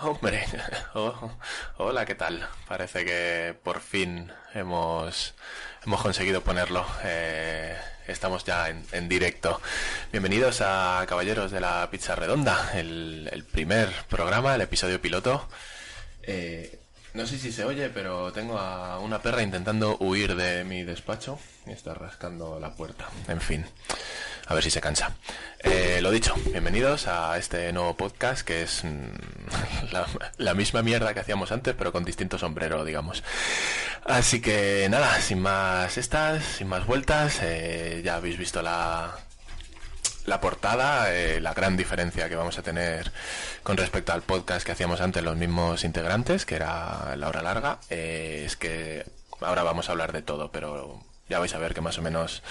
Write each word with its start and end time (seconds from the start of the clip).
Hombre, 0.00 0.46
oh, 0.94 1.32
hola, 1.78 2.06
¿qué 2.06 2.14
tal? 2.14 2.48
Parece 2.68 3.04
que 3.04 3.56
por 3.64 3.80
fin 3.80 4.30
hemos, 4.54 5.34
hemos 5.84 6.00
conseguido 6.00 6.42
ponerlo. 6.42 6.86
Eh, 7.02 7.76
estamos 8.06 8.44
ya 8.44 8.68
en, 8.68 9.08
directo. 9.08 9.60
Bienvenidos 10.12 10.60
a 10.60 11.04
Caballeros 11.08 11.50
de 11.50 11.60
la 11.60 11.88
Pizza 11.90 12.14
Redonda, 12.14 12.70
el, 12.74 13.44
primer 13.50 13.92
programa, 14.08 14.54
el 14.54 14.60
episodio 14.60 15.02
piloto. 15.02 15.48
Eh, 16.22 16.78
no 17.14 17.26
sé 17.26 17.38
si 17.38 17.52
se 17.52 17.64
oye, 17.64 17.88
pero 17.90 18.32
tengo 18.32 18.58
a 18.58 18.98
una 18.98 19.20
perra 19.20 19.42
intentando 19.42 19.96
huir 19.98 20.36
de 20.36 20.64
mi 20.64 20.82
despacho 20.82 21.38
y 21.66 21.72
está 21.72 21.94
rascando 21.94 22.58
la 22.60 22.74
puerta. 22.74 23.08
En 23.28 23.40
fin. 23.40 23.64
A 24.46 24.54
ver 24.54 24.64
si 24.64 24.70
se 24.70 24.80
cansa. 24.80 25.14
Eh, 25.60 26.00
lo 26.00 26.10
dicho, 26.10 26.34
bienvenidos 26.50 27.06
a 27.06 27.36
este 27.36 27.70
nuevo 27.72 27.94
podcast 27.96 28.46
que 28.46 28.62
es 28.62 28.82
mm, 28.82 29.92
la, 30.38 30.54
misma 30.54 30.82
mierda 30.82 31.12
que 31.12 31.20
hacíamos 31.20 31.52
antes, 31.52 31.74
pero 31.76 31.92
con 31.92 32.04
distinto 32.04 32.38
sombrero, 32.38 32.84
digamos. 32.84 33.22
Así 34.04 34.40
que 34.40 34.86
nada, 34.90 35.20
sin 35.20 35.40
más 35.40 35.98
estas, 35.98 36.42
sin 36.44 36.68
más 36.68 36.86
vueltas, 36.86 37.40
eh, 37.42 38.00
ya 38.02 38.16
habéis 38.16 38.38
visto 38.38 38.62
la, 38.62 39.18
la 40.28 40.40
portada, 40.40 41.12
eh, 41.14 41.40
la 41.40 41.54
gran 41.54 41.76
diferencia 41.76 42.28
que 42.28 42.36
vamos 42.36 42.58
a 42.58 42.62
tener 42.62 43.10
con 43.62 43.76
respecto 43.76 44.12
al 44.12 44.22
podcast 44.22 44.64
que 44.64 44.72
hacíamos 44.72 45.00
antes 45.00 45.22
los 45.22 45.36
mismos 45.36 45.84
integrantes, 45.84 46.46
que 46.46 46.56
era 46.56 47.16
la 47.16 47.28
hora 47.28 47.42
larga, 47.42 47.78
es 47.88 48.56
que 48.56 49.04
ahora 49.40 49.62
vamos 49.62 49.88
a 49.88 49.92
hablar 49.92 50.12
de 50.12 50.22
todo, 50.22 50.50
pero 50.50 51.02
ya 51.28 51.38
vais 51.38 51.54
a 51.54 51.58
ver 51.58 51.74
que 51.74 51.80
más 51.80 51.98
o 51.98 52.02
menos 52.02 52.42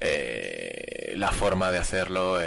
eh, 0.00 1.14
la 1.16 1.32
forma 1.32 1.70
de 1.70 1.78
hacerlo, 1.78 2.38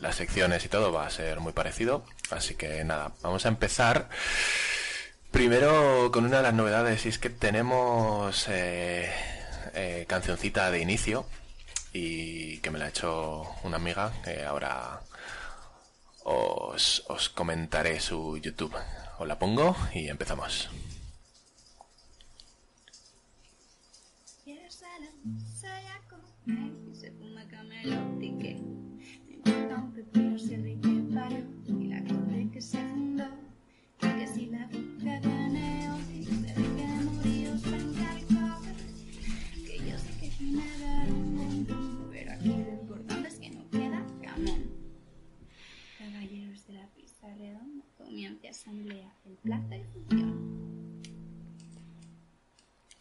las 0.00 0.16
secciones 0.16 0.64
y 0.64 0.68
todo 0.68 0.92
va 0.92 1.06
a 1.06 1.10
ser 1.10 1.40
muy 1.40 1.52
parecido. 1.52 2.04
Así 2.30 2.54
que 2.54 2.84
nada, 2.84 3.12
vamos 3.22 3.46
a 3.46 3.48
empezar. 3.48 4.08
Primero 5.30 6.10
con 6.12 6.26
una 6.26 6.38
de 6.38 6.42
las 6.42 6.54
novedades 6.54 7.06
y 7.06 7.08
es 7.08 7.18
que 7.18 7.30
tenemos 7.30 8.46
eh, 8.48 9.10
eh, 9.74 10.04
cancioncita 10.06 10.70
de 10.70 10.80
inicio 10.80 11.24
y 11.92 12.58
que 12.58 12.70
me 12.70 12.78
la 12.78 12.86
ha 12.86 12.88
hecho 12.88 13.42
una 13.64 13.76
amiga 13.76 14.12
que 14.24 14.44
ahora 14.44 15.00
os, 16.24 17.04
os 17.08 17.28
comentaré 17.28 18.00
su 18.00 18.38
YouTube. 18.38 18.74
Os 19.18 19.28
la 19.28 19.38
pongo 19.38 19.76
y 19.94 20.08
empezamos. 20.08 20.70
Asamblea, 48.52 49.10
el. 49.24 49.38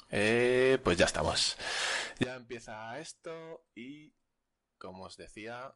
Eh, 0.09 0.79
pues 0.83 0.97
ya 0.97 1.05
estamos. 1.05 1.57
Ya 2.19 2.35
empieza 2.35 2.99
esto 2.99 3.65
y, 3.75 4.13
como 4.77 5.03
os 5.03 5.17
decía, 5.17 5.73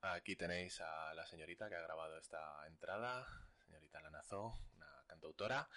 aquí 0.00 0.34
tenéis 0.34 0.80
a 0.80 1.14
la 1.14 1.26
señorita 1.26 1.68
que 1.68 1.76
ha 1.76 1.80
grabado 1.80 2.18
esta 2.18 2.66
entrada, 2.66 3.26
señorita 3.64 4.00
Lanazo, 4.00 4.58
una 4.74 5.04
cantautora 5.06 5.68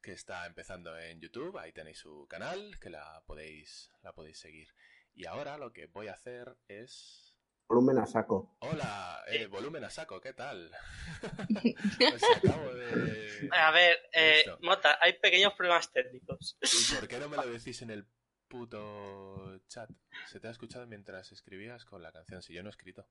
que 0.00 0.12
está 0.12 0.46
empezando 0.46 0.96
en 0.98 1.20
YouTube. 1.20 1.58
Ahí 1.58 1.72
tenéis 1.72 1.98
su 1.98 2.26
canal 2.28 2.78
que 2.80 2.90
la 2.90 3.22
podéis, 3.26 3.90
la 4.02 4.12
podéis 4.12 4.38
seguir. 4.38 4.68
Y 5.14 5.26
ahora 5.26 5.58
lo 5.58 5.72
que 5.72 5.86
voy 5.86 6.06
a 6.06 6.12
hacer 6.12 6.56
es 6.68 7.27
volumen 7.68 7.98
a 7.98 8.06
saco. 8.06 8.56
Hola, 8.60 9.22
eh, 9.28 9.46
volumen 9.46 9.84
a 9.84 9.90
saco, 9.90 10.20
¿qué 10.20 10.32
tal? 10.32 10.70
pues 11.98 12.22
acabo 12.36 12.74
de... 12.74 13.48
A 13.52 13.70
ver, 13.70 13.98
eh, 14.12 14.44
Mota, 14.62 14.98
hay 15.00 15.12
pequeños 15.14 15.52
problemas 15.54 15.92
técnicos. 15.92 16.56
¿Y 16.62 16.94
por 16.94 17.06
qué 17.06 17.18
no 17.18 17.28
me 17.28 17.36
lo 17.36 17.46
decís 17.46 17.82
en 17.82 17.90
el 17.90 18.06
puto 18.48 19.60
chat. 19.68 19.90
Se 20.26 20.40
te 20.40 20.48
ha 20.48 20.50
escuchado 20.50 20.86
mientras 20.86 21.30
escribías 21.30 21.84
con 21.84 22.02
la 22.02 22.10
canción, 22.10 22.42
si 22.42 22.54
yo 22.54 22.62
no 22.62 22.70
he 22.70 22.70
escrito. 22.70 23.06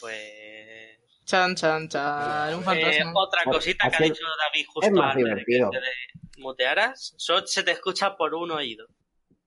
Pues. 0.00 1.00
Chan, 1.24 1.56
chan, 1.56 1.88
chan. 1.88 2.54
Un 2.54 2.60
eh, 2.60 2.64
fantasma. 2.64 3.12
otra 3.16 3.44
cosita 3.44 3.90
que 3.90 3.96
ha 3.96 4.06
dicho 4.06 4.24
David 4.38 4.66
justo 4.68 5.02
antes 5.02 5.24
de 5.24 5.44
que 5.44 5.58
te 5.58 6.40
mutearas. 6.40 7.14
Solo 7.16 7.46
se 7.46 7.62
te 7.62 7.72
escucha 7.72 8.16
por 8.16 8.34
un 8.34 8.52
oído. 8.52 8.86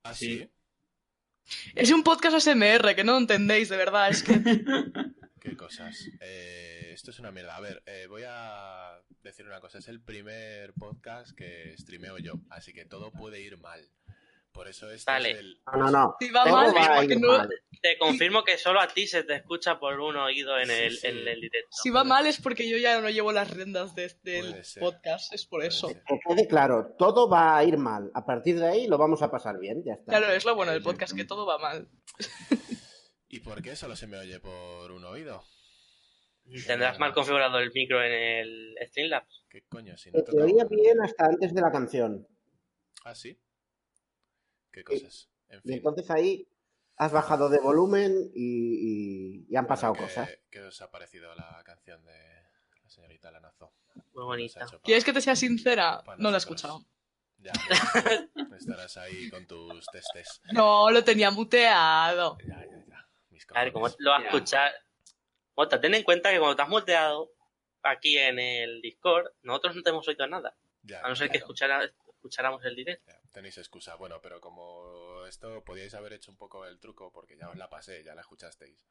¿Ah, 0.02 0.12
sí? 0.12 0.50
Es 1.74 1.90
un 1.90 2.02
podcast 2.02 2.38
SMR, 2.38 2.94
que 2.94 3.04
no 3.04 3.18
entendéis, 3.18 3.68
de 3.68 3.76
verdad. 3.76 4.08
Es 4.08 4.22
que. 4.22 4.40
Qué 5.40 5.56
cosas. 5.56 6.08
Eh, 6.20 6.90
esto 6.94 7.10
es 7.10 7.18
una 7.18 7.30
mierda. 7.30 7.56
A 7.56 7.60
ver, 7.60 7.82
eh, 7.86 8.06
voy 8.08 8.22
a 8.26 8.98
decir 9.22 9.44
una 9.46 9.60
cosa. 9.60 9.78
Es 9.78 9.88
el 9.88 10.00
primer 10.00 10.72
podcast 10.74 11.36
que 11.36 11.74
streameo 11.76 12.18
yo, 12.18 12.34
así 12.48 12.72
que 12.72 12.86
todo 12.86 13.12
puede 13.12 13.40
ir 13.40 13.58
mal. 13.58 13.86
Por 14.54 14.68
eso 14.68 14.88
este 14.88 15.10
es 15.18 15.38
el... 15.38 15.60
No, 15.76 15.90
no, 15.90 16.14
Si 16.20 16.30
va 16.30 16.44
mal, 16.44 16.72
no... 17.20 17.48
Te 17.82 17.98
confirmo 17.98 18.44
que 18.44 18.56
solo 18.56 18.80
a 18.80 18.86
ti 18.86 19.08
se 19.08 19.24
te 19.24 19.34
escucha 19.34 19.80
por 19.80 19.98
un 19.98 20.16
oído 20.16 20.56
en 20.58 20.70
el, 20.70 20.96
directo. 21.00 21.68
Si 21.70 21.90
va 21.90 22.04
mal 22.04 22.24
es 22.26 22.40
porque 22.40 22.68
yo 22.68 22.78
ya 22.78 23.00
no 23.00 23.10
llevo 23.10 23.32
las 23.32 23.50
riendas 23.50 23.96
del 23.96 24.14
podcast, 24.78 25.34
es 25.34 25.44
por 25.46 25.64
eso. 25.64 25.88
Que 25.88 26.18
quede 26.28 26.46
claro, 26.46 26.94
todo 26.96 27.28
va 27.28 27.58
a 27.58 27.64
ir 27.64 27.78
mal. 27.78 28.12
A 28.14 28.24
partir 28.24 28.60
de 28.60 28.68
ahí 28.68 28.86
lo 28.86 28.96
vamos 28.96 29.22
a 29.22 29.30
pasar 29.30 29.58
bien, 29.58 29.82
ya 29.84 29.94
está. 29.94 30.12
Claro, 30.12 30.32
es 30.32 30.44
lo 30.44 30.54
bueno 30.54 30.70
del 30.70 30.82
podcast, 30.82 31.16
que 31.16 31.24
todo 31.24 31.44
va 31.46 31.58
mal. 31.58 31.88
¿Y 33.28 33.40
por 33.40 33.60
qué 33.60 33.74
solo 33.74 33.96
se 33.96 34.06
me 34.06 34.18
oye 34.18 34.38
por 34.38 34.92
un 34.92 35.04
oído? 35.04 35.42
Tendrás 36.64 37.00
mal 37.00 37.12
configurado 37.12 37.58
el 37.58 37.72
micro 37.72 38.00
en 38.04 38.12
el 38.12 38.76
Streamlabs. 38.86 39.46
¿Qué 39.50 39.64
coño? 39.68 39.96
Si 39.96 40.12
no 40.12 40.22
te 40.22 40.40
oía 40.40 40.64
bien 40.70 41.02
hasta 41.02 41.26
antes 41.26 41.52
de 41.52 41.60
la 41.60 41.72
canción. 41.72 42.28
¿Ah, 43.04 43.16
sí? 43.16 43.38
Qué 44.74 44.84
cosas. 44.84 45.28
Y 45.62 45.72
entonces 45.72 46.10
ahí 46.10 46.48
has 46.96 47.12
bajado 47.12 47.48
de 47.48 47.60
volumen 47.60 48.30
y, 48.34 49.54
han 49.56 49.66
pasado 49.66 49.94
cosas. 49.94 50.28
¿Qué 50.50 50.60
os 50.60 50.80
ha 50.82 50.90
parecido 50.90 51.34
la 51.34 51.62
canción 51.64 52.04
de 52.04 52.42
la 52.82 52.90
señorita 52.90 53.30
Lanazo? 53.30 53.72
Muy 54.14 54.24
bonita. 54.24 54.66
¿Quieres 54.82 55.04
que 55.04 55.12
te 55.12 55.20
sea 55.20 55.36
sincera? 55.36 56.02
No 56.18 56.30
la 56.30 56.36
he 56.36 56.38
escuchado. 56.38 56.84
Ya, 57.38 57.52
estarás 58.58 58.96
ahí 58.96 59.28
con 59.28 59.46
tus 59.46 59.86
testes. 59.86 60.40
No, 60.52 60.90
lo 60.90 61.04
tenía 61.04 61.30
muteado. 61.30 62.38
Ya, 62.46 62.64
ya, 62.64 62.84
ya. 62.88 63.08
a 63.54 63.64
ver, 63.64 63.72
¿cómo 63.72 63.88
lo 63.98 64.10
vas 64.10 64.22
a 64.22 64.24
escuchar? 64.24 64.72
Mota, 65.54 65.80
ten 65.80 65.94
en 65.94 66.02
cuenta 66.02 66.32
que 66.32 66.38
cuando 66.38 66.56
te 66.56 66.62
has 66.62 66.68
muteado 66.68 67.30
aquí 67.82 68.16
en 68.16 68.38
el 68.38 68.80
Discord, 68.80 69.26
nosotros 69.42 69.76
no 69.76 69.82
te 69.82 69.90
hemos 69.90 70.08
oído 70.08 70.26
nada. 70.26 70.56
a 71.02 71.08
no 71.08 71.14
ser 71.14 71.30
que 71.30 71.38
escuchara, 71.38 71.82
escucháramos 72.24 72.64
el 72.64 72.74
directo. 72.74 73.12
tenéis 73.32 73.58
excusa. 73.58 73.96
Bueno, 73.96 74.20
pero 74.22 74.40
como 74.40 75.26
esto 75.26 75.62
podíais 75.62 75.92
haber 75.92 76.14
hecho 76.14 76.30
un 76.30 76.38
poco 76.38 76.64
el 76.64 76.80
truco 76.80 77.12
porque 77.12 77.36
ya 77.36 77.50
os 77.50 77.56
la 77.56 77.68
pasé, 77.68 78.02
ya 78.02 78.14
la 78.14 78.22
escuchasteis. 78.22 78.86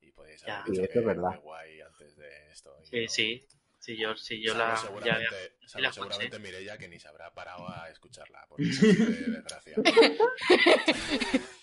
Y 0.00 0.12
podíais 0.12 0.44
haber 0.44 0.64
dicho 0.64 0.88
que 0.92 1.00
verdad. 1.00 1.40
guay 1.40 1.80
antes 1.80 2.14
de 2.16 2.52
esto. 2.52 2.72
sí, 2.84 3.08
sí. 3.08 3.46
Sí, 3.80 3.96
yo, 3.96 4.16
sí, 4.16 4.42
yo 4.42 4.54
la. 4.54 4.76
Seguramente, 4.76 5.56
ya, 5.72 5.80
la 5.80 5.92
seguramente 5.92 6.40
Mireia 6.40 6.76
que 6.76 6.88
ni 6.88 6.98
se 6.98 7.06
habrá 7.06 7.32
parado 7.32 7.68
a 7.68 7.88
escucharla, 7.88 8.44
porque 8.48 8.64
es 8.70 8.80
de 8.80 9.30
desgracia. 9.30 9.76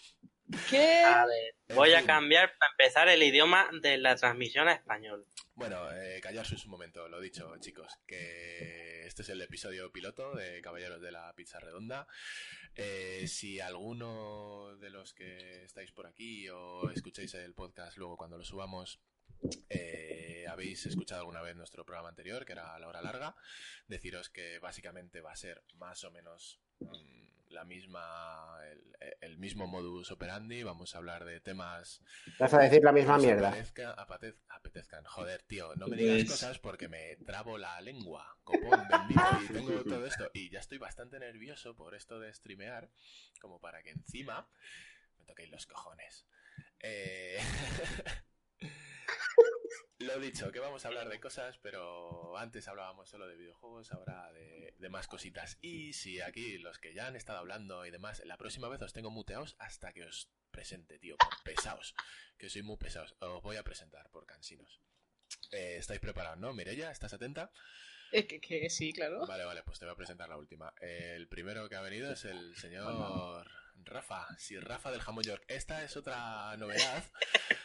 ¿Qué? 0.69 1.01
A 1.01 1.25
ver, 1.25 1.55
voy 1.75 1.93
a 1.93 2.05
cambiar 2.05 2.53
para 2.57 2.71
empezar 2.71 3.09
el 3.09 3.23
idioma 3.23 3.69
de 3.81 3.97
la 3.97 4.15
transmisión 4.15 4.67
a 4.67 4.73
español. 4.73 5.25
Bueno, 5.55 5.91
eh, 5.93 6.21
un 6.65 6.71
momento, 6.71 7.07
lo 7.07 7.19
dicho, 7.19 7.55
chicos, 7.59 7.99
que 8.05 9.05
este 9.07 9.23
es 9.23 9.29
el 9.29 9.41
episodio 9.41 9.91
piloto 9.91 10.35
de 10.35 10.61
Caballeros 10.61 11.01
de 11.01 11.11
la 11.11 11.33
Pizza 11.33 11.59
Redonda. 11.59 12.07
Eh, 12.75 13.25
si 13.27 13.59
alguno 13.59 14.75
de 14.77 14.89
los 14.89 15.13
que 15.13 15.63
estáis 15.63 15.91
por 15.91 16.07
aquí 16.07 16.49
o 16.49 16.89
escucháis 16.91 17.33
el 17.35 17.53
podcast 17.53 17.97
luego 17.97 18.17
cuando 18.17 18.37
lo 18.37 18.43
subamos 18.43 18.99
eh, 19.69 20.45
habéis 20.49 20.85
escuchado 20.85 21.21
alguna 21.21 21.41
vez 21.41 21.55
nuestro 21.55 21.85
programa 21.85 22.09
anterior, 22.09 22.45
que 22.45 22.53
era 22.53 22.77
La 22.79 22.87
Hora 22.87 23.01
Larga, 23.01 23.35
deciros 23.87 24.29
que 24.29 24.59
básicamente 24.59 25.21
va 25.21 25.31
a 25.31 25.35
ser 25.35 25.63
más 25.75 26.03
o 26.03 26.11
menos 26.11 26.59
mm, 26.79 27.24
la 27.49 27.63
misma, 27.65 28.59
el, 29.21 29.37
mismo 29.37 29.67
modus 29.67 30.11
operandi. 30.11 30.63
Vamos 30.63 30.95
a 30.95 30.97
hablar 30.97 31.25
de 31.25 31.39
temas. 31.39 32.01
Vas 32.39 32.53
a 32.53 32.59
decir 32.59 32.83
la 32.83 32.91
misma 32.91 33.17
mierda. 33.17 33.53
apetezcan. 34.49 35.03
Joder, 35.05 35.43
tío, 35.43 35.75
no 35.75 35.87
me 35.87 35.97
digas 35.97 36.17
pues 36.25 36.31
cosas 36.31 36.59
porque 36.59 36.87
me 36.87 37.15
trabo 37.25 37.57
la 37.57 37.79
lengua. 37.81 38.37
Copón, 38.43 38.87
bendito, 38.89 39.21
y 39.43 39.53
tengo 39.53 39.83
todo 39.83 40.05
esto. 40.05 40.29
Y 40.33 40.49
ya 40.49 40.59
estoy 40.59 40.77
bastante 40.77 41.19
nervioso 41.19 41.75
por 41.75 41.95
esto 41.95 42.19
de 42.19 42.33
streamear, 42.33 42.89
como 43.41 43.59
para 43.59 43.83
que 43.83 43.91
encima 43.91 44.47
me 45.17 45.25
toquéis 45.25 45.49
los 45.49 45.65
cojones. 45.65 46.25
Eh... 46.79 47.39
Lo 49.99 50.19
dicho, 50.19 50.51
que 50.51 50.59
vamos 50.59 50.83
a 50.83 50.89
hablar 50.89 51.09
de 51.09 51.19
cosas, 51.19 51.57
pero 51.59 52.37
antes 52.37 52.67
hablábamos 52.67 53.09
solo 53.09 53.27
de 53.27 53.37
videojuegos, 53.37 53.91
ahora 53.91 54.31
de, 54.33 54.73
de, 54.77 54.89
más 54.89 55.07
cositas. 55.07 55.57
Y 55.61 55.93
si 55.93 56.21
aquí 56.21 56.57
los 56.57 56.79
que 56.79 56.93
ya 56.93 57.07
han 57.07 57.15
estado 57.15 57.39
hablando 57.39 57.85
y 57.85 57.91
demás, 57.91 58.21
la 58.25 58.37
próxima 58.37 58.67
vez 58.67 58.81
os 58.81 58.93
tengo 58.93 59.09
muteados 59.09 59.55
hasta 59.59 59.93
que 59.93 60.03
os 60.03 60.29
presente, 60.51 60.99
tío, 60.99 61.17
por 61.17 61.43
pesados. 61.43 61.95
Que 62.37 62.49
soy 62.49 62.63
muy 62.63 62.77
pesados. 62.77 63.15
Os 63.19 63.41
voy 63.41 63.57
a 63.57 63.63
presentar 63.63 64.09
por 64.11 64.25
cansinos. 64.25 64.81
Eh, 65.51 65.77
¿Estáis 65.77 65.99
preparados, 65.99 66.39
no? 66.39 66.53
Mirella, 66.53 66.91
¿estás 66.91 67.13
atenta? 67.13 67.51
Eh, 68.11 68.27
que, 68.27 68.39
que, 68.39 68.69
sí, 68.69 68.93
claro. 68.93 69.25
Vale, 69.25 69.45
vale, 69.45 69.63
pues 69.63 69.79
te 69.79 69.85
voy 69.85 69.93
a 69.93 69.97
presentar 69.97 70.29
la 70.29 70.37
última. 70.37 70.73
El 70.79 71.27
primero 71.27 71.67
que 71.67 71.75
ha 71.75 71.81
venido 71.81 72.11
es 72.11 72.25
el 72.25 72.55
señor 72.55 73.47
Rafa. 73.83 74.27
Sí, 74.37 74.59
Rafa 74.59 74.91
del 74.91 75.01
Jamón 75.01 75.23
York. 75.23 75.43
Esta 75.47 75.83
es 75.83 75.97
otra 75.97 76.55
novedad. 76.57 77.03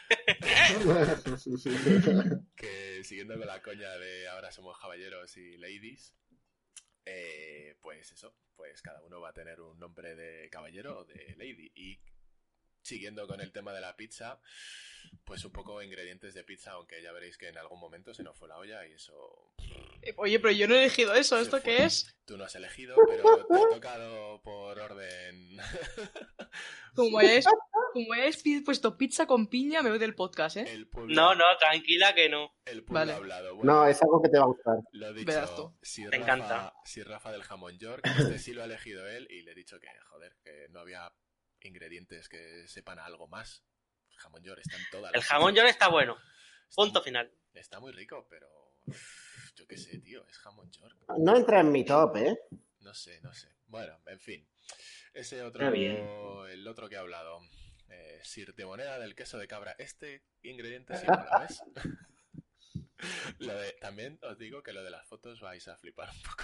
que 2.55 3.03
siguiendo 3.03 3.37
con 3.37 3.47
la 3.47 3.61
coña 3.61 3.97
de 3.97 4.27
ahora 4.27 4.51
somos 4.51 4.79
caballeros 4.79 5.37
y 5.37 5.57
ladies. 5.57 6.15
Eh, 7.05 7.77
pues 7.81 8.11
eso, 8.11 8.35
pues 8.55 8.81
cada 8.81 9.01
uno 9.03 9.21
va 9.21 9.29
a 9.29 9.33
tener 9.33 9.61
un 9.61 9.79
nombre 9.79 10.15
de 10.15 10.49
caballero 10.49 10.99
o 10.99 11.05
de 11.05 11.35
lady. 11.37 11.71
Y 11.75 11.99
siguiendo 12.81 13.27
con 13.27 13.41
el 13.41 13.51
tema 13.51 13.73
de 13.73 13.81
la 13.81 13.95
pizza, 13.95 14.39
pues 15.23 15.45
un 15.45 15.51
poco 15.51 15.81
ingredientes 15.81 16.33
de 16.33 16.43
pizza, 16.43 16.71
aunque 16.71 17.01
ya 17.01 17.11
veréis 17.11 17.37
que 17.37 17.47
en 17.47 17.57
algún 17.57 17.79
momento 17.79 18.13
se 18.13 18.23
nos 18.23 18.37
fue 18.37 18.47
la 18.47 18.57
olla 18.57 18.85
y 18.87 18.93
eso... 18.93 19.53
Eh, 20.01 20.13
oye, 20.17 20.39
pero 20.39 20.51
yo 20.51 20.67
no 20.67 20.75
he 20.75 20.79
elegido 20.79 21.13
eso, 21.13 21.37
¿esto 21.37 21.61
qué 21.61 21.83
es? 21.85 22.17
Tú 22.25 22.37
no 22.37 22.45
has 22.45 22.55
elegido, 22.55 22.95
pero 23.07 23.45
te 23.47 23.55
ha 23.55 23.69
tocado 23.69 24.41
por 24.41 24.79
orden... 24.79 25.57
como, 26.95 27.19
hayáis, 27.19 27.45
como 27.93 28.13
hayáis 28.13 28.43
puesto 28.65 28.97
pizza 28.97 29.25
con 29.25 29.47
piña, 29.47 29.81
me 29.81 29.89
voy 29.89 29.99
del 29.99 30.15
podcast, 30.15 30.57
¿eh? 30.57 30.85
No, 31.07 31.35
no, 31.35 31.45
tranquila 31.59 32.13
que 32.15 32.29
no. 32.29 32.53
El 32.65 32.83
pueblo 32.83 32.99
vale. 32.99 33.13
ha 33.13 33.17
hablado. 33.17 33.57
no, 33.63 33.85
es 33.85 34.01
algo 34.01 34.21
que 34.21 34.29
te 34.29 34.37
va 34.37 34.45
a 34.45 34.47
gustar. 34.47 34.77
Lo 34.91 35.09
he 35.09 35.13
dicho, 35.13 35.77
si 35.81 36.05
Rafa, 36.05 36.15
encanta. 36.15 36.73
Si 36.83 37.03
Rafa 37.03 37.31
del 37.31 37.43
Jamón 37.43 37.77
York, 37.77 38.05
este 38.05 38.39
sí 38.39 38.53
lo 38.53 38.63
ha 38.63 38.65
elegido 38.65 39.07
él 39.07 39.27
y 39.29 39.43
le 39.43 39.51
he 39.51 39.55
dicho 39.55 39.79
que, 39.79 39.87
joder, 40.09 40.35
que 40.43 40.67
no 40.69 40.79
había 40.79 41.11
ingredientes 41.67 42.29
que 42.29 42.67
sepan 42.67 42.99
algo 42.99 43.27
más. 43.27 43.63
El 44.09 44.17
jamón 44.17 44.43
york 44.43 44.61
está 44.63 44.77
en 44.77 44.83
todas 44.91 45.13
El 45.13 45.21
jamón 45.21 45.55
york 45.55 45.69
está 45.69 45.87
bueno. 45.89 46.17
Punto 46.75 46.99
está, 46.99 47.01
final. 47.01 47.31
Está 47.53 47.79
muy 47.79 47.91
rico, 47.91 48.27
pero 48.29 48.47
yo 49.55 49.67
qué 49.67 49.77
sé, 49.77 49.99
tío, 49.99 50.25
es 50.27 50.37
jamón 50.37 50.71
york. 50.71 50.97
No 51.17 51.35
entra 51.35 51.61
en 51.61 51.71
mi 51.71 51.83
top, 51.83 52.17
¿eh? 52.17 52.39
No 52.79 52.93
sé, 52.93 53.19
no 53.21 53.33
sé. 53.33 53.49
Bueno, 53.67 53.99
en 54.05 54.19
fin. 54.19 54.47
Ese 55.13 55.41
otro, 55.43 55.67
el 56.47 56.67
otro 56.67 56.89
que 56.89 56.97
ha 56.97 57.01
hablado. 57.01 57.41
Eh, 57.89 58.21
de 58.55 58.65
moneda 58.65 58.99
del 58.99 59.15
queso 59.15 59.37
de 59.37 59.47
cabra. 59.47 59.75
Este 59.77 60.23
ingrediente 60.43 60.95
sí 60.95 61.05
lo 61.05 61.39
ves. 61.39 61.61
lo 63.39 63.55
de, 63.55 63.71
también 63.73 64.19
os 64.21 64.37
digo 64.37 64.63
que 64.63 64.73
lo 64.73 64.83
de 64.83 64.91
las 64.91 65.05
fotos 65.07 65.41
vais 65.41 65.67
a 65.67 65.77
flipar 65.77 66.09
un 66.09 66.21
poco. 66.21 66.43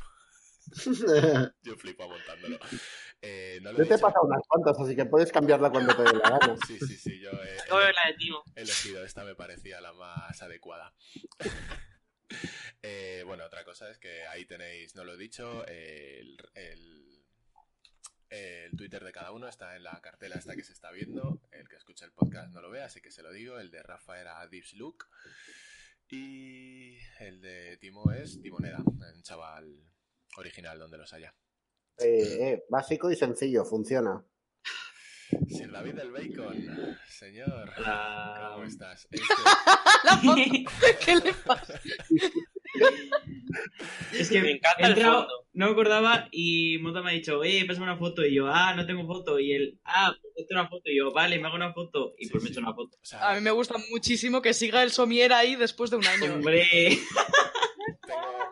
yo 1.64 1.78
flipo 1.78 2.08
montándolo. 2.08 2.60
Eh, 3.22 3.60
no 3.62 3.72
lo 3.72 3.80
yo 3.80 3.88
te 3.88 3.96
he 3.96 3.98
pasado 3.98 4.26
unas 4.26 4.42
cuantas, 4.48 4.80
así 4.80 4.96
que 4.96 5.06
puedes 5.06 5.32
cambiarla 5.32 5.70
cuando 5.70 5.96
te 5.96 6.04
dé 6.04 6.14
la 6.14 6.30
gana. 6.30 6.56
Sí, 6.68 6.78
sí, 6.80 6.98
sí. 6.98 7.20
Yo 7.20 7.32
he, 7.32 7.94
la 7.94 8.06
de 8.06 8.16
he 8.56 8.62
elegido 8.62 9.04
esta, 9.04 9.24
me 9.24 9.36
parecía 9.36 9.82
la 9.82 9.94
más 9.94 10.42
adecuada. 10.42 10.94
eh, 12.84 13.24
bueno, 13.26 13.46
otra 13.46 13.64
cosa 13.64 13.90
es 13.90 13.98
que 13.98 14.28
ahí 14.28 14.46
tenéis, 14.46 14.96
no 14.96 15.04
lo 15.04 15.14
he 15.14 15.18
dicho, 15.18 15.66
el, 15.66 16.38
el, 16.54 17.26
el, 18.30 18.78
Twitter 18.78 19.04
de 19.04 19.12
cada 19.12 19.32
uno 19.32 19.48
está 19.48 19.76
en 19.76 19.84
la 19.84 20.00
cartela 20.02 20.36
esta 20.36 20.56
que 20.56 20.64
se 20.64 20.74
está 20.74 20.92
viendo. 20.92 21.42
El 21.52 21.68
que 21.68 21.78
escucha 21.78 22.06
el 22.06 22.12
podcast 22.12 22.54
no 22.54 22.62
lo 22.62 22.70
ve, 22.70 22.84
así 22.84 23.02
que 23.02 23.12
se 23.12 23.24
lo 23.24 23.32
digo. 23.32 23.58
El 23.60 23.72
de 23.72 23.82
Rafa 23.82 24.20
era 24.20 24.46
Dips 24.48 24.74
Look. 24.74 25.08
Y 26.10 26.98
el 27.20 27.42
de 27.42 27.78
Timo 27.78 28.12
es 28.12 28.42
Timoneda, 28.42 28.78
un 28.86 29.24
chaval 29.24 29.84
original 30.38 30.80
donde 30.80 30.98
los 30.98 31.12
haya. 31.14 31.36
Eh, 32.00 32.38
eh, 32.40 32.64
básico 32.70 33.12
y 33.12 33.16
sencillo, 33.16 33.66
funciona. 33.66 34.24
Sir 35.50 35.70
David 35.70 35.96
del 35.96 36.12
Bacon, 36.12 36.98
señor, 37.10 37.74
¿cómo 37.76 38.64
estás? 38.64 39.08
¿Qué 41.06 41.16
le 41.16 41.34
pasa? 41.34 41.82
Es 44.14 44.30
que 44.30 44.42
me 44.42 44.52
encanta 44.52 44.88
el 44.88 44.96
fondo. 44.96 45.28
no 45.54 45.66
me 45.66 45.72
acordaba 45.72 46.28
y 46.32 46.78
Mota 46.80 47.02
me 47.02 47.12
ha 47.12 47.14
dicho, 47.14 47.40
oye, 47.40 47.66
pásame 47.66 47.86
una 47.86 47.98
foto. 47.98 48.26
Y 48.26 48.36
yo, 48.36 48.48
ah, 48.48 48.74
no 48.76 48.86
tengo 48.86 49.06
foto. 49.06 49.40
Y 49.40 49.54
él, 49.54 49.80
ah, 49.84 50.16
pues 50.34 50.48
una 50.50 50.68
foto. 50.68 50.90
Y 50.90 50.98
yo, 50.98 51.12
vale, 51.12 51.40
me 51.40 51.48
hago 51.48 51.56
una 51.56 51.74
foto. 51.74 52.14
Y 52.18 52.30
pues 52.30 52.44
me 52.44 52.50
he 52.50 52.52
hecho 52.52 52.62
una 52.62 52.74
foto. 52.74 52.98
O 52.98 53.06
sea, 53.06 53.30
A 53.30 53.36
mí 53.36 53.42
me 53.42 53.52
gusta 53.52 53.76
muchísimo 53.90 54.42
que 54.42 54.54
siga 54.54 54.84
el 54.84 54.92
somier 54.92 55.34
ahí 55.34 55.56
después 55.56 55.90
de 55.90 55.98
un 55.98 56.08
año. 56.08 56.34
Hombre. 56.36 56.68
tengo, 58.08 58.47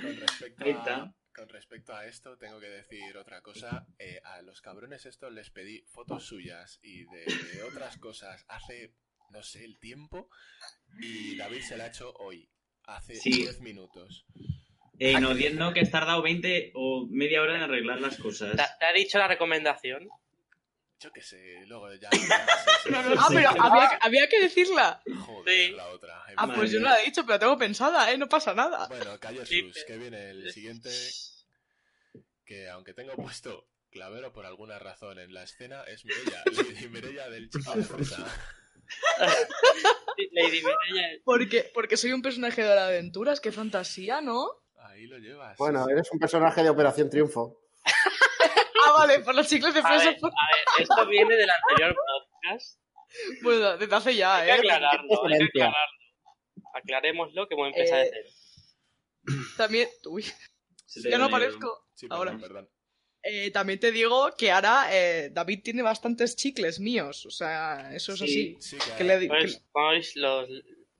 con 0.00 0.16
respecto 0.16 0.64
Ahí 0.64 0.72
a, 0.72 1.14
con 1.34 1.48
respecto 1.48 1.94
a 1.94 2.06
esto, 2.06 2.36
tengo 2.38 2.60
que 2.60 2.68
decir 2.68 3.16
otra 3.16 3.40
cosa. 3.42 3.86
Eh, 3.98 4.20
a 4.24 4.42
los 4.42 4.60
cabrones 4.60 5.06
estos 5.06 5.32
les 5.32 5.50
pedí 5.50 5.82
fotos 5.88 6.24
suyas 6.26 6.78
y 6.82 7.04
de, 7.04 7.24
de 7.54 7.62
otras 7.62 7.98
cosas 7.98 8.44
hace, 8.48 8.94
no 9.30 9.42
sé, 9.42 9.64
el 9.64 9.78
tiempo. 9.78 10.28
Y 11.00 11.36
David 11.36 11.62
se 11.62 11.76
la 11.76 11.84
ha 11.84 11.88
hecho 11.88 12.12
hoy, 12.18 12.50
hace 12.84 13.14
Sí. 13.16 13.32
10 13.42 13.60
minutos. 13.60 14.26
Eh, 14.98 15.18
no, 15.18 15.34
10 15.34 15.54
no, 15.54 15.72
que 15.72 15.80
has 15.80 15.90
tardado 15.90 16.22
20 16.22 16.72
o 16.74 17.06
media 17.10 17.40
hora 17.42 17.56
en 17.56 17.62
arreglar 17.62 18.00
las 18.00 18.18
cosas. 18.18 18.50
¿Te, 18.56 18.62
te 18.78 18.84
ha 18.86 18.92
dicho 18.92 19.18
la 19.18 19.26
recomendación? 19.26 20.08
Yo 21.02 21.12
qué 21.12 21.22
sé, 21.22 21.64
luego 21.66 21.92
ya. 21.94 22.08
sí, 22.12 22.18
sí, 22.20 22.28
No, 22.90 23.02
sí, 23.02 23.08
no, 23.14 23.20
Ah, 23.20 23.26
sí. 23.28 23.34
pero 23.34 23.48
había, 23.60 23.88
había 24.00 24.28
que 24.28 24.40
decirla. 24.40 25.02
Joder, 25.26 25.68
Sí. 25.70 25.72
la 25.74 25.88
otra. 25.88 26.22
Ah, 26.36 26.46
pues 26.54 26.70
yo 26.70 26.80
no 26.80 26.88
la 26.88 27.00
he 27.00 27.06
dicho, 27.06 27.22
pero 27.22 27.34
la 27.34 27.38
tengo 27.40 27.58
pensada, 27.58 28.10
¿eh? 28.12 28.18
No 28.18 28.28
pasa 28.28 28.54
nada. 28.54 28.86
Bueno, 28.88 29.18
calla 29.18 29.44
Sí, 29.44 29.62
sus, 29.72 29.84
que 29.84 29.96
viene 29.96 30.30
el 30.30 30.52
siguiente. 30.52 30.90
Que 32.44 32.68
aunque 32.68 32.94
tengo 32.94 33.14
puesto 33.16 33.66
clavero 33.90 34.32
por 34.32 34.46
alguna 34.46 34.78
razón 34.78 35.18
en 35.18 35.34
la 35.34 35.42
escena, 35.42 35.82
es 35.84 36.04
Mireia. 36.04 36.42
Lady 36.52 36.88
Mireia 36.88 37.28
del 37.30 37.50
chico 37.50 37.72
de. 37.72 37.84
Lady 40.32 40.62
Mireia. 40.62 41.20
Porque, 41.24 41.70
porque 41.74 41.96
soy 41.96 42.12
un 42.12 42.22
personaje 42.22 42.62
de 42.62 42.74
la 42.74 42.86
aventuras, 42.86 43.40
qué 43.40 43.52
fantasía, 43.52 44.20
¿no? 44.20 44.46
Ahí 44.78 45.06
lo 45.06 45.18
llevas. 45.18 45.56
Bueno, 45.58 45.86
eres 45.88 46.10
un 46.12 46.18
personaje 46.18 46.62
de 46.62 46.70
Operación 46.70 47.08
Triunfo. 47.10 47.60
Vale, 48.98 49.18
por 49.20 49.34
los 49.34 49.48
chicles 49.48 49.74
de 49.74 49.80
A 49.80 49.90
ver, 49.90 50.00
fresa. 50.00 50.10
a 50.10 50.46
ver, 50.46 50.82
esto 50.82 51.06
viene 51.06 51.34
del 51.36 51.50
anterior 51.50 51.94
podcast. 51.96 52.78
Bueno, 53.42 53.76
desde 53.76 53.94
hace 53.94 54.16
ya, 54.16 54.36
Hay 54.38 54.46
que 54.46 54.50
¿eh? 54.50 54.58
aclararlo, 54.58 55.24
hay 55.26 55.38
que 55.38 55.44
aclararlo. 55.44 55.98
Aclarémoslo 56.74 57.48
que 57.48 57.54
hemos 57.54 57.68
empezado 57.68 58.00
Eh, 58.02 58.04
de 58.04 58.10
cero. 58.12 59.42
También, 59.56 59.88
uy, 60.06 60.24
ya 61.08 61.18
no 61.18 61.26
aparezco. 61.26 61.86
Sí, 61.94 62.08
perdón, 62.08 62.28
ahora. 62.28 62.40
perdón. 62.40 62.70
Eh, 63.24 63.50
también 63.52 63.78
te 63.78 63.92
digo 63.92 64.34
que 64.36 64.50
ahora 64.50 64.88
eh, 64.90 65.30
David 65.32 65.60
tiene 65.62 65.82
bastantes 65.82 66.34
chicles 66.34 66.80
míos, 66.80 67.24
o 67.26 67.30
sea, 67.30 67.94
eso 67.94 68.14
es 68.14 68.18
Sí. 68.18 68.24
así. 68.24 68.56
Sí, 68.60 68.78
que, 68.78 68.96
Que 68.96 69.04
le, 69.04 69.20
que 69.20 69.28
Pues, 69.28 69.62
Pues 69.70 70.16
los, 70.16 70.48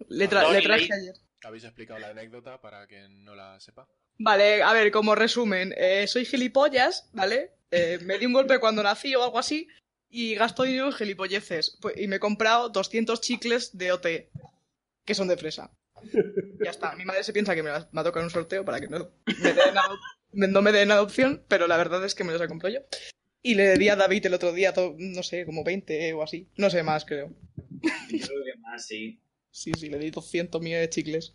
le 0.08 0.30
tra- 0.30 0.42
Los 0.42 0.52
le 0.52 0.62
traje 0.62 0.84
ayer. 0.84 1.14
habéis 1.42 1.64
explicado 1.64 1.98
la 1.98 2.08
anécdota 2.10 2.60
para 2.60 2.86
quien 2.86 3.24
no 3.24 3.34
la 3.34 3.58
sepa. 3.58 3.88
Vale, 4.18 4.62
a 4.62 4.72
ver, 4.72 4.92
como 4.92 5.14
resumen, 5.16 5.74
eh, 5.76 6.06
soy 6.06 6.24
gilipollas, 6.24 7.08
¿vale? 7.12 7.50
Eh, 7.72 7.98
me 8.02 8.18
di 8.18 8.26
un 8.26 8.34
golpe 8.34 8.60
cuando 8.60 8.82
nací 8.82 9.14
o 9.14 9.24
algo 9.24 9.38
así 9.38 9.66
y 10.10 10.34
gasto 10.34 10.62
dinero 10.62 10.86
en 10.86 10.92
gilipolleces. 10.92 11.78
Pues, 11.80 11.98
y 11.98 12.06
me 12.06 12.16
he 12.16 12.20
comprado 12.20 12.68
200 12.68 13.20
chicles 13.20 13.76
de 13.76 13.92
OT, 13.92 14.06
que 15.04 15.14
son 15.14 15.26
de 15.26 15.38
fresa. 15.38 15.72
Ya 16.62 16.70
está, 16.70 16.94
mi 16.96 17.04
madre 17.04 17.24
se 17.24 17.32
piensa 17.32 17.54
que 17.54 17.62
me, 17.62 17.70
las, 17.70 17.92
me 17.92 18.00
ha 18.00 18.04
tocado 18.04 18.20
en 18.20 18.26
un 18.26 18.30
sorteo 18.30 18.64
para 18.64 18.80
que 18.80 18.88
no 18.88 19.10
me, 19.26 19.52
den 19.52 20.52
no 20.52 20.62
me 20.62 20.72
den 20.72 20.90
adopción, 20.90 21.44
pero 21.48 21.66
la 21.66 21.76
verdad 21.76 22.04
es 22.04 22.14
que 22.14 22.24
me 22.24 22.32
los 22.32 22.42
he 22.42 22.48
comprado 22.48 22.74
yo. 22.74 22.80
Y 23.42 23.54
le 23.54 23.76
di 23.76 23.88
a 23.88 23.96
David 23.96 24.26
el 24.26 24.34
otro 24.34 24.52
día, 24.52 24.74
no 24.98 25.22
sé, 25.22 25.46
como 25.46 25.64
20 25.64 26.12
o 26.12 26.22
así. 26.22 26.48
No 26.56 26.70
sé 26.70 26.82
más, 26.82 27.04
creo. 27.04 27.32
Yo 28.10 28.26
creo 28.26 28.44
que 28.44 28.58
más, 28.60 28.86
sí. 28.86 29.20
Sí, 29.50 29.72
sí, 29.78 29.88
le 29.88 29.98
di 29.98 30.10
200 30.10 30.60
millones 30.60 30.88
de 30.88 30.90
chicles. 30.90 31.34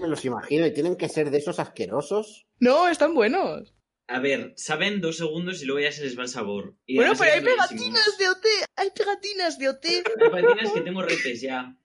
Me 0.00 0.08
los 0.08 0.24
imagino, 0.24 0.66
y 0.66 0.72
tienen 0.72 0.96
que 0.96 1.08
ser 1.08 1.30
de 1.30 1.38
esos 1.38 1.58
asquerosos. 1.58 2.46
No, 2.60 2.88
están 2.88 3.14
buenos. 3.14 3.75
A 4.08 4.20
ver, 4.20 4.52
saben 4.56 5.00
dos 5.00 5.16
segundos 5.16 5.60
y 5.62 5.64
luego 5.64 5.80
ya 5.80 5.90
se 5.90 6.04
les 6.04 6.16
va 6.16 6.22
el 6.22 6.28
sabor. 6.28 6.76
Y 6.86 6.94
Bueno, 6.96 7.14
pero 7.18 7.32
hay 7.32 7.40
pegatinas 7.40 8.16
de 8.18 8.28
OT, 8.28 8.44
hay 8.76 8.90
pegatinas 8.90 9.58
de 9.58 9.68
OT. 9.68 9.84
Hay 9.84 10.02
pegatinas 10.30 10.72
que 10.72 10.80
tengo 10.82 11.02
repes 11.02 11.40
ya. 11.40 11.76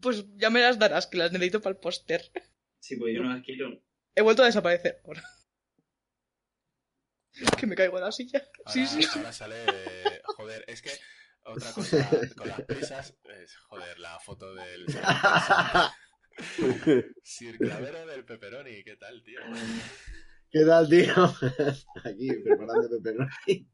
Pues 0.00 0.24
ya 0.36 0.50
me 0.50 0.60
las 0.60 0.78
darás, 0.78 1.06
que 1.08 1.18
las 1.18 1.32
necesito 1.32 1.60
para 1.60 1.74
el 1.74 1.80
póster. 1.80 2.30
Sí, 2.78 2.96
pues 2.96 3.14
yo 3.14 3.22
no 3.22 3.34
las 3.34 3.42
quiero. 3.44 3.82
He 4.14 4.22
vuelto 4.22 4.42
a 4.42 4.46
desaparecer 4.46 5.00
ahora. 5.04 5.22
que 7.58 7.66
me 7.66 7.74
caigo 7.74 7.96
de 7.98 8.04
la 8.04 8.12
silla. 8.12 8.42
Ahora, 8.64 8.72
Sí, 8.72 8.86
sí. 8.86 9.08
ahora 9.16 9.32
sale. 9.32 9.56
joder, 10.36 10.64
es 10.68 10.80
que 10.80 10.90
otra 11.42 11.72
cosa 11.72 12.08
con 12.36 12.48
las 12.48 12.62
prisas 12.62 13.16
es. 13.24 13.56
Joder, 13.56 13.98
la 13.98 14.20
foto 14.20 14.54
del. 14.54 14.86
Sir 17.22 17.58
Clavero 17.58 18.06
del 18.06 18.24
Pepperoni, 18.24 18.84
¿qué 18.84 18.96
tal, 18.96 19.22
tío? 19.24 19.40
¿Qué 20.54 20.64
tal, 20.64 20.88
tío? 20.88 21.12
Aquí, 22.04 22.28
preparando 22.44 22.88
pepperoni. 22.88 23.66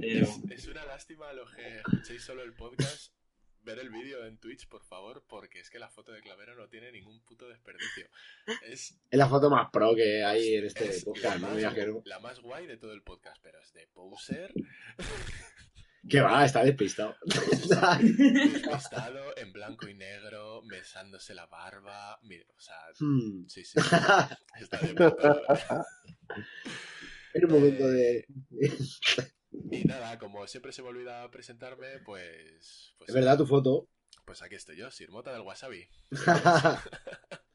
Es, 0.00 0.40
es 0.50 0.68
una 0.68 0.86
lástima 0.86 1.30
los 1.34 1.54
que 1.54 1.80
escuchéis 1.80 2.22
solo 2.22 2.42
el 2.42 2.54
podcast 2.54 3.12
ver 3.60 3.78
el 3.78 3.90
vídeo 3.90 4.24
en 4.24 4.38
Twitch, 4.38 4.66
por 4.68 4.82
favor, 4.82 5.22
porque 5.28 5.60
es 5.60 5.68
que 5.68 5.78
la 5.78 5.90
foto 5.90 6.12
de 6.12 6.22
Clavero 6.22 6.56
no 6.56 6.70
tiene 6.70 6.90
ningún 6.92 7.22
puto 7.26 7.46
desperdicio. 7.46 8.08
Es, 8.66 8.98
Es 9.10 9.18
la 9.18 9.28
foto 9.28 9.50
más 9.50 9.68
pro 9.70 9.94
que 9.94 10.24
hay 10.24 10.54
en 10.54 10.64
este 10.64 10.88
es 10.88 11.04
podcast, 11.04 11.38
la, 11.42 11.48
no 11.48 11.54
más, 11.54 12.06
la 12.06 12.20
más 12.20 12.40
guay 12.40 12.66
de 12.66 12.78
todo 12.78 12.94
el 12.94 13.02
podcast, 13.02 13.36
pero 13.42 13.60
es 13.60 13.74
de 13.74 13.86
poser, 13.88 14.54
Que 16.08 16.20
va, 16.20 16.44
está 16.44 16.64
despistado. 16.64 17.16
despistado, 18.00 19.36
en 19.36 19.52
blanco 19.52 19.88
y 19.88 19.94
negro, 19.94 20.62
besándose 20.66 21.34
la 21.34 21.46
barba. 21.46 22.18
Mira, 22.22 22.44
o 22.56 22.60
sea, 22.60 22.76
Hmm. 22.98 23.46
sí, 23.48 23.64
sí. 23.64 23.78
Está 24.60 24.78
de 24.78 24.94
puta 24.94 25.86
En 27.34 27.44
un 27.44 27.50
momento 27.50 27.88
de. 27.88 28.26
Y 29.70 29.84
nada, 29.84 30.18
como 30.18 30.46
siempre 30.46 30.72
se 30.72 30.82
me 30.82 30.88
olvida 30.88 31.30
presentarme, 31.30 31.98
pues. 32.04 32.94
pues 32.98 33.08
Es 33.08 33.14
verdad 33.14 33.36
tu 33.36 33.46
foto. 33.46 33.88
Pues 34.24 34.42
aquí 34.42 34.54
estoy 34.54 34.76
yo, 34.76 34.90
Sirmota 34.90 35.32
del 35.32 35.42
Wasabi. 35.42 35.88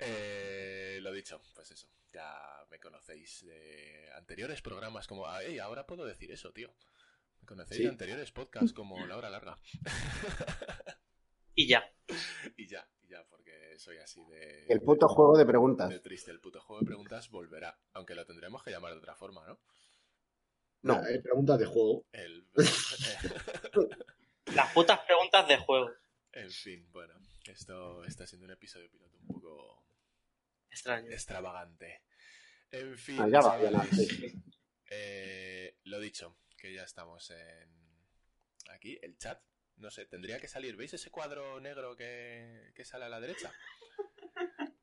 Eh, 0.00 1.00
lo 1.02 1.12
dicho, 1.12 1.42
pues 1.54 1.72
eso. 1.72 1.88
Ya 2.12 2.64
me 2.70 2.78
conocéis 2.80 3.44
de 3.44 4.10
anteriores 4.16 4.62
programas 4.62 5.06
como. 5.06 5.26
ah, 5.26 5.42
ey, 5.42 5.58
ahora 5.58 5.86
puedo 5.86 6.04
decir 6.04 6.30
eso, 6.32 6.52
tío. 6.52 6.72
Me 7.40 7.46
conocéis 7.46 7.78
Sí. 7.78 7.82
de 7.84 7.90
anteriores 7.90 8.32
podcasts 8.32 8.72
como 8.72 8.96
La 9.06 9.16
Hora 9.16 9.30
Larga. 9.30 9.56
Y 11.54 11.68
ya. 11.68 11.84
y 12.56 12.66
ya, 12.68 12.88
y 13.02 13.08
ya, 13.08 13.24
porque 13.28 13.78
soy 13.78 13.98
así 13.98 14.24
de. 14.26 14.66
El 14.68 14.80
puto 14.80 15.08
juego 15.08 15.36
de 15.36 15.44
preguntas. 15.44 15.90
de 15.90 16.00
triste. 16.00 16.30
El 16.30 16.40
puto 16.40 16.60
juego 16.60 16.80
de 16.80 16.86
preguntas 16.86 17.28
volverá. 17.30 17.78
Aunque 17.92 18.14
lo 18.14 18.24
tendremos 18.24 18.62
que 18.62 18.70
llamar 18.70 18.92
de 18.92 18.98
otra 18.98 19.14
forma, 19.14 19.46
¿no? 19.46 19.60
No. 20.82 21.04
Eh, 21.06 21.20
Preguntas 21.20 21.58
de 21.58 21.66
juego. 21.66 22.06
El. 22.12 22.46
Las 24.54 24.72
putas 24.72 25.00
preguntas 25.00 25.46
de 25.48 25.58
juego. 25.58 25.90
en 26.32 26.50
fin, 26.50 26.90
bueno. 26.92 27.14
Esto 27.46 28.04
está 28.04 28.26
siendo 28.26 28.44
un 28.44 28.52
episodio 28.52 28.90
piloto 28.90 29.16
un 29.18 29.26
poco 29.26 29.77
Extraño. 30.70 31.10
extravagante. 31.10 32.02
En 32.70 32.96
fin, 32.98 33.16
ya 33.30 33.40
va 33.40 33.58
chavales, 33.58 34.34
eh, 34.90 35.76
lo 35.84 35.98
dicho, 36.00 36.36
que 36.56 36.72
ya 36.74 36.82
estamos 36.84 37.30
en 37.30 37.70
aquí, 38.70 38.98
el 39.02 39.16
chat. 39.18 39.40
No 39.76 39.90
sé, 39.90 40.06
tendría 40.06 40.40
que 40.40 40.48
salir. 40.48 40.76
¿Veis 40.76 40.92
ese 40.94 41.10
cuadro 41.10 41.60
negro 41.60 41.94
que, 41.96 42.72
que 42.74 42.84
sale 42.84 43.04
a 43.04 43.08
la 43.08 43.20
derecha? 43.20 43.52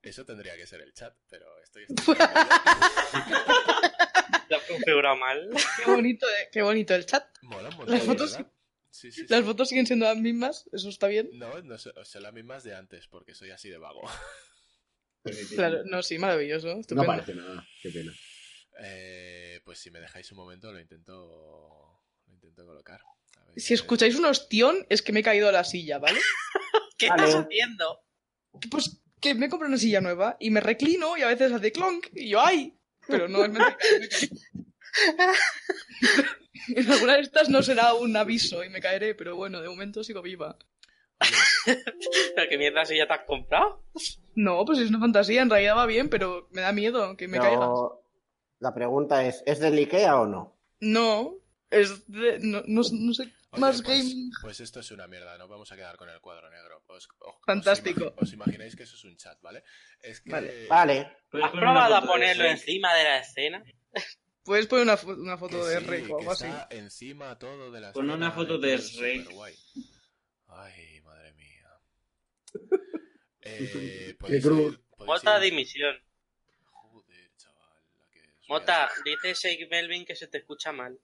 Eso 0.02 0.26
tendría 0.26 0.56
que 0.56 0.66
ser 0.68 0.82
el 0.82 0.94
chat, 0.94 1.16
pero 1.30 1.46
estoy... 1.62 1.86
he 4.50 4.68
configurado 4.68 5.16
mal. 5.18 5.50
Qué 5.84 5.92
bonito, 5.92 6.26
eh, 6.28 6.50
qué 6.52 6.62
bonito 6.62 6.94
el 6.96 7.06
chat. 7.06 7.28
Mola 7.42 7.70
un 7.70 7.90
Las 7.90 8.06
montón, 8.06 8.28
fotos- 8.30 8.46
sí, 8.90 9.12
sí. 9.12 9.26
Las 9.28 9.44
fotos 9.44 9.70
siguen 9.70 9.86
siendo 9.86 10.06
las 10.06 10.18
mismas, 10.18 10.70
eso 10.72 10.90
está 10.90 11.08
bien. 11.08 11.30
No, 11.34 11.62
no 11.62 11.78
son 11.78 12.24
las 12.24 12.34
mismas 12.34 12.64
de 12.64 12.76
antes, 12.76 13.08
porque 13.08 13.34
soy 13.36 13.52
así 13.52 13.70
de 13.70 13.78
vago. 13.78 14.02
Claro, 15.56 15.84
no, 15.86 16.04
sí, 16.04 16.18
maravilloso. 16.18 16.80
No 16.92 17.02
aparece 17.02 17.36
nada. 17.36 17.68
Qué 17.82 17.90
pena. 17.90 18.14
Eh, 18.82 19.62
pues 19.64 19.80
si 19.80 19.90
me 19.90 20.00
dejáis 20.00 20.32
un 20.32 20.38
momento 20.38 20.72
lo 20.72 20.80
intento 20.80 22.02
lo 22.28 22.34
intento 22.34 22.66
colocar. 22.66 23.02
A 23.38 23.46
ver, 23.46 23.60
Si 23.60 23.74
escucháis 23.74 24.16
un 24.16 24.26
ostión, 24.26 24.86
es 24.90 25.02
que 25.02 25.14
me 25.14 25.22
he 25.22 25.24
caído 25.24 25.48
de 25.48 25.54
la 25.54 25.64
silla, 25.64 25.98
¿vale? 25.98 26.20
¿Qué 26.98 27.08
estás 27.08 27.36
haciendo? 27.36 28.02
Pues 28.70 29.02
que 29.22 29.34
me 29.34 29.50
compré 29.50 29.68
una 29.68 29.78
silla 29.78 30.02
nueva 30.02 30.38
y 30.40 30.50
me 30.50 30.60
reclino 30.60 31.18
y 31.18 31.22
a 31.22 31.28
veces 31.28 31.52
hace 31.52 31.72
clonk 31.72 32.08
y 32.14 32.30
yo 32.30 32.46
¡ay! 32.46 32.78
Pero 33.08 33.28
no 33.28 33.44
es 33.44 33.52
mentira. 33.52 33.78
me 34.00 34.10
caí. 34.10 34.30
En 36.70 36.92
alguna 36.92 37.16
de 37.16 37.22
estas 37.22 37.50
no 37.50 37.62
será 37.62 37.94
un 37.94 38.16
aviso 38.16 38.64
y 38.64 38.70
me 38.70 38.82
caeré, 38.82 39.14
pero 39.14 39.36
bueno, 39.36 39.62
de 39.62 39.70
momento 39.70 40.04
sigo 40.04 40.22
viva. 40.22 40.58
¿Pero 41.66 42.50
qué 42.50 42.58
mierda 42.58 42.86
si 42.86 42.98
ya 42.98 43.08
te 43.08 43.14
has 43.14 43.26
comprado? 43.26 43.84
No, 44.36 44.66
pues 44.66 44.80
es 44.80 44.90
una 44.90 45.00
fantasía, 45.00 45.42
en 45.42 45.50
realidad 45.50 45.78
va 45.78 45.86
bien, 45.86 46.10
pero 46.10 46.48
me 46.52 46.62
da 46.62 46.72
miedo 46.72 47.16
que 47.18 47.28
me 47.28 47.40
Pero 47.40 47.44
caiga. 47.50 47.70
La 48.60 48.74
pregunta 48.74 49.26
es, 49.26 49.44
¿es 49.46 49.60
del 49.60 49.78
Ikea 49.78 50.20
o 50.22 50.26
no? 50.28 50.56
No, 50.82 51.36
es 51.70 52.06
de, 52.10 52.40
no, 52.40 52.62
no, 52.68 52.82
no 52.92 53.14
sé, 53.14 53.24
Oye, 53.52 53.62
más 53.62 53.82
pues, 53.82 54.00
gaming. 54.00 54.32
pues 54.42 54.60
esto 54.60 54.80
es 54.82 54.92
una 54.92 55.08
mierda, 55.08 55.38
no 55.38 55.48
vamos 55.48 55.72
a 55.72 55.76
quedar 55.76 55.98
con 55.98 56.10
el 56.10 56.20
cuadro 56.20 56.50
negro. 56.50 56.84
Os- 56.88 57.08
os- 57.20 57.36
Fantástico. 57.46 58.06
Os, 58.06 58.14
imagi- 58.14 58.22
os 58.24 58.34
imagináis 58.34 58.76
que 58.76 58.84
eso 58.84 58.96
es 58.96 59.04
un 59.06 59.16
chat, 59.18 59.40
¿vale? 59.42 59.64
Es 60.02 60.22
que... 60.22 60.32
Vale. 60.32 60.68
Vale. 60.68 61.18
¿Puedes 61.32 61.46
¿Has 61.48 61.52
probado 61.54 61.96
a 61.96 62.02
de 62.02 62.08
ponerlo 62.08 62.46
encima 62.46 62.94
de 62.94 63.04
la 63.04 63.18
escena? 63.20 63.64
Puedes 64.44 64.68
poner 64.68 64.84
una, 64.84 64.98
fo- 64.98 65.18
una 65.20 65.34
que 65.34 65.40
foto 65.40 65.66
de 65.66 65.80
sí, 65.80 65.86
Rey 65.86 66.12
o 66.12 66.20
algo 66.20 66.32
así. 66.32 66.46
encima 66.70 67.38
todo 67.40 67.72
de 67.72 67.80
la 67.82 67.92
Pon 67.94 68.06
una 68.06 68.14
escena 68.14 68.32
foto 68.32 68.58
de 68.60 68.78
Shrek. 68.78 69.22
superguay. 69.24 69.56
Ay. 70.50 70.74
Eh, 73.42 74.16
Qué 74.28 74.42
cruz. 74.42 74.80
podéis 74.90 75.08
Mota 75.08 75.40
dimisión. 75.40 75.96
Joder, 76.72 77.32
chaval. 77.38 77.70
la 78.00 78.10
que 78.12 78.20
a 78.22 78.32
Mota, 78.48 78.90
dice 79.04 79.34
Shake 79.34 79.70
Melvin 79.70 80.06
que 80.06 80.16
se 80.16 80.28
te 80.28 80.40
escucha 80.40 80.72
mal. 80.72 81.00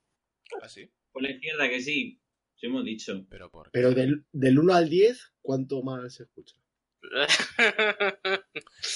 ¿Ah, 0.62 0.68
sí? 0.70 0.90
Por 1.12 1.22
la 1.24 1.32
izquierda, 1.32 1.70
que 1.70 1.82
sí. 1.82 2.20
Sí 2.56 2.66
hemos 2.68 2.84
dicho. 2.86 3.26
Pero 3.30 3.50
por 3.52 3.66
qué? 3.68 3.72
Pero 3.74 3.92
del, 3.92 4.26
del 4.32 4.60
1 4.60 4.74
al 4.74 4.90
10, 4.90 5.34
¿cuánto 5.42 5.82
más 5.84 6.16
se 6.16 6.24
escucha? 6.24 6.56
Pues 7.00 7.40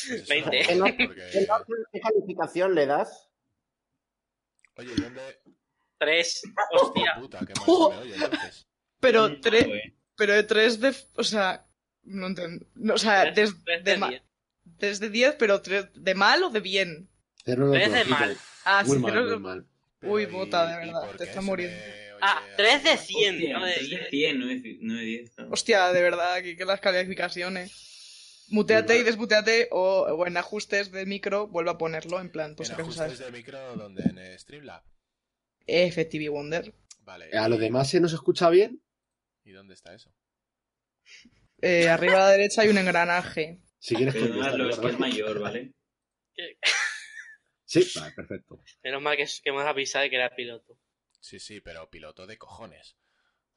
eso, 0.10 0.26
20. 0.30 0.62
¿Qué, 0.68 0.76
no- 0.76 0.86
porque- 0.86 1.48
qué 1.92 2.00
calificación 2.00 2.76
le 2.76 2.86
das? 2.86 3.30
Oye, 4.78 4.92
¿y 4.98 5.02
dónde...? 5.02 5.22
Tres. 5.98 6.42
Hostia. 6.72 7.16
Puta, 7.20 7.40
qué 7.46 7.54
mal 7.56 7.66
se 7.66 7.72
me 7.72 8.02
oye 8.02 8.16
entonces. 8.16 8.68
Pero, 9.00 9.30
Mm, 9.30 9.42
tres, 9.42 9.64
joder. 9.66 9.94
pero 10.18 10.34
de 10.34 10.44
3 10.44 10.80
de... 10.82 10.96
O 11.16 11.24
sea, 11.24 11.66
no 12.06 12.28
entiendo. 12.28 12.66
O 12.94 12.98
sea, 12.98 13.34
Tres- 13.34 13.52
des- 13.54 13.64
tres 13.66 13.84
de, 13.84 14.22
desde 14.64 15.10
10, 15.10 15.36
pero 15.38 15.60
¿de 15.60 16.16
mal 16.16 16.44
o 16.44 16.50
de 16.50 16.60
bien? 16.60 17.10
Cero 17.44 17.70
Tres 17.72 17.92
de 17.94 18.06
mal. 18.06 18.38
Ah, 18.66 18.84
Muy 18.86 18.98
sí, 18.98 19.02
mal, 19.04 19.12
pero- 19.14 19.26
muy 19.32 19.40
mal. 19.40 19.68
Uy, 20.02 20.24
¿y- 20.24 20.26
de 20.26 20.32
verdad, 20.32 21.16
te 21.18 21.24
está 21.24 21.42
muriendo. 21.42 21.76
me 21.76 21.84
oye 21.84 22.06
Ah, 22.22 22.42
tres 22.58 22.84
de 22.84 22.90
así? 22.92 23.14
100, 23.14 23.36
Hostia, 23.36 23.58
no 23.60 23.66
de 23.66 23.74
tres 23.74 23.90
de 23.90 23.98
10. 23.98 24.10
100, 24.10 24.40
no 24.40 24.48
de, 24.48 24.56
ci- 24.56 24.78
no 24.82 24.94
de 24.96 25.02
10. 25.04 25.30
claro. 25.36 25.52
Hostia, 25.52 25.92
de 25.94 26.02
verdad, 26.02 26.42
que, 26.42 26.56
que 26.58 26.66
las 26.66 26.80
calificaciones. 26.80 28.46
Muteate 28.50 28.98
y 29.00 29.04
desmuteate 29.04 29.70
o, 29.72 30.02
o 30.04 30.28
en 30.28 30.38
ajustes 30.38 30.92
de 30.92 31.06
micro 31.08 31.48
vuelve 31.48 31.72
a 31.72 31.78
ponerlo 31.80 32.20
en 32.22 32.30
plan, 32.30 32.56
pues 32.56 32.70
en 32.70 32.76
ajustes 32.80 32.96
sabes. 32.98 33.20
de 33.20 33.32
micro 33.32 33.76
donde 33.76 34.04
en 34.04 34.40
Streamlab. 34.40 34.84
FTV 35.68 36.30
Wonder. 36.30 36.74
Vale. 37.02 37.32
¿A 37.38 37.50
los 37.50 37.58
¿y- 37.58 37.62
demás 37.62 37.90
se 37.90 38.00
nos 38.00 38.14
escucha 38.14 38.50
bien? 38.52 38.82
¿Y 39.44 39.52
dónde 39.52 39.74
está 39.74 39.94
eso? 39.96 40.12
Eh, 41.62 41.90
arriba 41.90 42.16
a 42.16 42.20
la 42.20 42.30
derecha 42.30 42.62
hay 42.62 42.70
un 42.70 42.78
engranaje. 42.78 43.62
Si 43.80 43.96
quieres 43.96 44.14
Pero 44.14 44.28
contestar, 44.28 44.58
no, 44.58 44.70
es 44.70 44.80
que 44.80 44.88
es 44.88 45.00
mayor, 45.00 45.40
¿vale? 45.40 45.74
Sí, 47.66 47.84
vale, 47.96 48.14
perfecto. 48.16 48.62
Menos 48.84 49.02
mal 49.02 49.18
que, 49.18 49.26
que 49.26 49.50
hemos 49.50 49.66
avisado 49.66 50.04
de 50.04 50.10
que 50.10 50.16
era 50.16 50.36
piloto. 50.36 50.78
Sí, 51.20 51.40
sí, 51.40 51.62
pero 51.62 51.90
piloto 51.90 52.28
de 52.28 52.38
cojones. 52.38 52.98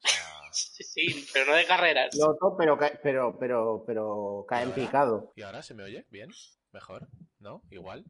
O 0.03 0.07
sea, 0.07 0.23
Sí, 0.51 0.83
sí, 0.83 1.27
pero 1.31 1.45
no 1.45 1.55
de 1.55 1.65
carreras. 1.65 2.15
Loto, 2.15 2.55
pero, 2.57 2.77
pero, 3.03 3.37
pero, 3.39 3.83
pero 3.85 4.45
cae 4.47 4.63
en 4.63 4.71
picado. 4.71 5.31
¿Y 5.35 5.43
ahora 5.43 5.61
se 5.61 5.75
me 5.75 5.83
oye? 5.83 6.05
¿Bien? 6.09 6.29
¿Mejor? 6.71 7.07
¿No? 7.39 7.61
¿Igual? 7.69 8.05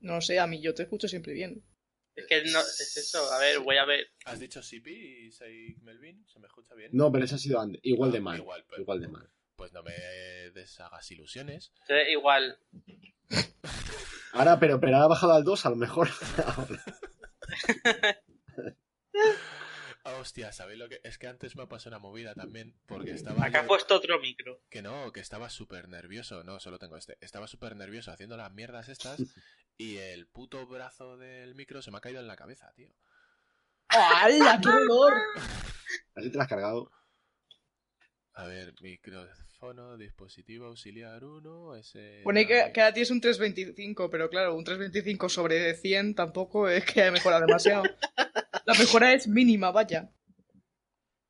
No 0.00 0.20
sé, 0.20 0.38
a 0.38 0.46
mí 0.46 0.60
yo 0.60 0.74
te 0.74 0.84
escucho 0.84 1.08
siempre 1.08 1.32
bien. 1.32 1.64
Es 2.18 2.26
que 2.26 2.42
no, 2.50 2.60
es 2.60 2.96
eso. 2.96 3.30
A 3.32 3.38
ver, 3.38 3.60
voy 3.60 3.76
a 3.76 3.84
ver. 3.84 4.08
¿Has 4.24 4.38
dicho 4.40 4.62
Sipi 4.62 5.26
y 5.26 5.32
Sei 5.32 5.76
Melvin? 5.82 6.24
¿Se 6.26 6.38
me 6.38 6.46
escucha 6.46 6.74
bien? 6.74 6.90
No, 6.92 7.10
pero 7.12 7.24
ese 7.24 7.34
ha 7.36 7.38
sido 7.38 7.60
antes. 7.60 7.80
Igual 7.84 8.12
de 8.12 8.18
Ah, 8.18 8.22
mal. 8.22 8.38
Igual, 8.38 8.64
pero- 8.68 8.82
Igual 8.82 9.00
de 9.00 9.08
mal. 9.08 9.30
Pues 9.56 9.72
no 9.72 9.82
me 9.82 9.92
deshagas 10.54 11.10
ilusiones. 11.10 11.72
Igual. 12.10 12.58
Ahora, 14.32 14.58
pero, 14.60 14.78
pero 14.80 14.96
ha 14.98 15.06
bajado 15.08 15.32
al 15.34 15.44
2 15.44 15.66
a 15.66 15.70
lo 15.70 15.76
mejor. 15.76 16.08
Ah, 20.08 20.20
hostia, 20.20 20.52
¿sabéis 20.52 20.78
lo 20.78 20.88
que...? 20.88 21.00
Es 21.04 21.18
que 21.18 21.26
antes 21.26 21.54
me 21.54 21.66
pasó 21.66 21.90
una 21.90 21.98
movida 21.98 22.34
también, 22.34 22.74
porque 22.86 23.10
estaba... 23.12 23.44
Acá 23.44 23.62
yo- 23.62 23.68
puesto 23.68 23.94
otro 23.96 24.18
micro. 24.18 24.62
Que 24.70 24.80
no, 24.80 25.12
que 25.12 25.20
estaba 25.20 25.50
súper 25.50 25.88
nervioso. 25.88 26.44
No, 26.44 26.60
solo 26.60 26.78
tengo 26.78 26.96
este. 26.96 27.18
Estaba 27.20 27.46
súper 27.46 27.76
nervioso 27.76 28.10
haciendo 28.10 28.36
las 28.36 28.50
mierdas 28.52 28.88
estas 28.88 29.18
y 29.76 29.98
el 29.98 30.26
puto 30.26 30.66
brazo 30.66 31.18
del 31.18 31.54
micro 31.54 31.82
se 31.82 31.90
me 31.90 31.98
ha 31.98 32.00
caído 32.00 32.20
en 32.20 32.26
la 32.26 32.36
cabeza, 32.36 32.72
tío. 32.74 32.88
¡Hala, 33.88 34.60
qué 34.62 34.70
dolor! 34.70 35.12
Así 36.14 36.30
te 36.30 36.36
lo 36.36 36.42
has 36.42 36.48
cargado. 36.48 36.90
A 38.32 38.44
ver, 38.46 38.72
micrófono, 38.80 39.96
dispositivo 39.98 40.66
auxiliar 40.66 41.24
1, 41.24 41.76
ese... 41.76 42.20
Pone 42.22 42.46
que, 42.46 42.70
que 42.72 42.80
ahora 42.80 42.94
tienes 42.94 43.10
un 43.10 43.20
325, 43.20 44.08
pero 44.10 44.30
claro, 44.30 44.54
un 44.54 44.62
325 44.64 45.28
sobre 45.28 45.74
100 45.74 46.14
tampoco 46.14 46.68
es 46.68 46.84
que 46.84 47.02
haya 47.02 47.10
mejorado 47.10 47.44
demasiado. 47.46 47.82
La 48.68 48.74
mejora 48.74 49.14
es 49.14 49.26
mínima, 49.26 49.70
vaya. 49.70 50.10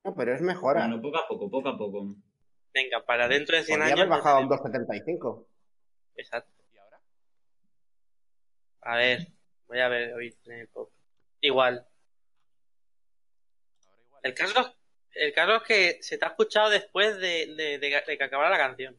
No, 0.03 0.13
pero 0.17 0.35
es 0.35 0.43
mejora. 0.43 0.81
Bueno, 0.89 1.01
poco 1.01 1.19
a 1.19 1.29
poco, 1.29 1.49
poco 1.49 1.69
a 1.69 1.79
poco. 1.79 2.17
Venga, 2.75 3.05
para 3.07 3.29
dentro 3.29 3.57
de 3.57 3.63
100 3.63 3.79
Podría 3.79 3.95
años. 3.95 4.01
haber 4.01 4.19
bajado 4.19 4.39
a 4.39 4.41
un 4.41 4.49
275. 4.49 5.49
Exacto. 6.17 6.53
¿Y 6.75 6.79
ahora? 6.79 7.01
A 8.81 8.97
ver, 8.97 9.29
voy 9.69 9.79
a 9.79 9.89
ver 9.89 10.15
hoy 10.15 10.37
en 10.47 10.53
el 10.53 10.67
pop. 10.67 10.91
Igual. 11.41 11.87
Ahora 13.85 14.03
igual. 14.03 14.21
El 14.25 14.35
caso, 14.35 14.75
El 15.13 15.33
caso 15.33 15.57
es 15.59 15.63
que 15.63 15.99
se 16.03 16.19
te 16.19 16.25
ha 16.25 16.29
escuchado 16.31 16.71
después 16.71 17.19
de, 17.21 17.55
de, 17.55 17.79
de 17.79 18.17
que 18.19 18.25
acabara 18.25 18.51
la 18.51 18.59
canción. 18.59 18.97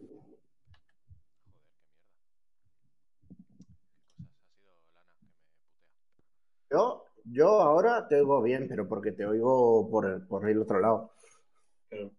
Yo, 6.71 7.08
yo 7.31 7.61
ahora 7.61 8.07
te 8.07 8.15
oigo 8.15 8.41
bien, 8.41 8.67
pero 8.67 8.87
porque 8.87 9.11
te 9.11 9.25
oigo 9.25 9.89
por 9.89 10.05
el, 10.05 10.25
por 10.27 10.49
el 10.49 10.59
otro 10.61 10.79
lado. 10.79 11.13
Pero... 11.89 12.11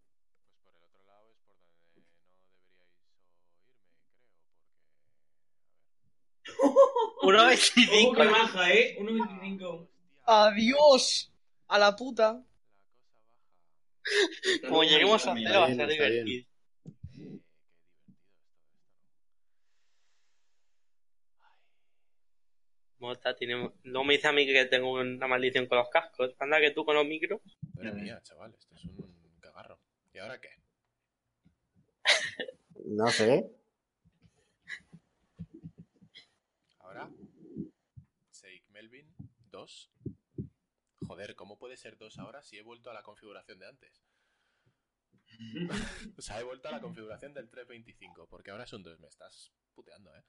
Pues 0.42 0.58
por 0.64 0.74
el 0.74 0.84
otro 0.84 1.04
lado 1.06 1.30
es 1.30 1.38
por 1.40 1.54
donde 1.54 1.76
no 1.76 2.02
deberíais 2.02 2.06
oírme, 2.06 2.06
creo. 2.06 2.82
Porque... 7.20 7.36
1.25. 7.36 8.16
que 8.16 8.26
baja, 8.26 8.72
¿eh? 8.72 8.96
1.25. 9.00 9.88
¡Adiós! 10.26 11.32
A 11.68 11.78
la 11.78 11.94
puta. 11.94 12.42
Como 14.66 14.82
lleguemos 14.82 15.26
a 15.26 15.34
cero 15.34 15.60
va 15.60 15.66
a 15.66 15.74
ser 15.74 15.88
divertido. 15.88 16.49
Mota, 23.00 23.34
tiene... 23.34 23.72
Luego 23.82 24.04
me 24.04 24.14
dice 24.14 24.28
a 24.28 24.32
mí 24.32 24.46
que 24.46 24.66
tengo 24.66 24.92
una 24.92 25.26
maldición 25.26 25.66
con 25.66 25.78
los 25.78 25.88
cascos. 25.88 26.34
Anda 26.38 26.60
que 26.60 26.70
tú 26.70 26.84
con 26.84 26.94
los 26.94 27.06
micros. 27.06 27.40
Madre 27.74 27.92
mía, 27.92 28.20
chaval, 28.22 28.54
esto 28.54 28.74
es 28.74 28.84
un 28.84 29.38
cagarro. 29.40 29.80
¿Y 30.12 30.18
ahora 30.18 30.40
qué? 30.40 30.50
No 32.82 33.08
sé. 33.08 33.50
Ahora, 36.78 37.10
Seik 38.30 38.68
Melvin 38.70 39.06
2. 39.50 39.90
Joder, 41.06 41.34
¿cómo 41.36 41.58
puede 41.58 41.76
ser 41.76 41.98
2 41.98 42.18
ahora 42.18 42.42
si 42.42 42.56
he 42.56 42.62
vuelto 42.62 42.90
a 42.90 42.94
la 42.94 43.02
configuración 43.02 43.58
de 43.58 43.68
antes? 43.68 44.02
o 46.18 46.22
sea, 46.22 46.40
he 46.40 46.42
vuelto 46.42 46.68
a 46.68 46.72
la 46.72 46.80
configuración 46.80 47.34
del 47.34 47.50
325, 47.50 48.26
porque 48.28 48.50
ahora 48.50 48.64
es 48.64 48.72
un 48.72 48.82
2. 48.82 48.98
Me 48.98 49.08
estás 49.08 49.52
puteando, 49.74 50.14
¿eh? 50.16 50.24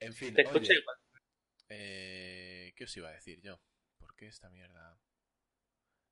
En 0.00 0.14
fin, 0.14 0.34
Te 0.34 0.42
escucho 0.42 0.70
oye, 0.72 0.80
igual. 0.80 0.96
eh, 1.68 2.72
¿qué 2.76 2.84
os 2.84 2.96
iba 2.96 3.08
a 3.08 3.12
decir 3.12 3.40
yo? 3.40 3.60
¿Por 3.98 4.14
qué 4.16 4.26
esta 4.28 4.48
mierda? 4.50 4.98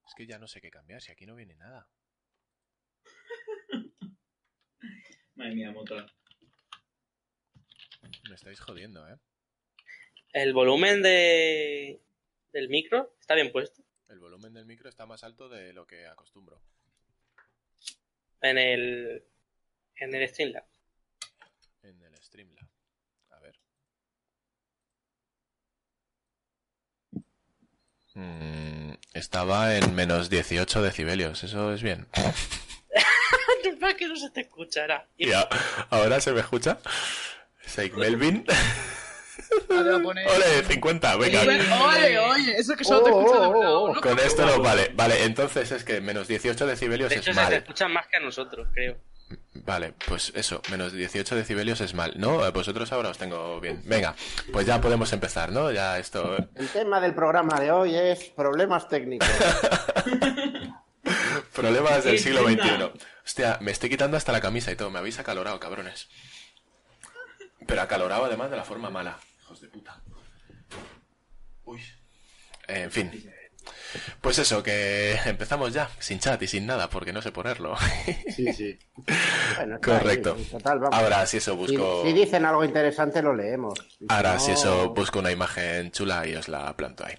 Es 0.07 0.15
que 0.15 0.27
ya 0.27 0.39
no 0.39 0.49
sé 0.49 0.61
qué 0.61 0.71
cambiar, 0.71 1.01
si 1.03 1.13
aquí 1.13 1.27
no 1.27 1.35
viene 1.37 1.55
nada. 1.57 1.89
Madre 5.35 5.55
mía, 5.55 5.71
Mota. 5.73 6.07
Me 8.29 8.35
estáis 8.35 8.61
jodiendo, 8.61 9.09
¿eh? 9.09 9.19
El 10.33 10.53
volumen 10.53 11.03
de... 11.03 12.03
del 12.53 12.69
micro 12.69 13.17
está 13.21 13.35
bien 13.35 13.53
puesto. 13.53 13.83
El 14.09 14.21
volumen 14.21 14.53
del 14.53 14.67
micro 14.67 14.89
está 14.89 15.07
más 15.07 15.25
alto 15.25 15.49
de 15.49 15.73
lo 15.73 15.87
que 15.87 16.07
acostumbro. 16.07 16.63
En 18.41 18.59
el... 18.59 19.25
en 19.97 20.15
el 20.15 20.29
Streamlabs. 20.29 20.81
En 21.83 22.01
el 22.03 22.15
Streamlab. 22.23 22.69
A 23.31 23.41
ver. 23.41 23.59
Mm, 28.17 28.95
estaba 29.13 29.77
en 29.77 29.95
menos 29.95 30.31
18 30.31 30.81
decibelios, 30.83 31.45
eso 31.45 31.73
es 31.73 31.83
bien. 31.83 32.07
Para 33.81 33.95
que 33.95 34.09
no 34.09 34.17
se 34.17 34.31
te 34.31 34.41
escuchará. 34.41 35.07
¿Y 35.19 35.33
a- 35.33 35.47
ahora 35.91 36.19
se 36.21 36.33
me 36.33 36.41
escucha? 36.41 36.79
Seik 37.67 37.95
Melvin. 37.95 38.45
Poner- 39.69 40.27
Ole, 40.35 40.65
50, 40.67 41.17
venga. 41.17 41.43
Oye, 41.43 42.19
oye, 42.19 42.57
eso 42.57 42.73
es 42.73 42.79
que 42.79 42.85
solo 42.85 43.03
te 43.05 43.11
Oh, 43.11 43.21
escucho 43.21 43.41
de 43.41 43.47
oh, 43.49 43.91
oh. 43.91 44.01
Con 44.01 44.19
esto 44.19 44.47
no 44.47 44.61
vale. 44.63 44.91
Vale, 44.95 45.25
entonces 45.25 45.71
es 45.73 45.85
que 45.85 46.01
menos 46.01 46.27
18 46.27 46.67
decibelios 46.67 47.11
De 47.11 47.17
es 47.17 47.21
hecho, 47.21 47.33
se 47.35 47.39
te 47.39 47.45
mal. 47.45 47.53
escuchan 47.53 47.93
más 47.93 48.07
que 48.07 48.17
a 48.17 48.21
nosotros, 48.21 48.67
creo. 48.73 48.97
Vale, 49.55 49.95
pues 50.07 50.33
eso, 50.37 50.63
menos 50.71 50.93
18 50.93 51.35
decibelios 51.35 51.81
es 51.81 51.95
mal. 51.95 52.15
¿No? 52.17 52.47
Eh, 52.47 52.51
Vosotros 52.51 52.93
ahora 52.93 53.09
os 53.09 53.19
tengo 53.19 53.61
bien. 53.61 53.83
Venga, 53.85 54.15
pues 54.53 54.67
ya 54.67 54.81
podemos 54.81 55.13
empezar, 55.13 55.51
¿no? 55.51 55.73
Ya 55.73 55.99
esto... 55.99 56.37
El 56.55 56.69
tema 56.69 57.01
del 57.01 57.15
programa 57.15 57.59
de 57.59 57.73
hoy 57.73 57.97
es 57.97 58.25
problemas 58.25 58.89
técnicos. 58.89 59.29
Problemas 61.55 62.05
del 62.05 62.19
siglo. 62.19 62.43
XXI. 62.49 62.93
Hostia, 63.25 63.59
me 63.61 63.71
estoy 63.71 63.89
quitando 63.89 64.17
hasta 64.17 64.33
la 64.33 64.41
camisa 64.41 64.71
y 64.73 64.77
todo. 64.77 64.91
Me 64.91 64.99
habéis 64.99 65.19
acalorado, 65.19 65.59
cabrones. 65.59 66.09
Pero 67.67 67.83
acalorado 67.83 68.25
además 68.25 68.51
de 68.51 68.57
la 68.57 68.65
forma 68.65 68.91
mala. 68.91 69.19
Hijos 69.43 69.61
de 69.61 69.69
puta. 69.69 70.01
Uy. 71.65 71.81
Eh, 72.69 72.83
en 72.83 72.91
fin. 72.91 73.33
Pues 74.21 74.39
eso, 74.39 74.63
que 74.63 75.19
empezamos 75.27 75.73
ya, 75.73 75.91
sin 75.99 76.19
chat 76.19 76.41
y 76.43 76.47
sin 76.47 76.67
nada, 76.67 76.89
porque 76.91 77.13
no 77.13 77.23
sé 77.23 77.33
ponerlo. 77.33 77.77
Sí, 78.35 78.53
sí. 78.53 78.79
Bueno, 79.57 79.79
Correcto. 79.83 80.37
ahí, 80.39 80.45
total, 80.45 80.79
vamos. 80.79 80.99
Ahora, 80.99 81.27
si 81.27 81.39
eso 81.39 81.57
busco... 81.57 82.03
si 82.05 82.13
dicen 82.13 82.45
algo 82.45 82.65
interesante, 82.65 83.23
lo 83.23 83.35
leemos. 83.35 83.79
Si 83.99 84.07
Ahora, 84.09 84.35
no- 84.35 84.41
si 84.41 84.53
eso, 84.53 84.91
busco 84.91 85.19
una 85.19 85.31
imagen 85.33 85.91
chula 85.93 86.27
y 86.27 86.35
os 86.35 86.49
la 86.49 86.77
planto 86.77 87.05
ahí. 87.07 87.15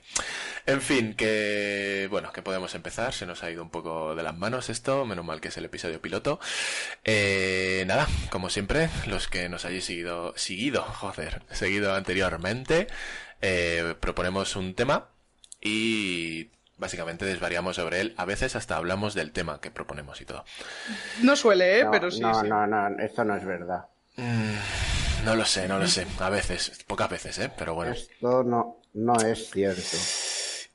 En 0.65 0.81
fin, 0.81 1.13
que 1.15 2.07
bueno, 2.11 2.31
que 2.33 2.41
podemos 2.41 2.75
empezar. 2.75 3.13
Se 3.13 3.25
nos 3.25 3.43
ha 3.43 3.49
ido 3.51 3.63
un 3.63 3.69
poco 3.69 4.15
de 4.15 4.23
las 4.23 4.35
manos 4.37 4.69
esto, 4.69 5.05
menos 5.05 5.23
mal 5.25 5.39
que 5.39 5.47
es 5.47 5.57
el 5.57 5.65
episodio 5.65 6.01
piloto. 6.01 6.39
Eh, 7.03 7.83
nada, 7.87 8.07
como 8.29 8.49
siempre, 8.49 8.89
los 9.07 9.27
que 9.27 9.47
nos 9.49 9.65
hayáis 9.65 9.85
seguido, 9.85 10.33
seguido, 10.35 10.81
joder, 10.83 11.43
seguido 11.51 11.93
anteriormente, 11.95 12.87
eh, 13.41 13.95
proponemos 13.99 14.55
un 14.55 14.73
tema 14.73 15.09
y 15.61 16.49
básicamente 16.77 17.25
desvariamos 17.25 17.75
sobre 17.75 18.01
él. 18.01 18.13
A 18.17 18.25
veces 18.25 18.55
hasta 18.55 18.77
hablamos 18.77 19.13
del 19.13 19.31
tema 19.31 19.59
que 19.59 19.71
proponemos 19.71 20.21
y 20.21 20.25
todo. 20.25 20.45
No 21.21 21.35
suele, 21.35 21.79
¿eh? 21.79 21.83
No, 21.83 21.91
pero 21.91 22.11
sí. 22.11 22.21
no, 22.21 22.41
sí. 22.41 22.47
no, 22.47 22.67
no, 22.67 22.99
esto 22.99 23.23
no 23.23 23.35
es 23.35 23.45
verdad. 23.45 23.85
Mm, 24.15 25.25
no 25.25 25.35
lo 25.35 25.45
sé, 25.45 25.67
no 25.67 25.79
lo 25.79 25.87
sé. 25.87 26.07
A 26.19 26.29
veces, 26.29 26.83
pocas 26.87 27.09
veces, 27.09 27.37
¿eh? 27.39 27.51
Pero 27.57 27.75
bueno. 27.75 27.93
Esto 27.93 28.43
no, 28.43 28.81
no 28.93 29.15
es 29.21 29.49
cierto. 29.51 29.97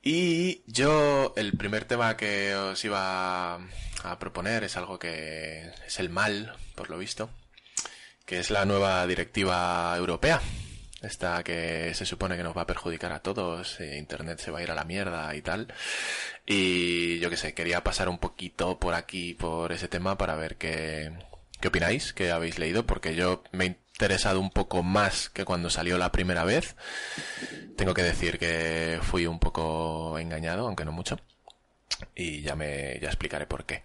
Y 0.03 0.63
yo, 0.67 1.33
el 1.37 1.57
primer 1.57 1.85
tema 1.85 2.17
que 2.17 2.55
os 2.55 2.85
iba 2.85 3.55
a 3.55 4.19
proponer 4.19 4.65
es 4.65 4.77
algo 4.77 4.99
que 4.99 5.71
es 5.87 6.01
el 6.01 6.11
mal, 6.11 6.57
por 6.75 6.91
lo 6.91 6.99
visto, 6.99 7.31
que 8.27 8.41
es 8.41 8.51
la 8.51 8.65
nueva 8.65 9.07
directiva 9.07 9.95
europea. 9.97 10.41
Esta 11.03 11.43
que 11.43 11.93
se 11.95 12.07
supone 12.07 12.37
que 12.37 12.45
nos 12.45 12.57
va 12.57 12.63
a 12.63 12.67
perjudicar 12.67 13.13
a 13.13 13.21
todos, 13.21 13.81
eh, 13.81 13.99
Internet 13.99 14.39
se 14.39 14.53
va 14.53 14.61
a 14.61 14.63
ir 14.63 14.71
a 14.71 14.75
la 14.75 14.85
mierda 14.85 15.35
y 15.35 15.43
tal. 15.43 15.73
Y 16.47 17.19
yo 17.19 17.29
qué 17.29 17.37
sé, 17.37 17.55
quería 17.55 17.83
pasar 17.83 18.09
un 18.09 18.19
poquito 18.19 18.79
por 18.79 18.95
aquí, 18.95 19.35
por 19.35 19.73
ese 19.73 19.89
tema, 19.89 20.17
para 20.17 20.37
ver 20.37 20.57
qué, 20.57 21.13
qué 21.61 21.69
opináis, 21.69 22.13
qué 22.13 22.31
habéis 22.31 22.59
leído, 22.59 22.87
porque 22.87 23.17
yo 23.17 23.43
me 23.53 23.65
he 23.65 23.69
interesado 23.69 24.41
un 24.41 24.51
poco 24.51 24.83
más 24.83 25.29
que 25.29 25.45
cuando 25.45 25.71
salió 25.71 25.99
la 25.99 26.13
primera 26.13 26.45
vez. 26.45 26.77
Tengo 27.77 27.95
que 27.95 28.03
decir 28.03 28.39
que 28.39 29.01
fui 29.03 29.27
un 29.27 29.39
poco 29.41 30.19
engañado, 30.19 30.67
aunque 30.67 30.85
no 30.85 30.93
mucho. 30.93 31.19
Y 32.15 32.43
ya 32.43 32.55
me 32.57 32.99
ya 33.01 33.09
explicaré 33.09 33.47
por 33.47 33.65
qué. 33.65 33.83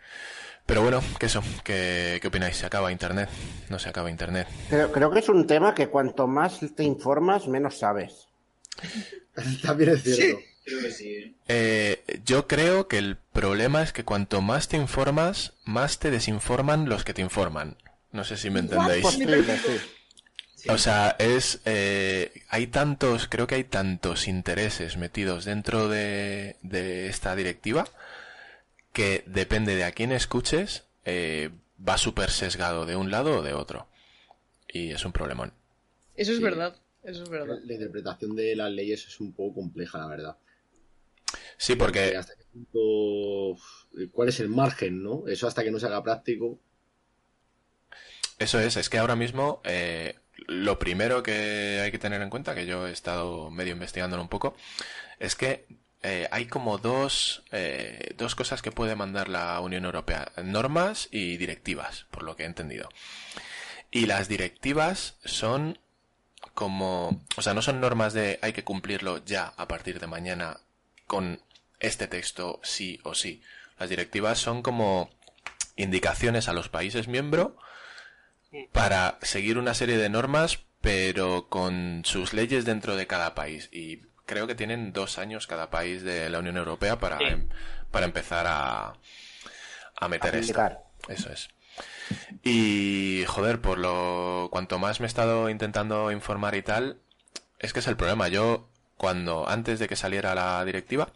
Pero 0.68 0.82
bueno, 0.82 1.02
que 1.18 1.28
eso, 1.28 1.42
¿qué, 1.64 2.20
qué 2.22 2.28
opináis? 2.28 2.58
¿Se 2.58 2.66
acaba 2.66 2.92
Internet? 2.92 3.30
¿No 3.70 3.80
se 3.80 3.88
acaba 3.88 4.12
Internet? 4.12 4.50
Creo, 4.70 4.92
creo 4.92 5.10
que 5.10 5.20
es 5.20 5.30
un 5.30 5.48
tema 5.48 5.74
que 5.74 5.88
cuanto 5.88 6.28
más 6.28 6.60
te 6.76 6.84
informas, 6.84 7.48
menos 7.48 7.80
sabes. 7.80 8.28
También 9.64 9.92
es 9.92 10.04
cierto. 10.04 10.42
Creo 10.66 10.82
que 10.82 10.92
sí, 10.92 11.10
¿eh? 11.10 11.34
Eh, 11.48 12.22
yo 12.26 12.48
creo 12.48 12.90
que 12.90 12.98
el 12.98 13.16
problema 13.32 13.82
es 13.82 13.94
que 13.94 14.04
cuanto 14.04 14.42
más 14.42 14.68
te 14.68 14.76
informas, 14.76 15.54
más 15.64 16.00
te 16.00 16.12
desinforman 16.12 16.90
los 16.90 17.06
que 17.06 17.14
te 17.14 17.22
informan. 17.22 17.78
No 18.12 18.26
sé 18.26 18.36
si 18.36 18.50
me 18.50 18.60
entendéis. 18.60 19.08
Sí. 19.08 19.26
Sí. 20.56 20.70
O 20.70 20.78
sea, 20.78 21.16
es 21.20 21.62
eh, 21.64 22.44
hay 22.50 22.68
tantos, 22.68 23.28
creo 23.30 23.48
que 23.48 23.56
hay 23.56 23.64
tantos 23.64 24.28
intereses 24.28 24.98
metidos 24.98 25.46
dentro 25.46 25.88
de, 25.88 26.58
de 26.64 27.08
esta 27.08 27.36
directiva 27.38 27.88
que 28.98 29.24
depende 29.28 29.76
de 29.76 29.84
a 29.84 29.92
quién 29.92 30.12
escuches, 30.12 30.86
eh, 31.06 31.52
va 31.88 32.00
súper 32.00 32.32
sesgado 32.32 32.88
de 32.88 32.96
un 32.96 33.12
lado 33.12 33.38
o 33.38 33.44
de 33.44 33.54
otro. 33.54 33.88
Y 34.68 34.90
es 34.90 35.06
un 35.06 35.12
problemón. 35.12 35.54
Eso 36.16 36.32
es 36.32 36.38
Sí. 36.40 36.44
verdad. 36.44 36.76
Eso 37.04 37.22
es 37.22 37.30
verdad. 37.30 37.60
La 37.64 37.74
interpretación 37.74 38.36
de 38.36 38.56
las 38.56 38.72
leyes 38.72 39.06
es 39.08 39.20
un 39.20 39.34
poco 39.34 39.54
compleja, 39.62 40.00
la 40.00 40.08
verdad. 40.08 40.38
Sí, 41.58 41.76
porque 41.76 42.18
Hasta 42.18 42.34
qué 42.36 42.44
punto- 42.52 43.62
¿Cuál 44.12 44.30
es 44.30 44.40
el 44.40 44.50
margen, 44.50 45.04
no? 45.04 45.28
Eso 45.28 45.48
hasta 45.48 45.64
que 45.64 45.70
no 45.70 45.80
se 45.80 45.86
haga 45.86 46.02
práctico. 46.04 46.60
Eso 48.40 48.60
es, 48.60 48.78
es 48.78 48.90
que 48.90 48.98
ahora 48.98 49.16
mismo 49.16 49.62
eh, 49.64 50.16
lo 50.48 50.80
primero 50.80 51.22
que 51.22 51.82
hay 51.84 51.92
que 51.92 52.00
tener 52.00 52.22
en 52.24 52.30
cuenta, 52.32 52.56
que 52.56 52.66
yo 52.66 52.88
he 52.88 52.92
estado 52.92 53.52
medio 53.52 53.74
investigándolo 53.74 54.22
un 54.24 54.30
poco, 54.30 54.56
es 55.20 55.36
que 55.36 55.66
eh, 56.04 56.28
hay 56.32 56.46
como 56.46 56.78
dos, 56.78 57.44
eh, 57.52 58.14
dos 58.18 58.36
cosas 58.36 58.62
que 58.62 58.72
puede 58.72 58.96
mandar 58.96 59.30
la 59.30 59.60
Unión 59.60 59.86
Europea, 59.86 60.32
normas 60.44 61.10
y 61.12 61.38
directivas, 61.38 62.06
por 62.12 62.24
lo 62.24 62.36
que 62.36 62.44
he 62.44 62.46
entendido. 62.46 62.90
Y 63.90 64.06
las 64.06 64.28
directivas 64.28 65.16
son 65.26 65.80
como, 66.54 67.26
o 67.36 67.42
sea, 67.42 67.54
no 67.54 67.62
son 67.62 67.80
normas 67.82 68.14
de 68.14 68.40
hay 68.42 68.54
que 68.54 68.64
cumplirlo 68.64 69.24
ya 69.26 69.54
a 69.58 69.68
partir 69.68 70.00
de 70.00 70.08
mañana 70.08 70.60
con 71.08 71.42
este 71.80 72.08
texto 72.08 72.60
sí 72.64 73.00
o 73.04 73.16
sí. 73.16 73.42
Las 73.80 73.90
directivas 73.90 74.40
son 74.40 74.62
como 74.62 75.10
indicaciones 75.76 76.48
a 76.48 76.54
los 76.54 76.70
países 76.70 77.08
miembros 77.08 77.52
para 78.72 79.20
seguir 79.22 79.58
una 79.58 79.74
serie 79.74 79.98
de 79.98 80.10
normas, 80.10 80.60
pero 80.82 81.48
con 81.50 82.02
sus 82.06 82.34
leyes 82.34 82.66
dentro 82.66 82.96
de 82.96 83.08
cada 83.08 83.36
país. 83.36 83.70
Y 83.72 84.02
creo 84.28 84.46
que 84.46 84.54
tienen 84.54 84.94
dos 84.94 85.18
años 85.18 85.48
cada 85.48 85.72
país 85.72 86.04
de 86.04 86.30
la 86.30 86.38
Unión 86.38 86.58
Europea 86.58 87.00
para, 87.00 87.18
em, 87.18 87.48
para 87.90 88.06
empezar 88.06 88.46
a, 88.48 88.94
a 89.96 90.08
meter 90.08 90.36
esto. 90.36 90.54
Eso 91.08 91.32
es. 91.32 91.50
Y 92.44 93.24
joder, 93.28 93.60
por 93.60 93.80
lo 93.80 94.50
cuanto 94.52 94.78
más 94.78 95.00
me 95.00 95.06
he 95.06 95.08
estado 95.08 95.50
intentando 95.50 96.12
informar 96.12 96.56
y 96.56 96.62
tal, 96.62 97.00
es 97.58 97.74
que 97.74 97.80
es 97.80 97.88
el 97.88 97.98
problema. 97.98 98.28
Yo 98.28 98.70
cuando 98.98 99.48
antes 99.50 99.80
de 99.80 99.88
que 99.88 99.96
saliera 99.96 100.36
la 100.36 100.64
directiva, 100.66 101.10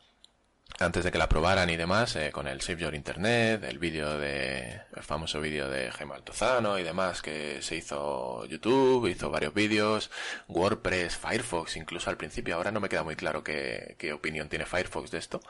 antes 0.81 1.03
de 1.03 1.11
que 1.11 1.17
la 1.17 1.25
aprobaran 1.25 1.69
y 1.69 1.77
demás, 1.77 2.15
eh, 2.15 2.31
con 2.31 2.47
el 2.47 2.61
Save 2.61 2.81
Your 2.81 2.95
Internet, 2.95 3.63
el 3.63 3.79
vídeo 3.79 4.17
de, 4.17 4.81
el 4.95 5.03
famoso 5.03 5.39
vídeo 5.39 5.69
de 5.69 5.91
Jaime 5.91 6.15
Altozano 6.15 6.79
y 6.79 6.83
demás 6.83 7.21
que 7.21 7.61
se 7.61 7.75
hizo 7.75 8.45
YouTube, 8.45 9.07
hizo 9.07 9.29
varios 9.29 9.53
vídeos, 9.53 10.09
WordPress, 10.47 11.17
Firefox, 11.17 11.77
incluso 11.77 12.09
al 12.09 12.17
principio, 12.17 12.55
ahora 12.55 12.71
no 12.71 12.79
me 12.79 12.89
queda 12.89 13.03
muy 13.03 13.15
claro 13.15 13.43
qué, 13.43 13.95
qué 13.97 14.13
opinión 14.13 14.49
tiene 14.49 14.65
Firefox 14.65 15.11
de 15.11 15.19
esto, 15.19 15.41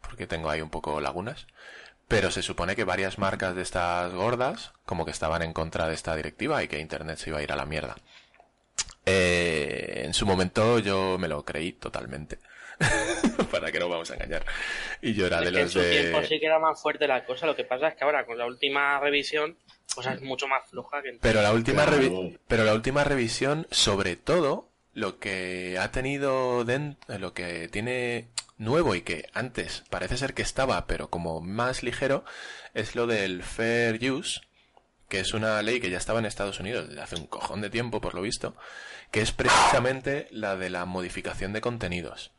porque 0.00 0.26
tengo 0.26 0.50
ahí 0.50 0.60
un 0.60 0.70
poco 0.70 1.00
lagunas. 1.00 1.46
Pero 2.08 2.30
se 2.30 2.42
supone 2.42 2.76
que 2.76 2.84
varias 2.84 3.18
marcas 3.18 3.56
de 3.56 3.62
estas 3.62 4.12
gordas 4.12 4.72
como 4.84 5.04
que 5.04 5.10
estaban 5.10 5.42
en 5.42 5.52
contra 5.54 5.88
de 5.88 5.94
esta 5.94 6.14
directiva 6.14 6.62
y 6.62 6.68
que 6.68 6.78
Internet 6.78 7.18
se 7.18 7.30
iba 7.30 7.38
a 7.38 7.42
ir 7.42 7.52
a 7.52 7.56
la 7.56 7.64
mierda. 7.64 7.96
Eh, 9.06 10.02
en 10.04 10.14
su 10.14 10.26
momento 10.26 10.78
yo 10.78 11.18
me 11.18 11.28
lo 11.28 11.44
creí 11.44 11.72
totalmente. 11.72 12.38
Para 13.50 13.70
que 13.70 13.78
no 13.78 13.88
vamos 13.88 14.10
a 14.10 14.14
engañar. 14.14 14.44
Y 15.00 15.14
yo 15.14 15.26
era 15.26 15.40
de 15.40 15.50
los 15.50 15.60
en 15.60 15.68
su 15.68 15.80
tiempo 15.80 16.22
sí 16.22 16.40
que 16.40 16.46
era 16.46 16.58
más 16.58 16.80
fuerte 16.80 17.06
la 17.06 17.24
cosa. 17.24 17.46
Lo 17.46 17.56
que 17.56 17.64
pasa 17.64 17.88
es 17.88 17.96
que 17.96 18.04
ahora 18.04 18.26
con 18.26 18.38
la 18.38 18.46
última 18.46 18.98
revisión, 19.00 19.56
pues 19.94 20.06
es 20.06 20.22
mucho 20.22 20.48
más 20.48 20.68
floja 20.68 21.02
que 21.02 21.18
Pero 21.20 21.42
la 21.42 21.52
última 21.52 21.86
pero 22.48 22.64
la 22.64 22.74
última 22.74 23.04
revisión, 23.04 23.66
sobre 23.70 24.16
todo, 24.16 24.68
lo 24.92 25.18
que 25.18 25.78
ha 25.78 25.90
tenido 25.90 26.64
dentro, 26.64 27.18
lo 27.18 27.32
que 27.34 27.68
tiene 27.68 28.28
nuevo 28.56 28.94
y 28.94 29.02
que 29.02 29.28
antes 29.34 29.84
parece 29.90 30.16
ser 30.16 30.34
que 30.34 30.42
estaba, 30.42 30.86
pero 30.86 31.08
como 31.10 31.40
más 31.40 31.82
ligero, 31.82 32.24
es 32.72 32.94
lo 32.94 33.06
del 33.06 33.42
fair 33.42 33.98
use, 34.10 34.40
que 35.08 35.20
es 35.20 35.34
una 35.34 35.60
ley 35.62 35.80
que 35.80 35.90
ya 35.90 35.98
estaba 35.98 36.18
en 36.18 36.26
Estados 36.26 36.60
Unidos 36.60 36.88
desde 36.88 37.02
hace 37.02 37.16
un 37.16 37.26
cojón 37.26 37.60
de 37.60 37.70
tiempo, 37.70 38.00
por 38.00 38.14
lo 38.14 38.22
visto, 38.22 38.56
que 39.10 39.20
es 39.20 39.32
precisamente 39.32 40.28
la 40.30 40.56
de 40.56 40.70
la 40.70 40.84
modificación 40.84 41.52
de 41.52 41.60
contenidos. 41.60 42.32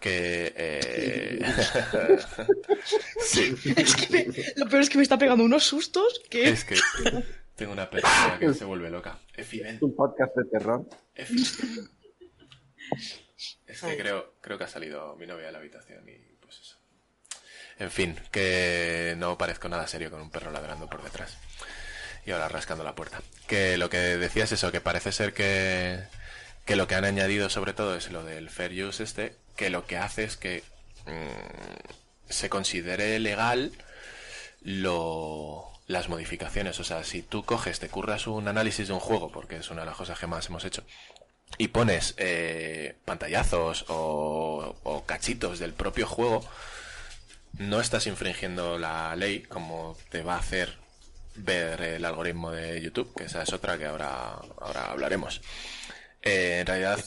Que 0.00 0.52
eh... 0.56 1.40
sí. 3.20 3.54
Es 3.76 3.96
que 3.96 4.54
lo 4.56 4.68
peor 4.68 4.82
es 4.82 4.90
que 4.90 4.98
me 4.98 5.02
está 5.02 5.18
pegando 5.18 5.44
unos 5.44 5.64
sustos 5.64 6.20
que 6.30 6.50
es 6.50 6.64
que 6.64 6.76
tengo 7.56 7.72
una 7.72 7.88
persona 7.88 8.38
que 8.38 8.52
se 8.54 8.64
vuelve 8.64 8.90
loca. 8.90 9.18
Es 9.36 9.48
un 9.80 9.94
podcast 9.94 10.34
de 10.36 10.44
terror. 10.44 10.88
Es 11.14 11.28
que 13.80 13.96
creo, 13.96 14.34
creo 14.40 14.58
que 14.58 14.64
ha 14.64 14.68
salido 14.68 15.16
mi 15.16 15.26
novia 15.26 15.46
de 15.46 15.52
la 15.52 15.58
habitación 15.58 16.08
y 16.08 16.18
pues 16.40 16.60
eso. 16.60 16.78
En 17.78 17.90
fin, 17.90 18.16
que 18.30 19.14
no 19.18 19.38
parezco 19.38 19.68
nada 19.68 19.86
serio 19.86 20.10
con 20.10 20.20
un 20.20 20.30
perro 20.30 20.50
ladrando 20.50 20.88
por 20.88 21.02
detrás. 21.02 21.38
Y 22.26 22.30
ahora 22.30 22.48
rascando 22.48 22.84
la 22.84 22.94
puerta. 22.94 23.20
Que 23.46 23.76
lo 23.76 23.90
que 23.90 23.98
decía 23.98 24.44
es 24.44 24.52
eso, 24.52 24.72
que 24.72 24.80
parece 24.80 25.12
ser 25.12 25.34
que, 25.34 26.00
que 26.64 26.76
lo 26.76 26.86
que 26.86 26.94
han 26.94 27.04
añadido 27.04 27.50
sobre 27.50 27.72
todo 27.72 27.96
es 27.96 28.10
lo 28.10 28.24
del 28.24 28.50
fair 28.50 28.84
use 28.84 29.02
este, 29.02 29.36
que 29.56 29.70
lo 29.70 29.86
que 29.86 29.98
hace 29.98 30.24
es 30.24 30.36
que 30.36 30.62
mm, 31.06 32.30
se 32.30 32.48
considere 32.48 33.18
legal 33.18 33.72
lo, 34.62 35.70
las 35.86 36.08
modificaciones. 36.08 36.80
O 36.80 36.84
sea, 36.84 37.04
si 37.04 37.22
tú 37.22 37.44
coges, 37.44 37.78
te 37.78 37.88
curras 37.88 38.26
un 38.26 38.48
análisis 38.48 38.88
de 38.88 38.94
un 38.94 39.00
juego, 39.00 39.30
porque 39.30 39.56
es 39.56 39.70
una 39.70 39.82
de 39.82 39.86
las 39.86 39.96
cosas 39.96 40.18
que 40.18 40.26
más 40.26 40.46
hemos 40.48 40.64
hecho, 40.64 40.84
y 41.58 41.68
pones 41.68 42.14
eh, 42.16 42.96
pantallazos 43.04 43.84
o, 43.88 45.04
cachitos 45.06 45.58
del 45.58 45.72
propio 45.72 46.06
juego, 46.06 46.44
no 47.58 47.80
estás 47.80 48.06
infringiendo 48.06 48.78
la 48.78 49.14
ley 49.16 49.42
como 49.42 49.96
te 50.10 50.22
va 50.22 50.34
a 50.34 50.38
hacer 50.38 50.76
ver 51.36 51.80
el 51.82 52.04
algoritmo 52.04 52.50
de 52.50 52.80
YouTube, 52.80 53.14
que 53.16 53.24
esa 53.24 53.42
es 53.42 53.52
otra 53.52 53.78
que 53.78 53.86
ahora, 53.86 54.38
ahora 54.60 54.90
hablaremos. 54.90 55.40
Eh, 56.26 56.60
en 56.60 56.66
realidad 56.66 56.98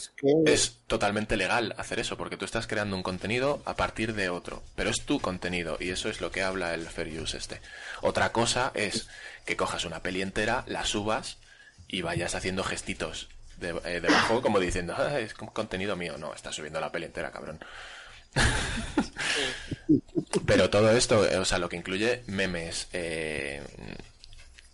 es, 0.46 0.78
totalmente 0.86 1.36
legal 1.36 1.74
hacer 1.76 1.98
eso, 1.98 2.16
porque 2.16 2.36
tú 2.36 2.44
estás 2.44 2.68
creando 2.68 2.94
un 2.94 3.02
contenido 3.02 3.60
a 3.64 3.74
partir 3.74 4.14
de 4.14 4.28
otro, 4.28 4.62
pero 4.76 4.90
es 4.90 5.04
tu 5.04 5.20
contenido 5.20 5.76
y 5.80 5.90
eso 5.90 6.08
es 6.08 6.20
lo 6.20 6.30
que 6.30 6.42
habla 6.42 6.72
el 6.72 6.86
Fair 6.86 7.20
Use 7.20 7.36
este. 7.36 7.60
Otra 8.00 8.30
cosa 8.30 8.70
es 8.74 9.08
que 9.44 9.56
cojas 9.56 9.84
una 9.84 10.02
peli 10.02 10.22
entera, 10.22 10.62
la 10.68 10.84
subas 10.84 11.38
y 11.88 12.02
vayas 12.02 12.36
haciendo 12.36 12.62
gestitos 12.62 13.28
de, 13.56 13.70
eh, 13.84 14.00
debajo 14.00 14.40
como 14.40 14.60
diciendo, 14.60 14.94
ah, 14.96 15.18
es 15.18 15.34
contenido 15.34 15.96
mío. 15.96 16.16
No, 16.16 16.32
estás 16.32 16.54
subiendo 16.54 16.80
la 16.80 16.92
peli 16.92 17.06
entera, 17.06 17.32
cabrón. 17.32 17.58
Pero 20.46 20.70
todo 20.70 20.96
esto, 20.96 21.26
o 21.40 21.44
sea, 21.44 21.58
lo 21.58 21.68
que 21.68 21.76
incluye 21.76 22.22
memes, 22.26 22.88
eh, 22.92 23.62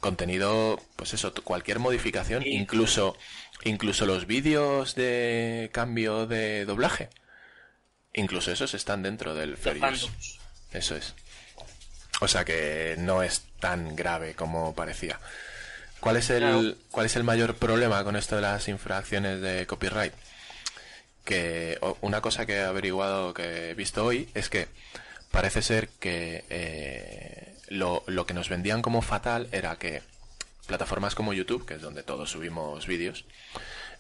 contenido, 0.00 0.78
pues 0.96 1.14
eso, 1.14 1.33
cualquier 1.33 1.78
modificación, 1.78 2.46
incluso, 2.46 3.16
incluso 3.62 4.06
los 4.06 4.26
vídeos 4.26 4.94
de 4.94 5.70
cambio 5.72 6.26
de 6.26 6.64
doblaje, 6.64 7.10
incluso 8.12 8.50
esos 8.50 8.74
están 8.74 9.02
dentro 9.02 9.34
del 9.34 9.56
Fair 9.56 9.80
Eso 10.72 10.96
es. 10.96 11.14
O 12.20 12.28
sea 12.28 12.44
que 12.44 12.96
no 12.98 13.22
es 13.22 13.44
tan 13.60 13.96
grave 13.96 14.34
como 14.34 14.74
parecía. 14.74 15.20
¿Cuál 16.00 16.16
es 16.18 16.30
el, 16.30 16.76
cuál 16.90 17.06
es 17.06 17.16
el 17.16 17.24
mayor 17.24 17.56
problema 17.56 18.04
con 18.04 18.16
esto 18.16 18.36
de 18.36 18.42
las 18.42 18.68
infracciones 18.68 19.40
de 19.40 19.66
copyright? 19.66 20.12
Que 21.24 21.78
una 22.02 22.20
cosa 22.20 22.44
que 22.44 22.56
he 22.56 22.62
averiguado, 22.62 23.32
que 23.32 23.70
he 23.70 23.74
visto 23.74 24.04
hoy, 24.04 24.28
es 24.34 24.50
que 24.50 24.68
parece 25.30 25.62
ser 25.62 25.88
que 25.88 26.44
eh, 26.50 27.54
lo, 27.68 28.04
lo 28.06 28.26
que 28.26 28.34
nos 28.34 28.50
vendían 28.50 28.82
como 28.82 29.00
fatal 29.00 29.48
era 29.50 29.76
que 29.76 30.02
plataformas 30.64 31.14
como 31.14 31.33
YouTube, 31.33 31.66
que 31.66 31.74
es 31.74 31.83
donde 31.83 32.03
todos 32.03 32.31
subimos 32.31 32.87
vídeos, 32.87 33.24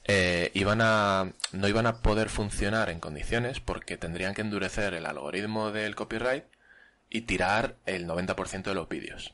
eh, 0.06 0.50
iban 0.54 0.80
a, 0.82 1.32
no 1.52 1.68
iban 1.68 1.86
a 1.86 2.02
poder 2.02 2.28
funcionar 2.28 2.90
en 2.90 3.00
condiciones 3.00 3.60
porque 3.60 3.96
tendrían 3.96 4.34
que 4.34 4.42
endurecer 4.42 4.94
el 4.94 5.06
algoritmo 5.06 5.70
del 5.70 5.94
copyright 5.94 6.44
y 7.10 7.22
tirar 7.22 7.76
el 7.86 8.06
90% 8.06 8.64
de 8.64 8.74
los 8.74 8.88
vídeos 8.88 9.32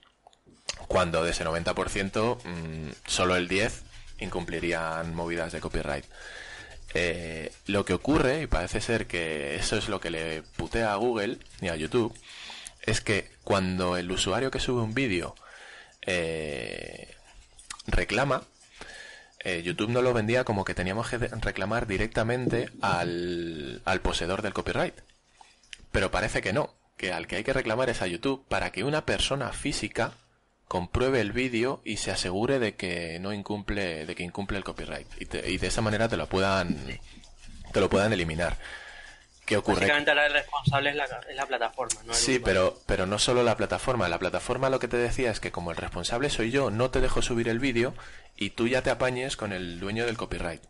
cuando 0.89 1.23
de 1.25 1.31
ese 1.31 1.45
90% 1.45 2.39
mm, 2.45 2.91
solo 3.07 3.37
el 3.37 3.49
10 3.49 3.83
incumplirían 4.19 5.15
movidas 5.15 5.53
de 5.53 5.61
copyright. 5.61 6.05
Eh, 6.95 7.53
lo 7.67 7.85
que 7.85 7.95
ocurre, 7.95 8.43
y 8.43 8.47
parece 8.47 8.81
ser 8.81 9.07
que 9.07 9.55
eso 9.55 9.77
es 9.77 9.89
lo 9.89 10.01
que 10.01 10.11
le 10.11 10.43
putea 10.43 10.93
a 10.93 10.97
Google 10.97 11.39
y 11.61 11.69
a 11.69 11.77
YouTube, 11.77 12.15
es 12.83 13.01
que 13.01 13.31
cuando 13.45 13.97
el 13.97 14.11
usuario 14.11 14.51
que 14.51 14.59
sube 14.59 14.83
un 14.83 14.95
vídeo 14.95 15.35
eh, 16.03 17.15
reclama, 17.87 18.43
eh, 19.43 19.63
YouTube 19.63 19.91
no 19.91 20.03
lo 20.03 20.13
vendía 20.13 20.45
como 20.45 20.65
que 20.65 20.75
teníamos 20.75 21.09
que 21.09 21.19
reclamar 21.19 21.87
directamente 21.87 22.71
al, 22.83 23.83
al 23.85 24.01
poseedor 24.01 24.43
del 24.43 24.53
copyright. 24.53 24.95
Pero 25.93 26.11
parece 26.11 26.43
que 26.43 26.53
no, 26.53 26.75
que 26.97 27.13
al 27.13 27.27
que 27.27 27.37
hay 27.37 27.45
que 27.45 27.53
reclamar 27.53 27.89
es 27.89 28.03
a 28.03 28.07
YouTube 28.07 28.45
para 28.49 28.71
que 28.71 28.85
una 28.85 29.07
persona 29.07 29.53
física 29.53 30.13
compruebe 30.71 31.21
el 31.21 31.33
vídeo 31.33 31.81
y 31.85 31.97
se 31.97 32.13
asegure 32.13 32.61
de 32.61 32.77
que 32.77 33.19
no 33.19 33.33
incumple, 33.33 34.07
de 34.07 34.15
que 34.15 34.23
incumple 34.23 34.57
el 34.57 34.63
copyright. 34.63 35.09
Y, 35.19 35.25
de 35.25 35.67
esa 35.67 35.81
manera 35.81 36.09
te 36.09 36.17
lo 36.17 36.29
puedan, 36.29 36.77
te 37.73 37.81
lo 37.81 37.91
puedan 37.91 38.13
eliminar. 38.13 38.57
¿Qué 39.51 39.57
ocurre? 39.57 39.81
Básicamente 39.81 40.13
el 40.13 40.33
responsable 40.33 40.91
es 40.91 40.97
la, 40.97 41.47
plataforma, 41.47 42.01
¿no? 42.07 42.15
sí, 42.15 42.39
pero, 42.39 42.79
pero 42.87 43.05
no 43.05 43.19
solo 43.19 43.43
la 43.43 43.57
plataforma. 43.57 44.09
La 44.09 44.21
plataforma 44.21 44.71
lo 44.71 44.79
que 44.79 44.87
te 44.87 44.97
decía 44.97 45.33
es 45.33 45.41
que 45.41 45.51
como 45.51 45.73
el 45.73 45.77
responsable 45.77 46.31
soy 46.31 46.53
yo, 46.53 46.71
no 46.71 46.91
te 46.93 47.01
dejo 47.01 47.21
subir 47.21 47.49
el 47.49 47.59
vídeo 47.59 47.93
y 48.37 48.51
tú 48.51 48.69
ya 48.69 48.83
te 48.83 48.91
apañes 48.91 49.37
con 49.37 49.53
el 49.53 49.81
dueño 49.81 50.07
del 50.07 50.17
copyright. 50.17 50.63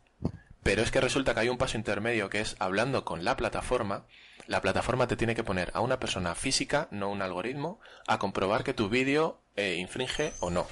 Pero 0.62 0.80
es 0.80 0.90
que 0.90 1.02
resulta 1.02 1.34
que 1.34 1.40
hay 1.40 1.50
un 1.50 1.58
paso 1.58 1.76
intermedio 1.76 2.30
que 2.30 2.40
es 2.40 2.56
hablando 2.58 3.04
con 3.04 3.22
la 3.22 3.36
plataforma 3.36 4.06
la 4.46 4.60
plataforma 4.60 5.06
te 5.06 5.16
tiene 5.16 5.36
que 5.36 5.44
poner 5.44 5.70
a 5.74 5.80
una 5.80 6.00
persona 6.00 6.34
física, 6.34 6.88
no 6.90 7.08
un 7.08 7.22
algoritmo, 7.22 7.78
a 8.08 8.18
comprobar 8.18 8.64
que 8.64 8.74
tu 8.74 8.88
vídeo 8.88 9.40
eh, 9.54 9.76
infringe 9.78 10.32
o 10.40 10.50
no. 10.50 10.66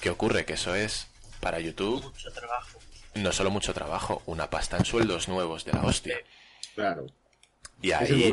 ¿Qué 0.00 0.10
ocurre? 0.10 0.44
Que 0.44 0.54
eso 0.54 0.74
es 0.74 1.06
para 1.40 1.60
YouTube. 1.60 2.02
Mucho 2.02 2.32
trabajo. 2.32 2.78
No 3.14 3.30
solo 3.30 3.50
mucho 3.50 3.72
trabajo, 3.72 4.22
una 4.26 4.50
pasta 4.50 4.78
en 4.78 4.84
sueldos 4.84 5.28
nuevos 5.28 5.64
de 5.64 5.74
la 5.74 5.82
hostia. 5.82 6.16
Claro. 6.74 7.06
Y 7.84 7.92
ahí, 7.92 8.32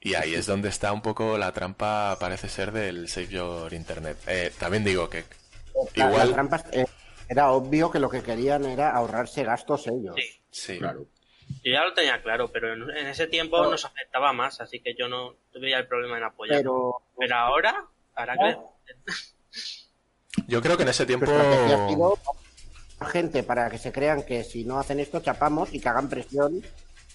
y 0.00 0.14
ahí 0.14 0.34
es 0.34 0.46
donde 0.46 0.68
está 0.68 0.92
un 0.92 1.02
poco 1.02 1.36
la 1.36 1.50
trampa, 1.50 2.16
parece 2.20 2.48
ser, 2.48 2.70
del 2.70 3.08
Save 3.08 3.26
Your 3.26 3.74
Internet. 3.74 4.16
Eh, 4.28 4.52
también 4.56 4.84
digo 4.84 5.10
que 5.10 5.24
igual... 5.96 6.32
trampa, 6.32 6.64
eh, 6.70 6.86
era 7.28 7.50
obvio 7.50 7.90
que 7.90 7.98
lo 7.98 8.08
que 8.08 8.22
querían 8.22 8.64
era 8.64 8.94
ahorrarse 8.94 9.42
gastos 9.42 9.88
ellos. 9.88 10.14
Sí. 10.52 10.78
Claro. 10.78 11.04
Yo 11.64 11.72
ya 11.72 11.84
lo 11.84 11.94
tenía 11.94 12.22
claro, 12.22 12.46
pero 12.52 12.72
en, 12.72 12.96
en 12.96 13.08
ese 13.08 13.26
tiempo 13.26 13.60
No. 13.60 13.72
nos 13.72 13.84
afectaba 13.86 14.32
más, 14.32 14.60
así 14.60 14.78
que 14.78 14.94
yo 14.96 15.08
no 15.08 15.34
tuve 15.52 15.74
el 15.74 15.88
problema 15.88 16.18
en 16.18 16.22
apoyar. 16.22 16.58
Pero, 16.58 17.02
Pero 17.18 17.34
ahora, 17.34 17.84
ahora 18.14 18.36
que... 18.36 18.56
Yo 20.46 20.62
creo 20.62 20.76
que 20.76 20.84
en 20.84 20.90
ese 20.90 21.06
tiempo... 21.06 21.26
gente 23.10 23.42
para 23.42 23.68
que 23.68 23.78
se 23.78 23.90
crean 23.90 24.22
que 24.22 24.44
si 24.44 24.64
no 24.64 24.78
hacen 24.78 25.00
esto 25.00 25.20
chapamos 25.20 25.74
y 25.74 25.80
que 25.80 25.88
hagan 25.88 26.08
presión 26.08 26.62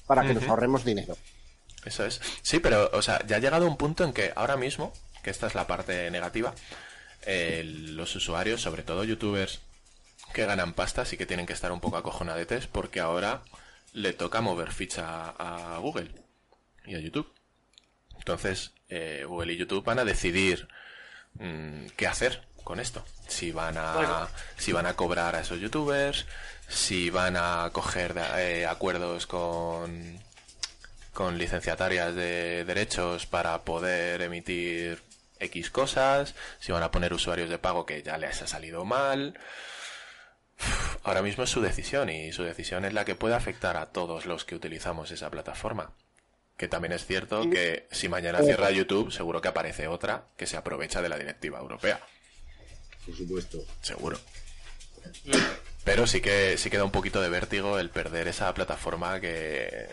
para 0.09 0.23
que 0.23 0.33
nos 0.33 0.47
ahorremos 0.47 0.83
dinero. 0.83 1.15
Eso 1.85 2.03
es. 2.03 2.19
Sí, 2.41 2.57
pero, 2.57 2.89
o 2.93 3.01
sea, 3.03 3.23
ya 3.27 3.35
ha 3.35 3.39
llegado 3.39 3.67
un 3.67 3.77
punto 3.77 4.03
en 4.03 4.11
que 4.11 4.33
ahora 4.35 4.57
mismo, 4.57 4.91
que 5.21 5.29
esta 5.29 5.45
es 5.45 5.53
la 5.53 5.67
parte 5.67 6.09
negativa, 6.09 6.55
eh, 7.27 7.61
los 7.63 8.15
usuarios, 8.15 8.59
sobre 8.59 8.81
todo 8.81 9.03
youtubers 9.03 9.61
que 10.33 10.47
ganan 10.47 10.73
pasta, 10.73 11.05
sí 11.05 11.15
que 11.15 11.27
tienen 11.27 11.45
que 11.45 11.53
estar 11.53 11.71
un 11.71 11.79
poco 11.79 11.97
acojonadetes 11.97 12.65
porque 12.65 12.99
ahora 12.99 13.43
le 13.93 14.13
toca 14.13 14.41
mover 14.41 14.71
ficha 14.71 15.29
a 15.37 15.77
Google 15.77 16.09
y 16.87 16.95
a 16.95 16.99
YouTube. 16.99 17.31
Entonces, 18.17 18.73
eh, 18.89 19.25
Google 19.27 19.53
y 19.53 19.57
YouTube 19.57 19.85
van 19.85 19.99
a 19.99 20.05
decidir 20.05 20.69
mm, 21.35 21.85
qué 21.95 22.07
hacer 22.07 22.47
con 22.69 22.79
esto. 22.79 23.03
Si 23.27 23.51
van 23.51 23.79
a, 23.79 23.93
Bueno. 23.93 24.27
si 24.55 24.71
van 24.71 24.85
a 24.85 24.93
cobrar 24.93 25.35
a 25.35 25.39
esos 25.39 25.59
youtubers, 25.59 26.27
si 26.67 27.09
van 27.09 27.35
a 27.35 27.71
coger 27.73 28.13
eh, 28.37 28.67
acuerdos 28.67 29.25
con, 29.25 30.19
con 31.11 31.39
licenciatarias 31.39 32.13
de 32.13 32.65
derechos 32.65 33.25
para 33.25 33.63
poder 33.63 34.21
emitir 34.21 35.01
X 35.39 35.71
cosas, 35.71 36.35
si 36.59 36.71
van 36.71 36.83
a 36.83 36.91
poner 36.91 37.11
usuarios 37.11 37.49
de 37.49 37.57
pago 37.57 37.87
que 37.87 38.03
ya 38.03 38.19
les 38.19 38.39
ha 38.43 38.45
salido 38.45 38.85
mal. 38.85 39.39
Ahora 41.03 41.23
mismo 41.23 41.45
es 41.45 41.49
su 41.49 41.61
decisión 41.61 42.11
y 42.11 42.31
su 42.33 42.43
decisión 42.43 42.85
es 42.85 42.93
la 42.93 43.03
que 43.03 43.15
puede 43.15 43.33
afectar 43.33 43.77
a 43.77 43.87
todos 43.87 44.27
los 44.27 44.45
que 44.45 44.53
utilizamos 44.53 45.09
esa 45.09 45.31
plataforma. 45.31 45.93
Que 46.55 46.67
también 46.67 46.91
es 46.91 47.03
cierto 47.03 47.49
que 47.49 47.87
si 47.89 48.09
mañana 48.09 48.43
cierra 48.43 48.69
YouTube, 48.69 49.11
seguro 49.11 49.41
que 49.41 49.47
aparece 49.47 49.87
otra 49.87 50.25
que 50.37 50.45
se 50.45 50.55
aprovecha 50.55 51.01
de 51.01 51.09
la 51.09 51.17
directiva 51.17 51.57
europea. 51.57 51.99
Por 53.05 53.15
supuesto. 53.15 53.59
Seguro. 53.81 54.19
Pero 55.83 56.05
sí 56.05 56.21
que 56.21 56.57
sí 56.57 56.69
queda 56.69 56.83
un 56.83 56.91
poquito 56.91 57.21
de 57.21 57.29
vértigo 57.29 57.79
el 57.79 57.89
perder 57.89 58.27
esa 58.27 58.53
plataforma 58.53 59.19
que 59.19 59.87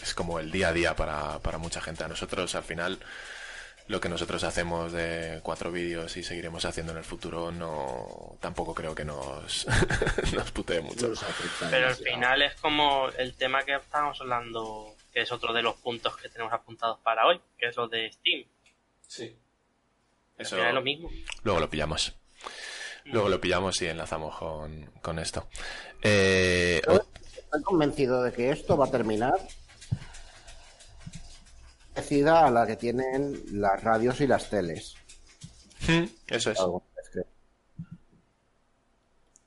es 0.00 0.14
como 0.14 0.38
el 0.38 0.50
día 0.50 0.68
a 0.68 0.72
día 0.72 0.96
para, 0.96 1.40
para 1.40 1.58
mucha 1.58 1.80
gente. 1.80 2.04
A 2.04 2.08
nosotros 2.08 2.54
al 2.54 2.62
final 2.62 2.98
lo 3.88 4.00
que 4.00 4.08
nosotros 4.08 4.44
hacemos 4.44 4.92
de 4.92 5.40
cuatro 5.42 5.72
vídeos 5.72 6.16
y 6.16 6.22
seguiremos 6.22 6.64
haciendo 6.64 6.92
en 6.92 6.98
el 6.98 7.04
futuro 7.04 7.50
no 7.50 8.38
tampoco 8.40 8.74
creo 8.74 8.94
que 8.94 9.04
nos, 9.04 9.66
nos 10.32 10.50
putee 10.52 10.80
mucho. 10.80 11.08
nos 11.08 11.24
Pero 11.70 11.88
al 11.88 11.96
final 11.96 12.42
es 12.42 12.54
como 12.60 13.08
el 13.18 13.34
tema 13.34 13.64
que 13.64 13.74
estábamos 13.74 14.20
hablando, 14.20 14.94
que 15.12 15.22
es 15.22 15.32
otro 15.32 15.52
de 15.52 15.62
los 15.62 15.74
puntos 15.76 16.16
que 16.16 16.28
tenemos 16.28 16.52
apuntados 16.52 17.00
para 17.00 17.26
hoy, 17.26 17.40
que 17.58 17.66
es 17.66 17.76
lo 17.76 17.88
de 17.88 18.10
Steam. 18.12 18.44
Sí. 19.06 19.36
Al 20.38 20.46
Eso 20.46 20.56
final 20.56 20.68
es 20.68 20.74
lo 20.74 20.82
mismo. 20.82 21.10
luego 21.42 21.60
lo 21.60 21.68
pillamos. 21.68 22.14
Luego 23.06 23.28
lo 23.28 23.40
pillamos 23.40 23.80
y 23.82 23.86
enlazamos 23.86 24.36
con, 24.36 24.86
con 25.02 25.18
esto. 25.18 25.48
Eh, 26.02 26.80
Estoy 27.36 27.62
convencido 27.62 28.22
de 28.22 28.32
que 28.32 28.50
esto 28.50 28.76
va 28.76 28.86
a 28.86 28.90
terminar 28.90 29.34
parecida 31.94 32.46
a 32.46 32.50
la 32.50 32.66
que 32.66 32.76
tienen 32.76 33.42
las 33.60 33.82
radios 33.82 34.20
y 34.20 34.26
las 34.26 34.48
teles. 34.48 34.94
Hmm, 35.86 36.04
eso 36.28 36.50
es. 36.52 36.58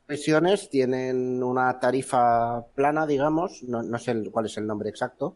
Televisiones 0.05 0.69
tienen 0.69 1.41
una 1.41 1.79
tarifa 1.79 2.63
plana, 2.75 3.07
digamos, 3.07 3.63
no, 3.63 3.81
no 3.81 3.97
sé 3.97 4.11
el- 4.11 4.29
cuál 4.31 4.45
es 4.45 4.57
el 4.57 4.67
nombre 4.67 4.89
exacto. 4.89 5.35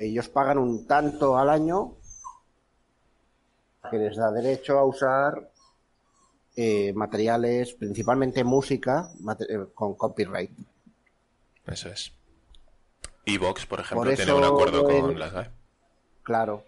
Ellos 0.00 0.28
pagan 0.28 0.58
un 0.58 0.86
tanto 0.86 1.38
al 1.38 1.48
año 1.50 1.94
que 3.88 3.96
les 3.98 4.16
da 4.16 4.30
derecho 4.30 4.78
a 4.78 4.84
usar 4.84 5.50
eh, 6.56 6.92
materiales, 6.94 7.72
principalmente 7.74 8.44
música, 8.44 9.08
mate- 9.20 9.46
eh, 9.48 9.66
con 9.74 9.94
copyright. 9.94 10.50
Eso 11.66 11.88
es. 11.88 12.12
Evox, 13.24 13.66
por 13.66 13.80
ejemplo, 13.80 14.04
Por 14.10 14.14
tiene 14.16 14.32
un 14.32 14.44
acuerdo 14.44 14.84
con 14.84 15.18
las 15.18 15.32
GAE. 15.32 15.50
Claro. 16.22 16.64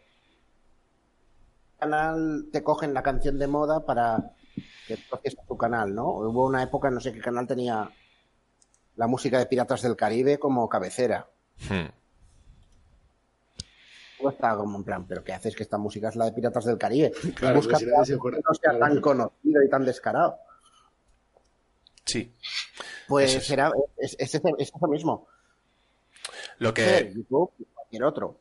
canal 1.79 2.47
te 2.53 2.63
cogen 2.63 2.95
la 2.95 3.03
canción 3.03 3.39
de 3.39 3.47
moda 3.49 3.85
para 3.85 4.35
que 4.87 4.97
toques 4.97 5.37
a 5.39 5.43
tu 5.47 5.57
canal, 5.57 5.95
¿no? 5.95 6.09
Hubo 6.11 6.47
una 6.47 6.63
época, 6.63 6.91
no 6.91 7.01
sé 7.01 7.13
qué 7.13 7.21
canal 7.21 7.47
tenía 7.47 7.91
la 8.97 9.07
música 9.07 9.39
de 9.39 9.47
Piratas 9.47 9.83
del 9.83 9.97
Caribe 9.97 10.39
como 10.39 10.69
cabecera. 10.69 11.29
Hmm. 11.69 11.89
Estaba 14.31 14.57
como 14.59 14.79
en 14.79 14.85
plan, 14.85 15.07
¿pero 15.07 15.23
qué 15.25 15.33
haces 15.33 15.55
que 15.57 15.63
esta 15.63 15.79
música 15.79 16.09
es 16.09 16.17
la 16.17 16.27
de 16.27 16.33
Piratas 16.33 16.65
del 16.65 16.79
Caribe? 16.79 17.13
Claro, 17.35 17.57
Busca 17.57 17.73
pues 17.79 17.81
si 18.09 18.15
que 18.15 18.31
no 18.31 18.55
sea 18.61 18.79
tan 18.79 19.01
conocido 19.01 19.63
y 19.63 19.69
tan 19.69 19.85
descarado. 19.85 20.39
Sí. 22.05 22.33
Pues 23.09 23.35
es. 23.35 23.47
será, 23.47 23.71
es, 23.97 24.17
es, 24.19 24.35
eso 24.35 24.89
mismo. 24.89 25.27
Lo 26.59 26.75
que, 26.75 27.13
YouTube 27.15 27.53
cualquier 27.75 28.05
otro. 28.05 28.39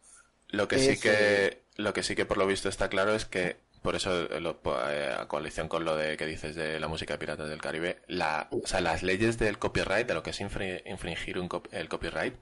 lo 0.50 0.68
que 0.68 0.78
sí 0.80 1.00
que, 1.00 1.62
lo 1.78 1.94
que 1.94 2.04
sí 2.04 2.16
que 2.16 2.26
por 2.26 2.38
lo 2.38 2.46
visto 2.48 2.70
está 2.70 2.90
claro 2.90 3.14
es 3.14 3.26
que 3.26 3.58
por 3.82 3.96
eso 3.96 4.28
lo, 4.40 4.60
eh, 4.90 5.16
a 5.18 5.28
coalición 5.28 5.68
con 5.68 5.86
lo 5.86 5.96
de 5.96 6.16
que 6.18 6.26
dices 6.28 6.56
de 6.56 6.80
la 6.80 6.88
música 6.88 7.14
de 7.16 7.20
Piratas 7.20 7.50
del 7.50 7.62
Caribe, 7.62 8.02
la, 8.08 8.48
o 8.52 8.68
sea, 8.68 8.80
las 8.82 9.02
leyes 9.02 9.40
del 9.40 9.58
copyright, 9.58 10.08
de 10.08 10.14
lo 10.14 10.22
que 10.22 10.30
es 10.30 10.40
infri- 10.42 10.84
infringir 10.86 11.40
un 11.40 11.50
cop- 11.50 11.68
el 11.72 11.90
copyright, 11.90 12.36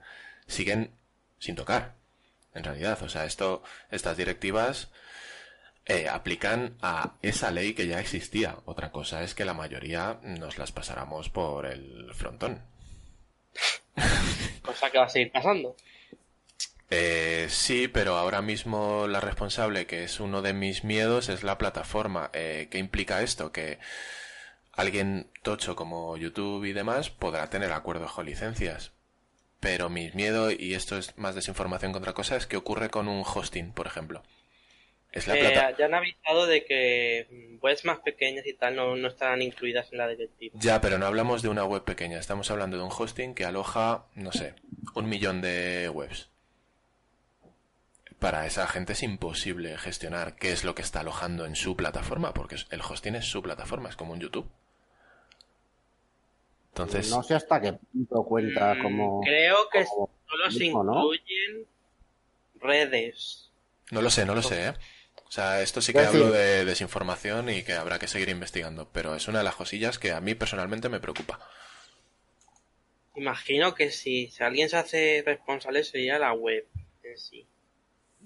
siguen 0.46 0.90
sin 1.38 1.54
tocar. 1.54 1.94
En 2.54 2.64
realidad, 2.64 3.00
o 3.02 3.08
sea, 3.08 3.24
esto, 3.24 3.62
estas 3.90 4.16
directivas 4.16 4.88
eh, 5.86 6.08
aplican 6.08 6.76
a 6.82 7.14
esa 7.22 7.50
ley 7.50 7.74
que 7.74 7.86
ya 7.86 8.00
existía. 8.00 8.56
Otra 8.64 8.90
cosa 8.92 9.22
es 9.22 9.34
que 9.34 9.44
la 9.44 9.54
mayoría 9.54 10.18
nos 10.22 10.58
las 10.58 10.72
pasáramos 10.72 11.30
por 11.30 11.66
el 11.66 12.12
frontón. 12.14 12.62
Cosa 14.62 14.90
que 14.90 14.98
va 14.98 15.04
a 15.04 15.08
seguir 15.08 15.32
pasando. 15.32 15.74
Eh, 16.90 17.46
sí, 17.48 17.88
pero 17.88 18.16
ahora 18.16 18.42
mismo 18.42 19.06
la 19.06 19.20
responsable, 19.20 19.86
que 19.86 20.04
es 20.04 20.18
uno 20.20 20.42
de 20.42 20.52
mis 20.52 20.84
miedos, 20.84 21.28
es 21.28 21.42
la 21.42 21.58
plataforma. 21.58 22.30
Eh, 22.32 22.68
¿Qué 22.70 22.78
implica 22.78 23.22
esto? 23.22 23.52
Que 23.52 23.78
alguien 24.72 25.30
tocho 25.42 25.76
como 25.76 26.16
YouTube 26.16 26.64
y 26.64 26.72
demás 26.72 27.10
podrá 27.10 27.48
tener 27.48 27.72
acuerdos 27.72 28.12
con 28.12 28.26
licencias. 28.26 28.92
Pero 29.60 29.90
mi 29.90 30.10
miedo, 30.12 30.50
y 30.50 30.74
esto 30.74 30.96
es 30.96 31.16
más 31.18 31.34
desinformación 31.34 31.92
que 31.92 31.98
otra 31.98 32.14
cosa, 32.14 32.36
es 32.36 32.46
que 32.46 32.56
ocurre 32.56 32.88
con 32.90 33.08
un 33.08 33.22
hosting, 33.26 33.72
por 33.72 33.86
ejemplo. 33.86 34.22
Es 35.12 35.26
la 35.26 35.36
Eh, 35.36 35.40
plata. 35.40 35.76
ya 35.76 35.86
han 35.86 35.94
avisado 35.94 36.46
de 36.46 36.64
que 36.64 37.26
mm, 37.30 37.62
webs 37.64 37.84
más 37.84 37.98
pequeñas 37.98 38.46
y 38.46 38.54
tal 38.54 38.76
no, 38.76 38.96
no 38.96 39.08
estarán 39.08 39.42
incluidas 39.42 39.90
en 39.92 39.98
la 39.98 40.08
directiva. 40.08 40.54
Ya, 40.58 40.80
pero 40.80 40.98
no 40.98 41.06
hablamos 41.06 41.42
de 41.42 41.48
una 41.48 41.64
web 41.64 41.84
pequeña, 41.84 42.18
estamos 42.18 42.50
hablando 42.50 42.76
de 42.78 42.84
un 42.84 42.90
hosting 42.96 43.34
que 43.34 43.44
aloja, 43.44 44.04
no 44.14 44.32
sé, 44.32 44.54
un 44.94 45.08
millón 45.08 45.40
de 45.40 45.88
webs. 45.92 46.28
Para 48.18 48.46
esa 48.46 48.66
gente 48.66 48.92
es 48.92 49.02
imposible 49.02 49.76
gestionar 49.78 50.36
qué 50.36 50.52
es 50.52 50.62
lo 50.62 50.74
que 50.74 50.82
está 50.82 51.00
alojando 51.00 51.44
en 51.46 51.56
su 51.56 51.74
plataforma, 51.74 52.32
porque 52.34 52.56
el 52.70 52.80
hosting 52.82 53.14
es 53.16 53.24
su 53.26 53.42
plataforma, 53.42 53.88
es 53.88 53.96
como 53.96 54.12
un 54.12 54.20
YouTube. 54.20 54.48
Entonces, 56.70 57.10
No 57.10 57.22
sé 57.22 57.34
hasta 57.34 57.60
qué 57.60 57.72
punto 57.72 58.24
cuenta 58.24 58.74
Mm, 58.74 58.82
como... 58.82 59.20
Creo 59.22 59.56
que 59.72 59.84
como 59.84 60.10
solo 60.28 60.50
se 60.50 60.58
mismo, 60.60 60.84
¿no? 60.84 60.92
incluyen 61.14 61.66
redes. 62.60 63.50
no 63.90 64.02
lo 64.02 64.10
sé, 64.10 64.24
no 64.24 64.34
lo 64.34 64.42
sé, 64.42 64.68
¿eh? 64.68 64.74
O 65.26 65.32
sea, 65.32 65.62
esto 65.62 65.80
sí 65.80 65.92
que 65.92 66.00
hablo 66.00 66.26
decir- 66.26 66.32
de 66.38 66.64
desinformación 66.64 67.48
y 67.50 67.62
que 67.62 67.74
habrá 67.74 67.98
que 67.98 68.08
seguir 68.08 68.28
investigando, 68.28 68.88
pero 68.92 69.14
es 69.14 69.28
una 69.28 69.38
de 69.38 69.44
las 69.44 69.54
cosillas 69.54 69.98
que 69.98 70.12
a 70.12 70.20
mí 70.20 70.34
personalmente 70.34 70.88
me 70.88 71.00
preocupa. 71.00 71.38
Imagino 73.16 73.74
que 73.74 73.90
si, 73.90 74.28
si 74.28 74.42
alguien 74.42 74.68
se 74.68 74.76
hace 74.76 75.22
responsable 75.26 75.82
sería 75.84 76.18
la 76.18 76.32
web 76.32 76.66
en 77.02 77.18
sí. 77.18 77.46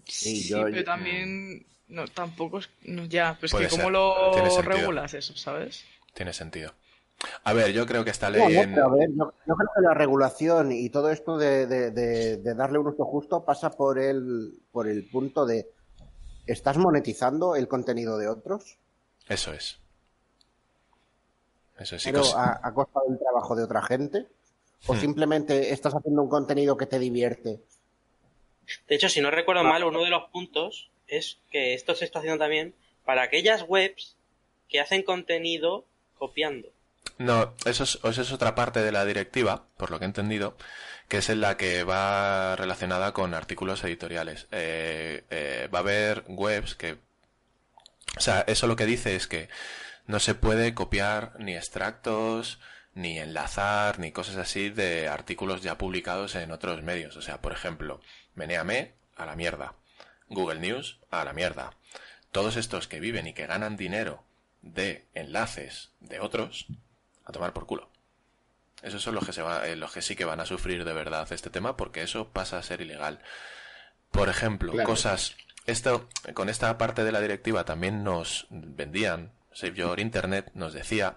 Sí, 0.07 0.43
Sí, 0.43 0.49
yo- 0.49 0.65
pero 0.65 0.77
yo- 0.79 0.85
también 0.85 1.67
no, 1.89 2.07
tampoco 2.09 2.59
es, 2.59 2.69
no, 2.83 3.05
ya, 3.07 3.37
pues 3.41 3.53
Puede 3.53 3.65
que 3.69 3.71
cómo 3.71 3.91
lo 3.91 4.63
regulas 4.63 5.15
eso, 5.15 5.37
¿sabes? 5.37 5.85
Tiene 6.15 6.33
sentido. 6.33 6.75
A 7.45 7.53
ver, 7.53 7.73
yo 7.73 7.87
creo 7.87 8.05
que 8.05 8.11
esta 8.11 8.31
ley 8.31 8.41
No, 8.43 8.49
no, 8.77 8.87
a 8.87 8.97
ver, 8.97 9.09
yo, 9.11 9.33
yo 9.47 9.55
creo 9.55 9.69
que 9.75 9.83
la 9.83 9.95
regulación 9.95 10.73
y 10.73 10.91
todo 10.91 11.11
esto 11.11 11.37
de, 11.39 11.67
de- 11.67 11.91
de- 11.91 12.37
de 12.39 12.55
darle 12.55 12.79
un 12.79 12.89
uso 12.89 13.05
justo 13.05 13.45
pasa 13.45 13.71
por 13.71 13.99
el, 13.99 14.53
por 14.73 14.89
el 14.89 15.05
punto 15.09 15.47
de 15.47 15.69
¿estás 16.47 16.77
monetizando 16.77 17.57
el 17.57 17.69
contenido 17.69 18.19
de 18.19 18.29
otros? 18.29 18.79
Eso 19.29 19.53
es. 19.53 19.79
Eso 21.79 21.97
es. 21.97 22.03
sí, 22.03 22.11
pero 22.13 22.37
a, 22.37 22.61
a 22.63 22.75
costa 22.75 23.01
del 23.09 23.19
trabajo 23.19 23.57
de 23.57 23.65
otra 23.65 23.83
gente? 23.83 24.27
¿O 24.87 24.95
Hmm. 24.95 24.99
simplemente 25.01 25.73
estás 25.73 25.95
haciendo 25.95 26.21
un 26.23 26.29
contenido 26.29 26.77
que 26.77 26.87
te 26.87 26.99
divierte? 26.99 27.61
De 28.89 28.95
hecho, 28.97 29.09
si 29.09 29.21
no 29.23 29.31
recuerdo 29.31 29.65
mal, 29.65 29.85
uno 29.85 30.03
de 30.05 30.11
los 30.11 30.25
puntos 30.31 30.91
es 31.07 31.39
que 31.51 31.75
esto 31.75 31.95
se 31.95 32.05
está 32.05 32.19
haciendo 32.19 32.39
también 32.39 32.75
para 33.05 33.23
aquellas 33.23 33.65
webs 33.67 34.17
que 34.69 34.81
hacen 34.81 35.03
contenido 35.03 35.85
copiando. 36.19 36.69
No, 37.19 37.55
eso 37.65 37.85
es, 37.85 37.99
eso 38.03 38.23
es 38.23 38.33
otra 38.33 38.55
parte 38.55 38.81
de 38.83 38.93
la 38.93 39.05
directiva, 39.05 39.67
por 39.77 39.91
lo 39.91 39.99
que 39.99 40.05
he 40.05 40.07
entendido, 40.07 40.57
que 41.09 41.19
es 41.19 41.29
en 41.29 41.41
la 41.41 41.57
que 41.57 41.85
va 41.85 42.57
relacionada 42.57 43.13
con 43.13 43.35
artículos 43.35 43.85
editoriales. 43.85 44.49
Eh, 44.51 45.25
eh, 45.31 45.69
va 45.73 45.79
a 45.79 45.83
haber 45.83 46.25
webs 46.29 46.75
que... 46.75 46.99
O 48.17 48.21
sea, 48.21 48.45
eso 48.47 48.67
lo 48.67 48.77
que 48.77 48.87
dice 48.87 49.17
es 49.17 49.27
que 49.27 49.49
no 50.07 50.21
se 50.21 50.35
puede 50.35 50.75
copiar 50.75 51.35
ni 51.39 51.57
extractos, 51.57 52.61
ni 52.95 53.19
enlazar, 53.19 53.99
ni 53.99 54.13
cosas 54.13 54.37
así 54.37 54.71
de 54.71 55.09
artículos 55.09 55.63
ya 55.63 55.79
publicados 55.79 56.35
en 56.35 56.53
otros 56.53 56.83
medios. 56.83 57.17
O 57.17 57.23
sea, 57.23 57.41
por 57.41 57.53
ejemplo, 57.53 58.01
Meneame 58.35 58.95
a 59.17 59.27
la 59.27 59.37
mierda. 59.37 59.75
Google 60.29 60.61
News 60.61 60.99
a 61.11 61.25
la 61.25 61.33
mierda. 61.33 61.73
Todos 62.33 62.57
estos 62.57 62.89
que 62.89 63.01
viven 63.01 63.27
y 63.27 63.35
que 63.35 63.47
ganan 63.47 63.77
dinero 63.77 64.25
de 64.63 65.07
enlaces 65.15 65.93
de 66.01 66.21
otros, 66.21 66.67
a 67.25 67.33
tomar 67.33 67.53
por 67.53 67.67
culo. 67.67 67.89
Esos 68.83 69.03
son 69.03 69.15
los 69.15 69.25
que, 69.25 69.33
se 69.33 69.43
va, 69.43 69.67
eh, 69.67 69.77
los 69.77 69.93
que 69.93 70.03
sí 70.03 70.15
que 70.15 70.27
van 70.27 70.41
a 70.41 70.47
sufrir 70.47 70.85
de 70.85 70.93
verdad 70.93 71.31
este 71.33 71.49
tema 71.49 71.77
porque 71.77 72.03
eso 72.03 72.29
pasa 72.29 72.59
a 72.59 72.63
ser 72.63 72.81
ilegal. 72.81 73.21
Por 74.11 74.29
ejemplo, 74.29 74.73
cosas... 74.85 75.37
Esto, 75.67 76.11
con 76.35 76.51
esta 76.51 76.77
parte 76.77 77.05
de 77.05 77.13
la 77.13 77.23
directiva 77.23 77.65
también 77.65 78.05
nos 78.05 78.47
vendían, 78.51 79.33
Save 79.55 79.73
Your 79.73 79.99
Internet 79.99 80.51
nos 80.53 80.75
decía 80.75 81.17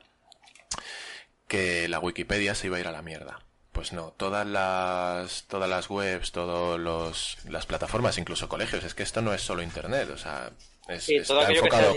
que 1.50 1.90
la 1.90 2.00
Wikipedia 2.00 2.56
se 2.56 2.68
iba 2.68 2.78
a 2.78 2.80
ir 2.80 2.88
a 2.88 2.94
la 2.94 3.02
mierda. 3.02 3.42
Pues 3.74 3.94
no, 3.94 4.14
todas 4.16 4.48
las, 4.48 5.44
todas 5.44 5.70
las 5.70 5.90
webs, 5.90 6.32
todas 6.32 7.38
las 7.46 7.66
plataformas, 7.66 8.18
incluso 8.18 8.50
colegios, 8.50 8.84
es 8.84 8.96
que 8.96 9.04
esto 9.04 9.22
no 9.22 9.34
es 9.34 9.42
solo 9.42 9.62
Internet, 9.62 10.10
o 10.10 10.18
sea, 10.18 10.52
está, 10.88 11.52
enfocado, 11.52 11.94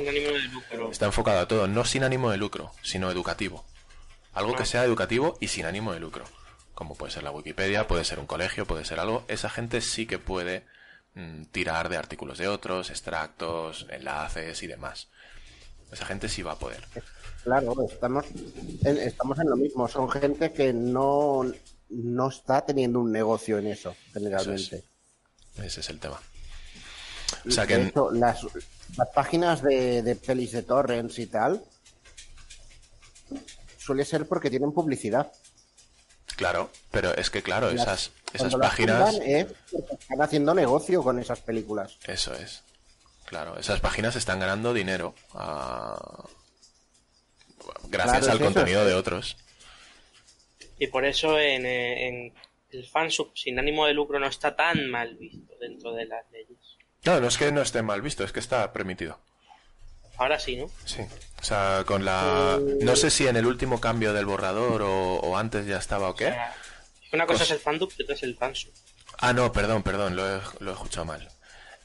está 0.90 1.06
enfocado 1.06 1.40
a 1.40 1.48
todo, 1.48 1.68
no 1.68 1.84
sin 1.84 2.04
ánimo 2.04 2.30
de 2.30 2.36
lucro, 2.36 2.72
sino 2.82 3.10
educativo. 3.10 3.64
Algo 4.32 4.54
que 4.54 4.64
sea 4.64 4.84
educativo 4.84 5.36
y 5.40 5.48
sin 5.48 5.66
ánimo 5.66 5.92
de 5.92 6.00
lucro. 6.00 6.24
Como 6.74 6.94
puede 6.94 7.12
ser 7.12 7.24
la 7.24 7.30
Wikipedia, 7.30 7.86
puede 7.86 8.04
ser 8.04 8.18
un 8.18 8.26
colegio, 8.26 8.66
puede 8.66 8.84
ser 8.84 9.00
algo. 9.00 9.24
Esa 9.28 9.50
gente 9.50 9.80
sí 9.80 10.06
que 10.06 10.18
puede 10.18 10.64
mm, 11.14 11.44
tirar 11.46 11.88
de 11.88 11.96
artículos 11.96 12.38
de 12.38 12.48
otros, 12.48 12.90
extractos, 12.90 13.86
enlaces 13.90 14.62
y 14.62 14.66
demás. 14.66 15.08
Esa 15.92 16.06
gente 16.06 16.28
sí 16.28 16.42
va 16.42 16.52
a 16.52 16.58
poder. 16.58 16.84
Claro, 17.42 17.74
estamos 17.90 18.24
en, 18.84 18.96
estamos 18.98 19.38
en 19.40 19.50
lo 19.50 19.56
mismo. 19.56 19.88
Son 19.88 20.08
gente 20.08 20.52
que 20.52 20.72
no, 20.72 21.42
no 21.88 22.28
está 22.28 22.64
teniendo 22.64 23.00
un 23.00 23.10
negocio 23.10 23.58
en 23.58 23.66
eso, 23.66 23.96
generalmente. 24.12 24.84
Ese 25.56 25.80
es 25.80 25.90
el 25.90 25.98
tema. 25.98 26.20
O 27.46 27.50
sea 27.50 27.66
que... 27.66 27.92
las, 28.12 28.46
las 28.96 29.08
páginas 29.14 29.62
de, 29.62 30.02
de 30.02 30.16
pelis 30.16 30.52
de 30.52 30.62
torrents 30.62 31.18
y 31.18 31.26
tal 31.26 31.62
suele 33.90 34.04
ser 34.04 34.28
porque 34.28 34.50
tienen 34.50 34.70
publicidad. 34.70 35.32
Claro, 36.36 36.70
pero 36.92 37.12
es 37.16 37.28
que 37.28 37.42
claro, 37.42 37.70
esas, 37.70 38.12
esas 38.32 38.54
páginas... 38.54 39.16
están 39.16 40.22
haciendo 40.22 40.54
negocio 40.54 41.02
con 41.02 41.18
esas 41.18 41.40
películas. 41.40 41.98
Eso 42.06 42.32
es. 42.34 42.62
Claro, 43.24 43.58
esas 43.58 43.80
páginas 43.80 44.14
están 44.14 44.38
ganando 44.38 44.72
dinero 44.72 45.16
gracias 47.88 48.28
al 48.28 48.38
contenido 48.38 48.84
de 48.84 48.94
otros. 48.94 49.36
Y 50.78 50.86
por 50.86 51.04
eso 51.04 51.36
en, 51.36 51.66
en 51.66 52.32
el 52.70 52.86
fansub 52.86 53.32
sin 53.34 53.58
ánimo 53.58 53.86
de 53.86 53.94
lucro 53.94 54.20
no 54.20 54.28
está 54.28 54.54
tan 54.54 54.88
mal 54.88 55.16
visto 55.16 55.52
dentro 55.60 55.94
de 55.94 56.06
las 56.06 56.30
leyes. 56.30 56.58
No, 57.04 57.18
no 57.18 57.26
es 57.26 57.36
que 57.36 57.50
no 57.50 57.60
esté 57.60 57.82
mal 57.82 58.02
visto, 58.02 58.22
es 58.22 58.30
que 58.30 58.38
está 58.38 58.72
permitido. 58.72 59.18
Ahora 60.20 60.38
sí, 60.38 60.54
¿no? 60.54 60.68
Sí. 60.84 61.00
O 61.40 61.42
sea, 61.42 61.82
con 61.86 62.04
la... 62.04 62.60
No 62.82 62.94
sé 62.94 63.10
si 63.10 63.26
en 63.26 63.36
el 63.36 63.46
último 63.46 63.80
cambio 63.80 64.12
del 64.12 64.26
borrador 64.26 64.82
o, 64.82 65.38
antes 65.38 65.64
ya 65.64 65.78
estaba 65.78 66.10
o 66.10 66.14
qué. 66.14 66.34
una 67.14 67.26
cosa 67.26 67.44
es 67.44 67.50
el 67.52 67.58
fandub 67.58 67.90
y 67.96 68.02
otra 68.02 68.14
es 68.14 68.22
el 68.24 68.36
fansub. 68.36 68.70
Ah, 69.16 69.32
no, 69.32 69.50
perdón, 69.50 69.82
perdón, 69.82 70.16
lo 70.16 70.28
he, 70.28 70.40
lo 70.58 70.72
he 70.72 70.74
escuchado 70.74 71.06
mal. 71.06 71.26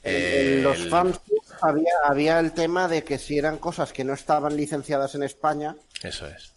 Los 0.04 0.86
fansub 0.90 1.22
había, 1.62 1.92
había 2.04 2.38
el 2.38 2.52
tema 2.52 2.88
de 2.88 3.04
que 3.04 3.16
si 3.16 3.38
eran 3.38 3.56
cosas 3.56 3.94
que 3.94 4.04
no 4.04 4.12
estaban 4.12 4.54
licenciadas 4.54 5.14
en 5.14 5.22
España... 5.22 5.74
Eso 6.02 6.26
es. 6.26 6.52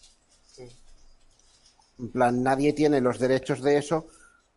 En 1.98 2.12
plan, 2.12 2.44
nadie 2.44 2.74
tiene 2.74 3.00
los 3.00 3.20
derechos 3.20 3.64
de 3.64 3.78
eso. 3.78 4.08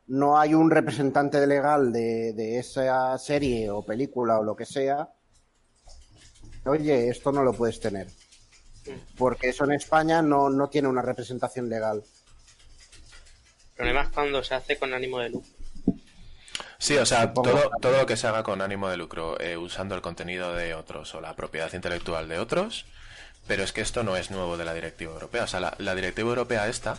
No 0.08 0.40
hay 0.40 0.54
un 0.54 0.72
representante 0.72 1.46
legal 1.46 1.92
de, 1.92 2.32
de 2.32 2.58
esa 2.58 3.16
serie 3.16 3.70
o 3.70 3.86
película 3.86 4.40
o 4.40 4.42
lo 4.42 4.56
que 4.56 4.66
sea 4.66 5.08
oye, 6.64 7.08
esto 7.08 7.32
no 7.32 7.42
lo 7.42 7.52
puedes 7.52 7.80
tener. 7.80 8.08
Porque 9.16 9.50
eso 9.50 9.64
en 9.64 9.72
España 9.72 10.22
no, 10.22 10.50
no 10.50 10.68
tiene 10.68 10.88
una 10.88 11.02
representación 11.02 11.68
legal. 11.68 12.02
El 13.70 13.76
problema 13.76 14.02
es 14.02 14.08
cuando 14.08 14.42
se 14.42 14.54
hace 14.54 14.78
con 14.78 14.92
ánimo 14.92 15.18
de 15.18 15.30
lucro. 15.30 15.50
Sí, 16.78 16.96
o 16.96 17.06
sea, 17.06 17.32
todo, 17.32 17.70
todo 17.80 17.98
lo 17.98 18.06
que 18.06 18.16
se 18.16 18.26
haga 18.26 18.42
con 18.42 18.60
ánimo 18.60 18.88
de 18.88 18.96
lucro, 18.96 19.40
eh, 19.40 19.56
usando 19.56 19.94
el 19.94 20.02
contenido 20.02 20.52
de 20.52 20.74
otros 20.74 21.14
o 21.14 21.20
la 21.20 21.36
propiedad 21.36 21.72
intelectual 21.72 22.28
de 22.28 22.40
otros, 22.40 22.86
pero 23.46 23.62
es 23.62 23.72
que 23.72 23.82
esto 23.82 24.02
no 24.02 24.16
es 24.16 24.32
nuevo 24.32 24.56
de 24.56 24.64
la 24.64 24.74
directiva 24.74 25.12
europea. 25.12 25.44
O 25.44 25.46
sea, 25.46 25.76
la, 25.78 25.94
directiva 25.94 26.28
europea 26.28 26.68
esta, 26.68 26.98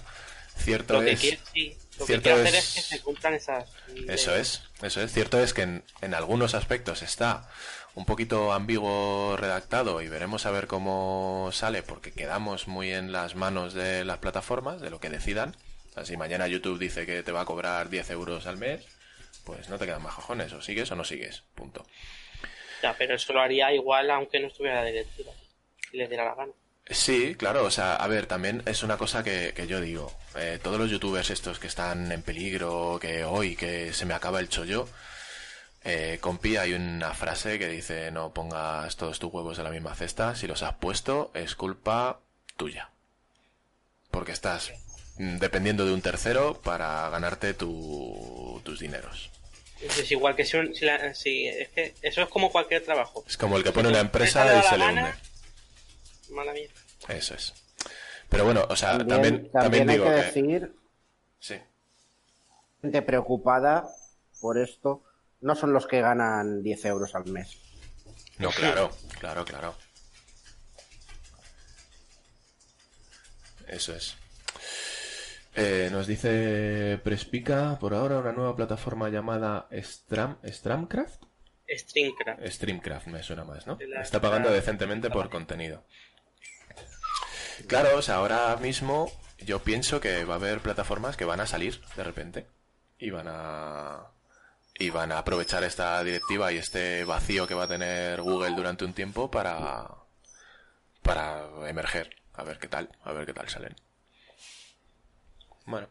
cierto 0.57 0.93
lo 0.93 1.01
es... 1.01 1.19
Que 1.19 1.39
sí, 1.53 1.77
lo 1.99 2.05
que 2.05 2.21
quiere 2.21 2.41
hacer 2.41 2.55
es 2.55 2.73
que 2.75 2.81
se 2.81 3.01
cumplan 3.01 3.33
esas... 3.33 3.69
Eso 4.07 4.33
es, 4.33 4.63
eso 4.81 5.01
es. 5.01 5.11
Cierto 5.11 5.37
es 5.39 5.53
que 5.53 5.63
en, 5.63 5.83
en 5.99 6.13
algunos 6.13 6.55
aspectos 6.55 7.01
está 7.01 7.49
un 7.95 8.05
poquito 8.05 8.53
ambiguo 8.53 9.35
redactado 9.37 10.01
y 10.01 10.07
veremos 10.07 10.45
a 10.45 10.51
ver 10.51 10.67
cómo 10.67 11.49
sale 11.51 11.83
porque 11.83 12.11
quedamos 12.11 12.67
muy 12.67 12.91
en 12.91 13.11
las 13.11 13.35
manos 13.35 13.73
de 13.73 14.03
las 14.03 14.17
plataformas, 14.17 14.81
de 14.81 14.89
lo 14.89 14.99
que 14.99 15.09
decidan. 15.09 15.55
si 16.03 16.17
mañana 16.17 16.47
YouTube 16.47 16.79
dice 16.79 17.05
que 17.05 17.23
te 17.23 17.31
va 17.31 17.41
a 17.41 17.45
cobrar 17.45 17.89
10 17.89 18.09
euros 18.11 18.47
al 18.47 18.57
mes, 18.57 18.85
pues 19.45 19.69
no 19.69 19.77
te 19.77 19.85
quedan 19.85 20.01
más 20.01 20.15
cojones, 20.15 20.53
o 20.53 20.61
sigues 20.61 20.91
o 20.91 20.95
no 20.95 21.03
sigues, 21.03 21.43
punto. 21.55 21.85
Ya, 22.81 22.95
pero 22.97 23.15
eso 23.15 23.33
lo 23.33 23.41
haría 23.41 23.71
igual 23.73 24.09
aunque 24.09 24.39
no 24.39 24.47
estuviera 24.47 24.83
directiva, 24.83 25.31
y 25.91 25.97
les 25.97 26.09
diera 26.09 26.25
la 26.25 26.35
gana. 26.35 26.53
Sí, 26.89 27.35
claro, 27.35 27.63
o 27.63 27.71
sea, 27.71 27.95
a 27.95 28.07
ver, 28.07 28.25
también 28.25 28.61
es 28.65 28.83
una 28.83 28.97
cosa 28.97 29.23
que, 29.23 29.53
yo 29.67 29.79
digo, 29.79 30.11
eh, 30.35 30.59
todos 30.61 30.77
los 30.77 30.91
youtubers 30.91 31.29
estos 31.29 31.57
que 31.57 31.67
están 31.67 32.11
en 32.11 32.21
peligro, 32.23 32.99
que 32.99 33.23
hoy, 33.23 33.55
que 33.55 33.93
se 33.93 34.05
me 34.05 34.13
acaba 34.13 34.41
el 34.41 34.49
chollo, 34.49 34.89
eh, 35.85 36.17
compi, 36.21 36.57
hay 36.57 36.73
una 36.73 37.13
frase 37.13 37.59
que 37.59 37.67
dice 37.67 38.11
no 38.11 38.33
pongas 38.33 38.95
todos 38.95 39.19
tus 39.19 39.33
huevos 39.33 39.57
en 39.57 39.65
la 39.65 39.69
misma 39.69 39.95
cesta, 39.95 40.35
si 40.35 40.47
los 40.47 40.63
has 40.63 40.75
puesto 40.75 41.31
es 41.33 41.55
culpa 41.55 42.19
tuya. 42.55 42.89
Porque 44.11 44.31
estás 44.31 44.71
dependiendo 45.17 45.85
de 45.85 45.93
un 45.93 46.01
tercero 46.01 46.59
para 46.61 47.09
ganarte 47.09 47.53
tus 47.53 48.79
dineros. 48.79 49.29
Es 49.81 50.09
igual 50.11 50.35
que 50.35 50.45
si, 50.45 50.57
si, 51.13 51.47
es 51.47 51.69
que 51.69 51.93
eso 52.01 52.21
es 52.21 52.29
como 52.29 52.51
cualquier 52.51 52.83
trabajo. 52.83 53.23
Es 53.27 53.35
como 53.35 53.57
el 53.57 53.63
que 53.63 53.71
pone 53.73 53.89
una 53.89 53.99
empresa 53.99 54.59
y 54.59 54.63
se 54.63 54.77
le 54.77 54.87
hunde. 54.87 55.13
Mala 56.29 56.53
mía. 56.53 56.69
Eso 57.09 57.35
es. 57.35 57.53
Pero 58.29 58.45
bueno, 58.45 58.65
o 58.69 58.75
sea, 58.75 58.97
también, 59.05 59.51
también, 59.51 59.87
digo 59.87 60.05
que, 60.05 60.11
decir 60.11 60.73
sí. 61.39 61.55
gente 62.81 63.01
preocupada 63.01 63.89
por 64.39 64.57
esto 64.57 65.03
no 65.43 65.55
son 65.55 65.73
los 65.73 65.85
que 65.85 66.01
ganan 66.01 66.63
10 66.63 66.85
euros 66.85 67.13
al 67.15 67.25
mes. 67.25 67.57
No, 68.39 68.49
claro, 68.49 68.91
claro, 69.19 69.45
claro. 69.45 69.75
Eso 73.67 73.95
es. 73.95 74.15
Eh, 75.55 75.89
nos 75.91 76.07
dice 76.07 76.99
Prespica 77.03 77.77
por 77.79 77.93
ahora 77.93 78.17
una 78.17 78.31
nueva 78.31 78.55
plataforma 78.55 79.09
llamada 79.09 79.67
Stram, 79.71 80.37
Stramcraft. 80.43 81.23
Streamcraft. 81.69 82.45
Streamcraft 82.45 83.07
me 83.07 83.23
suena 83.23 83.43
más, 83.43 83.67
¿no? 83.67 83.77
Está 84.01 84.19
pagando 84.19 84.51
decentemente 84.51 85.09
por 85.09 85.29
contenido. 85.29 85.83
Claro, 87.67 87.97
o 87.97 88.01
sea, 88.01 88.15
ahora 88.15 88.55
mismo 88.57 89.11
yo 89.39 89.59
pienso 89.59 89.99
que 89.99 90.25
va 90.25 90.35
a 90.35 90.37
haber 90.37 90.59
plataformas 90.59 91.17
que 91.17 91.25
van 91.25 91.39
a 91.39 91.45
salir 91.45 91.81
de 91.95 92.03
repente 92.03 92.47
y 92.97 93.09
van 93.11 93.27
a 93.29 94.07
y 94.75 94.89
van 94.89 95.11
a 95.11 95.19
aprovechar 95.19 95.63
esta 95.63 96.03
directiva 96.03 96.51
y 96.51 96.57
este 96.57 97.03
vacío 97.03 97.47
que 97.47 97.53
va 97.53 97.63
a 97.63 97.67
tener 97.67 98.21
Google 98.21 98.55
durante 98.55 98.85
un 98.85 98.93
tiempo 98.93 99.29
para 99.29 99.87
para 101.01 101.45
emerger, 101.67 102.15
a 102.33 102.43
ver 102.43 102.57
qué 102.59 102.67
tal, 102.67 102.89
a 103.03 103.11
ver 103.11 103.25
qué 103.25 103.33
tal 103.33 103.49
salen. 103.49 103.75
Bueno. 105.65 105.87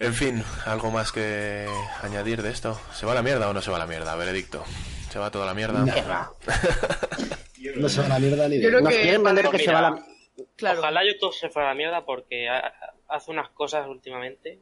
En 0.00 0.14
fin, 0.14 0.42
algo 0.66 0.90
más 0.90 1.12
que 1.12 1.68
añadir 2.02 2.42
de 2.42 2.50
esto. 2.50 2.80
¿Se 2.92 3.06
va 3.06 3.12
a 3.12 3.14
la 3.14 3.22
mierda 3.22 3.48
o 3.48 3.52
no 3.52 3.62
se 3.62 3.70
va 3.70 3.76
a 3.76 3.80
la 3.80 3.86
mierda? 3.86 4.16
Veredicto. 4.16 4.64
¿Se 5.10 5.18
va 5.20 5.30
toda 5.30 5.46
la 5.46 5.54
mierda? 5.54 5.78
no 7.76 7.88
se 7.88 8.00
va 8.00 8.06
a 8.06 8.08
la 8.08 8.18
mierda 8.18 8.48
ni 8.48 8.58
de... 8.58 8.70
Nos 8.70 8.92
quieren 8.92 9.22
vender 9.22 9.48
que 9.50 9.58
se 9.60 9.72
va 9.72 9.78
a 9.78 9.82
la... 9.82 10.04
Claro. 10.56 10.80
Ojalá 10.80 11.04
YouTube 11.04 11.32
se 11.32 11.48
fuera 11.48 11.68
a 11.68 11.72
la 11.72 11.76
mierda 11.76 12.04
porque 12.04 12.48
hace 13.08 13.30
unas 13.30 13.50
cosas 13.50 13.86
últimamente 13.86 14.58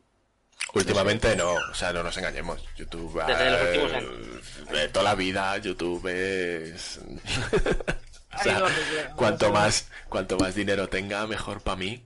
Últimamente 0.74 1.36
no, 1.36 1.52
o 1.52 1.74
sea, 1.74 1.92
no 1.92 2.02
nos 2.02 2.16
engañemos. 2.16 2.64
YouTube 2.76 3.22
de 4.72 4.88
toda 4.88 5.04
la 5.04 5.14
vida, 5.14 5.56
YouTube 5.58 6.06
es. 6.08 6.98
o 8.34 8.42
sea, 8.42 8.62
cuanto 9.16 9.52
más, 9.52 9.90
cuanto 10.08 10.38
más 10.38 10.54
dinero 10.54 10.88
tenga, 10.88 11.26
mejor 11.26 11.60
para 11.60 11.76
mí. 11.76 12.04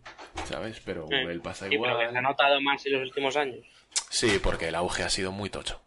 ¿sabes? 0.49 0.81
Pero 0.85 1.07
Sí. 1.09 1.15
él 1.15 1.41
pasa 1.41 1.67
Sí, 1.69 1.79
pero 1.79 1.93
igual. 1.93 2.11
se 2.13 2.19
ha 2.19 2.23
notado 2.23 2.61
más 2.61 2.85
en 2.87 2.93
los 2.93 3.03
últimos 3.03 3.37
años. 3.37 3.65
Sí, 4.11 4.39
porque 4.43 4.69
el 4.69 4.75
auge 4.75 5.03
ha 5.03 5.11
sido 5.11 5.33
muy 5.33 5.49
tocho. 5.49 5.81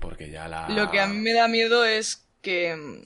Porque 0.00 0.30
ya 0.30 0.46
la... 0.48 0.68
Lo 0.68 0.90
que 0.90 1.00
a 1.00 1.06
mí 1.06 1.16
me 1.16 1.32
da 1.32 1.48
miedo 1.48 1.84
es 1.84 2.24
que, 2.42 3.02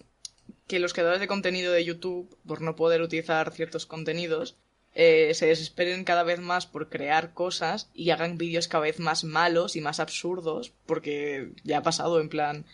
que 0.67 0.79
los 0.79 0.93
creadores 0.93 1.21
de 1.21 1.27
contenido 1.29 1.73
de 1.73 1.85
YouTube, 1.85 2.37
por 2.47 2.61
no 2.61 2.77
poder 2.77 3.01
utilizar 3.01 3.53
ciertos 3.53 3.87
contenidos, 3.87 4.57
eh, 4.95 5.33
se 5.35 5.47
desesperen 5.47 6.05
cada 6.05 6.23
vez 6.25 6.41
más 6.41 6.67
por 6.67 6.89
crear 6.89 7.33
cosas 7.33 7.91
y 7.95 8.11
hagan 8.11 8.39
vídeos 8.39 8.69
cada 8.69 8.83
vez 8.85 8.99
más 8.99 9.25
malos 9.25 9.77
y 9.77 9.81
más 9.81 10.01
absurdos, 10.01 10.73
porque 10.87 11.51
ya 11.65 11.79
ha 11.79 11.83
pasado 11.83 12.21
en 12.21 12.29
plan, 12.29 12.65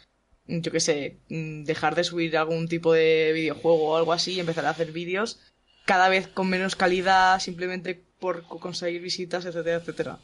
yo 0.47 0.73
qué 0.73 0.81
sé, 0.81 1.17
mm, 1.29 1.65
dejar 1.65 1.95
de 1.95 2.05
subir 2.05 2.37
algún 2.37 2.69
tipo 2.69 2.93
de 2.93 3.33
videojuego 3.35 3.91
o 3.91 3.97
algo 3.97 4.13
así 4.13 4.35
y 4.35 4.41
empezar 4.41 4.65
a 4.67 4.71
hacer 4.71 4.93
vídeos 4.93 5.41
cada 5.85 6.09
vez 6.09 6.27
con 6.27 6.49
menos 6.49 6.75
calidad, 6.75 7.39
simplemente 7.41 8.03
por 8.19 8.43
co- 8.45 8.59
conseguir 8.61 9.03
visitas, 9.03 9.45
etcétera, 9.45 9.77
etcétera. 9.77 10.19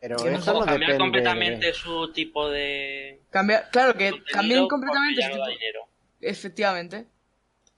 Pero 0.00 0.16
eso 0.16 0.52
no 0.52 0.58
cambiar 0.66 0.80
depende. 0.80 0.98
completamente 0.98 1.72
su 1.74 2.12
tipo 2.12 2.50
de. 2.50 3.20
Cambia, 3.30 3.68
claro, 3.70 3.94
que 3.94 4.12
cambien 4.32 4.66
completamente 4.66 5.22
su 5.22 5.30
tipo- 5.30 5.46
dinero. 5.46 5.80
Efectivamente. 6.20 7.06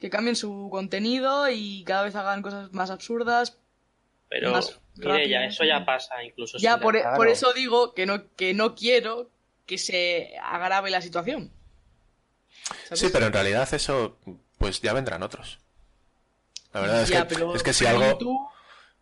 Que 0.04 0.10
cambien 0.10 0.36
su 0.36 0.68
contenido 0.70 1.48
y 1.48 1.82
cada 1.84 2.02
vez 2.02 2.14
hagan 2.14 2.42
cosas 2.42 2.70
más 2.74 2.90
absurdas. 2.90 3.56
Pero, 4.28 4.52
Más 4.52 4.78
mire, 4.96 5.30
ya, 5.30 5.46
eso 5.46 5.64
ya 5.64 5.82
pasa, 5.86 6.22
incluso 6.22 6.58
ya 6.58 6.78
por, 6.78 6.94
e- 6.94 7.00
claro. 7.00 7.16
por 7.16 7.28
eso 7.28 7.54
digo 7.54 7.94
que 7.94 8.04
no, 8.04 8.28
que 8.36 8.52
no 8.52 8.74
quiero 8.74 9.30
que 9.64 9.78
se 9.78 10.34
agrave 10.42 10.90
la 10.90 11.00
situación. 11.00 11.50
¿Sabes? 12.84 13.00
Sí, 13.00 13.08
pero 13.10 13.28
en 13.28 13.32
realidad 13.32 13.66
eso, 13.72 14.18
pues 14.58 14.82
ya 14.82 14.92
vendrán 14.92 15.22
otros. 15.22 15.58
La 16.74 16.80
verdad 16.82 17.02
es, 17.04 17.08
Ya, 17.08 17.26
que, 17.26 17.34
pero- 17.34 17.56
es 17.56 17.62
que 17.62 17.72
si 17.72 17.84
pero 17.86 17.96
algo... 17.96 18.10
YouTube, 18.10 18.48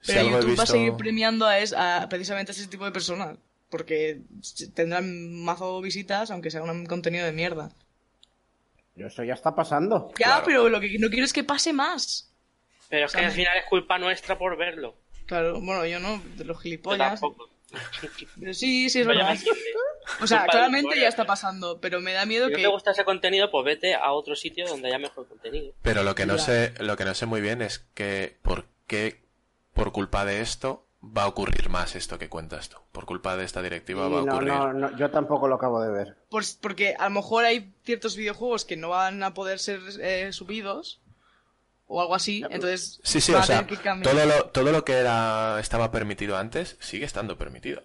si 0.02 0.12
pero 0.12 0.20
algo 0.20 0.36
he 0.36 0.40
YouTube 0.42 0.58
va 0.60 0.62
a 0.62 0.66
seguir 0.66 0.94
premiando 0.94 1.46
a, 1.46 1.58
es- 1.58 1.72
a 1.72 2.06
precisamente 2.08 2.52
a 2.52 2.54
ese 2.54 2.68
tipo 2.68 2.84
de 2.84 2.92
personas. 2.92 3.38
Porque 3.70 4.20
tendrán 4.74 5.42
mazo 5.42 5.80
visitas, 5.80 6.30
aunque 6.30 6.52
sea 6.52 6.62
un 6.62 6.86
contenido 6.86 7.26
de 7.26 7.32
mierda. 7.32 7.70
Pero 8.94 9.08
eso 9.08 9.24
ya 9.24 9.34
está 9.34 9.54
pasando. 9.54 10.08
Ya, 10.10 10.14
Claro. 10.26 10.42
pero 10.44 10.68
lo 10.68 10.80
que 10.80 10.98
no 10.98 11.08
quiero 11.08 11.24
es 11.24 11.32
que 11.32 11.44
pase 11.44 11.72
más. 11.72 12.30
Pero 12.88 13.06
es 13.06 13.12
que 13.12 13.24
al 13.24 13.32
final 13.32 13.56
es 13.56 13.64
culpa 13.64 13.98
nuestra 13.98 14.36
por 14.38 14.56
verlo. 14.56 14.94
Claro, 15.26 15.60
bueno, 15.60 15.86
yo 15.86 15.98
no, 15.98 16.20
de 16.36 16.44
los 16.44 16.56
Yo 16.58 16.60
gilipollas. 16.62 17.20
tampoco. 17.20 17.48
Pero 18.38 18.52
sí, 18.52 18.90
sí, 18.90 19.00
es 19.00 19.06
verdad. 19.06 19.34
O 20.20 20.26
sea, 20.26 20.44
claramente 20.46 21.00
ya 21.00 21.08
está 21.08 21.24
pasando, 21.24 21.80
pero 21.80 22.00
me 22.02 22.12
da 22.12 22.26
miedo 22.26 22.46
Si 22.46 22.52
no 22.52 22.56
que... 22.56 22.62
te 22.64 22.68
gusta 22.68 22.90
ese 22.90 23.04
contenido, 23.04 23.50
pues 23.50 23.64
vete 23.64 23.94
a 23.94 24.12
otro 24.12 24.36
sitio 24.36 24.66
donde 24.66 24.88
haya 24.88 24.98
mejor 24.98 25.26
contenido. 25.26 25.72
Pero 25.80 26.02
lo 26.02 26.14
que 26.14 26.26
no 26.26 26.36
sé, 26.38 26.74
lo 26.80 26.96
que 26.96 27.04
no 27.06 27.14
sé 27.14 27.24
muy 27.24 27.40
bien 27.40 27.62
es 27.62 27.78
que 27.94 28.36
por 28.42 28.66
qué, 28.86 29.22
por 29.72 29.92
culpa 29.92 30.26
de 30.26 30.42
esto, 30.42 30.84
va 31.04 31.24
a 31.24 31.28
ocurrir 31.28 31.68
más 31.68 31.96
esto 31.96 32.18
que 32.18 32.28
cuentas 32.28 32.68
tú. 32.68 32.76
Por 32.92 33.06
culpa 33.06 33.36
de 33.36 33.44
esta 33.44 33.60
directiva 33.62 34.08
va 34.08 34.20
a 34.20 34.22
no, 34.24 34.32
ocurrir. 34.32 34.52
no, 34.52 34.72
no, 34.72 34.96
yo 34.96 35.10
tampoco 35.10 35.48
lo 35.48 35.56
acabo 35.56 35.80
de 35.82 35.90
ver. 35.90 36.16
Pues 36.30 36.56
porque 36.60 36.94
a 36.98 37.04
lo 37.04 37.10
mejor 37.10 37.44
hay 37.44 37.72
ciertos 37.84 38.16
videojuegos 38.16 38.64
que 38.64 38.76
no 38.76 38.90
van 38.90 39.22
a 39.22 39.34
poder 39.34 39.58
ser 39.58 39.80
eh, 40.00 40.32
subidos 40.32 41.00
o 41.88 42.00
algo 42.00 42.14
así, 42.14 42.42
entonces 42.48 43.00
Sí, 43.02 43.20
sí, 43.20 43.34
o 43.34 43.42
sea, 43.42 43.66
todo 44.02 44.24
lo, 44.24 44.44
todo 44.46 44.72
lo 44.72 44.84
que 44.84 44.92
era, 44.94 45.58
estaba 45.60 45.90
permitido 45.90 46.36
antes 46.38 46.76
sigue 46.80 47.04
estando 47.04 47.36
permitido. 47.36 47.82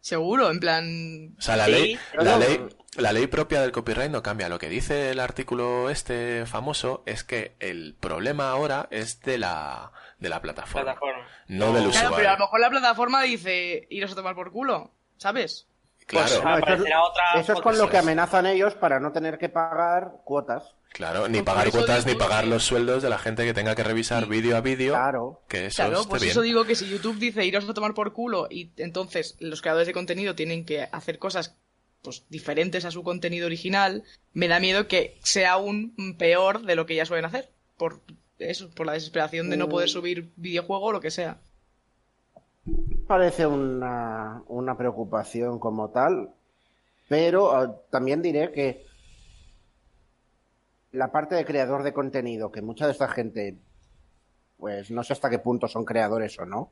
Seguro, 0.00 0.50
en 0.50 0.60
plan... 0.60 1.34
O 1.38 1.42
sea, 1.42 1.56
la 1.56 1.64
Sí, 1.66 1.72
ley, 1.72 1.98
la 2.14 2.24
no- 2.24 2.38
ley, 2.38 2.60
la 2.96 3.12
ley 3.12 3.26
propia 3.26 3.60
del 3.60 3.72
copyright 3.72 4.10
no 4.10 4.22
cambia. 4.22 4.48
Lo 4.48 4.58
que 4.58 4.68
dice 4.68 5.10
el 5.10 5.20
artículo 5.20 5.90
este 5.90 6.46
famoso 6.46 7.02
es 7.06 7.24
que 7.24 7.56
el 7.60 7.94
problema 7.98 8.50
ahora 8.50 8.88
es 8.90 9.20
de 9.22 9.38
la, 9.38 9.92
de 10.18 10.28
la 10.28 10.40
plataforma, 10.40 10.92
Plataforma. 10.94 11.26
no 11.48 11.66
del 11.72 11.74
Claro, 11.74 11.88
usuario. 11.90 12.16
pero 12.16 12.28
a 12.30 12.32
lo 12.34 12.38
mejor 12.38 12.60
la 12.60 12.70
plataforma 12.70 13.22
dice 13.22 13.86
iros 13.90 14.12
a 14.12 14.14
tomar 14.14 14.34
por 14.34 14.52
culo, 14.52 14.92
¿sabes? 15.16 15.66
Claro, 16.06 16.26
Pues, 16.28 16.44
No, 16.44 16.50
eso, 16.50 16.56
es, 16.58 16.62
Aparecerá 16.62 17.02
otra 17.02 17.24
eso 17.32 17.40
es 17.40 17.46
foto, 17.46 17.62
con 17.62 17.78
lo 17.78 17.88
que 17.88 17.96
amenazan 17.96 18.46
ellos 18.46 18.74
para 18.74 19.00
no 19.00 19.10
tener 19.12 19.38
que 19.38 19.48
pagar 19.48 20.16
cuotas. 20.24 20.74
claro, 20.92 21.26
ni 21.28 21.38
Pues 21.40 21.44
pagar 21.46 21.70
cuotas 21.70 22.04
ni 22.06 22.14
pagar 22.14 22.44
que- 22.44 22.50
los 22.50 22.62
sueldos 22.64 23.02
de 23.02 23.08
la 23.08 23.18
gente 23.18 23.44
que 23.44 23.54
tenga 23.54 23.74
que 23.74 23.82
revisar 23.84 24.26
vídeo 24.26 24.54
a 24.56 24.60
vídeo. 24.60 24.92
Claro. 24.92 25.42
Que 25.48 25.66
eso 25.66 25.76
Claro, 25.82 26.00
esté 26.00 26.10
pues 26.10 26.22
bien. 26.22 26.30
eso 26.32 26.42
digo 26.42 26.64
que 26.66 26.74
si 26.76 26.88
YouTube 26.90 27.18
dice 27.18 27.44
iros 27.46 27.66
a 27.68 27.72
tomar 27.74 27.94
por 27.94 28.12
culo 28.12 28.46
y 28.50 28.70
entonces 28.76 29.34
los 29.40 29.62
creadores 29.62 29.86
de 29.86 29.94
contenido 29.94 30.34
tienen 30.34 30.66
que 30.66 30.82
hacer 30.92 31.18
cosas 31.18 31.56
pues 32.04 32.24
diferentes 32.28 32.84
a 32.84 32.90
su 32.90 33.02
contenido 33.02 33.46
original, 33.46 34.04
me 34.34 34.46
da 34.46 34.60
miedo 34.60 34.86
que 34.86 35.18
sea 35.22 35.52
aún 35.52 35.94
peor 36.18 36.62
de 36.62 36.76
lo 36.76 36.84
que 36.84 36.94
ya 36.94 37.06
suelen 37.06 37.24
hacer. 37.24 37.48
Por 37.78 38.02
eso, 38.38 38.70
por 38.70 38.86
la 38.86 38.92
desesperación 38.92 39.48
de 39.48 39.56
no 39.56 39.68
poder 39.68 39.88
subir 39.88 40.30
videojuego 40.36 40.84
o 40.84 40.92
lo 40.92 41.00
que 41.00 41.10
sea. 41.10 41.38
Parece 43.06 43.46
una, 43.46 44.42
una 44.48 44.76
preocupación 44.76 45.58
como 45.58 45.90
tal, 45.90 46.30
pero 47.08 47.52
ah, 47.56 47.74
también 47.90 48.20
diré 48.20 48.52
que 48.52 48.84
la 50.92 51.10
parte 51.10 51.34
de 51.34 51.44
creador 51.46 51.82
de 51.82 51.94
contenido, 51.94 52.52
que 52.52 52.62
mucha 52.62 52.86
de 52.86 52.92
esta 52.92 53.08
gente, 53.08 53.56
pues 54.58 54.90
no 54.90 55.02
sé 55.02 55.14
hasta 55.14 55.30
qué 55.30 55.38
punto 55.38 55.68
son 55.68 55.84
creadores 55.86 56.38
o 56.38 56.44
no. 56.44 56.70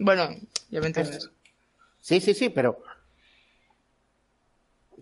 Bueno, 0.00 0.28
ya 0.70 0.80
me 0.80 0.88
entiendes. 0.88 1.30
Sí, 2.00 2.20
sí, 2.20 2.34
sí, 2.34 2.48
pero 2.50 2.82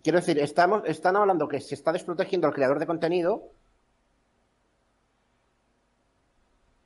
quiero 0.02 0.18
decir, 0.20 0.38
estamos, 0.38 0.82
están 0.86 1.16
hablando 1.16 1.48
que 1.48 1.60
se 1.60 1.74
está 1.74 1.92
desprotegiendo 1.92 2.46
al 2.46 2.54
creador 2.54 2.78
de 2.78 2.86
contenido. 2.86 3.50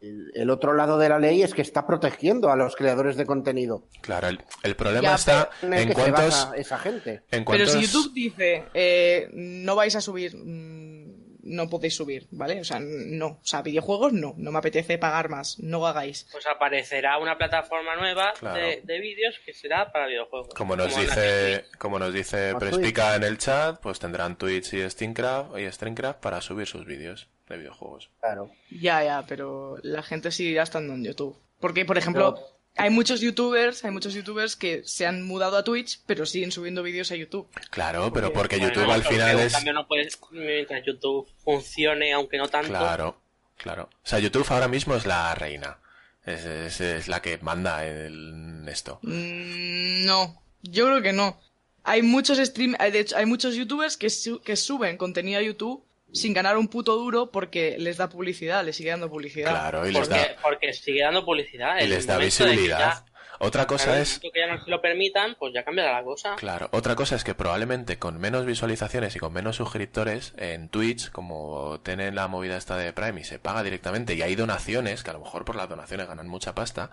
El, 0.01 0.31
el 0.35 0.51
otro 0.51 0.75
lado 0.75 0.99
de 0.99 1.09
la 1.09 1.19
ley 1.19 1.43
es 1.43 1.55
que 1.55 1.63
está 1.63 1.87
protegiendo 1.87 2.51
a 2.51 2.57
los 2.57 2.77
creadores 2.77 3.17
de 3.17 3.25
contenido. 3.25 3.85
Claro, 4.03 4.29
el, 4.29 4.41
el 4.63 4.77
problema 4.77 5.03
Ya, 5.03 5.15
está 5.15 5.51
En 5.63 5.73
en 5.73 5.93
cuántos, 5.95 6.49
esa 6.55 6.79
gente. 6.79 7.23
en 7.31 7.45
Pero 7.45 7.67
si 7.67 7.81
YouTube 7.81 8.13
dice, 8.13 8.65
eh, 8.75 9.29
no 9.33 9.75
vais 9.75 9.97
a 9.97 10.01
subir, 10.03 10.37
mm, 10.37 11.26
no 11.47 11.69
podéis 11.71 11.95
subir, 11.97 12.27
¿vale? 12.31 12.61
O 12.61 12.65
sea, 12.65 12.79
no. 12.81 13.27
O 13.27 13.41
sea, 13.43 13.63
videojuegos 13.63 14.13
no. 14.13 14.35
No 14.37 14.53
me 14.53 14.59
apetece 14.59 14.99
pagar 14.99 15.29
más. 15.29 15.59
No 15.61 15.79
lo 15.79 15.87
hagáis. 15.87 16.27
Pues 16.33 16.47
aparecerá 16.47 17.19
una 17.19 17.39
plataforma 17.39 17.97
nueva 17.97 18.33
Claro. 18.39 18.61
de, 18.61 18.81
de 18.85 19.01
vídeos 19.01 19.37
que 19.45 19.53
será 19.53 19.91
para 19.93 20.07
videojuegos. 20.07 20.55
Como 20.55 20.77
nos 20.77 20.95
dice, 20.97 21.65
como 21.79 21.99
nos 21.99 22.13
dice 22.13 22.55
Prespica 22.59 23.17
en 23.17 23.23
el 23.25 23.39
chat, 23.39 23.81
pues 23.81 23.99
tendrán 23.99 24.37
Twitch 24.37 24.75
y 24.75 24.91
Streamcraft 24.91 25.59
y 25.59 25.71
Streamcraft 25.73 26.21
para 26.21 26.41
subir 26.41 26.67
sus 26.67 26.85
vídeos 26.85 27.29
de 27.49 27.57
videojuegos. 27.59 28.11
Claro. 28.21 28.51
Ya, 28.71 29.05
ya, 29.05 29.25
pero 29.27 29.77
la 29.83 30.03
gente 30.03 30.31
seguirá 30.33 30.65
estando 30.65 30.95
en 30.95 31.05
YouTube. 31.05 31.39
Porque, 31.61 31.85
por 31.85 31.97
ejemplo, 31.97 32.35
Pero- 32.35 32.56
hay 32.77 32.91
muchos 32.91 33.21
youtubers, 33.21 33.85
hay 33.85 33.91
muchos 33.91 34.15
youtubers 34.15 34.55
que 34.57 34.83
se 34.85 35.07
han 35.07 35.23
mudado 35.23 35.57
a 35.57 35.65
Twitch, 35.65 36.01
pero 36.07 36.27
siguen 36.27 36.53
subiendo 36.53 36.83
vídeos 36.83 37.11
a 37.11 37.17
YouTube. 37.17 37.49
Claro, 37.71 38.13
pero 38.13 38.33
porque 38.33 38.57
Bueno, 38.59 38.73
YouTube 38.75 38.91
al 38.91 39.03
final 39.05 39.41
es... 39.41 39.53
cambio 39.53 39.73
no 39.73 39.87
puedes, 39.89 40.19
mientras 40.31 40.85
YouTube 40.85 41.27
funcione, 41.45 42.13
aunque 42.13 42.39
no 42.39 42.49
tanto. 42.49 42.69
Claro, 42.69 43.21
claro. 43.57 43.85
O 43.93 44.07
sea, 44.09 44.19
YouTube 44.19 44.47
ahora 44.51 44.69
mismo 44.69 44.95
es 44.95 45.07
la 45.07 45.35
reina. 45.35 45.79
Es, 46.25 46.45
es- 46.45 46.81
es 46.81 47.09
la 47.09 47.23
que 47.23 47.39
manda 47.39 47.87
en 47.87 48.69
esto. 48.69 48.99
Mm, 49.03 50.05
no, 50.05 50.43
yo 50.63 50.87
creo 50.87 51.03
que 51.03 51.13
no. 51.13 51.41
Hay 51.85 52.03
muchos 52.03 52.39
stream, 52.39 52.75
hay- 52.81 52.91
de 52.91 53.01
hecho, 53.01 53.17
hay 53.17 53.27
muchos 53.27 53.55
youtubers 53.55 53.97
que, 53.97 54.11
su- 54.11 54.41
que 54.41 54.57
suben 54.57 54.97
contenido 54.97 55.39
a 55.39 55.43
YouTube 55.43 55.85
sin 56.17 56.33
ganar 56.33 56.57
un 56.57 56.69
puto 56.69 56.97
duro 56.97 57.31
porque 57.31 57.77
les 57.79 57.97
da 57.97 58.09
publicidad, 58.09 58.65
les 58.65 58.77
sigue 58.77 58.91
dando 58.91 59.09
publicidad. 59.09 59.51
Claro, 59.51 59.89
y 59.89 59.93
les 59.93 60.09
Porque, 60.09 60.15
da, 60.15 60.37
porque 60.43 60.73
sigue 60.73 61.03
dando 61.03 61.25
publicidad. 61.25 61.79
y 61.81 61.87
les 61.87 62.07
da 62.07 62.19
visibilidad. 62.19 63.05
Otra 63.39 63.67
cosa 63.67 64.01
es... 64.01 64.19
que 64.19 64.31
ya 64.35 64.47
no 64.47 64.65
se 64.65 64.71
lo 64.71 64.81
permitan, 64.81 65.37
pues 65.39 65.53
ya 65.53 65.63
cambiará 65.63 65.93
la 65.93 66.05
cosa. 66.05 66.37
Claro, 66.37 66.69
otra 66.73 66.95
cosa 66.97 67.17
es 67.17 67.25
que 67.25 67.35
probablemente 67.35 67.99
con 67.99 68.19
menos 68.19 68.47
visualizaciones 68.47 69.15
y 69.15 69.19
con 69.19 69.33
menos 69.33 69.57
suscriptores 69.57 70.33
en 70.39 70.69
Twitch, 70.69 71.11
como 71.11 71.81
tienen 71.81 72.15
la 72.15 72.29
movida 72.29 72.57
esta 72.57 72.77
de 72.77 72.93
Prime 72.93 73.21
y 73.21 73.25
se 73.25 73.39
paga 73.39 73.63
directamente 73.63 74.15
y 74.15 74.23
hay 74.23 74.35
donaciones, 74.37 75.03
que 75.03 75.11
a 75.11 75.15
lo 75.15 75.21
mejor 75.21 75.45
por 75.45 75.57
las 75.57 75.69
donaciones 75.69 76.09
ganan 76.09 76.29
mucha 76.29 76.55
pasta, 76.55 76.91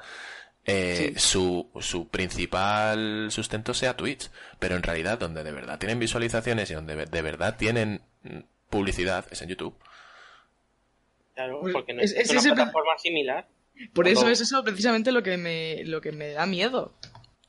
eh, 0.65 1.13
su, 1.17 1.69
su 1.79 2.07
principal 2.09 3.27
sustento 3.31 3.73
sea 3.73 3.95
Twitch. 3.95 4.29
Pero 4.59 4.75
en 4.75 4.83
realidad 4.83 5.17
donde 5.17 5.43
de 5.43 5.51
verdad 5.51 5.79
tienen 5.79 5.99
visualizaciones 5.99 6.69
y 6.71 6.73
donde 6.73 7.05
de 7.05 7.21
verdad 7.21 7.55
tienen 7.57 8.01
mm, 8.23 8.39
publicidad 8.77 9.25
es 9.31 9.41
en 9.41 9.49
YouTube. 9.49 9.75
Claro, 11.35 11.61
Pues 11.61 11.73
porque 11.73 11.93
no 11.93 12.01
es- 12.01 12.11
es, 12.11 12.25
es 12.25 12.29
una 12.31 12.39
ese- 12.39 12.53
plataforma 12.53 12.97
similar. 12.97 13.47
Por 13.93 14.07
eso 14.07 14.27
es 14.29 14.39
eso 14.41 14.63
precisamente 14.63 15.11
lo 15.11 15.23
que 15.23 15.35
me, 15.37 15.83
lo 15.85 15.99
que 16.01 16.11
me 16.11 16.29
da 16.29 16.45
miedo. 16.45 16.93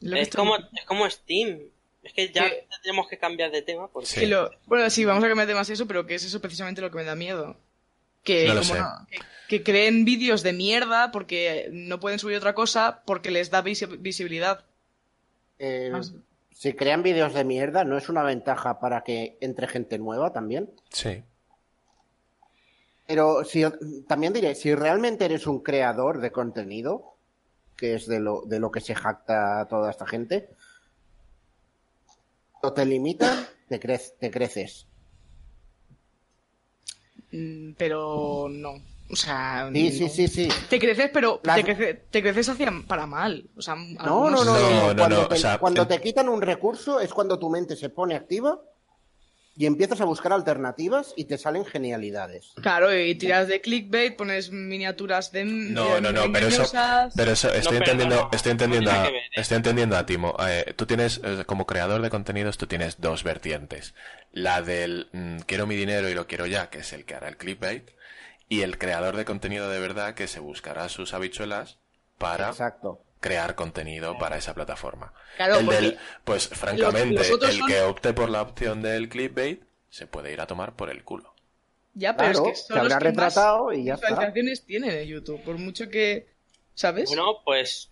Lo 0.01 0.16
Es 0.16 0.22
estoy- 0.29 0.39
como, 0.39 0.57
es 0.57 0.85
como 0.87 1.09
Steam. 1.11 1.61
Es 2.03 2.12
que 2.12 2.31
ya 2.33 2.51
tenemos 2.83 3.09
que 3.09 3.18
cambiar 3.18 3.51
de 3.51 3.62
tema 3.62 3.89
porque 3.89 4.07
Sí. 4.07 4.20
que 4.20 4.27
lo- 4.27 4.51
bueno, 4.66 4.89
sí, 4.91 5.05
vamos 5.05 5.25
a 5.25 5.29
cambiar 5.29 5.47
de 5.49 5.55
más 5.55 5.68
eso, 5.70 5.87
pero 5.87 6.07
que 6.07 6.14
es 6.14 6.25
eso 6.25 6.41
precisamente 6.41 6.81
lo 6.83 6.91
que 6.91 6.97
me 6.99 7.05
da 7.05 7.14
miedo. 7.14 7.57
Que, 8.22 8.47
No 8.49 8.55
lo 8.55 8.61
como 8.61 8.75
sé. 8.75 8.81
no- 8.81 9.07
que, 9.11 9.18
que 9.49 9.62
creen 9.62 10.05
vídeos 10.07 10.43
de 10.43 10.53
mierda 10.55 11.11
porque 11.12 11.68
no 11.72 12.01
pueden 12.01 12.18
subir 12.18 12.37
otra 12.39 12.55
cosa 12.55 13.03
porque 13.07 13.31
les 13.31 13.51
da 13.51 13.62
visi- 13.62 13.99
visibilidad. 14.01 14.64
Eh, 15.59 15.91
Más- 15.93 16.12
si 16.55 16.72
crean 16.72 17.02
vídeos 17.02 17.34
de 17.34 17.44
mierda, 17.44 17.84
¿no 17.84 17.98
es 17.98 18.09
una 18.09 18.22
ventaja 18.22 18.78
para 18.78 19.02
que 19.02 19.36
entre 19.40 19.66
gente 19.66 19.98
nueva 19.98 20.32
también? 20.32 20.70
Sí. 20.88 21.22
Pero 23.07 23.44
si, 23.44 23.64
también 24.07 24.32
diré, 24.32 24.55
si 24.55 24.74
realmente 24.74 25.24
eres 25.24 25.46
un 25.48 25.61
creador 25.61 26.20
de 26.20 26.30
contenido, 26.30 27.16
que 27.76 27.94
es 27.94 28.07
de 28.07 28.20
lo, 28.20 28.42
de 28.46 28.61
lo 28.61 28.70
que 28.70 28.80
se 28.80 28.94
jacta 28.94 29.66
toda 29.68 29.90
esta 29.90 30.07
gente, 30.07 30.48
o 32.62 32.72
te 32.72 32.86
limitan, 32.86 33.46
te, 33.68 33.78
te 33.78 34.30
creces. 34.30 34.86
Mm, 37.32 37.72
pero 37.76 38.46
no. 38.48 38.93
O 39.11 39.16
sea, 39.16 39.70
sí, 39.72 39.92
sí, 39.92 40.09
sí, 40.09 40.28
sí. 40.28 40.48
Te 40.68 40.78
creces, 40.78 41.11
pero 41.12 41.40
te, 41.40 42.22
creces, 42.22 42.48
hacia 42.48 42.72
para 42.86 43.07
mal. 43.07 43.48
O 43.57 43.62
sea, 43.62 43.74
no, 43.74 44.30
no, 44.30 44.44
no, 44.44 44.96
Cuando, 44.96 45.28
te, 45.28 45.59
cuando 45.61 45.86
te 45.86 46.00
quitan 46.00 46.28
un 46.28 46.40
recurso 46.40 47.00
es 47.00 47.12
cuando 47.12 47.38
tu 47.38 47.50
mente 47.50 47.76
se 47.76 47.90
pone 47.90 48.14
activa 48.14 48.59
y 49.57 49.66
empiezas 49.66 50.00
a 50.00 50.05
buscar 50.05 50.32
alternativas 50.32 51.12
y 51.16 51.24
te 51.24 51.38
salen 51.38 51.64
genialidades. 51.64 52.52
Claro, 52.61 52.96
y 52.96 53.14
tiras 53.14 53.46
de 53.46 53.61
clickbait, 53.61 54.16
pones 54.16 54.50
miniaturas 54.50 55.30
de 55.30 55.44
No, 55.44 56.00
no, 56.00 56.11
no, 56.11 56.32
pero 56.32 56.48
eso, 56.48 56.64
pero 57.14 57.32
eso 57.32 57.52
estoy 57.52 57.76
entendiendo, 57.76 58.28
estoy 58.32 58.52
entendiendo, 58.52 58.90
a, 58.90 59.09
estoy 59.32 59.57
entendiendo 59.57 59.96
a 59.96 60.07
Timo. 60.07 60.34
Eh, 60.48 60.74
tú 60.74 60.86
tienes 60.86 61.20
eh, 61.22 61.44
como 61.46 61.66
creador 61.66 62.02
de 62.02 62.11
contenidos 62.11 62.59
tú 62.59 62.66
tienes 62.66 63.00
dos 63.00 63.22
vertientes. 63.22 63.94
La 64.32 64.62
del 64.62 65.09
mm, 65.12 65.38
quiero 65.46 65.66
mi 65.66 65.76
dinero 65.76 66.09
y 66.09 66.14
lo 66.14 66.26
quiero 66.26 66.46
ya, 66.46 66.68
que 66.68 66.78
es 66.78 66.92
el 66.92 67.05
que 67.05 67.14
hará 67.14 67.28
el 67.28 67.36
clickbait, 67.36 67.90
y 68.49 68.62
el 68.62 68.78
creador 68.78 69.16
de 69.16 69.24
contenido 69.24 69.68
de 69.68 69.80
verdad 69.80 70.14
que 70.14 70.28
se 70.28 70.40
buscará 70.40 70.88
sus 70.88 71.14
habichuelas 71.14 71.78
para 72.18 72.53
crear 73.20 73.55
contenido 73.55 74.18
para 74.18 74.36
esa 74.36 74.55
plataforma. 74.55 75.12
el 75.38 75.66
del, 75.66 75.99
pues 76.24 76.49
francamente, 76.49 77.22
el 77.22 77.66
que 77.66 77.80
opte 77.82 78.12
por 78.12 78.28
la 78.28 78.42
opción 78.42 78.82
del 78.82 79.09
clickbait 79.09 79.62
se 79.88 80.07
puede 80.07 80.32
ir 80.32 80.40
a 80.40 80.47
tomar 80.47 80.76
por 80.76 80.90
el 80.90 81.05
culo. 81.05 81.34
Ya, 81.95 82.16
pero 82.16 82.30
es 82.32 82.40
que 82.40 82.55
se 82.55 82.78
habrá 82.78 82.99
retratado 82.99 83.72
y 83.72 83.84
ya 83.84 83.95
está. 83.95 84.32
tiene 84.66 84.90
de 84.90 85.07
YouTube, 85.07 85.40
por 85.42 85.59
mucho 85.59 85.88
que, 85.88 86.26
¿sabes? 86.74 87.09
Bueno, 87.09 87.40
pues 87.45 87.90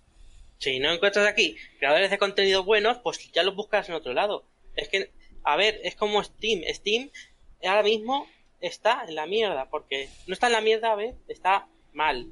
si 0.58 0.80
no 0.80 0.92
encuentras 0.92 1.26
aquí 1.26 1.56
creadores 1.78 2.10
de 2.10 2.18
contenido 2.18 2.64
buenos, 2.64 2.98
pues 2.98 3.30
ya 3.32 3.42
los 3.42 3.54
buscas 3.54 3.88
en 3.88 3.94
otro 3.94 4.12
lado. 4.12 4.44
Es 4.76 4.88
que, 4.88 5.12
a 5.44 5.56
ver, 5.56 5.80
es 5.84 5.94
como 5.94 6.22
Steam. 6.22 6.62
Steam 6.74 7.10
ahora 7.62 7.82
mismo 7.82 8.26
está 8.62 9.04
en 9.06 9.14
la 9.14 9.26
mierda, 9.26 9.68
porque 9.68 10.08
no 10.26 10.32
está 10.32 10.46
en 10.46 10.54
la 10.54 10.60
mierda, 10.62 10.94
¿ves? 10.94 11.14
Está 11.28 11.68
mal. 11.92 12.28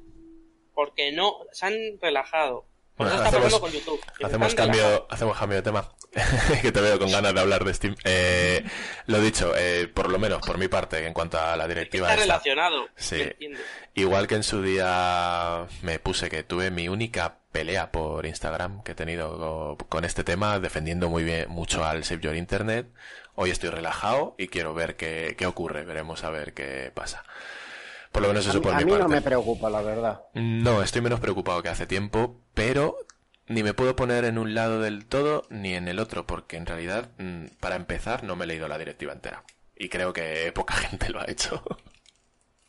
Porque 0.73 1.11
no, 1.11 1.37
se 1.51 1.67
han 1.67 1.75
relajado. 2.01 2.65
Bueno, 2.97 3.13
hacemos, 3.13 3.59
con 3.59 3.71
YouTube, 3.71 3.99
hacemos 4.23 4.53
cambio, 4.53 5.07
hacemos 5.09 5.37
cambio 5.37 5.57
de 5.57 5.61
tema. 5.63 5.89
que 6.61 6.71
te 6.71 6.81
veo 6.81 6.99
con 6.99 7.09
ganas 7.09 7.33
de 7.33 7.39
hablar 7.39 7.63
de 7.63 7.73
Steam. 7.73 7.95
Eh, 8.03 8.63
lo 9.07 9.21
dicho, 9.21 9.53
eh, 9.57 9.87
por 9.87 10.09
lo 10.09 10.19
menos 10.19 10.45
por 10.45 10.57
mi 10.57 10.67
parte, 10.67 11.05
en 11.05 11.13
cuanto 11.13 11.39
a 11.39 11.55
la 11.55 11.67
directiva. 11.67 12.09
Está 12.09 12.21
relacionado. 12.21 12.87
Sí. 12.95 13.31
Igual 13.93 14.27
que 14.27 14.35
en 14.35 14.43
su 14.43 14.61
día 14.61 15.67
me 15.81 15.99
puse 15.99 16.29
que 16.29 16.43
tuve 16.43 16.69
mi 16.69 16.89
única 16.89 17.39
pelea 17.51 17.91
por 17.91 18.25
Instagram 18.25 18.83
que 18.83 18.91
he 18.91 18.95
tenido 18.95 19.77
con 19.89 20.05
este 20.05 20.23
tema, 20.23 20.59
defendiendo 20.59 21.09
muy 21.09 21.23
bien 21.23 21.49
mucho 21.49 21.83
al 21.83 22.03
Save 22.03 22.21
Your 22.21 22.35
Internet. 22.35 22.87
Hoy 23.35 23.49
estoy 23.49 23.69
relajado 23.69 24.35
y 24.37 24.47
quiero 24.47 24.73
ver 24.73 24.95
qué, 24.95 25.35
qué 25.37 25.45
ocurre. 25.45 25.83
Veremos 25.83 26.23
a 26.23 26.29
ver 26.29 26.53
qué 26.53 26.91
pasa. 26.93 27.23
Por 28.11 28.21
lo 28.21 28.27
menos 28.27 28.45
eso 28.45 28.61
por 28.61 28.73
a 28.73 28.79
mí 28.79 28.91
no 28.91 29.07
me 29.07 29.21
preocupa, 29.21 29.69
la 29.69 29.81
verdad. 29.81 30.21
No, 30.33 30.83
estoy 30.83 31.01
menos 31.01 31.19
preocupado 31.19 31.63
que 31.63 31.69
hace 31.69 31.87
tiempo, 31.87 32.41
pero 32.53 32.97
ni 33.47 33.63
me 33.63 33.73
puedo 33.73 33.95
poner 33.95 34.25
en 34.25 34.37
un 34.37 34.53
lado 34.53 34.81
del 34.81 35.05
todo 35.05 35.43
ni 35.49 35.75
en 35.75 35.87
el 35.87 35.99
otro, 35.99 36.25
porque 36.25 36.57
en 36.57 36.65
realidad, 36.65 37.09
mm, 37.17 37.45
para 37.59 37.75
empezar, 37.75 38.23
no 38.23 38.35
me 38.35 38.43
he 38.43 38.47
leído 38.47 38.67
la 38.67 38.77
directiva 38.77 39.13
entera. 39.13 39.43
Y 39.77 39.89
creo 39.89 40.11
que 40.13 40.51
poca 40.53 40.73
gente 40.89 41.09
lo 41.09 41.21
ha 41.21 41.25
hecho. 41.29 41.63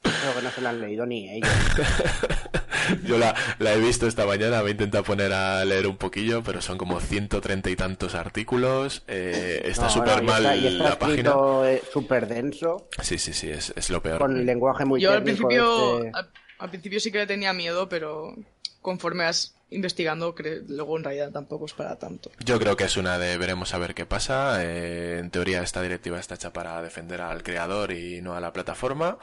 Creo 0.02 0.34
que 0.34 0.42
no 0.42 0.50
se 0.50 0.60
la 0.60 0.70
han 0.70 0.80
leído 0.80 1.06
ni 1.06 1.30
ellos. 1.30 1.50
Yo 3.04 3.18
la, 3.18 3.34
he 3.60 3.78
visto 3.78 4.06
esta 4.06 4.26
mañana, 4.26 4.62
me 4.62 4.68
he 4.68 4.72
intentado 4.72 5.04
poner 5.04 5.32
a 5.32 5.64
leer 5.64 5.86
un 5.86 5.96
poquillo, 5.96 6.42
pero 6.42 6.60
son 6.60 6.78
como 6.78 7.00
ciento 7.00 7.40
treinta 7.40 7.70
y 7.70 7.76
tantos 7.76 8.14
artículos. 8.14 9.02
Eh, 9.06 9.62
está 9.64 9.88
súper 9.88 10.22
mal 10.22 10.42
la 10.78 10.98
página. 10.98 11.34
Eh, 11.64 11.82
súper 11.92 12.26
denso. 12.26 12.88
Sí, 13.00 13.18
sí, 13.18 13.32
sí, 13.32 13.50
es, 13.50 13.90
lo 13.90 14.02
peor. 14.02 14.18
Con 14.18 14.36
el 14.36 14.46
lenguaje 14.46 14.84
muy 14.84 15.00
Yo 15.00 15.12
al 15.12 15.22
principio, 15.22 16.04
este. 16.04 16.12
al, 16.58 16.70
principio 16.70 17.00
sí 17.00 17.12
que 17.12 17.18
le 17.18 17.26
tenía 17.26 17.52
miedo, 17.52 17.88
pero 17.88 18.34
conforme 18.80 19.24
vas 19.24 19.54
investigando, 19.70 20.34
luego 20.68 20.98
en 20.98 21.04
realidad 21.04 21.30
tampoco 21.30 21.66
es 21.66 21.72
para 21.72 21.96
tanto. 21.98 22.30
Yo 22.44 22.58
creo 22.58 22.76
que 22.76 22.84
es 22.84 22.96
una 22.96 23.18
de 23.18 23.38
veremos 23.38 23.72
a 23.74 23.78
ver 23.78 23.94
qué 23.94 24.06
pasa. 24.06 24.62
Eh, 24.64 25.18
en 25.18 25.30
teoría 25.30 25.62
esta 25.62 25.80
directiva 25.80 26.18
está 26.18 26.34
hecha 26.34 26.52
para 26.52 26.82
defender 26.82 27.20
al 27.20 27.42
creador 27.42 27.92
y 27.92 28.20
no 28.20 28.34
a 28.34 28.40
la 28.40 28.52
plataforma. 28.52 29.18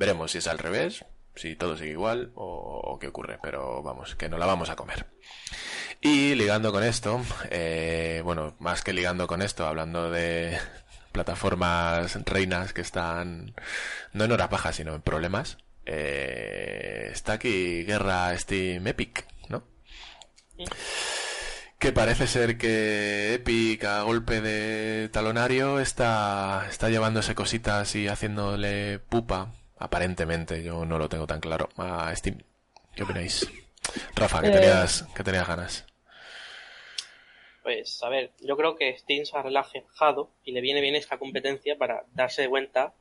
Veremos 0.00 0.32
si 0.32 0.38
es 0.38 0.48
al 0.48 0.56
revés, 0.56 1.04
si 1.34 1.56
todo 1.56 1.76
sigue 1.76 1.90
igual 1.90 2.32
o, 2.34 2.96
qué 2.98 3.08
ocurre, 3.08 3.38
pero 3.42 3.82
vamos, 3.82 4.16
que 4.16 4.30
no 4.30 4.38
la 4.38 4.46
vamos 4.46 4.70
a 4.70 4.74
comer. 4.74 5.04
Y 6.00 6.34
ligando 6.36 6.72
con 6.72 6.82
esto, 6.82 7.20
eh, 7.50 8.22
bueno, 8.24 8.56
más 8.60 8.80
que 8.80 8.94
ligando 8.94 9.26
con 9.26 9.42
esto, 9.42 9.66
hablando 9.66 10.10
de 10.10 10.58
plataformas 11.12 12.18
reinas 12.24 12.72
que 12.72 12.80
están 12.80 13.54
no 14.14 14.24
en 14.24 14.32
horas 14.32 14.48
bajas, 14.48 14.76
sino 14.76 14.94
en 14.94 15.02
problemas, 15.02 15.58
eh, 15.84 17.10
está 17.12 17.34
aquí 17.34 17.84
Guerra 17.84 18.34
Steam 18.38 18.86
Epic, 18.86 19.26
¿no? 19.50 19.64
Que 21.78 21.92
parece 21.92 22.26
ser 22.26 22.56
que 22.56 23.34
Epic 23.34 23.84
a 23.84 24.00
golpe 24.04 24.40
de 24.40 25.10
talonario 25.10 25.78
está, 25.78 26.66
está 26.70 26.88
llevándose 26.88 27.34
cositas 27.34 27.94
y 27.96 28.08
haciéndole 28.08 28.98
pupa 28.98 29.59
Aparentemente, 29.80 30.62
yo 30.62 30.84
no 30.84 30.98
lo 30.98 31.08
tengo 31.08 31.26
tan 31.26 31.40
claro. 31.40 31.70
A 31.78 32.14
Steam, 32.14 32.36
¿qué 32.94 33.02
opináis? 33.02 33.50
Rafa, 34.14 34.42
que 34.42 34.48
eh, 34.48 34.52
tenías, 34.52 35.04
que 35.16 35.24
tenías 35.24 35.48
ganas. 35.48 35.86
Pues, 37.62 38.02
a 38.02 38.10
ver, 38.10 38.30
yo 38.42 38.58
creo 38.58 38.76
que 38.76 38.96
Steam 38.98 39.24
se 39.24 39.38
ha 39.38 39.42
relajado 39.42 40.30
y 40.44 40.52
le 40.52 40.60
viene 40.60 40.82
bien 40.82 40.96
esta 40.96 41.18
competencia 41.18 41.78
para 41.78 42.04
darse 42.12 42.46
cuenta 42.50 42.92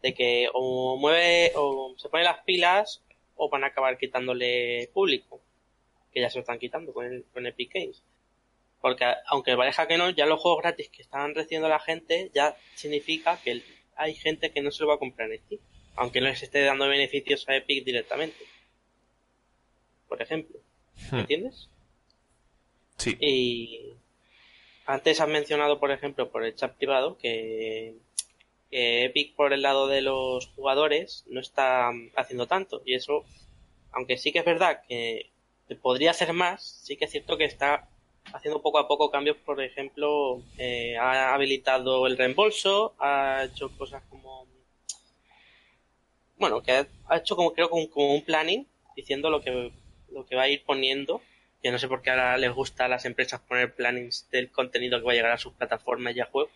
de 0.00 0.14
que 0.14 0.48
o 0.54 0.96
mueve 0.96 1.52
o 1.54 1.94
se 1.98 2.08
pone 2.08 2.24
las 2.24 2.42
pilas 2.44 3.02
o 3.34 3.50
van 3.50 3.64
a 3.64 3.68
acabar 3.68 3.98
quitándole 3.98 4.88
público. 4.94 5.42
Que 6.14 6.22
ya 6.22 6.30
se 6.30 6.38
lo 6.38 6.40
están 6.40 6.58
quitando 6.58 6.94
con, 6.94 7.04
el, 7.04 7.26
con 7.34 7.46
Epic 7.46 7.74
Games. 7.74 8.02
Porque 8.80 9.04
aunque 9.26 9.54
parezca 9.54 9.86
que 9.86 9.98
no, 9.98 10.08
ya 10.08 10.24
los 10.24 10.40
juegos 10.40 10.62
gratis 10.62 10.88
que 10.88 11.02
están 11.02 11.34
recibiendo 11.34 11.68
la 11.68 11.78
gente 11.78 12.30
ya 12.34 12.56
significa 12.74 13.38
que 13.44 13.62
hay 13.96 14.14
gente 14.14 14.50
que 14.50 14.62
no 14.62 14.70
se 14.70 14.82
lo 14.82 14.88
va 14.88 14.94
a 14.94 14.98
comprar 14.98 15.30
en 15.30 15.40
Steam 15.40 15.60
aunque 15.96 16.20
no 16.20 16.28
les 16.28 16.42
esté 16.42 16.62
dando 16.62 16.88
beneficios 16.88 17.48
a 17.48 17.56
Epic 17.56 17.84
directamente. 17.84 18.44
Por 20.08 20.22
ejemplo. 20.22 20.58
¿Me 21.10 21.18
hmm. 21.18 21.20
entiendes? 21.20 21.68
Sí. 22.96 23.16
Y 23.20 23.96
antes 24.86 25.20
has 25.20 25.28
mencionado, 25.28 25.80
por 25.80 25.90
ejemplo, 25.90 26.30
por 26.30 26.44
el 26.44 26.54
chat 26.54 26.76
privado, 26.76 27.18
que, 27.18 27.94
Epic 28.70 29.34
por 29.34 29.52
el 29.52 29.62
lado 29.62 29.86
de 29.86 30.02
los 30.02 30.48
jugadores 30.48 31.24
no 31.28 31.40
está 31.40 31.90
haciendo 32.16 32.46
tanto. 32.46 32.82
Y 32.84 32.94
eso, 32.94 33.24
aunque 33.92 34.16
sí 34.16 34.32
que 34.32 34.40
es 34.40 34.44
verdad 34.44 34.82
que 34.88 35.30
podría 35.82 36.10
hacer 36.10 36.32
más, 36.32 36.80
sí 36.84 36.96
que 36.96 37.06
es 37.06 37.10
cierto 37.10 37.36
que 37.36 37.44
está 37.44 37.88
haciendo 38.32 38.62
poco 38.62 38.78
a 38.78 38.88
poco 38.88 39.10
cambios, 39.10 39.36
por 39.38 39.62
ejemplo, 39.62 40.42
eh, 40.58 40.96
ha 40.96 41.34
habilitado 41.34 42.06
el 42.06 42.16
reembolso, 42.16 42.94
ha 42.98 43.44
hecho 43.44 43.70
cosas 43.76 44.02
como 44.10 44.46
bueno, 46.38 46.62
que 46.62 46.86
ha 47.08 47.16
hecho 47.16 47.36
como 47.36 47.52
creo 47.52 47.68
como, 47.70 48.14
un 48.14 48.24
planning 48.24 48.66
diciendo 48.94 49.30
lo 49.30 49.40
que 49.40 49.72
lo 50.10 50.24
que 50.24 50.36
va 50.36 50.42
a 50.42 50.48
ir 50.48 50.64
poniendo 50.64 51.20
que 51.62 51.72
no 51.72 51.78
sé 51.78 51.88
por 51.88 52.02
qué 52.02 52.10
ahora 52.10 52.36
les 52.36 52.52
gusta 52.52 52.84
a 52.84 52.88
las 52.88 53.04
empresas 53.06 53.40
poner 53.40 53.74
plannings 53.74 54.28
del 54.30 54.50
contenido 54.50 54.98
que 54.98 55.06
va 55.06 55.12
a 55.12 55.14
llegar 55.14 55.32
a 55.32 55.38
sus 55.38 55.54
plataformas 55.54 56.14
y 56.14 56.20
a 56.20 56.26
juegos. 56.26 56.52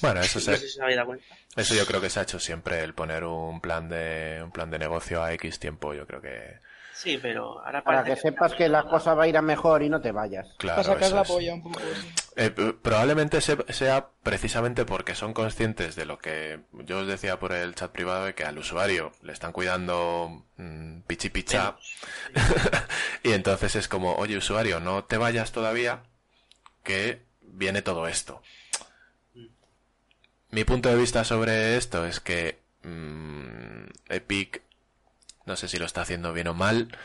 Bueno, 0.00 0.20
eso 0.20 0.38
no 0.38 0.56
sé 0.56 0.56
si 0.56 0.68
se 0.68 0.82
habéis 0.82 0.96
dado 0.96 1.08
cuenta. 1.08 1.26
Eso 1.56 1.74
yo 1.74 1.86
creo 1.86 2.00
que 2.00 2.10
se 2.10 2.18
ha 2.18 2.22
hecho 2.22 2.40
siempre 2.40 2.82
el 2.82 2.94
poner 2.94 3.24
un 3.24 3.60
plan 3.60 3.88
de 3.88 4.40
un 4.42 4.50
plan 4.50 4.70
de 4.70 4.78
negocio 4.78 5.22
a 5.22 5.32
X 5.34 5.60
tiempo, 5.60 5.94
yo 5.94 6.06
creo 6.06 6.20
que 6.20 6.58
Sí, 6.98 7.16
pero 7.22 7.64
ahora 7.64 7.84
Para 7.84 8.02
que, 8.02 8.16
sepas 8.16 8.54
que 8.54 8.68
la 8.68 8.82
cosa 8.82 9.14
va 9.14 9.22
a 9.22 9.28
ir 9.28 9.36
a 9.36 9.42
mejor 9.42 9.84
y 9.84 9.88
no 9.88 10.00
te 10.00 10.10
vayas. 10.10 10.48
Claro, 10.58 10.82
Para 10.82 10.94
sacar 10.94 11.12
la 11.12 11.22
polla 11.22 11.54
un 11.54 11.62
poco. 11.62 11.78
Eh, 12.40 12.50
probablemente 12.50 13.40
sea 13.40 14.10
precisamente 14.22 14.84
porque 14.84 15.16
son 15.16 15.34
conscientes 15.34 15.96
de 15.96 16.06
lo 16.06 16.20
que 16.20 16.60
yo 16.72 17.00
os 17.00 17.08
decía 17.08 17.40
por 17.40 17.50
el 17.50 17.74
chat 17.74 17.90
privado 17.90 18.26
de 18.26 18.36
que 18.36 18.44
al 18.44 18.58
usuario 18.58 19.10
le 19.22 19.32
están 19.32 19.50
cuidando 19.50 20.46
mmm, 20.56 21.00
pichi 21.00 21.30
picha 21.30 21.76
y 23.24 23.32
entonces 23.32 23.74
es 23.74 23.88
como, 23.88 24.14
oye 24.14 24.36
usuario, 24.36 24.78
no 24.78 25.02
te 25.02 25.16
vayas 25.16 25.50
todavía 25.50 26.04
que 26.84 27.22
viene 27.42 27.82
todo 27.82 28.06
esto. 28.06 28.40
Mm. 29.34 29.46
Mi 30.50 30.62
punto 30.62 30.90
de 30.90 30.96
vista 30.96 31.24
sobre 31.24 31.76
esto 31.76 32.06
es 32.06 32.20
que 32.20 32.60
mmm, 32.84 33.86
Epic 34.10 34.62
no 35.44 35.56
sé 35.56 35.66
si 35.66 35.78
lo 35.78 35.86
está 35.86 36.02
haciendo 36.02 36.32
bien 36.32 36.46
o 36.46 36.54
mal, 36.54 36.96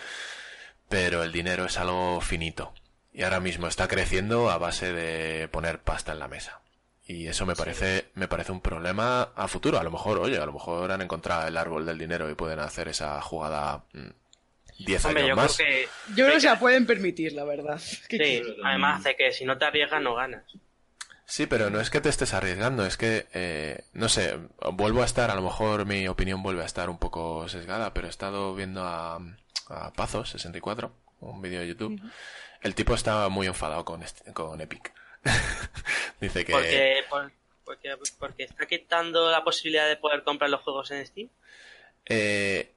pero 0.89 1.23
el 1.23 1.31
dinero 1.31 1.65
es 1.65 1.79
algo 1.79 2.21
finito. 2.21 2.71
Y 3.13 3.23
ahora 3.23 3.39
mismo 3.39 3.67
está 3.67 3.87
creciendo 3.87 4.49
a 4.49 4.57
base 4.57 4.91
de 4.91 5.47
poner 5.47 5.79
pasta 5.79 6.13
en 6.13 6.19
la 6.19 6.27
mesa. 6.27 6.61
Y 7.05 7.27
eso 7.27 7.45
me 7.45 7.55
parece, 7.55 8.05
me 8.15 8.27
parece 8.27 8.51
un 8.51 8.61
problema 8.61 9.23
a 9.35 9.47
futuro. 9.47 9.77
A 9.77 9.83
lo 9.83 9.91
mejor, 9.91 10.17
oye, 10.19 10.37
a 10.37 10.45
lo 10.45 10.53
mejor 10.53 10.91
han 10.91 11.01
encontrado 11.01 11.47
el 11.47 11.57
árbol 11.57 11.85
del 11.85 11.97
dinero 11.97 12.29
y 12.29 12.35
pueden 12.35 12.59
hacer 12.59 12.87
esa 12.87 13.21
jugada 13.21 13.83
mm, 13.93 14.09
10 14.85 15.05
Hombre, 15.05 15.23
años 15.23 15.29
yo 15.29 15.35
más. 15.35 15.57
creo 15.57 15.67
que. 15.67 15.87
Yo 16.09 16.25
creo 16.25 16.31
que 16.33 16.41
se 16.41 16.47
la 16.47 16.59
pueden 16.59 16.85
permitir, 16.85 17.33
la 17.33 17.43
verdad. 17.43 17.79
¿Qué 18.09 18.17
Sí, 18.17 18.55
además 18.63 19.03
de 19.03 19.15
que 19.15 19.31
si 19.31 19.45
no 19.45 19.57
te 19.57 19.65
arriesgas, 19.65 20.01
no 20.01 20.15
ganas. 20.15 20.43
Sí, 21.25 21.45
pero 21.45 21.69
no 21.69 21.79
es 21.79 21.89
que 21.89 22.01
te 22.01 22.09
estés 22.09 22.33
arriesgando, 22.33 22.85
es 22.85 22.97
que, 22.97 23.27
eh, 23.33 23.85
no 23.93 24.09
sé, 24.09 24.37
vuelvo 24.73 25.01
a 25.01 25.05
estar, 25.05 25.31
a 25.31 25.35
lo 25.35 25.41
mejor 25.41 25.85
mi 25.85 26.07
opinión 26.07 26.43
vuelve 26.43 26.61
a 26.63 26.65
estar 26.65 26.89
un 26.89 26.99
poco 26.99 27.47
sesgada, 27.47 27.93
pero 27.93 28.07
he 28.07 28.09
estado 28.09 28.53
viendo 28.53 28.83
a, 28.83 29.15
a 29.67 29.93
Pazos64, 29.93 30.91
un 31.21 31.41
vídeo 31.41 31.61
de 31.61 31.67
YouTube. 31.69 31.99
El 32.63 32.75
tipo 32.75 32.93
estaba 32.95 33.29
muy 33.29 33.47
enfadado 33.47 33.83
con, 33.85 34.01
este- 34.03 34.31
con 34.33 34.59
Epic. 34.61 34.93
Dice 36.19 36.45
que... 36.45 36.51
Porque, 36.51 37.03
por- 37.09 37.31
porque, 37.65 37.95
porque 38.19 38.43
está 38.43 38.65
quitando 38.65 39.29
la 39.31 39.43
posibilidad 39.43 39.87
de 39.87 39.97
poder 39.97 40.23
comprar 40.23 40.49
los 40.49 40.61
juegos 40.61 40.91
en 40.91 41.05
Steam. 41.05 41.29
Eh, 42.05 42.72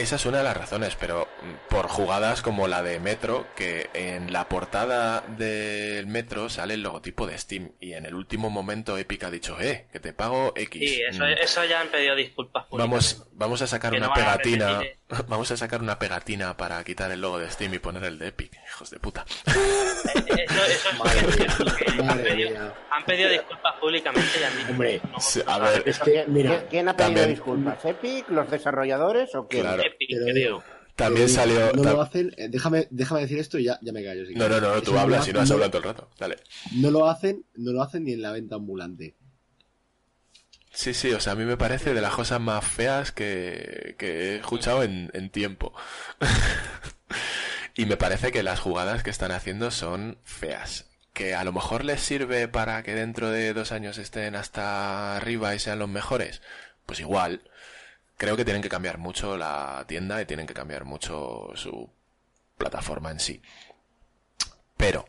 esa 0.00 0.16
es 0.16 0.26
una 0.26 0.38
de 0.38 0.44
las 0.44 0.56
razones, 0.56 0.96
pero 0.98 1.28
mm, 1.42 1.68
por 1.68 1.88
jugadas 1.88 2.42
como 2.42 2.68
la 2.68 2.82
de 2.82 3.00
Metro, 3.00 3.46
que 3.56 3.90
en 3.94 4.32
la 4.32 4.48
portada 4.48 5.20
del 5.22 6.06
Metro 6.06 6.48
sale 6.48 6.74
el 6.74 6.82
logotipo 6.82 7.26
de 7.26 7.38
Steam 7.38 7.72
y 7.80 7.92
en 7.94 8.06
el 8.06 8.14
último 8.14 8.50
momento 8.50 8.96
Epic 8.98 9.24
ha 9.24 9.30
dicho, 9.30 9.60
eh, 9.60 9.86
que 9.92 10.00
te 10.00 10.12
pago 10.12 10.52
X. 10.56 10.80
Sí, 10.90 11.00
eso, 11.08 11.24
Mm, 11.24 11.32
eso 11.42 11.64
ya 11.64 11.80
han 11.80 11.88
pedido 11.88 12.14
disculpas 12.14 12.66
Vamos, 12.70 13.26
vamos 13.32 13.60
a 13.62 13.66
sacar 13.66 13.90
Que 13.92 13.98
una 13.98 14.06
no 14.06 14.12
van 14.12 14.20
a 14.20 14.24
pegatina. 14.36 14.68
repetir, 14.78 14.98
Vamos 15.28 15.50
a 15.50 15.56
sacar 15.56 15.80
una 15.80 15.98
pegatina 15.98 16.54
para 16.56 16.84
quitar 16.84 17.10
el 17.10 17.20
logo 17.22 17.38
de 17.38 17.50
Steam 17.50 17.72
y 17.74 17.78
poner 17.78 18.04
el 18.04 18.18
de 18.18 18.28
Epic, 18.28 18.52
hijos 18.68 18.90
de 18.90 18.98
puta. 18.98 19.24
Eh, 19.46 20.44
Eso, 20.48 20.64
eso 20.64 20.88
es 20.90 20.98
Madre 20.98 21.32
cierto, 21.32 21.64
mía, 21.64 21.74
que 21.78 22.02
han, 22.02 22.18
pedido, 22.18 22.50
mía. 22.50 22.74
han 22.90 23.04
pedido 23.04 23.30
disculpas 23.30 23.74
públicamente 23.80 24.28
y 24.38 24.44
han 24.44 24.56
dicho 24.58 24.70
Hombre, 24.70 25.00
no, 25.10 25.52
a 25.52 25.58
ver, 25.58 25.82
Es 25.86 25.98
que, 26.00 26.24
mira, 26.28 26.64
¿Quién, 26.68 26.88
ha 26.88 26.96
pedido 26.96 27.08
también- 27.14 27.28
disculpas? 27.30 27.84
¿Epic? 27.84 28.28
¿Los 28.28 28.50
desarrolladores 28.50 29.34
o 29.34 29.48
quién? 29.48 29.62
Claro. 29.62 29.82
Pero 29.98 30.26
creo. 30.26 30.64
También 30.96 31.28
salió. 31.28 31.72
No 31.72 31.82
tam- 31.84 31.92
lo 31.92 32.02
hacen. 32.02 32.34
eh, 32.36 32.48
Déjame, 32.48 32.88
déjame 32.90 33.20
decir 33.20 33.38
esto 33.38 33.56
y 33.58 33.64
ya, 33.64 33.78
ya 33.82 33.92
me 33.92 34.02
callo. 34.04 34.26
si 34.26 34.34
No, 34.34 34.48
no, 34.48 34.60
no, 34.60 34.82
tú 34.82 34.92
lo 34.92 35.00
hablas 35.00 35.28
y 35.28 35.32
no 35.32 35.38
has 35.40 35.44
hacen- 35.44 35.54
hablado 35.54 35.70
todo 35.70 35.78
el 35.82 35.84
rato. 35.96 36.10
Dale. 36.18 36.36
No 36.74 36.90
lo 36.90 37.08
hacen, 37.08 37.44
no 37.54 37.72
lo 37.72 37.82
hacen 37.82 38.04
ni 38.04 38.12
en 38.14 38.22
la 38.22 38.32
venta 38.32 38.56
ambulante. 38.56 39.14
Sí, 40.72 40.94
sí, 40.94 41.12
o 41.12 41.20
sea, 41.20 41.32
a 41.32 41.36
mí 41.36 41.44
me 41.44 41.56
parece 41.56 41.94
de 41.94 42.00
las 42.00 42.14
cosas 42.14 42.40
más 42.40 42.64
feas 42.64 43.10
que, 43.12 43.96
que 43.98 44.06
he 44.32 44.36
escuchado 44.36 44.82
en, 44.82 45.10
en 45.12 45.30
tiempo. 45.30 45.72
y 47.74 47.86
me 47.86 47.96
parece 47.96 48.32
que 48.32 48.42
las 48.42 48.60
jugadas 48.60 49.02
que 49.02 49.10
están 49.10 49.30
haciendo 49.32 49.70
son 49.70 50.18
feas. 50.24 50.86
Que 51.12 51.34
a 51.34 51.42
lo 51.42 51.52
mejor 51.52 51.84
les 51.84 52.00
sirve 52.00 52.46
para 52.48 52.82
que 52.82 52.94
dentro 52.94 53.30
de 53.30 53.52
dos 53.54 53.72
años 53.72 53.98
estén 53.98 54.36
hasta 54.36 55.16
arriba 55.16 55.54
y 55.54 55.58
sean 55.58 55.78
los 55.80 55.88
mejores. 55.88 56.42
Pues 56.86 57.00
igual. 57.00 57.42
Creo 58.18 58.36
que 58.36 58.44
tienen 58.44 58.60
que 58.62 58.68
cambiar 58.68 58.98
mucho 58.98 59.36
la 59.38 59.84
tienda 59.88 60.20
y 60.20 60.26
tienen 60.26 60.46
que 60.46 60.52
cambiar 60.54 60.84
mucho 60.84 61.50
su 61.54 61.88
plataforma 62.58 63.10
en 63.10 63.20
sí. 63.20 63.40
Pero, 64.76 65.06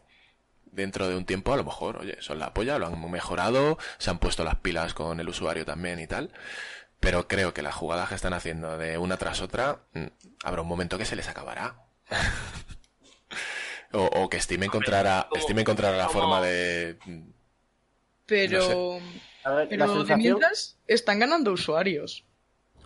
dentro 0.72 1.08
de 1.10 1.16
un 1.18 1.26
tiempo 1.26 1.52
a 1.54 1.58
lo 1.58 1.64
mejor, 1.64 1.98
oye, 1.98 2.18
son 2.22 2.40
la 2.40 2.54
polla, 2.54 2.78
lo 2.80 2.88
han 2.88 3.12
mejorado, 3.12 3.78
se 3.98 4.10
han 4.12 4.20
puesto 4.20 4.44
las 4.44 4.56
pilas 4.56 4.94
con 4.94 5.20
el 5.20 5.28
usuario 5.28 5.66
también 5.66 6.00
y 6.00 6.08
tal. 6.08 6.32
Pero 7.00 7.28
creo 7.28 7.54
que 7.54 7.62
las 7.62 7.76
jugadas 7.76 8.10
que 8.10 8.16
están 8.16 8.34
haciendo 8.34 8.78
de 8.78 8.98
una 8.98 9.18
tras 9.18 9.42
otra, 9.42 9.80
mm, 9.94 10.06
habrá 10.44 10.62
un 10.62 10.68
momento 10.68 10.98
que 10.98 11.06
se 11.06 11.16
les 11.16 11.28
acabará. 11.30 11.82
o, 13.94 14.04
o 14.04 14.30
que 14.30 14.40
Steam 14.40 14.64
encontrará, 14.64 15.28
¿cómo- 15.30 15.42
Steam 15.42 15.60
encontrará 15.60 15.98
la 15.98 16.10
forma 16.10 16.42
de... 16.42 16.98
mm, 17.06 17.30
Pero, 18.26 19.00
A 19.44 19.52
ver, 19.52 19.68
la 19.72 19.86
pero 19.88 20.04
de 20.04 20.16
mientras 20.18 20.78
están 20.88 21.20
ganando 21.20 21.52
usuarios. 21.52 22.26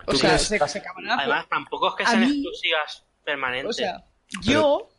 O 0.06 0.12
¿Tú 0.12 0.18
sea, 0.18 0.38
se, 0.38 0.58
se 0.68 0.78
acabará. 0.80 1.16
Además, 1.20 1.46
tampoco 1.50 1.90
es 1.90 1.96
que 1.96 2.06
sean 2.06 2.22
mí- 2.22 2.28
exclusivas 2.28 3.04
permanentes. 3.24 3.70
O 3.70 3.74
sea, 3.74 4.04
yo, 4.42 4.90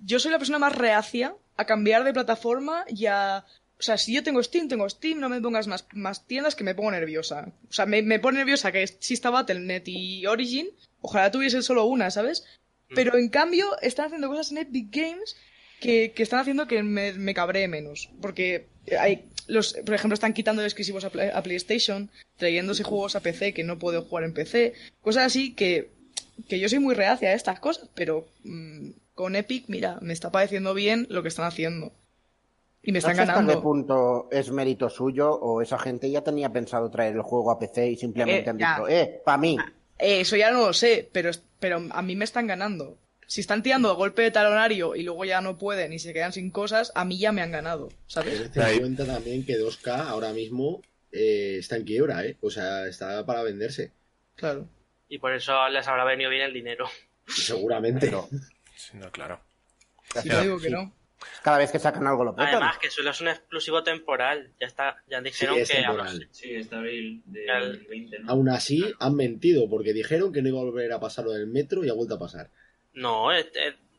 yo 0.00 0.18
soy 0.18 0.30
la 0.32 0.38
persona 0.38 0.58
más 0.58 0.74
reacia 0.74 1.34
a 1.56 1.64
cambiar 1.64 2.04
de 2.04 2.12
plataforma 2.12 2.84
y 2.88 3.06
a... 3.06 3.44
O 3.78 3.82
sea, 3.82 3.96
si 3.96 4.12
yo 4.12 4.24
tengo 4.24 4.42
Steam, 4.42 4.66
tengo 4.68 4.88
Steam, 4.88 5.20
no 5.20 5.28
me 5.28 5.40
pongas 5.40 5.68
más, 5.68 5.86
más 5.92 6.26
tiendas 6.26 6.56
que 6.56 6.64
me 6.64 6.74
pongo 6.74 6.90
nerviosa. 6.90 7.52
O 7.68 7.72
sea, 7.72 7.86
me, 7.86 8.02
me 8.02 8.18
pone 8.18 8.38
nerviosa 8.38 8.72
que 8.72 8.82
exista 8.82 9.30
Battle.net 9.30 9.84
y 9.86 10.26
Origin. 10.26 10.68
Ojalá 11.00 11.30
tuviesen 11.30 11.62
solo 11.62 11.84
una, 11.84 12.10
¿sabes? 12.10 12.44
Mm. 12.90 12.94
Pero 12.96 13.16
en 13.16 13.28
cambio 13.28 13.78
están 13.80 14.06
haciendo 14.06 14.28
cosas 14.28 14.50
en 14.50 14.58
Epic 14.58 14.88
Games 14.90 15.36
que, 15.80 16.10
que 16.12 16.24
están 16.24 16.40
haciendo 16.40 16.66
que 16.66 16.82
me, 16.82 17.12
me 17.12 17.34
cabree 17.34 17.68
menos. 17.68 18.10
Porque 18.20 18.66
hay, 18.98 19.24
los, 19.46 19.74
por 19.84 19.94
ejemplo, 19.94 20.14
están 20.14 20.32
quitando 20.34 20.62
exclusivos 20.62 21.04
a, 21.04 21.10
Play- 21.10 21.30
a 21.32 21.42
PlayStation, 21.42 22.10
trayéndose 22.36 22.84
juegos 22.84 23.16
a 23.16 23.20
PC 23.20 23.52
que 23.54 23.64
no 23.64 23.78
puedo 23.78 24.02
jugar 24.02 24.24
en 24.24 24.34
PC. 24.34 24.74
Cosas 25.00 25.26
así 25.26 25.54
que, 25.54 25.90
que 26.48 26.58
yo 26.60 26.68
soy 26.68 26.78
muy 26.78 26.94
reacia 26.94 27.30
a 27.30 27.34
estas 27.34 27.58
cosas, 27.60 27.88
pero 27.94 28.26
mm, 28.44 28.90
con 29.14 29.34
Epic, 29.36 29.64
mira, 29.68 29.98
me 30.00 30.12
está 30.12 30.30
pareciendo 30.30 30.74
bien 30.74 31.06
lo 31.10 31.22
que 31.22 31.28
están 31.28 31.46
haciendo. 31.46 31.92
Y 32.82 32.92
me 32.92 33.00
No 33.00 33.08
están 33.08 33.16
sé 33.16 33.22
hasta 33.22 33.32
qué 33.34 33.38
ganando. 33.40 33.62
punto 33.62 34.28
es 34.30 34.50
mérito 34.50 34.88
suyo 34.88 35.32
o 35.32 35.60
esa 35.62 35.78
gente 35.78 36.10
ya 36.10 36.22
tenía 36.22 36.50
pensado 36.52 36.88
traer 36.90 37.16
el 37.16 37.22
juego 37.22 37.50
a 37.50 37.58
PC 37.58 37.90
y 37.90 37.96
simplemente 37.96 38.44
Eh, 38.46 38.50
han 38.50 38.58
ya. 38.58 38.74
dicho, 38.76 38.88
eh, 38.88 39.20
para 39.24 39.36
mí. 39.38 39.56
Eh, 39.98 40.20
eso 40.20 40.36
ya 40.36 40.50
no 40.52 40.66
lo 40.66 40.72
sé, 40.72 41.08
pero, 41.12 41.30
pero 41.58 41.82
a 41.90 42.02
mí 42.02 42.14
me 42.14 42.24
están 42.24 42.46
ganando. 42.46 42.96
Si 43.30 43.42
están 43.42 43.62
tirando 43.62 43.90
a 43.90 43.94
golpe 43.94 44.22
de 44.22 44.30
talonario 44.30 44.96
y 44.96 45.02
luego 45.02 45.22
ya 45.26 45.42
no 45.42 45.58
pueden 45.58 45.92
y 45.92 45.98
se 45.98 46.14
quedan 46.14 46.32
sin 46.32 46.50
cosas, 46.50 46.92
a 46.94 47.04
mí 47.04 47.18
ya 47.18 47.30
me 47.30 47.42
han 47.42 47.52
ganado, 47.52 47.90
¿sabes? 48.06 48.56
Ahí. 48.56 48.76
en 48.76 48.80
cuenta 48.80 49.04
también 49.04 49.44
que 49.44 49.58
2K 49.58 50.06
ahora 50.08 50.32
mismo 50.32 50.80
eh, 51.12 51.56
está 51.58 51.76
en 51.76 51.84
quiebra, 51.84 52.24
¿eh? 52.24 52.38
O 52.40 52.50
sea, 52.50 52.86
está 52.86 53.24
para 53.26 53.42
venderse. 53.42 53.92
Claro. 54.34 54.66
Y 55.10 55.18
por 55.18 55.34
eso 55.34 55.68
les 55.68 55.86
habrá 55.86 56.04
venido 56.04 56.30
bien 56.30 56.42
el 56.42 56.54
dinero. 56.54 56.88
Seguramente. 57.26 58.10
Sí, 58.74 58.96
no, 58.96 59.10
claro. 59.10 59.40
No 60.24 60.40
digo 60.40 60.58
que 60.58 60.68
sí. 60.68 60.72
no. 60.72 60.94
cada 61.42 61.58
vez 61.58 61.70
que 61.70 61.78
sacan 61.78 62.06
algo 62.06 62.24
lo 62.24 62.34
petan. 62.34 62.54
Además, 62.54 62.78
que 62.78 62.90
solo 62.90 63.10
es 63.10 63.20
un 63.20 63.28
exclusivo 63.28 63.82
temporal. 63.82 64.52
Ya 64.58 64.66
está, 64.66 64.96
ya 65.08 65.18
Sí, 65.18 65.24
dijeron 65.24 65.58
es 65.58 65.68
que. 65.70 65.76
temporal. 65.76 66.28
Sí, 66.30 66.54
está 66.54 66.78
abril 66.78 67.22
de 67.26 67.50
Al- 67.50 67.72
2020, 67.72 68.18
¿no? 68.20 68.30
Aún 68.30 68.48
así, 68.48 68.82
han 69.00 69.14
mentido 69.16 69.68
porque 69.68 69.92
dijeron 69.92 70.32
que 70.32 70.40
no 70.40 70.48
iba 70.48 70.60
a 70.60 70.64
volver 70.64 70.92
a 70.92 71.00
pasar 71.00 71.26
lo 71.26 71.32
del 71.32 71.46
metro 71.46 71.84
y 71.84 71.90
ha 71.90 71.94
vuelto 71.94 72.14
a 72.14 72.18
pasar. 72.18 72.50
No, 72.98 73.28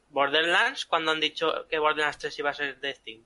Borderlands, 0.10 0.86
cuando 0.86 1.12
han 1.12 1.20
dicho 1.20 1.68
que 1.70 1.80
Borderlands 1.80 2.18
3 2.18 2.40
iba 2.40 2.50
a 2.50 2.54
ser 2.54 2.80
de 2.80 2.94
Steam. 2.96 3.22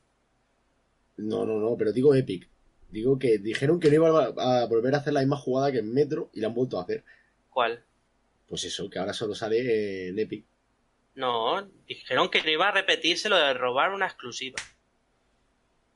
No, 1.18 1.46
no, 1.46 1.60
no, 1.60 1.76
pero 1.78 1.92
digo 1.92 2.14
Epic. 2.16 2.48
Digo 2.90 3.18
que 3.18 3.38
dijeron 3.40 3.80
que 3.80 3.90
no 3.90 3.96
iba 3.96 4.26
a 4.62 4.66
volver 4.68 4.94
a 4.94 4.98
hacer 4.98 5.14
la 5.14 5.22
misma 5.22 5.38
jugada 5.38 5.72
que 5.72 5.80
en 5.80 5.94
Metro 5.94 6.30
y 6.34 6.42
la 6.42 6.48
han 6.48 6.54
vuelto 6.54 6.78
a 6.80 6.84
hacer. 6.84 7.04
¿Cuál? 7.50 7.84
Pues 8.48 8.64
eso, 8.66 8.90
que 8.90 9.00
ahora 9.00 9.14
solo 9.14 9.34
sale 9.34 10.10
en 10.10 10.20
Epic. 10.20 10.46
No, 11.16 11.68
dijeron 11.88 12.30
que 12.30 12.44
no 12.44 12.50
iba 12.52 12.68
a 12.68 12.72
repetirse 12.72 13.30
lo 13.30 13.38
de 13.38 13.54
robar 13.54 13.92
una 13.94 14.06
exclusiva. 14.06 14.58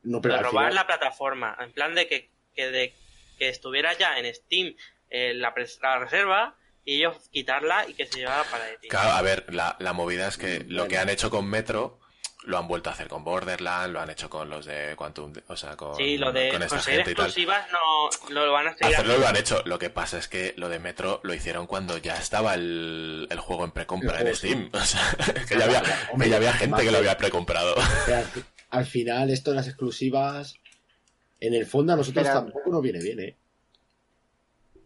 No, 0.03 0.17
Lo 0.17 0.21
pero 0.21 0.35
de 0.35 0.41
robar 0.43 0.65
final- 0.71 0.75
la 0.75 0.87
plataforma. 0.87 1.57
En 1.59 1.71
plan 1.71 1.93
de 1.93 2.07
que, 2.07 2.29
que, 2.55 2.71
de, 2.71 2.93
que 3.37 3.49
estuviera 3.49 3.93
ya 3.97 4.17
en 4.17 4.33
Steam 4.33 4.75
eh, 5.09 5.33
la, 5.35 5.53
la 5.81 5.99
reserva 5.99 6.55
y 6.87 6.95
ellos 6.99 7.15
quitarla 7.31 7.87
y 7.89 7.93
que 7.93 8.05
se 8.07 8.19
llevara 8.19 8.43
para 8.49 8.69
Epic. 8.71 8.89
Claro, 8.89 9.11
a 9.11 9.21
ver, 9.21 9.45
la, 9.53 9.75
la 9.79 9.91
movida 9.93 10.27
es 10.29 10.37
que 10.37 10.63
lo 10.69 10.87
que 10.87 10.97
han 10.97 11.09
hecho 11.09 11.29
con 11.29 11.45
Metro 11.47 11.99
lo 12.45 12.57
han 12.57 12.67
vuelto 12.69 12.89
a 12.89 12.93
hacer 12.93 13.09
con 13.09 13.25
Borderlands, 13.25 13.91
lo 13.91 13.99
han 13.99 14.09
hecho 14.09 14.29
con 14.29 14.49
los 14.49 14.65
de 14.65 14.95
Quantum, 14.95 15.33
o 15.47 15.57
sea, 15.57 15.75
con, 15.75 15.97
Sí, 15.97 16.17
lo 16.17 16.31
de 16.31 16.49
con 16.49 16.63
esta 16.63 16.75
conseguir 16.77 16.99
gente 16.99 17.11
y 17.11 17.15
tal. 17.15 17.25
exclusivas 17.25 17.67
no 17.73 18.09
lo 18.29 18.53
van 18.53 18.67
a 18.67 18.77
seguir 18.77 18.85
Hacerlo 18.95 19.13
haciendo. 19.15 19.19
lo 19.19 19.27
han 19.27 19.35
hecho. 19.35 19.61
Lo 19.65 19.77
que 19.79 19.89
pasa 19.89 20.17
es 20.17 20.29
que 20.29 20.53
lo 20.55 20.69
de 20.69 20.79
Metro 20.79 21.19
lo 21.23 21.33
hicieron 21.33 21.67
cuando 21.67 21.97
ya 21.97 22.15
estaba 22.15 22.53
el, 22.53 23.27
el 23.29 23.39
juego 23.41 23.65
en 23.65 23.71
precompra 23.71 24.21
en 24.21 24.33
Steam. 24.33 24.69
O 24.73 24.79
sea, 24.79 25.01
que 25.45 25.57
ya 25.57 25.65
había, 25.65 25.83
Hombre, 26.13 26.27
que 26.27 26.31
ya 26.31 26.37
había 26.37 26.53
gente 26.53 26.83
que 26.85 26.91
lo 26.91 26.99
había 26.99 27.17
precomprado. 27.17 27.75
Al, 28.07 28.25
al 28.69 28.85
final, 28.85 29.29
esto 29.29 29.49
de 29.51 29.57
las 29.57 29.67
exclusivas, 29.67 30.53
en 31.41 31.53
el 31.53 31.65
fondo 31.65 31.91
a 31.91 31.95
nosotros 31.97 32.23
Pero- 32.25 32.39
tampoco 32.43 32.69
nos 32.69 32.81
viene 32.81 32.99
bien, 33.01 33.19
¿eh? 33.19 33.35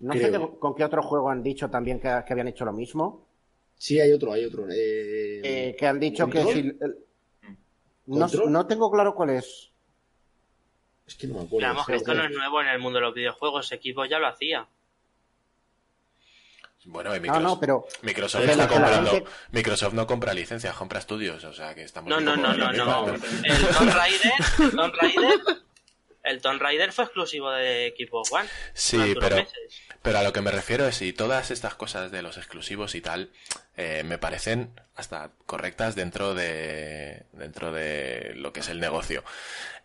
No 0.02 0.14
sé 0.14 0.32
con 0.60 0.76
qué 0.76 0.84
otro 0.84 1.02
juego 1.04 1.30
han 1.30 1.42
dicho 1.44 1.70
también 1.70 2.00
que, 2.00 2.08
que 2.26 2.34
habían 2.34 2.48
hecho 2.48 2.66
lo 2.66 2.74
mismo. 2.74 3.28
Sí, 3.78 4.00
hay 4.00 4.12
otro, 4.12 4.32
hay 4.34 4.46
otro. 4.46 4.68
eh, 4.70 5.42
Eh, 5.44 5.76
que 5.78 5.88
han 5.88 6.00
dicho 6.00 6.28
que 6.30 6.44
si... 6.44 6.60
el- 6.60 6.98
no, 8.08 8.28
no 8.48 8.68
tengo 8.68 8.92
claro 8.92 9.14
cuál 9.16 9.32
es. 9.32 9.72
Es 11.08 11.16
que 11.16 11.28
no 11.28 11.36
me 11.36 11.40
acuerdo. 11.42 11.58
Digamos 11.60 11.86
que 11.86 11.96
esto 11.96 12.14
no 12.14 12.24
es 12.24 12.32
nuevo 12.32 12.62
en 12.62 12.68
el 12.68 12.80
mundo 12.80 13.00
de 13.00 13.06
los 13.06 13.14
videojuegos. 13.14 13.72
Equipo 13.72 14.06
ya 14.06 14.20
lo 14.20 14.28
hacía. 14.28 14.68
Bueno, 16.86 17.12
No, 17.14 17.20
Microsoft, 17.22 17.44
no, 17.44 17.60
pero 17.60 17.86
Microsoft 18.02 18.42
que 18.46 18.52
está 18.52 18.68
comprando. 18.68 19.12
gente- 19.12 19.30
Microsoft 19.52 19.94
no 19.94 20.08
compra 20.08 20.34
licencias, 20.34 20.76
compra 20.76 20.98
estudios. 21.00 21.44
O 21.44 21.54
sea, 21.54 21.76
que 21.76 21.84
estamos. 21.84 22.10
No, 22.10 22.20
no, 22.20 22.36
no, 22.36 22.54
no, 22.56 22.72
no. 22.74 23.06
El 23.14 23.68
Tomb 23.68 23.94
Raider, 23.94 24.32
el 24.60 24.72
Tomb 24.72 24.94
Raider, 25.00 25.40
el 26.24 26.42
Tomb 26.42 26.62
Raider 26.62 26.92
fue 26.92 27.06
exclusivo 27.06 27.52
de 27.52 27.88
equipo 27.88 28.22
One. 28.30 28.48
Sí, 28.74 29.16
pero, 29.20 29.38
meses. 29.38 29.82
pero 30.02 30.20
a 30.20 30.24
lo 30.24 30.34
que 30.34 30.42
me 30.42 30.52
refiero 30.52 30.88
es 30.88 30.96
si 30.96 31.14
todas 31.14 31.52
estas 31.52 31.76
cosas 31.76 32.12
de 32.12 32.22
los 32.22 32.38
exclusivos 32.38 32.96
y 32.96 33.02
tal 33.02 33.32
eh, 33.78 34.04
me 34.04 34.18
parecen 34.18 34.80
hasta 34.96 35.32
correctas 35.46 35.96
dentro 35.96 36.34
de 36.34 37.26
dentro 37.34 37.72
de 37.72 38.34
lo 38.36 38.54
que 38.54 38.60
es 38.60 38.70
el 38.70 38.80
negocio. 38.80 39.24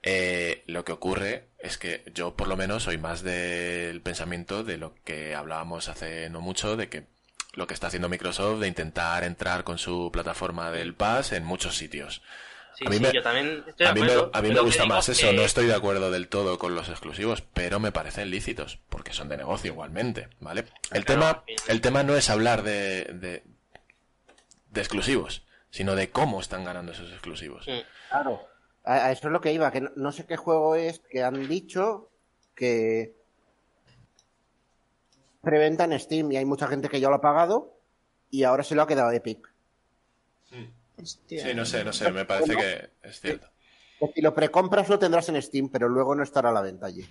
Eh, 0.03 0.62
lo 0.66 0.84
que 0.84 0.93
ocurre 0.93 1.49
es 1.59 1.78
que 1.78 2.03
yo 2.14 2.37
por 2.37 2.49
lo 2.49 2.57
menos 2.57 2.84
soy 2.84 2.99
más 2.99 3.22
del 3.22 4.01
pensamiento 4.03 4.62
de 4.62 4.76
lo 4.76 4.95
que 5.05 5.34
hablábamos 5.34 5.89
hace 5.89 6.30
no 6.30 6.41
mucho 6.41 6.76
de 6.76 6.89
que 6.89 7.05
lo 7.55 7.66
que 7.66 7.74
está 7.74 7.87
haciendo 7.87 8.09
Microsoft 8.09 8.61
de 8.61 8.68
intentar 8.68 9.24
entrar 9.24 9.64
con 9.64 9.78
su 9.78 10.11
plataforma 10.12 10.70
del 10.70 10.95
Pass 10.95 11.32
en 11.32 11.45
muchos 11.45 11.76
sitios. 11.76 12.22
Sí, 12.79 12.85
A 12.87 12.91
mí 12.91 12.97
sí, 12.97 13.03
me- 13.03 13.12
yo 13.12 13.22
también 13.22 13.64
estoy 13.66 13.87
de 13.87 13.87
A 13.87 13.95
mí 13.95 14.01
me, 14.03 14.12
a 14.12 14.43
mí 14.43 14.55
gusta 14.61 14.85
más 14.85 15.09
es 15.09 15.18
eso, 15.18 15.31
que- 15.31 15.37
no 15.37 15.43
estoy 15.43 15.66
de 15.66 15.74
acuerdo 15.74 16.11
del 16.11 16.29
todo 16.29 16.59
con 16.59 16.74
los 16.74 16.89
exclusivos, 16.91 17.41
pero 17.55 17.81
me 17.81 17.91
parecen 17.91 18.31
lícitos, 18.31 18.79
porque 18.91 19.12
son 19.14 19.29
de 19.31 19.39
negocio 19.39 19.72
igualmente, 19.72 20.29
¿vale? 20.41 20.66
El, 20.93 21.05
tema, 21.07 21.43
el 21.68 21.81
tema 21.81 22.03
no 22.03 22.14
es 22.16 22.29
hablar 22.29 22.62
de, 22.62 23.05
de, 23.05 23.43
de 24.70 24.81
exclusivos, 24.81 25.47
sino 25.70 25.95
de 25.95 26.11
cómo 26.11 26.39
están 26.41 26.64
ganando 26.64 26.93
esos 26.93 27.11
exclusivos. 27.11 27.66
Mm. 27.66 27.81
Claro, 28.11 28.41
a, 28.85 29.07
a 29.07 29.12
eso 29.12 29.29
es 29.29 29.33
lo 29.33 29.41
que 29.41 29.53
iba, 29.53 29.70
que 29.72 29.81
no, 29.81 29.91
no 29.97 30.12
sé 30.12 30.27
qué 30.27 30.37
juego 30.37 30.74
es 30.77 30.99
que 31.11 31.22
han 31.24 31.49
dicho 31.49 32.11
que 32.55 33.14
preventa 35.43 35.85
en 35.85 35.99
Steam 35.99 36.33
y 36.33 36.37
hay 36.37 36.45
mucha 36.45 36.66
gente 36.66 36.89
que 36.89 37.01
ya 37.01 37.09
lo 37.09 37.16
ha 37.16 37.20
pagado 37.20 37.79
y 38.31 38.43
ahora 38.45 38.62
se 38.62 38.74
lo 38.74 38.83
ha 38.83 38.87
quedado 38.87 39.11
Epic. 39.12 39.49
Hostia. 41.03 41.42
Sí, 41.47 41.55
no 41.55 41.64
sé, 41.66 41.84
no 41.84 41.92
sé, 41.92 42.11
me 42.11 42.24
parece 42.24 42.57
que 42.57 42.90
es 43.09 43.20
cierto. 43.20 43.49
Que 43.99 44.12
si 44.14 44.20
lo 44.20 44.34
precompras 44.34 44.90
lo 44.90 44.99
tendrás 44.99 45.28
en 45.30 45.40
Steam, 45.40 45.70
pero 45.70 45.88
luego 45.88 46.14
no 46.14 46.22
estará 46.22 46.51
a 46.51 46.53
la 46.53 46.61
venta 46.61 46.86
allí. 46.86 47.07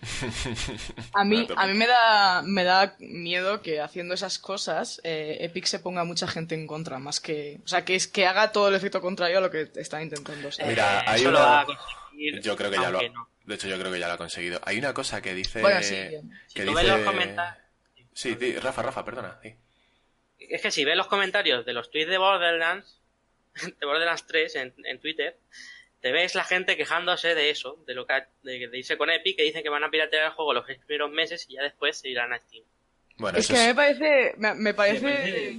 A 1.14 1.24
mí, 1.26 1.48
a 1.56 1.66
mí 1.68 1.74
me 1.74 1.88
da, 1.88 2.44
me 2.44 2.64
da 2.64 2.96
miedo 3.00 3.62
que 3.64 3.82
haciendo 3.82 4.14
esas 4.14 4.38
cosas 4.38 5.02
eh, 5.04 5.38
Epic 5.42 5.66
se 5.66 5.80
ponga 5.80 6.04
mucha 6.04 6.28
gente 6.28 6.54
en 6.54 6.68
contra, 6.68 7.00
más 7.00 7.20
que... 7.20 7.60
O 7.66 7.68
sea, 7.68 7.84
que, 7.86 7.96
es, 7.96 8.08
que 8.08 8.28
haga 8.28 8.52
todo 8.52 8.68
el 8.70 8.76
efecto 8.76 9.02
contrario 9.02 9.40
a 9.40 9.42
lo 9.42 9.50
que 9.50 9.72
están 9.76 10.04
intentando. 10.04 10.52
¿sabes? 10.52 10.70
Mira, 10.70 11.04
hay 11.10 11.22
eso 11.22 11.32
lo 11.32 11.40
una- 11.40 11.48
va 11.48 11.62
a 11.62 11.66
conseguir, 11.66 12.42
Yo 12.42 12.56
creo 12.56 12.70
que 12.70 12.78
ya 12.78 12.90
lo 12.92 13.00
ha, 13.00 13.10
no. 13.10 13.30
de 13.46 13.56
hecho 13.56 13.68
yo 13.68 13.80
creo 13.80 13.92
que 13.92 14.00
ya 14.00 14.08
lo 14.08 14.14
ha 14.14 14.18
conseguido. 14.18 14.60
Hay 14.64 14.78
una 14.78 14.94
cosa 14.94 15.22
que 15.24 15.34
dice 15.34 15.62
Bueno, 15.62 15.82
sí, 15.82 15.96
bien. 15.96 16.32
Si 16.48 16.54
que 16.54 16.66
tú 16.66 16.70
dice 16.70 16.84
ves 16.84 16.92
los 16.92 17.02
comentarios... 17.06 17.64
Sí, 18.14 18.36
di- 18.36 18.58
Rafa, 18.60 18.84
Rafa, 18.84 19.04
perdona. 19.04 19.40
sí. 19.42 19.56
Es 20.38 20.62
que 20.62 20.70
si 20.70 20.86
ves 20.86 20.96
los 20.96 21.08
comentarios 21.08 21.66
de 21.66 21.74
los 21.74 21.90
tweets 21.90 22.10
de 22.12 22.18
Borderlands, 22.20 23.02
de 23.80 23.86
Borderlands 23.86 24.26
3 24.28 24.56
en, 24.56 24.74
en 24.86 25.00
Twitter, 25.00 25.38
te 26.02 26.12
ves 26.12 26.36
la 26.36 26.44
gente 26.44 26.78
quejándose 26.78 27.34
de 27.36 27.50
eso, 27.50 27.84
de 27.88 27.94
lo 27.96 28.06
que 28.06 28.14
ha- 28.14 28.30
de, 28.44 28.68
de 28.68 28.78
irse 28.78 28.98
con 28.98 29.10
Epic, 29.10 29.38
que 29.38 29.44
dicen 29.44 29.64
que 29.64 29.70
van 29.70 29.84
a 29.84 29.90
piratear 29.90 30.26
el 30.26 30.32
juego 30.32 30.54
los 30.54 30.66
primeros 30.66 31.12
meses 31.12 31.46
y 31.50 31.54
ya 31.56 31.64
después 31.64 31.98
se 31.98 32.10
irán 32.10 32.32
a 32.34 32.40
Steam. 32.40 32.64
Bueno, 33.18 33.38
Es 33.38 33.48
que 33.48 33.56
a 33.58 33.62
mí 33.62 33.68
me 33.68 33.76
parece... 33.76 34.34
Me, 34.38 34.54
me 34.56 34.74
parece... 34.74 35.58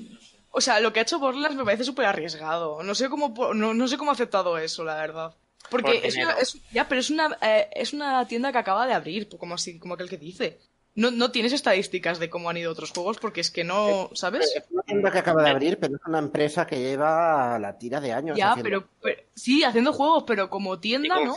O 0.50 0.60
sea, 0.60 0.80
lo 0.80 0.92
que 0.92 1.00
ha 1.00 1.02
hecho 1.02 1.18
Borderlands 1.18 1.56
me 1.56 1.64
parece 1.64 1.84
súper 1.84 2.06
arriesgado. 2.06 2.82
No 2.82 2.94
sé 2.94 3.08
cómo 3.10 3.34
no, 3.54 3.74
no 3.74 3.88
sé 3.88 3.98
cómo 3.98 4.10
ha 4.10 4.14
aceptado 4.14 4.56
eso, 4.56 4.84
la 4.84 4.94
verdad. 4.96 5.34
Porque 5.68 5.94
Por 5.96 6.06
es 6.06 6.16
una, 6.16 6.32
es- 6.38 6.58
ya, 6.72 6.88
pero 6.88 7.00
es 7.00 7.10
una 7.10 7.36
eh, 7.42 7.68
es 7.72 7.92
una 7.92 8.26
tienda 8.26 8.52
que 8.52 8.58
acaba 8.58 8.86
de 8.86 8.94
abrir, 8.94 9.28
como 9.36 9.54
así, 9.56 9.78
como 9.78 9.94
aquel 9.94 10.08
que 10.08 10.16
dice. 10.16 10.58
No, 10.96 11.10
no 11.10 11.30
tienes 11.30 11.52
estadísticas 11.52 12.18
de 12.18 12.28
cómo 12.30 12.50
han 12.50 12.56
ido 12.56 12.72
otros 12.72 12.90
juegos 12.90 13.18
porque 13.18 13.40
es 13.42 13.50
que 13.50 13.62
no, 13.64 14.10
¿sabes? 14.14 14.50
Es 14.56 14.64
una 14.70 14.82
tienda 14.82 15.12
que 15.12 15.18
acaba 15.18 15.42
de 15.42 15.50
abrir, 15.50 15.78
pero 15.78 15.94
es 15.96 16.00
una 16.06 16.18
empresa 16.18 16.66
que 16.66 16.80
lleva 16.80 17.58
la 17.58 17.76
tira 17.78 18.00
de 18.00 18.12
años. 18.12 18.36
Ya, 18.36 18.52
haciendo- 18.52 18.64
pero, 18.68 18.88
pero- 19.02 19.22
sí, 19.34 19.62
haciendo 19.62 19.92
juegos, 19.92 20.24
pero 20.26 20.48
como 20.50 20.80
tienda, 20.80 21.16
¿no? 21.20 21.34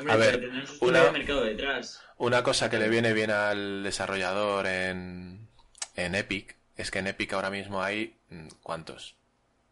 Hombre, 0.00 0.12
A 0.12 0.16
ver, 0.16 0.50
una- 0.80 1.10
mercado 1.12 1.44
detrás. 1.44 2.00
Una 2.18 2.42
cosa 2.42 2.70
que 2.70 2.78
le 2.78 2.88
viene 2.88 3.12
bien 3.12 3.30
al 3.30 3.82
desarrollador 3.82 4.66
en, 4.66 5.46
en 5.94 6.14
Epic 6.14 6.56
es 6.78 6.90
que 6.90 6.98
en 7.00 7.06
Epic 7.08 7.32
ahora 7.34 7.50
mismo 7.50 7.82
hay. 7.82 8.16
mm, 8.30 8.48
¿Cuántos? 8.62 9.14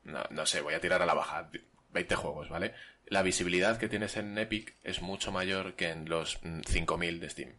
No, 0.03 0.20
no 0.31 0.45
sé, 0.45 0.61
voy 0.61 0.75
a 0.75 0.81
tirar 0.81 1.01
a 1.01 1.07
la 1.07 1.14
baja. 1.14 1.49
20 1.93 2.14
juegos, 2.14 2.51
¿vale? 2.51 2.75
La 3.07 3.22
visibilidad 3.22 3.79
que 3.79 3.89
tienes 3.89 4.16
en 4.18 4.37
Epic 4.37 4.75
es 4.85 5.01
mucho 5.01 5.33
mayor 5.33 5.75
que 5.75 5.89
en 5.89 6.09
los 6.11 6.39
mm, 6.43 6.61
5000 6.66 7.20
de 7.20 7.31
Steam. 7.31 7.53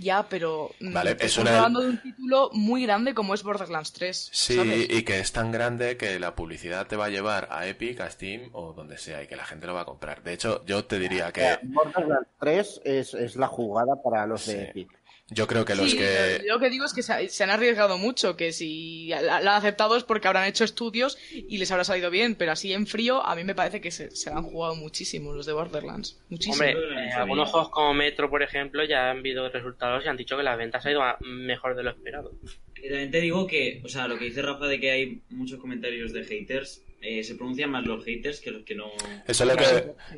Ya, 0.00 0.26
pero 0.28 0.70
mm, 0.80 0.92
Vale, 0.92 1.10
es 1.12 1.16
estamos 1.24 1.48
una- 1.50 1.56
hablando 1.58 1.80
de 1.80 1.88
un 1.88 2.00
título 2.02 2.50
muy 2.52 2.82
grande 2.84 3.14
como 3.14 3.34
es 3.34 3.42
Borderlands 3.42 3.92
3. 3.92 4.28
Sí, 4.32 4.54
¿sabes? 4.54 4.86
y 4.90 5.02
que 5.02 5.18
es 5.18 5.32
tan 5.32 5.50
grande 5.50 5.96
que 5.96 6.18
la 6.20 6.34
publicidad 6.36 6.86
te 6.86 6.94
va 6.96 7.06
a 7.06 7.08
llevar 7.08 7.48
a 7.50 7.66
Epic, 7.66 8.00
a 8.00 8.08
Steam 8.10 8.50
o 8.52 8.72
donde 8.72 8.96
sea 8.98 9.22
y 9.22 9.26
que 9.26 9.34
la 9.36 9.44
gente 9.44 9.66
lo 9.66 9.74
va 9.74 9.80
a 9.80 9.84
comprar. 9.86 10.22
De 10.22 10.32
hecho, 10.34 10.64
yo 10.66 10.84
te 10.84 10.98
diría 11.00 11.32
que 11.32 11.58
Borderlands 11.62 12.28
3 12.38 12.80
es, 12.84 13.14
es 13.14 13.36
la 13.36 13.48
jugada 13.48 14.00
para 14.02 14.26
los 14.26 14.42
Sí. 14.42 14.52
de 14.54 14.62
Epic. 14.64 14.97
Yo 15.30 15.46
creo 15.46 15.64
que 15.64 15.74
los 15.74 15.90
Sí, 15.90 15.98
que 15.98 16.42
yo 16.46 16.54
lo 16.54 16.58
que 16.60 16.70
digo 16.70 16.84
es 16.86 16.92
que 16.94 17.02
se, 17.02 17.12
ha- 17.12 17.28
se 17.28 17.44
han 17.44 17.50
arriesgado 17.50 17.98
mucho, 17.98 18.36
que 18.36 18.52
si 18.52 19.08
la, 19.08 19.20
la 19.22 19.36
han 19.52 19.58
aceptado 19.58 19.96
es 19.96 20.04
porque 20.04 20.26
habrán 20.26 20.46
hecho 20.48 20.64
estudios 20.64 21.18
y 21.32 21.58
les 21.58 21.70
habrá 21.70 21.84
salido 21.84 22.10
bien, 22.10 22.34
pero 22.34 22.52
así 22.52 22.72
en 22.72 22.86
frío 22.86 23.24
a 23.24 23.34
mí 23.36 23.44
me 23.44 23.54
parece 23.54 23.80
que 23.80 23.90
se, 23.90 24.10
se 24.16 24.30
la 24.30 24.36
han 24.36 24.42
jugado 24.44 24.74
muchísimo 24.74 25.32
los 25.34 25.44
de 25.46 25.52
Borderlands. 25.52 26.18
Muchísimo. 26.30 26.54
Hombre, 26.54 26.72
eh, 27.08 27.12
algunos 27.12 27.50
juegos 27.50 27.68
como 27.70 27.92
Metro, 27.94 28.30
por 28.30 28.42
ejemplo, 28.42 28.84
ya 28.84 29.10
han 29.10 29.18
habido 29.18 29.48
resultados 29.50 30.04
y 30.04 30.08
han 30.08 30.16
dicho 30.16 30.36
que 30.36 30.42
las 30.42 30.56
ventas 30.56 30.84
han 30.86 30.92
ido 30.92 31.02
mejor 31.20 31.76
de 31.76 31.82
lo 31.82 31.90
esperado. 31.90 32.32
Y 32.76 32.88
también 32.88 33.10
te 33.10 33.20
digo 33.20 33.46
que, 33.46 33.82
o 33.84 33.88
sea, 33.88 34.08
lo 34.08 34.18
que 34.18 34.26
dice 34.26 34.40
Rafa 34.40 34.66
de 34.66 34.80
que 34.80 34.90
hay 34.90 35.22
muchos 35.30 35.60
comentarios 35.60 36.12
de 36.12 36.24
haters, 36.24 36.82
eh, 37.00 37.22
se 37.22 37.34
pronuncian 37.36 37.70
más 37.70 37.84
los 37.86 38.04
haters 38.04 38.40
que 38.40 38.50
los 38.50 38.64
que 38.64 38.74
no. 38.74 38.86
eso 39.26 39.44
es 39.44 39.48
lo 39.50 39.56
que 39.56 39.64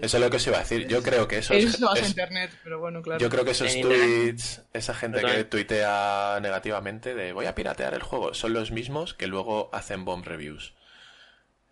eso 0.01 0.17
es 0.17 0.23
lo 0.23 0.31
que 0.31 0.37
os 0.37 0.47
iba 0.47 0.57
a 0.57 0.61
decir. 0.61 0.87
Yo 0.89 1.03
creo 1.03 1.29
que 1.29 1.39
eso 1.39 1.53
es, 1.55 1.75
Eso 1.75 1.95
es- 1.95 2.09
internet, 2.09 2.51
pero 2.65 2.79
bueno, 2.81 3.03
claro. 3.03 3.21
Yo 3.21 3.29
creo 3.29 3.45
que 3.45 3.51
esos 3.51 3.73
tweets, 3.81 4.63
esa 4.73 4.95
gente 4.95 5.21
que 5.21 5.45
tuitea 5.45 6.39
negativamente 6.41 7.15
de 7.15 7.33
voy 7.33 7.47
a 7.47 7.55
piratear 7.55 7.95
el 7.95 8.03
juego, 8.03 8.33
son 8.35 8.53
los 8.55 8.71
mismos 8.71 9.15
que 9.15 9.27
luego 9.27 9.69
hacen 9.73 10.05
bomb 10.05 10.25
reviews 10.27 10.75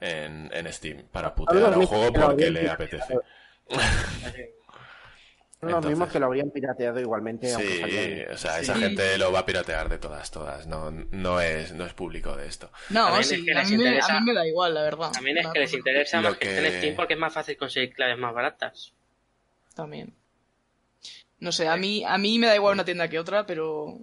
en, 0.00 0.50
en 0.52 0.72
Steam 0.72 1.04
para 1.10 1.34
putear 1.34 1.56
los 1.60 1.64
a 1.64 1.72
un 1.72 1.78
mismos 1.80 1.98
juego 1.98 2.12
porque 2.12 2.50
le 2.50 2.68
apetece. 2.68 3.14
Son 5.60 5.70
los 5.72 5.84
mismos 5.86 6.08
que 6.12 6.20
lo 6.20 6.26
habrían 6.26 6.50
pirateado 6.50 7.00
igualmente. 7.00 7.52
aunque 7.52 8.26
Sí, 8.28 8.32
o 8.32 8.36
sea, 8.38 8.60
esa 8.60 8.74
Sí. 8.74 8.80
gente 8.80 9.18
lo 9.18 9.32
va 9.32 9.40
a 9.40 9.46
piratear 9.46 9.88
de 9.88 9.98
todas, 9.98 10.30
todas. 10.30 10.66
No, 10.68 10.90
no 10.92 11.40
es, 11.40 11.72
no 11.72 11.84
es 11.84 11.92
público 11.94 12.36
de 12.36 12.46
esto. 12.46 12.70
No, 12.90 13.18
es 13.18 13.28
que 13.28 13.50
a 13.52 13.54
les 13.60 13.70
mí, 13.70 13.76
me, 13.76 13.84
interesa- 13.90 14.16
a 14.16 14.20
mí 14.20 14.26
me 14.26 14.34
da 14.34 14.46
igual, 14.46 14.74
la 14.74 14.82
verdad. 14.82 15.10
También 15.10 15.38
es 15.38 15.46
que 15.48 15.58
les 15.58 15.72
interesa 15.74 16.20
Lo 16.20 16.30
más 16.30 16.38
que 16.38 16.48
esté 16.48 16.58
en 16.66 16.72
que- 16.72 16.78
Steam 16.78 16.96
porque 16.96 17.14
es 17.14 17.18
más 17.20 17.32
fácil 17.34 17.56
conseguir 17.56 17.92
claves 17.92 18.18
más 18.18 18.32
baratas. 18.32 18.92
También. 19.74 20.14
No 21.40 21.50
sé, 21.52 21.66
a 21.68 21.76
mí, 21.76 22.04
a 22.04 22.18
mí 22.18 22.38
me 22.38 22.46
da 22.46 22.54
igual 22.54 22.74
una 22.74 22.84
tienda 22.84 23.08
que 23.08 23.18
otra, 23.18 23.44
pero... 23.46 23.98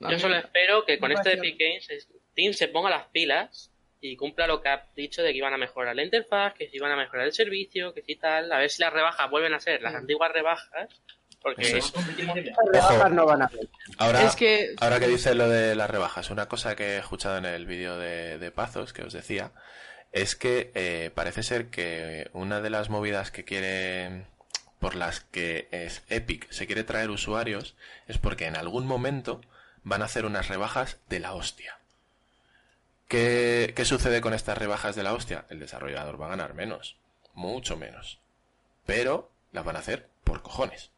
Yo 0.00 0.18
solo 0.18 0.36
espero 0.36 0.84
que 0.84 0.98
con 0.98 1.08
me 1.08 1.14
esto 1.16 1.28
de 1.28 1.36
Epic 1.36 1.58
Games 1.58 1.88
Steam 2.32 2.52
se 2.54 2.68
ponga 2.68 2.88
las 2.90 3.06
pilas 3.08 3.70
y 4.00 4.16
cumpla 4.16 4.46
lo 4.46 4.60
que 4.60 4.68
ha 4.68 4.86
dicho 4.94 5.22
de 5.22 5.32
que 5.32 5.38
iban 5.38 5.54
a 5.54 5.58
mejorar 5.58 5.94
la 5.96 6.04
interfaz, 6.04 6.54
que 6.54 6.68
si 6.68 6.76
iban 6.76 6.92
a 6.92 6.96
mejorar 6.96 7.26
el 7.26 7.32
servicio, 7.32 7.92
que 7.92 8.02
si 8.02 8.16
tal, 8.16 8.50
a 8.52 8.58
ver 8.58 8.70
si 8.70 8.82
las 8.82 8.92
rebajas 8.92 9.30
vuelven 9.30 9.54
a 9.54 9.60
ser 9.60 9.82
las 9.82 9.94
antiguas 9.94 10.32
rebajas, 10.32 10.88
porque 11.40 11.62
Eso 11.62 11.76
es. 11.76 11.92
Rebajas 12.72 13.12
no 13.12 13.26
van 13.26 13.42
a 13.42 13.48
ver. 13.48 13.68
Ahora, 13.98 14.24
Es 14.24 14.36
que... 14.36 14.74
ahora 14.80 14.98
que 14.98 15.08
dice 15.08 15.34
lo 15.34 15.48
de 15.48 15.74
las 15.74 15.90
rebajas, 15.90 16.30
una 16.30 16.46
cosa 16.46 16.76
que 16.76 16.94
he 16.94 16.98
escuchado 16.98 17.38
en 17.38 17.44
el 17.44 17.66
vídeo 17.66 17.98
de, 17.98 18.38
de 18.38 18.50
Pazos 18.50 18.92
que 18.92 19.02
os 19.02 19.12
decía 19.12 19.52
es 20.12 20.36
que 20.36 20.70
eh, 20.74 21.10
parece 21.14 21.42
ser 21.42 21.68
que 21.68 22.30
una 22.32 22.60
de 22.60 22.70
las 22.70 22.88
movidas 22.88 23.30
que 23.30 23.44
quiere 23.44 24.24
por 24.78 24.94
las 24.94 25.20
que 25.20 25.68
es 25.70 26.02
Epic 26.08 26.50
se 26.50 26.66
quiere 26.66 26.84
traer 26.84 27.10
usuarios 27.10 27.74
es 28.06 28.18
porque 28.18 28.46
en 28.46 28.56
algún 28.56 28.86
momento 28.86 29.40
van 29.82 30.02
a 30.02 30.06
hacer 30.06 30.24
unas 30.24 30.48
rebajas 30.48 30.98
de 31.08 31.20
la 31.20 31.34
hostia. 31.34 31.77
¿Qué, 33.08 33.72
qué 33.74 33.84
sucede 33.86 34.20
con 34.20 34.34
estas 34.34 34.58
rebajas 34.58 34.94
de 34.94 35.02
la 35.02 35.14
hostia? 35.14 35.46
El 35.48 35.60
desarrollador 35.60 36.20
va 36.20 36.26
a 36.26 36.30
ganar 36.30 36.54
menos, 36.54 36.96
mucho 37.32 37.76
menos. 37.76 38.20
Pero 38.84 39.30
las 39.52 39.64
van 39.64 39.76
a 39.76 39.80
hacer 39.80 40.08
por 40.24 40.42
cojones. 40.42 40.90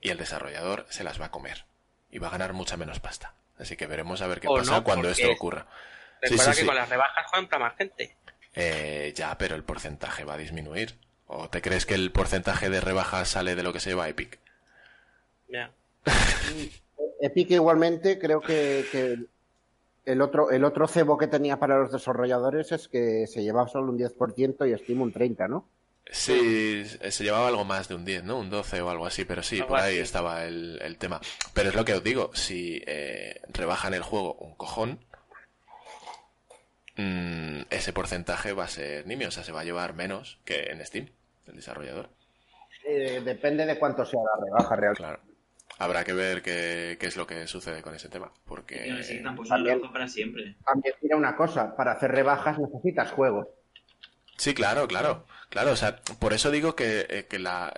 Y 0.00 0.10
el 0.10 0.18
desarrollador 0.18 0.86
se 0.90 1.04
las 1.04 1.20
va 1.20 1.26
a 1.26 1.30
comer. 1.30 1.64
Y 2.10 2.18
va 2.18 2.28
a 2.28 2.32
ganar 2.32 2.52
mucha 2.52 2.76
menos 2.76 3.00
pasta. 3.00 3.34
Así 3.58 3.76
que 3.76 3.86
veremos 3.86 4.20
a 4.20 4.26
ver 4.26 4.40
qué 4.40 4.48
O 4.48 4.56
pasa 4.56 4.72
no, 4.72 4.84
cuando 4.84 5.08
esto 5.08 5.30
ocurra. 5.30 5.66
Sí, 6.22 6.30
recuerda 6.30 6.44
sí, 6.44 6.50
que 6.50 6.60
sí. 6.60 6.66
con 6.66 6.76
las 6.76 6.88
rebajas 6.88 7.26
compra 7.32 7.58
más 7.58 7.76
gente. 7.76 8.16
Eh, 8.54 9.12
ya, 9.16 9.36
pero 9.38 9.56
el 9.56 9.64
porcentaje 9.64 10.24
va 10.24 10.34
a 10.34 10.38
disminuir. 10.38 10.98
¿O 11.26 11.48
te 11.48 11.62
crees 11.62 11.86
que 11.86 11.94
el 11.94 12.12
porcentaje 12.12 12.68
de 12.68 12.80
rebajas 12.80 13.28
sale 13.28 13.54
de 13.54 13.62
lo 13.62 13.72
que 13.72 13.80
se 13.80 13.90
lleva 13.90 14.08
Epic? 14.08 14.38
Ya. 15.48 15.72
Epic 17.20 17.50
igualmente 17.50 18.18
creo 18.18 18.40
que, 18.40 18.86
que 18.92 19.18
el 20.06 20.20
otro 20.22 20.50
el 20.50 20.64
otro 20.64 20.86
cebo 20.86 21.16
que 21.18 21.26
tenía 21.26 21.58
para 21.58 21.78
los 21.78 21.92
desarrolladores 21.92 22.72
es 22.72 22.88
que 22.88 23.26
se 23.26 23.42
llevaba 23.42 23.68
solo 23.68 23.90
un 23.92 23.98
10% 23.98 24.68
y 24.70 24.78
Steam 24.78 25.00
un 25.00 25.12
30%, 25.12 25.48
¿no? 25.48 25.68
Sí, 26.10 26.84
se 26.84 27.24
llevaba 27.24 27.48
algo 27.48 27.64
más 27.64 27.88
de 27.88 27.94
un 27.94 28.04
10, 28.04 28.24
¿no? 28.24 28.38
Un 28.38 28.50
12 28.50 28.82
o 28.82 28.90
algo 28.90 29.06
así, 29.06 29.24
pero 29.24 29.42
sí, 29.42 29.56
Algo 29.56 29.68
por 29.68 29.80
ahí 29.80 29.94
así. 29.94 30.02
estaba 30.02 30.44
el, 30.44 30.78
el 30.82 30.98
tema. 30.98 31.20
Pero 31.54 31.70
es 31.70 31.74
lo 31.74 31.84
que 31.86 31.94
os 31.94 32.04
digo, 32.04 32.30
si 32.34 32.82
eh, 32.86 33.40
rebajan 33.48 33.94
el 33.94 34.02
juego 34.02 34.34
un 34.34 34.54
cojón, 34.54 35.00
mm, 36.96 37.62
ese 37.70 37.92
porcentaje 37.92 38.52
va 38.52 38.64
a 38.64 38.68
ser 38.68 39.06
nimio, 39.06 39.28
o 39.28 39.30
sea, 39.30 39.44
se 39.44 39.52
va 39.52 39.62
a 39.62 39.64
llevar 39.64 39.94
menos 39.94 40.38
que 40.44 40.64
en 40.70 40.84
Steam, 40.84 41.08
el 41.46 41.56
desarrollador. 41.56 42.10
Eh, 42.86 43.22
depende 43.24 43.64
de 43.64 43.78
cuánto 43.78 44.04
sea 44.04 44.20
la 44.20 44.44
rebaja 44.44 44.76
real. 44.76 44.94
Claro. 44.94 45.20
Habrá 45.78 46.04
que 46.04 46.12
ver 46.12 46.42
qué, 46.42 46.96
qué 47.00 47.06
es 47.06 47.16
lo 47.16 47.26
que 47.26 47.46
sucede 47.46 47.82
con 47.82 47.94
ese 47.94 48.08
tema, 48.08 48.32
porque... 48.44 48.86
También. 49.48 49.80
para 49.92 50.08
siempre. 50.08 50.56
También 50.64 50.94
mira 51.02 51.16
una 51.16 51.36
cosa, 51.36 51.74
para 51.74 51.92
hacer 51.92 52.12
rebajas 52.12 52.58
necesitas 52.58 53.10
juegos. 53.10 53.48
Sí, 54.36 54.54
claro, 54.54 54.88
claro, 54.88 55.26
claro, 55.48 55.72
o 55.72 55.76
sea, 55.76 55.96
por 55.96 56.32
eso 56.32 56.50
digo 56.50 56.74
que, 56.74 57.06
eh, 57.08 57.26
que 57.28 57.38
la, 57.38 57.72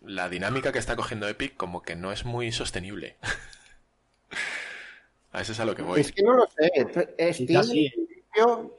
la 0.00 0.28
dinámica 0.28 0.72
que 0.72 0.78
está 0.78 0.96
cogiendo 0.96 1.28
Epic 1.28 1.56
como 1.56 1.82
que 1.82 1.96
no 1.96 2.12
es 2.12 2.24
muy 2.24 2.52
sostenible. 2.52 3.16
a 5.32 5.40
eso 5.40 5.52
es 5.52 5.60
a 5.60 5.64
lo 5.64 5.74
que 5.74 5.82
voy. 5.82 6.00
Es 6.00 6.12
que 6.12 6.22
no 6.22 6.34
lo 6.34 6.46
sé. 6.46 7.32
Steam, 7.32 7.64
sí. 7.64 7.92
Principio 8.32 8.78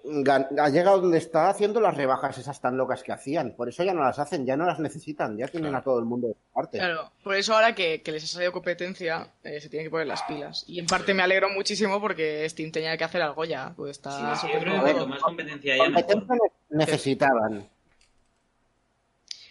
ha 0.59 0.69
llegado 0.69 0.99
donde 1.01 1.17
está 1.17 1.49
haciendo 1.49 1.79
las 1.79 1.95
rebajas 1.95 2.37
esas 2.37 2.59
tan 2.59 2.75
locas 2.77 3.03
que 3.03 3.11
hacían. 3.11 3.51
Por 3.55 3.69
eso 3.69 3.83
ya 3.83 3.93
no 3.93 4.01
las 4.03 4.17
hacen, 4.19 4.45
ya 4.45 4.57
no 4.57 4.65
las 4.65 4.79
necesitan, 4.79 5.37
ya 5.37 5.47
tienen 5.47 5.69
Claro. 5.71 5.81
a 5.81 5.83
todo 5.83 5.99
el 5.99 6.05
mundo 6.05 6.27
de 6.29 6.33
su 6.33 6.39
parte. 6.53 6.77
Claro, 6.79 7.11
por 7.23 7.35
eso 7.35 7.53
ahora 7.53 7.75
que, 7.75 8.01
que 8.01 8.11
les 8.11 8.23
ha 8.23 8.27
salido 8.27 8.51
competencia, 8.51 9.27
eh, 9.43 9.61
se 9.61 9.69
tienen 9.69 9.85
que 9.87 9.91
poner 9.91 10.07
las 10.07 10.23
pilas. 10.23 10.63
Y 10.67 10.79
en 10.79 10.85
parte 10.87 11.13
me 11.13 11.23
alegro 11.23 11.49
muchísimo 11.49 12.01
porque 12.01 12.47
Steam 12.49 12.71
tenía 12.71 12.97
que 12.97 13.03
hacer 13.03 13.21
algo 13.21 13.45
ya. 13.45 13.73
Pues 13.75 13.91
está 13.91 14.35
Sí, 14.35 14.47
yo 14.51 14.59
creo 14.59 14.83
que 14.83 15.05
más 15.05 15.21
competencia 15.21 15.75
ne- 15.89 16.37
necesitaban. 16.69 17.67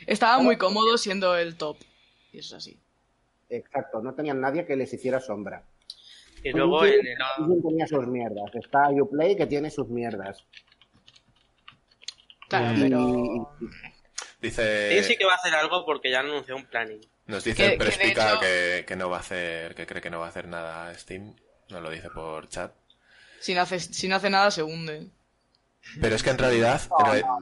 Estaba 0.06 0.38
muy 0.42 0.56
cómodo 0.56 0.98
siendo 0.98 1.36
el 1.36 1.56
top. 1.56 1.76
Y 2.32 2.38
eso 2.38 2.56
es 2.56 2.62
así. 2.64 2.78
Exacto, 3.50 4.00
no 4.02 4.14
tenían 4.14 4.40
nadie 4.40 4.64
que 4.66 4.74
les 4.76 4.92
hiciera 4.92 5.20
sombra. 5.20 5.62
Y 6.44 6.50
luego 6.52 6.84
en 6.84 7.06
el, 7.06 7.62
tenía 7.62 7.86
sus 7.86 8.06
mierdas. 8.06 8.54
Está 8.54 8.88
Uplay 8.90 9.36
que 9.36 9.46
tiene 9.46 9.70
sus 9.70 9.88
mierdas. 9.88 10.44
Claro, 12.48 12.76
Y- 12.76 12.80
pero. 12.82 13.56
Dice, 14.40 14.88
Steam 14.98 15.04
sí 15.04 15.16
que 15.16 15.24
va 15.24 15.32
a 15.32 15.36
hacer 15.36 15.54
algo 15.54 15.84
porque 15.86 16.10
ya 16.10 16.20
anunció 16.20 16.56
un 16.56 16.66
planning. 16.66 17.00
nos 17.26 17.44
dice 17.44 17.76
Prespica 17.78 18.32
hecho- 18.32 18.40
que, 18.40 18.84
que 18.86 18.96
no 18.96 19.08
va 19.08 19.18
a 19.18 19.20
hacer, 19.20 19.74
que 19.76 19.86
cree 19.86 20.02
que 20.02 20.10
no 20.10 20.18
va 20.18 20.26
a 20.26 20.28
hacer 20.30 20.48
nada 20.48 20.92
Steam. 20.94 21.34
Nos 21.70 21.80
lo 21.80 21.90
dice 21.90 22.10
por 22.10 22.48
chat. 22.48 22.72
Si 23.40 23.54
no 23.54 23.60
hace, 23.62 23.78
si 23.78 24.08
no 24.08 24.16
hace 24.16 24.30
nada, 24.30 24.50
se 24.50 24.62
hunde. 24.64 25.08
Pero 26.00 26.14
es 26.14 26.22
que 26.22 26.30
en 26.30 26.38
realidad, 26.38 26.80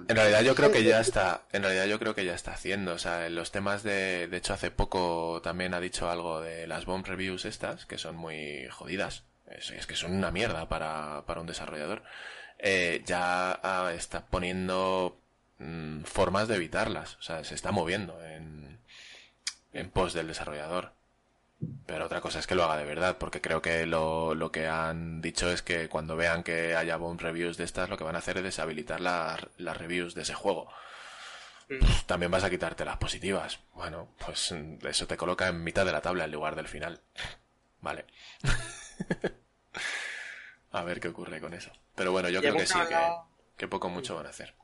en, 0.08 0.16
realidad 0.16 0.42
yo 0.42 0.54
creo 0.54 0.72
que 0.72 0.82
ya 0.82 1.00
está, 1.00 1.42
en 1.52 1.62
realidad 1.62 1.86
yo 1.86 1.98
creo 1.98 2.14
que 2.14 2.24
ya 2.24 2.34
está 2.34 2.52
haciendo, 2.52 2.94
o 2.94 2.98
sea, 2.98 3.26
en 3.26 3.34
los 3.34 3.52
temas 3.52 3.82
de, 3.82 4.28
de 4.28 4.36
hecho 4.38 4.54
hace 4.54 4.70
poco 4.70 5.40
también 5.42 5.74
ha 5.74 5.80
dicho 5.80 6.10
algo 6.10 6.40
de 6.40 6.66
las 6.66 6.84
bomb 6.86 7.06
reviews 7.06 7.44
estas, 7.44 7.86
que 7.86 7.98
son 7.98 8.16
muy 8.16 8.66
jodidas, 8.70 9.24
es, 9.46 9.70
es 9.70 9.86
que 9.86 9.94
son 9.94 10.12
una 10.14 10.30
mierda 10.30 10.68
para, 10.68 11.24
para 11.26 11.40
un 11.40 11.46
desarrollador, 11.46 12.02
Eh, 12.62 13.02
ya 13.06 13.52
ah, 13.62 13.92
está 13.94 14.26
poniendo 14.26 15.16
mm, 15.58 16.02
formas 16.04 16.46
de 16.48 16.56
evitarlas, 16.56 17.16
o 17.16 17.22
sea, 17.22 17.42
se 17.44 17.54
está 17.54 17.72
moviendo 17.72 18.22
en, 18.24 18.78
en 19.72 19.90
pos 19.90 20.12
del 20.12 20.28
desarrollador. 20.28 20.92
Pero 21.86 22.06
otra 22.06 22.20
cosa 22.20 22.38
es 22.38 22.46
que 22.46 22.54
lo 22.54 22.64
haga 22.64 22.76
de 22.76 22.84
verdad, 22.84 23.18
porque 23.18 23.40
creo 23.40 23.60
que 23.60 23.84
lo, 23.84 24.34
lo 24.34 24.50
que 24.50 24.66
han 24.66 25.20
dicho 25.20 25.50
es 25.50 25.60
que 25.60 25.88
cuando 25.88 26.16
vean 26.16 26.42
que 26.42 26.74
haya 26.74 26.96
bomb 26.96 27.20
reviews 27.20 27.56
de 27.58 27.64
estas, 27.64 27.90
lo 27.90 27.98
que 27.98 28.04
van 28.04 28.16
a 28.16 28.20
hacer 28.20 28.38
es 28.38 28.44
deshabilitar 28.44 29.00
las, 29.00 29.40
reviews 29.76 30.14
de 30.14 30.22
ese 30.22 30.34
juego. 30.34 30.72
Mm. 31.68 31.84
También 32.06 32.30
vas 32.30 32.44
a 32.44 32.50
quitarte 32.50 32.84
las 32.84 32.96
positivas. 32.96 33.60
Bueno, 33.74 34.08
pues 34.24 34.52
mm, 34.52 34.86
eso 34.86 35.06
te 35.06 35.16
coloca 35.16 35.48
en 35.48 35.62
mitad 35.62 35.84
de 35.84 35.92
la 35.92 36.00
tabla 36.00 36.24
en 36.24 36.32
lugar 36.32 36.56
del 36.56 36.68
final. 36.68 37.00
Vale. 37.82 38.06
a 40.72 40.82
ver 40.82 41.00
qué 41.00 41.08
ocurre 41.08 41.40
con 41.40 41.52
eso. 41.52 41.70
Pero 41.94 42.12
bueno, 42.12 42.28
yo 42.30 42.40
Ya 42.40 42.50
creo 42.50 42.60
que 42.60 42.66
sí, 42.66 42.78
que, 42.88 42.96
que 43.56 43.68
poco 43.68 43.88
mucho 43.90 44.16
van 44.16 44.26
a 44.26 44.30
hacer. 44.30 44.54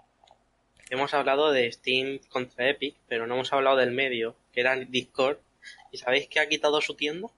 Hemos 0.89 1.13
hablado 1.15 1.51
de 1.51 1.71
Steam 1.73 2.21
contra 2.29 2.69
Epic, 2.69 2.97
pero 3.09 3.27
no 3.27 3.35
hemos 3.35 3.53
hablado 3.53 3.77
del 3.77 3.91
medio, 3.91 4.37
que 4.53 4.61
era 4.61 4.77
Discord. 4.77 5.39
¿Y 5.93 5.99
sabéis 5.99 6.29
que 6.29 6.41
ha 6.41 6.49
quitado 6.49 6.81
su 6.81 6.95
tienda? 6.95 7.29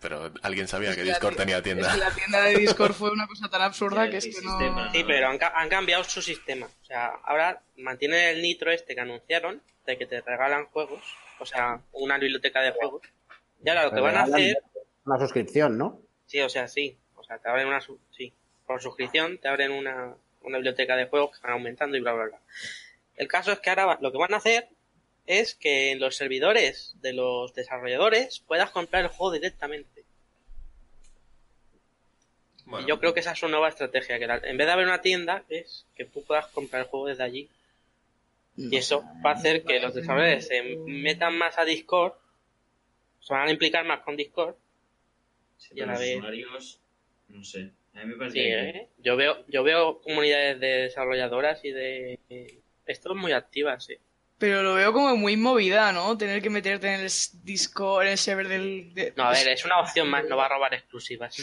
Pero, 0.00 0.32
¿alguien 0.42 0.68
sabía 0.68 0.90
Es 0.90 0.96
que 0.96 1.02
Discord 1.02 1.36
tenía 1.36 1.58
Es 1.58 1.62
tienda? 1.64 1.92
que 1.92 1.98
la 1.98 2.10
tienda 2.10 2.42
de 2.42 2.54
Discord 2.56 2.92
fue 2.92 3.10
una 3.10 3.26
cosa 3.26 3.48
tan 3.48 3.62
absurda 3.62 4.08
que 4.10 4.18
es 4.18 4.24
que 4.26 4.32
sistema. 4.32 4.86
no. 4.86 4.92
Sí, 4.92 5.04
pero 5.06 5.28
han, 5.28 5.38
ca- 5.38 5.52
han 5.54 5.68
cambiado 5.68 6.04
su 6.04 6.22
sistema. 6.22 6.66
O 6.66 6.84
sea, 6.84 7.06
ahora 7.24 7.62
mantienen 7.76 8.20
el 8.36 8.42
nitro 8.42 8.70
este 8.70 8.94
que 8.94 9.00
anunciaron, 9.00 9.60
de 9.86 9.98
que 9.98 10.06
te 10.06 10.20
regalan 10.20 10.66
juegos, 10.66 11.02
o 11.38 11.46
sea, 11.46 11.80
una 11.92 12.18
biblioteca 12.18 12.60
de 12.62 12.72
juegos. 12.72 13.02
Y 13.64 13.68
ahora 13.68 13.84
lo 13.84 13.92
que 13.92 14.00
van 14.00 14.16
a 14.16 14.22
hacer, 14.22 14.56
Una 15.04 15.18
suscripción, 15.18 15.76
¿no? 15.78 16.00
sí, 16.26 16.40
o 16.40 16.48
sea, 16.48 16.66
sí, 16.68 16.96
o 17.16 17.22
sea, 17.24 17.38
te 17.38 17.48
abren 17.48 17.66
una, 17.68 17.80
su- 17.80 18.00
sí, 18.10 18.32
por 18.66 18.80
suscripción 18.82 19.38
te 19.38 19.48
abren 19.48 19.70
una, 19.72 20.14
una 20.42 20.58
biblioteca 20.58 20.96
de 20.96 21.06
juegos 21.06 21.36
que 21.36 21.42
van 21.42 21.52
aumentando 21.54 21.96
y 21.96 22.00
bla, 22.00 22.12
bla, 22.14 22.24
bla. 22.26 22.40
El 23.16 23.28
caso 23.28 23.52
es 23.52 23.60
que 23.60 23.70
ahora 23.70 23.98
lo 24.00 24.10
que 24.12 24.18
van 24.18 24.34
a 24.34 24.38
hacer 24.38 24.68
es 25.26 25.54
que 25.54 25.90
en 25.92 26.00
los 26.00 26.16
servidores 26.16 26.94
de 27.00 27.12
los 27.12 27.54
desarrolladores 27.54 28.40
puedas 28.40 28.70
comprar 28.70 29.02
el 29.04 29.08
juego 29.10 29.32
directamente. 29.32 30.04
Bueno, 32.64 32.84
Y 32.84 32.88
yo 32.88 32.98
creo 32.98 33.14
que 33.14 33.20
esa 33.20 33.32
es 33.32 33.38
su 33.38 33.48
nueva 33.48 33.68
estrategia, 33.68 34.18
que 34.18 34.26
la- 34.26 34.38
en 34.42 34.56
vez 34.56 34.66
de 34.66 34.72
haber 34.72 34.86
una 34.86 35.00
tienda, 35.00 35.44
es 35.48 35.86
que 35.96 36.04
tú 36.04 36.24
puedas 36.24 36.46
comprar 36.48 36.82
el 36.82 36.88
juego 36.88 37.06
desde 37.06 37.22
allí. 37.22 37.48
Y 38.56 38.76
eso 38.76 39.04
va 39.24 39.30
a 39.30 39.34
hacer 39.34 39.64
que 39.64 39.78
los 39.80 39.94
desarrolladores 39.94 40.46
se 40.48 40.62
metan 40.86 41.36
más 41.36 41.58
a 41.58 41.64
Discord, 41.64 42.14
se 43.20 43.34
van 43.34 43.48
a 43.48 43.50
implicar 43.52 43.84
más 43.84 44.00
con 44.00 44.16
Discord. 44.16 44.54
Sí, 45.58 45.74
Y 45.74 45.80
a 45.82 45.86
la 45.86 45.92
los 45.92 46.00
vez- 46.00 46.16
usuarios, 46.16 46.80
no 47.28 47.44
sé. 47.44 47.70
A 47.94 48.00
mí 48.00 48.06
me 48.12 48.16
parece 48.16 48.34
Sí, 48.36 48.42
que- 48.44 48.68
¿eh? 48.70 48.88
yo 48.98 49.16
veo 49.16 49.44
yo 49.48 49.62
veo 49.62 50.00
comunidades 50.00 50.58
de 50.60 50.66
desarrolladoras 50.66 51.64
y 51.64 51.70
de 51.70 52.18
esto 52.86 53.10
es 53.12 53.16
muy 53.16 53.32
activas, 53.32 53.84
sí. 53.84 53.96
Pero 54.38 54.62
lo 54.62 54.74
veo 54.74 54.92
como 54.92 55.16
muy 55.16 55.34
movida, 55.36 55.92
¿no? 55.92 56.18
Tener 56.18 56.42
que 56.42 56.50
meterte 56.50 56.88
en 56.92 57.00
el 57.00 57.10
Discord, 57.42 58.02
en 58.04 58.08
el 58.12 58.18
server 58.18 58.48
del. 58.48 58.92
de- 58.92 59.14
No, 59.16 59.24
a 59.24 59.30
ver, 59.32 59.48
es 59.48 59.64
una 59.64 59.80
opción 59.80 60.08
más, 60.10 60.26
no 60.26 60.36
va 60.36 60.44
a 60.44 60.48
robar 60.50 60.74
exclusivas. 60.74 61.34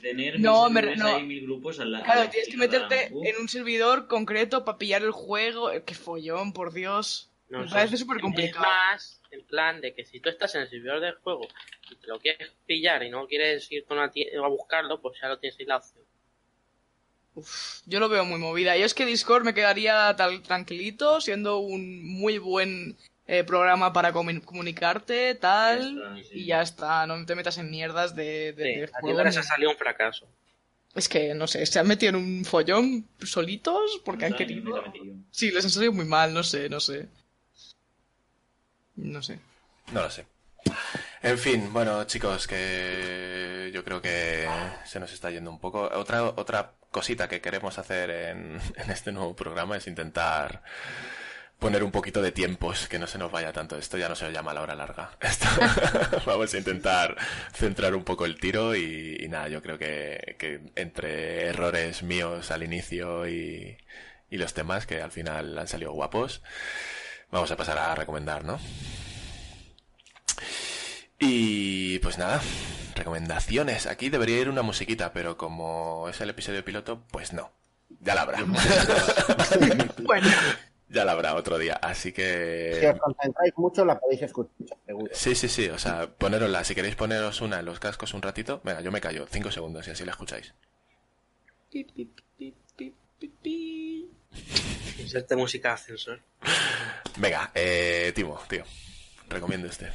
tener 0.00 0.40
No, 0.40 0.68
me- 0.68 0.96
no. 0.96 1.06
hay 1.16 1.22
mil 1.22 1.42
grupos 1.42 1.78
a 1.78 1.84
la 1.84 1.98
a 1.98 2.02
Claro, 2.02 2.24
la 2.24 2.30
tienes 2.30 2.48
que 2.48 2.56
meterte 2.56 3.06
en 3.06 3.36
un 3.40 3.48
servidor 3.48 4.08
concreto 4.08 4.64
para 4.64 4.76
pillar 4.76 5.02
el 5.02 5.12
juego. 5.12 5.70
Eh, 5.70 5.84
¡Qué 5.84 5.94
follón, 5.94 6.52
por 6.52 6.72
Dios! 6.72 7.28
No 7.48 7.60
me 7.60 7.68
sé. 7.68 7.74
parece 7.74 7.96
súper 7.98 8.16
Es 8.16 8.22
complicado. 8.22 8.64
más, 8.66 9.20
en 9.30 9.44
plan 9.44 9.80
de 9.80 9.94
que 9.94 10.04
si 10.04 10.18
tú 10.18 10.28
estás 10.30 10.52
en 10.56 10.62
el 10.62 10.70
servidor 10.70 11.00
del 11.00 11.14
juego 11.16 11.46
y 11.90 11.94
te 11.96 12.06
lo 12.08 12.18
quieres 12.18 12.50
pillar 12.66 13.02
y 13.04 13.10
no 13.10 13.26
quieres 13.28 13.70
ir 13.70 13.84
tie- 13.86 14.34
a 14.42 14.48
buscarlo, 14.48 15.00
pues 15.00 15.18
ya 15.20 15.28
lo 15.28 15.38
tienes 15.38 15.60
ahí 15.60 15.66
la 15.66 15.76
opción. 15.76 16.02
Yo 17.86 17.98
lo 18.00 18.08
veo 18.08 18.24
muy 18.24 18.38
movida. 18.38 18.76
Yo 18.76 18.84
es 18.84 18.94
que 18.94 19.06
Discord 19.06 19.44
me 19.44 19.54
quedaría 19.54 20.14
tal 20.16 20.42
tranquilito, 20.42 21.20
siendo 21.20 21.58
un 21.58 22.04
muy 22.04 22.38
buen 22.38 22.96
eh, 23.26 23.44
programa 23.44 23.92
para 23.92 24.12
comu- 24.12 24.44
comunicarte, 24.44 25.34
tal. 25.36 25.94
Ya 25.96 26.02
está, 26.18 26.28
sí. 26.28 26.38
Y 26.38 26.46
ya 26.46 26.62
está, 26.62 27.06
no 27.06 27.24
te 27.24 27.34
metas 27.34 27.56
en 27.58 27.70
mierdas 27.70 28.14
de, 28.14 28.52
de, 28.52 28.64
Sí, 28.64 28.74
de 28.80 28.84
a 28.84 28.86
ti 28.88 28.92
juego 29.00 29.24
les 29.24 29.34
ni- 29.34 29.40
ha 29.40 29.42
salido 29.42 29.70
un 29.70 29.76
fracaso. 29.76 30.26
Es 30.94 31.08
que, 31.08 31.32
no 31.32 31.46
sé, 31.46 31.64
se 31.64 31.78
han 31.78 31.86
metido 31.88 32.10
en 32.10 32.16
un 32.16 32.44
follón 32.44 33.08
solitos 33.24 34.02
porque 34.04 34.26
han 34.26 34.32
No 34.32 34.36
querido. 34.38 34.82
Sí, 35.30 35.50
les 35.50 35.64
han 35.64 35.70
salido 35.70 35.92
muy 35.92 36.04
mal, 36.04 36.34
no 36.34 36.42
sé, 36.42 36.68
no 36.68 36.80
sé. 36.80 37.08
No 38.96 39.22
sé. 39.22 39.38
No 39.90 40.02
lo 40.02 40.10
sé. 40.10 40.26
En 41.22 41.38
fin, 41.38 41.72
bueno, 41.72 42.02
chicos, 42.04 42.48
que 42.48 43.70
yo 43.72 43.84
creo 43.84 44.02
que 44.02 44.48
se 44.84 44.98
nos 44.98 45.12
está 45.12 45.30
yendo 45.30 45.50
un 45.50 45.60
poco. 45.60 45.82
Otra, 45.94 46.24
otra 46.24 46.72
cosita 46.90 47.28
que 47.28 47.40
queremos 47.40 47.78
hacer 47.78 48.10
en, 48.10 48.60
este 48.88 49.12
nuevo 49.12 49.34
programa 49.36 49.76
es 49.76 49.86
intentar 49.86 50.62
poner 51.60 51.84
un 51.84 51.92
poquito 51.92 52.22
de 52.22 52.32
tiempos, 52.32 52.88
que 52.88 52.98
no 52.98 53.06
se 53.06 53.18
nos 53.18 53.30
vaya 53.30 53.52
tanto. 53.52 53.78
Esto 53.78 53.96
ya 53.98 54.08
no 54.08 54.16
se 54.16 54.32
llama 54.32 54.52
la 54.52 54.62
hora 54.62 54.74
larga. 54.74 55.12
Vamos 56.26 56.52
a 56.54 56.58
intentar 56.58 57.16
centrar 57.52 57.94
un 57.94 58.02
poco 58.02 58.26
el 58.26 58.40
tiro 58.40 58.74
y, 58.74 59.24
nada, 59.28 59.46
yo 59.48 59.62
creo 59.62 59.78
que, 59.78 60.60
entre 60.74 61.46
errores 61.46 62.02
míos 62.02 62.50
al 62.50 62.64
inicio 62.64 63.28
y 63.28 63.78
los 64.30 64.54
temas 64.54 64.86
que 64.86 65.00
al 65.00 65.12
final 65.12 65.56
han 65.56 65.68
salido 65.68 65.92
guapos, 65.92 66.42
vamos 67.30 67.50
a 67.52 67.56
pasar 67.56 67.78
a 67.78 67.94
recomendar, 67.94 68.44
¿no? 68.44 68.58
Y 71.24 72.00
pues 72.00 72.18
nada, 72.18 72.42
recomendaciones. 72.96 73.86
Aquí 73.86 74.10
debería 74.10 74.40
ir 74.40 74.48
una 74.48 74.62
musiquita, 74.62 75.12
pero 75.12 75.36
como 75.36 76.08
es 76.08 76.20
el 76.20 76.30
episodio 76.30 76.64
piloto, 76.64 77.04
pues 77.12 77.32
no. 77.32 77.52
Ya 78.00 78.14
la 78.16 78.22
habrá. 78.22 78.38
Bueno, 80.02 80.28
ya 80.88 81.04
la 81.04 81.12
habrá 81.12 81.36
otro 81.36 81.58
día. 81.58 81.74
Así 81.74 82.08
Si 82.08 82.12
que... 82.12 82.90
os 82.92 83.00
concentráis 83.00 83.52
mucho, 83.56 83.84
la 83.84 84.00
podéis 84.00 84.22
escuchar, 84.22 84.76
seguro. 84.84 85.12
Sí, 85.14 85.36
sí, 85.36 85.48
sí. 85.48 85.68
O 85.68 85.78
sea, 85.78 86.08
ponérosla. 86.10 86.64
Si 86.64 86.74
queréis 86.74 86.96
poneros 86.96 87.40
una 87.40 87.60
en 87.60 87.66
los 87.66 87.78
cascos 87.78 88.14
un 88.14 88.22
ratito. 88.22 88.60
Venga, 88.64 88.80
yo 88.80 88.90
me 88.90 89.00
callo. 89.00 89.26
Cinco 89.30 89.52
segundos 89.52 89.86
y 89.86 89.92
así 89.92 90.04
la 90.04 90.10
escucháis. 90.10 90.52
Inserte 94.98 95.36
música 95.36 95.74
ascensor. 95.74 96.20
Venga, 97.16 97.50
eh, 97.54 98.12
Timo, 98.14 98.40
tío. 98.48 98.64
Recomiende 99.28 99.68
usted. 99.68 99.92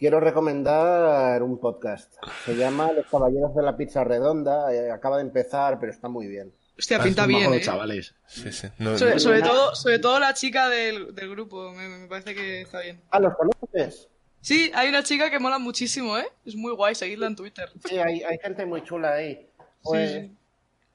Quiero 0.00 0.18
recomendar 0.18 1.42
un 1.42 1.58
podcast. 1.60 2.14
Se 2.46 2.56
llama 2.56 2.90
Los 2.92 3.06
Caballeros 3.06 3.54
de 3.54 3.62
la 3.62 3.76
Pizza 3.76 4.02
Redonda. 4.02 4.72
eh, 4.74 4.90
acaba 4.90 5.16
de 5.18 5.22
empezar, 5.24 5.78
pero 5.78 5.92
está 5.92 6.08
muy 6.08 6.26
bien. 6.26 6.52
Hostia, 6.78 6.96
Ah, 6.98 7.04
pinta 7.04 7.26
bien, 7.26 7.52
eh. 7.52 7.60
chavales. 7.60 8.14
Sí, 8.26 8.50
sí. 8.50 8.68
No, 8.78 8.96
Sobre, 8.96 9.12
no- 9.14 9.20
sobre 9.20 9.40
Nada. 9.40 9.52
todo, 9.52 9.74
sobre 9.74 9.98
todo 9.98 10.18
la 10.18 10.32
chica 10.32 10.70
del, 10.70 11.14
del 11.14 11.28
grupo, 11.30 11.70
me, 11.72 11.86
me 11.88 12.08
parece 12.08 12.34
que 12.34 12.62
está 12.62 12.80
bien. 12.80 13.02
Ah, 13.10 13.20
¿los 13.20 13.34
conoces? 13.36 14.08
Sí, 14.40 14.72
hay 14.74 14.88
una 14.88 15.02
chica 15.02 15.30
que 15.30 15.38
mola 15.38 15.58
muchísimo, 15.58 16.16
¿eh? 16.16 16.26
Es 16.46 16.56
muy 16.56 16.72
guay, 16.72 16.94
seguidla 16.94 17.26
en 17.26 17.36
Twitter. 17.36 17.70
Sí, 17.86 17.98
hay, 17.98 18.22
hay 18.22 18.38
gente 18.38 18.64
muy 18.64 18.82
chula 18.82 19.12
ahí. 19.12 19.46
Pues 19.82 20.10
Sí, 20.12 20.20
sí. 20.22 20.36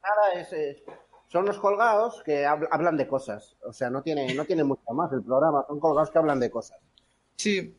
nada, 0.01 0.41
es, 0.41 0.51
es- 0.51 0.83
son 1.27 1.45
los 1.45 1.59
colgados 1.59 2.23
que 2.23 2.43
hab- 2.47 2.67
hablan 2.71 2.97
de 2.97 3.05
cosas. 3.07 3.55
O 3.63 3.71
sea, 3.71 3.91
no 3.91 4.01
tiene, 4.01 4.33
no 4.33 4.45
tiene 4.45 4.63
mucho 4.63 4.81
más 4.93 5.11
el 5.13 5.21
programa. 5.21 5.63
Son 5.67 5.79
colgados 5.79 6.09
que 6.09 6.17
hablan 6.17 6.39
de 6.39 6.49
cosas. 6.49 6.79
Sí. 7.35 7.75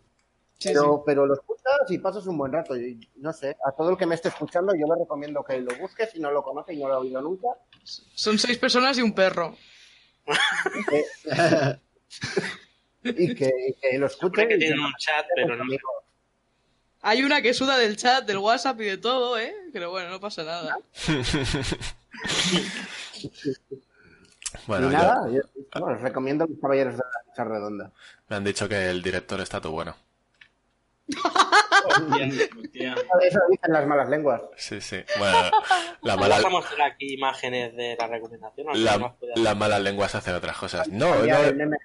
Sí, 0.59 0.71
pero, 0.73 1.03
pero 1.05 1.27
lo 1.27 1.35
escuchas 1.35 1.91
y 1.91 1.99
pasas 1.99 2.27
un 2.27 2.39
buen 2.39 2.53
rato. 2.53 2.77
Y, 2.77 2.99
no 3.17 3.33
sé, 3.33 3.57
a 3.67 3.73
todo 3.73 3.91
el 3.91 3.97
que 3.97 4.07
me 4.07 4.15
esté 4.15 4.29
escuchando 4.29 4.73
yo 4.75 4.87
le 4.87 5.01
recomiendo 5.01 5.45
que 5.45 5.61
lo 5.61 5.77
busque 5.77 6.07
si 6.07 6.19
no 6.19 6.31
lo 6.31 6.43
conoce 6.43 6.73
y 6.75 6.79
no 6.79 6.89
lo 6.89 6.95
ha 6.95 6.99
oído 6.99 7.21
nunca. 7.21 7.49
Son 7.85 8.39
seis 8.39 8.57
personas 8.59 8.97
y 8.99 9.03
un 9.03 9.13
perro. 9.13 9.55
y, 13.03 13.35
que, 13.35 13.53
lo 13.99 14.07
escuche. 14.07 14.29
Supone 14.29 14.49
que 14.49 14.59
tienen 14.59 14.81
un 14.81 14.95
chat, 14.99 15.27
pero 15.35 15.57
no. 15.57 15.65
Hay 17.03 17.23
una 17.23 17.43
que 17.43 17.55
suda 17.55 17.79
del 17.79 17.97
chat, 17.97 18.27
del 18.27 18.39
WhatsApp 18.39 18.81
y 18.81 18.85
de 18.87 18.99
todo, 18.99 19.39
¿eh? 19.39 19.55
Pero 19.73 19.91
bueno, 19.91 20.11
no 20.11 20.19
pasa 20.19 20.43
nada. 20.43 20.79
Bueno, 24.67 24.91
nada, 24.91 25.29
yo, 25.31 25.43
no, 25.79 25.87
os 25.87 26.01
recomiendo 26.01 26.47
los 26.47 26.59
caballeros 26.59 26.95
de 26.95 26.99
la 26.99 27.29
mesa 27.29 27.45
redonda. 27.45 27.93
me 28.29 28.37
han 28.37 28.45
dicho 28.45 28.69
que 28.69 28.91
el 28.91 29.03
director 29.03 29.41
está 29.41 29.61
tú 29.61 29.71
bueno. 29.71 29.95
Eso 31.09 31.21
dicen 33.51 33.73
las 33.73 33.87
malas 33.87 34.09
lenguas. 34.09 34.43
Sí, 34.57 34.81
sí. 34.81 34.99
Bueno, 35.19 35.39
la 36.03 36.17
Vamos 36.17 36.29
mala, 36.29 36.47
a 36.47 36.51
mostrar 36.51 36.91
aquí 36.93 37.15
imágenes 37.15 37.75
de 37.77 37.97
la 37.99 38.07
recomendación. 38.07 38.67
la, 38.85 39.15
las 39.37 39.57
malas 39.57 39.81
lenguas 39.81 40.15
hacen 40.15 40.35
otras 40.35 40.57
cosas. 40.57 40.89
No, 40.89 41.15
no. 41.15 41.53
meme 41.55 41.77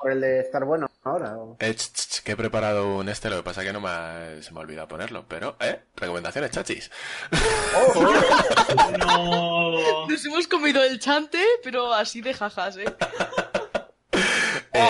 por 0.00 0.12
el 0.12 0.20
de 0.20 0.40
estar 0.40 0.64
bueno 0.64 0.88
ahora. 1.04 1.36
o- 1.38 1.56
eh, 1.58 1.74
ch, 1.74 1.92
ch, 1.92 2.08
ch, 2.08 2.22
que 2.22 2.32
he 2.32 2.36
preparado 2.36 2.96
un 2.98 3.08
este, 3.08 3.30
lo 3.30 3.36
que 3.38 3.42
pasa 3.42 3.64
que 3.64 3.72
no 3.72 3.80
me 3.80 3.88
ha- 3.88 4.42
se 4.42 4.52
me 4.52 4.60
ha 4.60 4.62
olvidado 4.62 4.86
ponerlo. 4.88 5.24
Pero, 5.26 5.56
¿eh? 5.60 5.80
Recomendaciones, 5.96 6.50
chachis. 6.50 6.90
No. 8.98 10.06
Nos 10.08 10.24
hemos 10.26 10.46
comido 10.48 10.82
el 10.84 10.98
chante, 11.00 11.42
pero 11.64 11.92
así 11.92 12.20
de 12.20 12.34
jajas, 12.34 12.76
¿eh? 12.76 12.84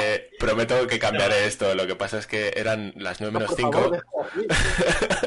Eh, 0.03 0.30
prometo 0.39 0.87
que 0.87 0.99
cambiaré 0.99 1.47
esto. 1.47 1.74
Lo 1.74 1.87
que 1.87 1.97
pasa 1.97 2.18
es 2.18 2.26
que 2.26 2.53
eran 2.57 2.93
las 2.97 3.20
9 3.20 3.32
menos 3.32 3.49
Por 3.51 3.57
5. 3.59 3.72
favor, 3.72 3.93
deja 3.93 4.57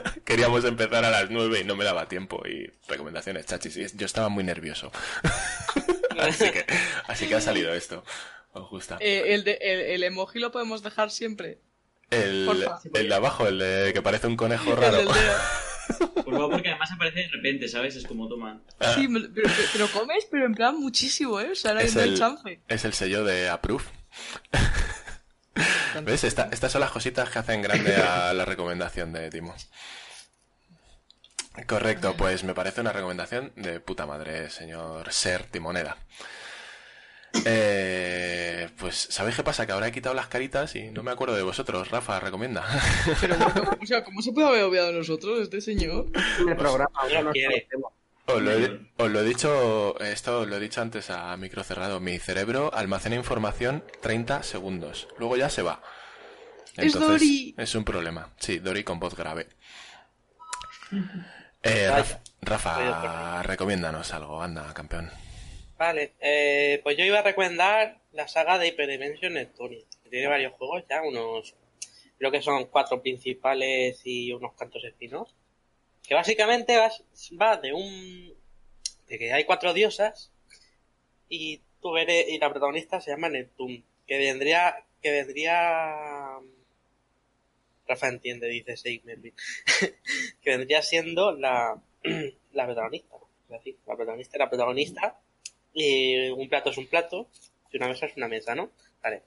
así. 0.04 0.20
Queríamos 0.26 0.64
empezar 0.66 1.04
a 1.06 1.10
las 1.10 1.30
9 1.30 1.60
y 1.62 1.64
no 1.64 1.76
me 1.76 1.84
daba 1.86 2.08
tiempo. 2.08 2.42
Y 2.48 2.72
recomendaciones, 2.88 3.46
chachis. 3.46 3.96
Yo 3.96 4.06
estaba 4.06 4.30
muy 4.30 4.44
nervioso. 4.44 4.92
así, 6.20 6.52
que, 6.52 6.66
así 7.08 7.28
que 7.28 7.36
ha 7.36 7.42
salido 7.42 7.74
esto. 7.74 8.04
Os 8.54 8.70
gusta. 8.70 8.98
Eh, 9.00 9.34
el, 9.34 9.44
de, 9.44 9.58
el, 9.62 9.80
el 9.82 10.04
emoji 10.04 10.40
lo 10.40 10.52
podemos 10.52 10.84
dejar 10.84 11.12
siempre. 11.12 11.60
El, 12.10 12.46
porfa. 12.48 12.80
el 12.94 13.08
de 13.10 13.16
abajo, 13.16 13.48
el 13.48 13.60
de 13.60 13.92
que 13.94 14.02
parece 14.02 14.28
un 14.28 14.36
conejo 14.36 14.76
raro. 14.76 14.98
Por 16.14 16.34
favor, 16.36 16.52
porque 16.52 16.70
además 16.70 16.92
aparece 16.92 17.20
de 17.22 17.28
repente, 17.30 17.68
¿sabes? 17.68 17.96
Es 17.96 18.06
como 18.06 18.28
toma. 18.28 18.62
Sí, 18.96 19.08
me- 19.08 19.22
pero, 19.22 19.50
pero- 19.50 19.68
pero 19.74 19.88
comes, 19.88 20.28
pero 20.30 20.46
en 20.46 20.54
plan 20.54 20.80
muchísimo, 20.80 21.40
¿eh? 21.40 21.50
O 21.52 21.56
sea, 21.56 21.72
Es 21.82 21.96
el- 21.96 22.18
chance. 22.18 22.60
Es 22.68 22.86
el 22.86 22.94
sello 22.94 23.24
de 23.24 23.50
Approve. 23.50 23.84
¿Ves? 26.04 26.24
Esta- 26.24 26.50
estas 26.52 26.72
son 26.72 26.82
las 26.82 26.92
cositas 26.92 27.30
que 27.30 27.40
hacen 27.40 27.62
grande 27.62 27.96
a 27.98 28.34
la 28.34 28.46
recomendación 28.46 29.12
de 29.14 29.30
Timo. 29.30 29.56
Correcto, 31.68 32.16
pues 32.16 32.44
me 32.44 32.54
parece 32.54 32.80
una 32.82 32.94
recomendación 32.94 33.52
de 33.56 33.80
puta 33.82 34.06
madre, 34.06 34.50
señor 34.50 35.12
Ser 35.12 35.44
Timoneda. 35.44 35.98
Eh, 37.46 38.70
pues, 38.78 38.96
¿sabéis 39.12 39.36
qué 39.36 39.44
pasa? 39.44 39.66
Que 39.66 39.74
ahora 39.74 39.88
he 39.88 39.92
quitado 39.92 40.16
las 40.16 40.28
caritas 40.28 40.76
y 40.76 40.90
no 40.92 41.04
me 41.04 41.12
acuerdo 41.12 41.36
de 41.36 41.44
vosotros. 41.44 41.90
Rafa, 41.92 42.20
recomienda. 42.20 42.66
Pero, 43.20 43.36
bueno, 43.38 43.78
o 43.82 43.86
sea, 43.86 44.04
¿cómo 44.04 44.22
se 44.22 44.32
puede 44.32 44.48
haber 44.48 44.64
obviado 44.64 44.90
a 44.90 44.94
nosotros, 44.94 45.40
este 45.42 45.60
señor? 45.62 46.08
El 46.48 46.56
programa, 46.56 46.90
no 46.94 47.00
ahora 47.02 47.22
nos 47.24 47.34
quiere. 47.34 47.68
conocemos. 47.70 47.94
Os 48.32 48.42
lo, 48.42 48.52
he, 48.52 48.80
os 48.98 49.10
lo 49.10 49.22
he 49.22 49.24
dicho, 49.24 50.00
esto 50.00 50.42
os 50.42 50.48
lo 50.48 50.58
he 50.58 50.60
dicho 50.60 50.82
antes 50.82 51.10
a 51.10 51.36
micro 51.38 51.64
cerrado. 51.64 52.00
Mi 52.00 52.20
cerebro 52.20 52.72
almacena 52.74 53.16
información 53.16 53.84
30 54.02 54.44
segundos. 54.44 55.08
Luego 55.18 55.36
ya 55.36 55.50
se 55.50 55.64
va. 55.64 55.82
Es 56.78 56.94
Dory. 56.94 57.56
Es 57.58 57.76
un 57.76 57.84
problema. 57.84 58.34
Sí, 58.38 58.60
Dory 58.60 58.84
con 58.84 59.00
voz 59.00 59.16
grave. 59.16 59.48
Eh. 61.64 61.90
Rafa, 62.42 63.44
recomiéndanos 63.44 64.14
algo, 64.14 64.42
anda, 64.42 64.74
campeón. 64.74 65.10
Vale, 65.78 66.14
eh, 66.20 66.80
pues 66.84 66.98
yo 66.98 67.04
iba 67.04 67.20
a 67.20 67.24
recomendar 67.24 68.00
la 68.12 68.28
saga 68.28 68.58
de 68.58 68.68
Hyperdimension 68.68 69.34
Neptunia, 69.34 69.86
que 70.04 70.10
tiene 70.10 70.28
varios 70.28 70.54
juegos 70.54 70.84
ya, 70.90 71.02
unos, 71.02 71.56
creo 72.18 72.32
que 72.32 72.42
son 72.42 72.66
cuatro 72.66 73.02
principales 73.02 74.02
y 74.04 74.32
unos 74.34 74.54
cantos 74.56 74.84
espinos, 74.84 75.36
que 76.10 76.16
básicamente 76.16 76.76
va 77.40 77.58
de 77.58 77.72
un, 77.72 78.34
de 79.08 79.20
que 79.20 79.32
hay 79.32 79.44
cuatro 79.44 79.76
diosas 79.76 80.32
y 81.30 81.62
tú 81.84 81.96
eres, 81.98 82.28
y 82.30 82.40
la 82.40 82.50
protagonista 82.50 83.00
se 83.00 83.12
llama 83.12 83.30
Neptune, 83.30 83.84
que 84.08 84.18
vendría, 84.18 84.86
que 85.04 85.12
vendría, 85.12 86.40
Rafa 87.88 88.08
entiende, 88.08 88.48
dice 88.48 88.76
Seik 88.76 89.04
que 90.42 90.50
vendría 90.50 90.82
siendo 90.82 91.32
la, 91.32 91.80
la 92.54 92.66
protagonista, 92.66 93.16
es 93.44 93.50
decir, 93.50 93.78
la 93.86 93.96
protagonista 93.96 94.38
la 94.40 94.50
protagonista 94.50 95.20
y 95.76 96.30
un 96.30 96.50
plato 96.50 96.72
es 96.72 96.78
un 96.80 96.88
plato 96.88 97.28
y 97.72 97.78
una 97.78 97.88
mesa 97.88 98.08
es 98.08 98.18
una 98.18 98.28
mesa, 98.28 98.56
¿no? 98.56 98.72
Vale. 99.04 99.24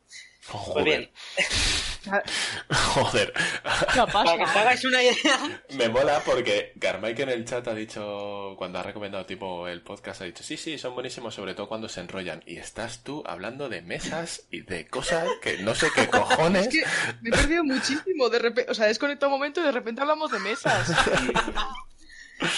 Pues 0.50 0.62
Joder, 0.64 0.84
bien, 0.84 1.10
joder. 2.70 3.32
¿Qué 3.32 3.40
para 3.62 3.84
que 3.92 4.00
os 4.00 4.12
pasa? 4.12 4.60
hagáis 4.60 4.84
una 4.84 5.02
idea, 5.02 5.62
Me 5.70 5.88
mola 5.88 6.20
porque 6.24 6.72
Carmike 6.80 7.22
en 7.22 7.28
el 7.28 7.44
chat 7.44 7.66
ha 7.68 7.74
dicho, 7.74 8.54
cuando 8.58 8.80
ha 8.80 8.82
recomendado 8.82 9.24
tipo 9.24 9.68
el 9.68 9.82
podcast, 9.82 10.22
ha 10.22 10.24
dicho, 10.24 10.42
sí, 10.42 10.56
sí, 10.56 10.78
son 10.78 10.94
buenísimos, 10.94 11.32
sobre 11.34 11.54
todo 11.54 11.68
cuando 11.68 11.88
se 11.88 12.00
enrollan. 12.00 12.42
Y 12.44 12.56
estás 12.56 13.04
tú 13.04 13.22
hablando 13.24 13.68
de 13.68 13.82
mesas 13.82 14.42
y 14.50 14.62
de 14.62 14.88
cosas 14.88 15.28
que 15.40 15.58
no 15.58 15.76
sé 15.76 15.88
qué 15.94 16.08
cojones. 16.08 16.66
Es 16.72 16.74
que 16.74 16.84
me 17.22 17.28
he 17.30 17.32
perdido 17.32 17.62
muchísimo. 17.64 18.28
De 18.28 18.38
repente, 18.40 18.70
o 18.70 18.74
sea, 18.74 18.86
desconectado 18.86 19.32
un 19.32 19.38
momento 19.38 19.60
y 19.60 19.64
de 19.64 19.72
repente 19.72 20.00
hablamos 20.00 20.32
de 20.32 20.40
mesas. 20.40 20.90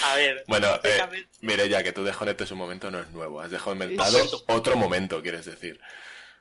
a 0.04 0.14
ver, 0.16 0.42
Bueno, 0.48 0.68
eh, 0.82 1.26
mire 1.42 1.68
ya 1.68 1.82
que 1.82 1.92
tú 1.92 2.02
desconectes 2.02 2.50
un 2.50 2.58
momento 2.58 2.90
no 2.90 3.00
es 3.00 3.10
nuevo. 3.10 3.40
Has 3.42 3.50
desconectado 3.50 4.18
Eso. 4.18 4.42
otro 4.48 4.76
momento, 4.76 5.20
quieres 5.22 5.44
decir. 5.44 5.78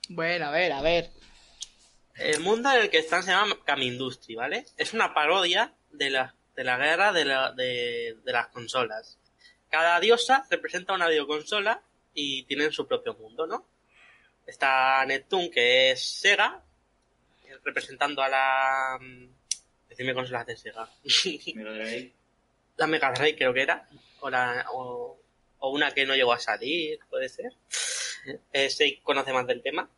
Bueno, 0.10 0.48
a 0.48 0.52
ver, 0.52 0.72
a 0.74 0.82
ver. 0.82 1.12
el 2.16 2.40
mundo 2.42 2.72
en 2.72 2.82
el 2.82 2.90
que 2.90 3.00
están 3.00 3.24
se 3.24 3.32
llama 3.32 3.58
Camindustry, 3.66 4.36
¿vale? 4.36 4.66
Es 4.78 4.94
una 4.94 5.14
parodia 5.14 5.74
de 5.92 6.10
la, 6.10 6.36
de 6.56 6.64
la 6.64 6.78
guerra 6.78 7.12
de, 7.14 7.26
la- 7.26 7.52
de, 7.52 8.18
de 8.24 8.32
las 8.32 8.48
consolas. 8.48 9.18
Cada 9.70 10.00
diosa 10.00 10.46
representa 10.50 10.94
una 10.94 11.08
videoconsola 11.08 11.82
y 12.14 12.44
tienen 12.44 12.72
su 12.72 12.88
propio 12.88 13.16
mundo, 13.16 13.48
¿no? 13.48 13.66
Está 14.46 15.04
Neptune, 15.06 15.50
que 15.50 15.92
es 15.92 16.04
Sega, 16.04 16.62
representando 17.64 18.22
a 18.22 18.30
la... 18.30 18.98
mm, 19.02 19.28
Decime 19.90 20.14
consolas 20.14 20.46
de 20.46 20.58
Sega. 20.58 20.90
Mega 21.56 21.72
Drive. 21.72 22.12
la 22.78 22.88
Mega 22.88 23.12
Drive 23.14 23.36
creo 23.38 23.54
que 23.54 23.62
era, 23.62 23.88
o, 24.20 24.30
la- 24.30 24.66
o, 24.74 25.18
o 25.66 25.70
una 25.70 25.92
que 25.92 26.06
no 26.06 26.14
llegó 26.14 26.34
a 26.34 26.40
salir, 26.40 27.00
puede 27.10 27.30
ser. 27.30 27.54
Eh, 28.52 28.70
se 28.70 29.00
conoce 29.02 29.32
más 29.32 29.48
del 29.48 29.62
tema. 29.62 29.90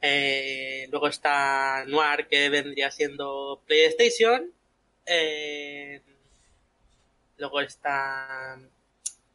Eh, 0.00 0.86
luego 0.90 1.08
está 1.08 1.84
Noir, 1.88 2.28
que 2.28 2.48
vendría 2.48 2.92
siendo 2.92 3.60
PlayStation. 3.66 4.52
Eh, 5.04 6.00
luego 7.38 7.60
está 7.60 8.56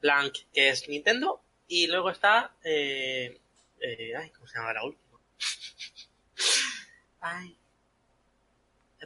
Blank, 0.02 0.34
que 0.54 0.70
es 0.70 0.88
Nintendo. 0.88 1.42
Y 1.68 1.88
luego 1.88 2.10
está... 2.10 2.56
eh, 2.64 3.38
ay, 4.18 4.30
¿cómo 4.30 4.48
se 4.48 4.58
llama 4.58 4.74
la 4.74 4.86
última? 4.86 5.20
ay. 7.20 7.58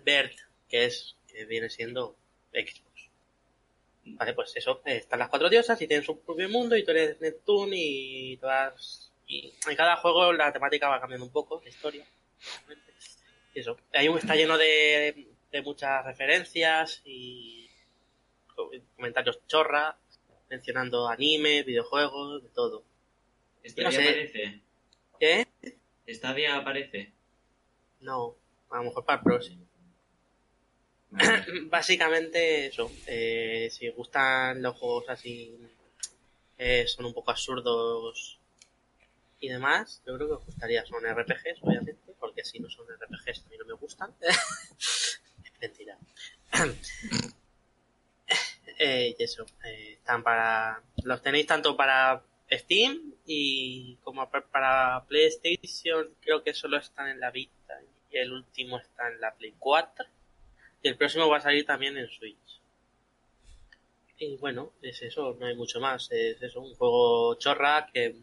Bert, 0.03 0.37
que 0.69 0.85
es 0.85 1.15
que 1.27 1.45
viene 1.45 1.69
siendo 1.69 2.15
Xbox. 2.51 2.82
Vale, 4.05 4.33
pues 4.33 4.55
eso, 4.55 4.81
eh, 4.85 4.97
están 4.97 5.19
las 5.19 5.29
cuatro 5.29 5.49
diosas 5.49 5.81
y 5.81 5.87
tienen 5.87 6.05
su 6.05 6.19
propio 6.19 6.49
mundo 6.49 6.75
y 6.75 6.83
tú 6.83 6.91
eres 6.91 7.19
Neptune 7.21 7.75
y 7.77 8.37
todas... 8.37 9.11
Y 9.27 9.53
en 9.67 9.75
cada 9.75 9.95
juego 9.95 10.33
la 10.33 10.51
temática 10.51 10.89
va 10.89 10.99
cambiando 10.99 11.25
un 11.25 11.31
poco, 11.31 11.61
la 11.63 11.69
historia. 11.69 12.05
Y 13.53 13.59
eso, 13.59 13.77
hay 13.93 14.09
un, 14.09 14.17
está 14.17 14.35
lleno 14.35 14.57
de, 14.57 15.27
de 15.51 15.61
muchas 15.61 16.03
referencias 16.05 17.01
y 17.05 17.69
comentarios 18.95 19.39
chorra, 19.47 19.97
mencionando 20.49 21.07
anime, 21.07 21.63
videojuegos, 21.63 22.43
de 22.43 22.49
todo. 22.49 22.83
Stadia 23.63 23.83
No 23.85 23.91
sé. 23.91 24.03
aparece. 24.03 24.61
¿Qué? 25.19 25.47
Stadia 26.07 26.55
aparece. 26.57 27.13
No, 28.01 28.35
a 28.69 28.77
lo 28.77 28.83
mejor 28.83 29.05
para 29.05 29.19
el 29.19 29.23
próximo. 29.23 29.65
Básicamente 31.69 32.65
eso, 32.67 32.91
eh, 33.07 33.69
si 33.71 33.89
gustan 33.89 34.61
los 34.61 34.77
juegos 34.77 35.05
así, 35.09 35.55
eh, 36.57 36.85
son 36.87 37.05
un 37.05 37.13
poco 37.13 37.31
absurdos 37.31 38.39
y 39.39 39.49
demás, 39.49 40.01
yo 40.07 40.15
creo 40.15 40.27
que 40.27 40.33
os 40.35 40.45
gustaría. 40.45 40.85
Son 40.85 41.05
RPGs, 41.05 41.61
obviamente, 41.61 42.13
porque 42.19 42.43
si 42.43 42.59
no 42.59 42.69
son 42.69 42.85
RPGs 42.89 43.45
a 43.45 43.49
mí 43.49 43.57
no 43.57 43.65
me 43.65 43.73
gustan. 43.73 44.13
es 44.79 45.19
mentira. 45.61 45.97
Eh, 48.79 49.15
y 49.17 49.23
eso, 49.23 49.45
están 49.63 50.23
para... 50.23 50.81
Los 51.03 51.21
tenéis 51.21 51.47
tanto 51.47 51.75
para 51.77 52.23
Steam 52.51 53.13
y 53.25 53.95
como 54.03 54.29
pa- 54.29 54.41
para 54.45 55.03
PlayStation, 55.07 56.09
creo 56.21 56.43
que 56.43 56.53
solo 56.53 56.77
están 56.77 57.07
en 57.09 57.19
la 57.19 57.31
Vita 57.31 57.79
y 58.11 58.17
el 58.17 58.31
último 58.33 58.77
está 58.79 59.09
en 59.09 59.21
la 59.21 59.33
Play 59.35 59.53
4. 59.59 60.05
Y 60.83 60.89
el 60.89 60.97
próximo 60.97 61.29
va 61.29 61.37
a 61.37 61.41
salir 61.41 61.65
también 61.65 61.97
en 61.97 62.09
Switch. 62.09 62.61
Y 64.17 64.37
bueno, 64.37 64.73
es 64.81 65.01
eso, 65.01 65.35
no 65.39 65.45
hay 65.45 65.55
mucho 65.55 65.79
más. 65.79 66.11
Es 66.11 66.41
eso, 66.41 66.59
un 66.59 66.75
juego 66.75 67.35
chorra 67.35 67.87
que 67.91 68.15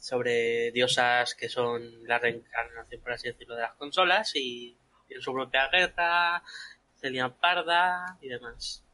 sobre 0.00 0.72
diosas 0.72 1.36
que 1.36 1.48
son 1.48 2.06
la 2.08 2.18
reencarnación, 2.18 3.00
por 3.00 3.12
así 3.12 3.28
decirlo, 3.28 3.54
de 3.54 3.62
las 3.62 3.74
consolas 3.74 4.32
y 4.34 4.76
tienen 5.06 5.22
su 5.22 5.32
propia 5.32 5.68
guerra, 5.68 6.42
se 6.96 7.08
lían 7.08 7.34
parda 7.38 8.18
y 8.20 8.28
demás. 8.28 8.84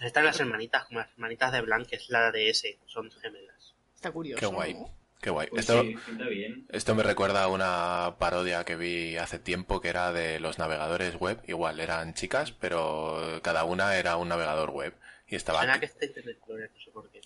Están 0.00 0.24
las 0.24 0.38
hermanitas, 0.38 0.84
como 0.84 1.00
las 1.00 1.10
hermanitas 1.10 1.52
de 1.52 1.60
Blanc, 1.62 1.86
que 1.88 1.96
es 1.96 2.08
la 2.10 2.30
DS, 2.30 2.64
son 2.86 3.10
gemelas. 3.10 3.74
Está 3.96 4.12
curioso. 4.12 4.40
Qué 4.40 4.46
guay. 4.46 4.74
¿no? 4.74 4.99
Qué 5.20 5.30
guay. 5.30 5.48
Pues 5.48 5.68
Esto, 5.68 5.82
sí, 5.82 5.94
pinta 6.06 6.24
bien. 6.26 6.66
esto 6.70 6.94
me 6.94 7.02
recuerda 7.02 7.42
a 7.44 7.48
una 7.48 8.16
parodia 8.18 8.64
que 8.64 8.76
vi 8.76 9.16
hace 9.18 9.38
tiempo 9.38 9.80
que 9.80 9.88
era 9.88 10.12
de 10.12 10.40
los 10.40 10.58
navegadores 10.58 11.16
web. 11.16 11.40
Igual, 11.46 11.78
eran 11.80 12.14
chicas, 12.14 12.52
pero 12.52 13.40
cada 13.42 13.64
una 13.64 13.96
era 13.96 14.16
un 14.16 14.28
navegador 14.28 14.70
web. 14.70 14.94
Y 15.28 15.36
estaba... 15.36 15.58
Suena 15.60 15.78
que 15.78 15.86
está 15.86 16.06
Internet 16.06 16.36
Explorer, 16.36 16.70
no 16.74 16.80
sé 16.84 16.90
por 16.90 17.10
qué. 17.10 17.20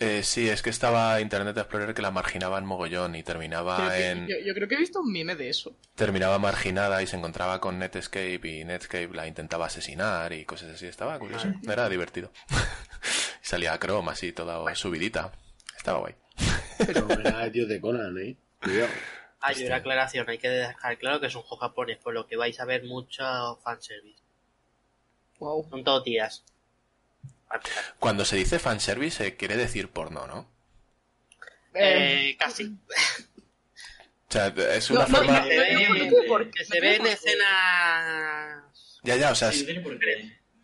Eh, 0.00 0.22
sí, 0.24 0.48
es 0.48 0.62
que 0.62 0.70
estaba 0.70 1.20
Internet 1.20 1.56
Explorer 1.58 1.94
que 1.94 2.00
la 2.02 2.10
marginaba 2.10 2.58
en 2.58 2.64
mogollón 2.64 3.14
y 3.14 3.22
terminaba 3.22 3.90
que- 3.94 4.08
en... 4.10 4.26
yo, 4.26 4.36
yo 4.44 4.54
creo 4.54 4.66
que 4.66 4.74
he 4.74 4.78
visto 4.78 4.98
un 5.00 5.12
meme 5.12 5.36
de 5.36 5.50
eso. 5.50 5.76
terminaba 5.94 6.38
marginada 6.38 7.02
y 7.02 7.06
se 7.06 7.16
encontraba 7.16 7.60
con 7.60 7.78
Netscape 7.78 8.40
y 8.42 8.64
Netscape 8.64 9.10
la 9.14 9.26
intentaba 9.26 9.66
asesinar 9.66 10.32
y 10.32 10.44
cosas 10.46 10.70
así. 10.70 10.86
Estaba 10.86 11.18
curioso, 11.18 11.48
era 11.68 11.88
divertido. 11.88 12.32
y 13.42 13.46
salía 13.46 13.78
Chrome 13.78 14.10
así, 14.10 14.32
toda 14.32 14.74
subidita. 14.74 15.32
Estaba 15.76 15.98
guay. 16.00 16.14
Pero 16.86 17.10
era 17.10 17.44
el 17.44 17.52
tío 17.52 17.66
de 17.66 17.80
Conan, 17.80 18.16
¿eh? 18.18 18.36
Cuidado. 18.62 18.90
Ah, 19.40 19.52
y 19.54 19.64
una 19.64 19.76
aclaración, 19.76 20.28
hay 20.28 20.38
que 20.38 20.50
dejar 20.50 20.98
claro 20.98 21.20
que 21.20 21.26
es 21.28 21.34
un 21.34 21.42
juego 21.42 21.62
japonés, 21.62 21.98
por 21.98 22.12
lo 22.12 22.26
que 22.26 22.36
vais 22.36 22.58
a 22.60 22.66
ver 22.66 22.84
mucho 22.84 23.58
fanservice. 23.64 24.22
Wow. 25.38 25.66
Son 25.70 25.82
todo 25.82 26.02
tías. 26.02 26.44
Cuando 27.98 28.24
se 28.24 28.36
dice 28.36 28.58
fanservice 28.58 29.26
eh, 29.26 29.36
quiere 29.36 29.56
decir 29.56 29.88
porno, 29.88 30.26
¿no? 30.26 30.46
Eh, 31.74 32.36
casi. 32.38 32.64
O 34.28 34.32
sea, 34.32 34.46
es 34.46 34.90
una 34.90 35.00
no, 35.00 35.08
no, 35.08 35.16
forma... 35.16 35.40
no, 35.40 36.44
no. 36.44 36.50
Que 36.50 36.64
se 36.64 36.80
ven 36.80 37.06
escenas... 37.06 38.62
Ya, 39.02 39.16
ya, 39.16 39.32
o 39.32 39.34
sea, 39.34 39.50
Sí. 39.50 39.66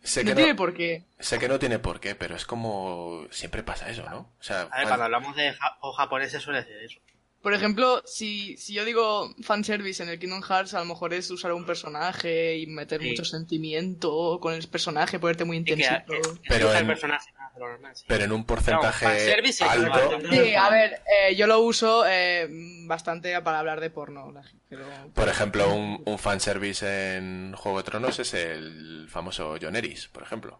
Sé 0.07 0.23
No 0.23 0.31
que 0.31 0.35
tiene 0.35 0.51
no, 0.51 0.55
por 0.57 0.73
qué. 0.73 1.03
sé 1.19 1.37
que 1.39 1.47
no 1.47 1.59
tiene 1.59 1.79
por 1.79 1.99
qué, 1.99 2.15
pero 2.15 2.35
es 2.35 2.45
como... 2.45 3.25
Siempre 3.31 3.63
pasa 3.63 3.89
eso, 3.89 4.03
¿no? 4.09 4.31
O 4.39 4.43
sea, 4.43 4.61
A 4.71 4.79
ver, 4.79 4.87
cuando 4.87 5.05
hablamos 5.05 5.35
de 5.35 5.53
ja- 5.53 5.77
japoneses 5.95 6.41
suele 6.41 6.63
ser 6.63 6.81
eso. 6.83 6.99
Por 7.41 7.53
ejemplo, 7.53 8.01
si, 8.05 8.57
si 8.57 8.73
yo 8.73 8.83
digo 8.83 9.33
fanservice 9.43 10.01
en 10.03 10.09
el 10.09 10.19
Kingdom 10.19 10.41
Hearts, 10.41 10.73
a 10.73 10.79
lo 10.79 10.85
mejor 10.85 11.13
es 11.13 11.29
usar 11.29 11.53
un 11.53 11.65
personaje 11.65 12.57
y 12.57 12.65
meter 12.67 12.99
Sí. 13.01 13.09
mucho 13.09 13.23
sentimiento 13.23 14.39
con 14.41 14.53
el 14.53 14.67
personaje, 14.67 15.19
ponerte 15.19 15.45
muy 15.45 15.57
que 16.05 16.43
Pero 16.47 16.73
en- 16.73 16.87
personaje, 16.87 17.31
lo 17.57 17.67
normal, 17.69 17.95
sí. 17.95 18.05
pero 18.07 18.23
en 18.25 18.31
un 18.31 18.45
porcentaje 18.45 19.05
alto... 19.63 20.19
Sí, 20.31 20.55
a 20.55 20.69
ver, 20.69 21.01
eh, 21.05 21.35
yo 21.35 21.47
lo 21.47 21.59
uso 21.61 22.05
eh, 22.07 22.47
bastante 22.85 23.39
para 23.41 23.59
hablar 23.59 23.79
de 23.81 23.89
porno. 23.89 24.31
la- 24.31 24.43
pero- 24.69 24.85
Por 25.13 25.29
ejemplo, 25.29 25.73
un, 25.73 26.01
un 26.05 26.19
fanservice 26.19 27.17
en 27.17 27.53
Juego 27.55 27.77
de 27.79 27.83
Tronos 27.83 28.19
es 28.19 28.33
el 28.33 29.07
famoso 29.09 29.57
John 29.61 29.75
Eris, 29.75 30.07
por 30.07 30.23
ejemplo. 30.23 30.59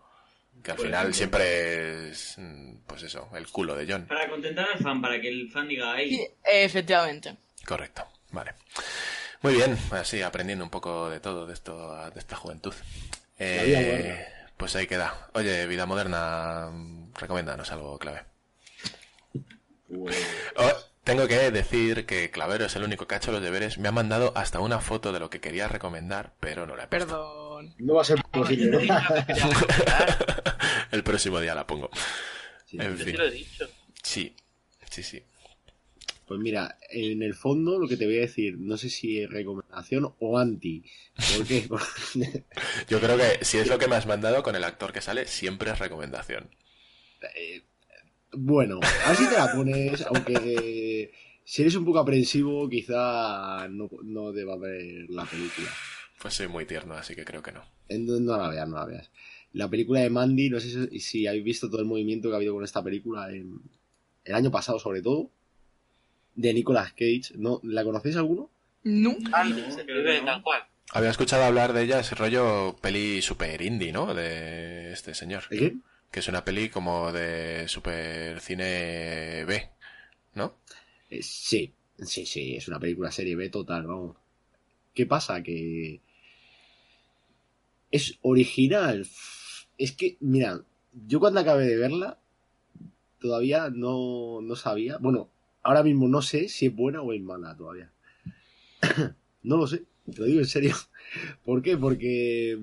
Que 0.64 0.72
al 0.72 0.80
final 0.80 1.14
siempre 1.14 2.10
es, 2.10 2.34
mm, 2.38 2.78
pues 2.88 3.04
eso, 3.04 3.30
el 3.36 3.48
culo 3.48 3.76
de 3.76 3.86
John. 3.90 4.06
Para 4.08 4.28
contentar 4.30 4.68
al 4.74 4.80
fan, 4.80 5.02
para 5.02 5.22
que 5.22 5.30
el 5.30 5.50
fan 5.52 5.68
diga, 5.68 5.96
Sí, 5.98 6.20
eh, 6.22 6.64
efectivamente. 6.64 7.36
Correcto, 7.66 8.06
vale. 8.32 8.54
Muy 9.44 9.54
bien, 9.54 9.78
así 9.92 10.22
aprendiendo 10.24 10.64
un 10.66 10.72
poco 10.72 11.10
de 11.10 11.20
todo 11.20 11.46
de 11.46 11.54
esto, 11.54 12.10
de 12.10 12.20
esta 12.20 12.36
juventud. 12.36 12.74
Eh. 13.40 14.26
Pues 14.58 14.76
ahí 14.76 14.88
queda. 14.88 15.30
Oye, 15.34 15.66
vida 15.68 15.86
moderna, 15.86 16.70
recomiéndanos 17.16 17.72
algo 17.72 17.98
clave. 18.00 18.24
Pues, 19.88 20.18
Oh, 20.58 20.72
tengo 21.04 21.28
que 21.28 21.52
decir 21.52 22.06
que 22.06 22.30
Clavero 22.32 22.66
es 22.66 22.76
el 22.76 22.84
único 22.84 23.08
que 23.08 23.16
ha 23.16 23.18
hecho 23.20 23.32
los 23.32 23.42
deberes. 23.42 23.78
Me 23.78 23.88
ha 23.88 23.92
mandado 23.94 24.34
hasta 24.36 24.60
una 24.60 24.80
foto 24.82 25.14
de 25.14 25.20
lo 25.20 25.30
que 25.30 25.40
quería 25.40 25.68
recomendar, 25.68 26.34
pero 26.40 26.66
no 26.68 26.76
la 26.76 26.84
he 26.84 26.88
puesto. 26.88 27.08
Perdón. 27.08 27.76
no 27.78 27.94
va 27.96 28.02
a 28.02 28.06
ser 28.06 28.22
posible, 28.24 28.86
¿no? 28.86 28.96
el 30.92 31.04
próximo 31.04 31.40
día 31.40 31.56
la 31.56 31.66
pongo. 31.66 31.90
Sí. 32.66 32.78
En 32.80 32.98
Yo 32.98 33.04
fin. 33.06 33.14
sí 33.14 33.18
lo 33.18 33.24
he 33.26 33.32
dicho. 33.32 33.70
Sí, 34.04 34.36
sí, 34.90 35.04
sí. 35.04 35.24
Pues 36.28 36.40
mira, 36.40 36.78
en 36.90 37.24
el 37.24 37.34
fondo 37.34 37.80
lo 37.80 37.88
que 37.88 37.98
te 37.98 38.06
voy 38.06 38.18
a 38.18 38.22
decir, 38.22 38.58
no 38.60 38.78
sé 38.78 38.90
si 38.90 39.20
es 39.22 39.30
recomendación 39.30 40.14
o 40.20 40.38
anti. 40.38 40.84
Porque, 41.38 41.68
Yo 42.90 43.00
creo 43.00 43.18
que 43.18 43.46
si 43.46 43.58
es 43.58 43.68
lo 43.68 43.78
que 43.80 43.88
me 43.88 43.96
has 43.96 44.08
mandado 44.08 44.44
con 44.44 44.56
el 44.56 44.64
actor 44.64 44.92
que 44.92 45.02
sale, 45.02 45.28
siempre 45.28 45.72
es 45.72 45.80
recomendación. 45.80 46.50
eh, 47.36 47.64
bueno, 48.34 48.80
así 49.06 49.24
te 49.28 49.36
la 49.38 49.52
pones, 49.52 50.02
aunque 50.04 50.34
eh, 50.36 51.12
si 51.44 51.62
eres 51.62 51.76
un 51.76 51.86
poco 51.86 52.00
aprensivo, 52.00 52.70
quizá 52.70 53.68
no, 53.70 53.90
no 54.04 54.32
deba 54.32 54.58
ver 54.58 55.10
la 55.10 55.26
película. 55.26 55.70
Pues 56.22 56.34
soy 56.34 56.48
muy 56.48 56.66
tierno, 56.66 56.96
así 56.96 57.16
que 57.16 57.26
creo 57.26 57.42
que 57.42 57.52
no. 57.52 57.64
Entonces, 57.88 58.26
no 58.26 58.38
la 58.38 58.50
veas, 58.50 58.68
no 58.68 58.76
la 58.78 58.86
veas. 58.86 59.12
La 59.54 59.70
película 59.70 60.02
de 60.02 60.10
Mandy, 60.10 60.50
no 60.50 60.60
sé 60.60 60.90
si, 60.90 61.00
si 61.00 61.28
habéis 61.28 61.44
visto 61.44 61.70
todo 61.70 61.80
el 61.82 61.88
movimiento 61.88 62.28
que 62.30 62.34
ha 62.34 62.38
habido 62.38 62.54
con 62.54 62.64
esta 62.64 62.84
película 62.84 63.30
en- 63.32 63.62
el 64.26 64.36
año 64.36 64.52
pasado, 64.52 64.78
sobre 64.78 65.02
todo, 65.02 65.32
de 66.38 66.54
Nicolas 66.54 66.92
Cage. 66.94 67.34
¿No? 67.36 67.60
¿La 67.64 67.84
conocéis 67.84 68.16
alguno? 68.16 68.50
No. 68.84 69.18
Ah, 69.34 69.44
No, 69.44 69.56
no. 69.58 70.26
tal 70.26 70.42
cual. 70.44 70.62
Había 70.92 71.10
escuchado 71.10 71.44
hablar 71.44 71.74
de 71.74 71.84
ella, 71.84 72.00
ese 72.00 72.16
rollo 72.16 72.78
peli 72.82 73.22
super 73.22 73.62
indie, 73.62 73.92
¿no? 73.92 74.14
De 74.14 74.94
este 74.94 75.14
señor. 75.14 75.44
¿De 75.50 75.58
qué? 75.58 75.76
Que 76.10 76.22
es 76.22 76.28
una 76.30 76.46
peli 76.46 76.70
como 76.70 77.12
de 77.12 77.68
super 77.68 78.40
cine 78.40 79.44
B, 79.46 79.70
¿no? 80.36 80.54
Eh, 81.10 81.22
sí, 81.22 81.74
sí, 82.02 82.26
sí, 82.26 82.56
es 82.56 82.70
una 82.70 82.80
película 82.80 83.12
serie 83.12 83.36
B 83.36 83.50
total, 83.50 83.86
vamos. 83.86 84.16
¿Qué 84.94 85.06
pasa? 85.06 85.44
Que 85.44 86.00
es 87.92 88.18
original. 88.22 89.06
Es 89.78 89.92
que, 89.92 90.16
mira, 90.22 90.62
yo 91.08 91.20
cuando 91.20 91.42
acabé 91.42 91.66
de 91.66 91.76
verla, 91.78 92.18
todavía 93.20 93.70
no, 93.70 94.40
no 94.42 94.56
sabía. 94.56 94.98
Bueno, 95.00 95.30
ahora 95.68 95.84
mismo 95.84 96.08
no 96.08 96.22
sé 96.22 96.48
si 96.48 96.68
es 96.68 96.76
buena 96.76 97.02
o 97.02 97.12
es 97.12 97.22
mala 97.22 97.56
todavía. 97.58 97.92
no 99.44 99.58
lo 99.58 99.68
sé, 99.68 99.84
te 100.06 100.18
lo 100.18 100.26
digo 100.26 100.40
en 100.40 100.46
serio. 100.46 100.76
¿Por 101.44 101.62
qué? 101.62 101.76
Porque 101.76 102.58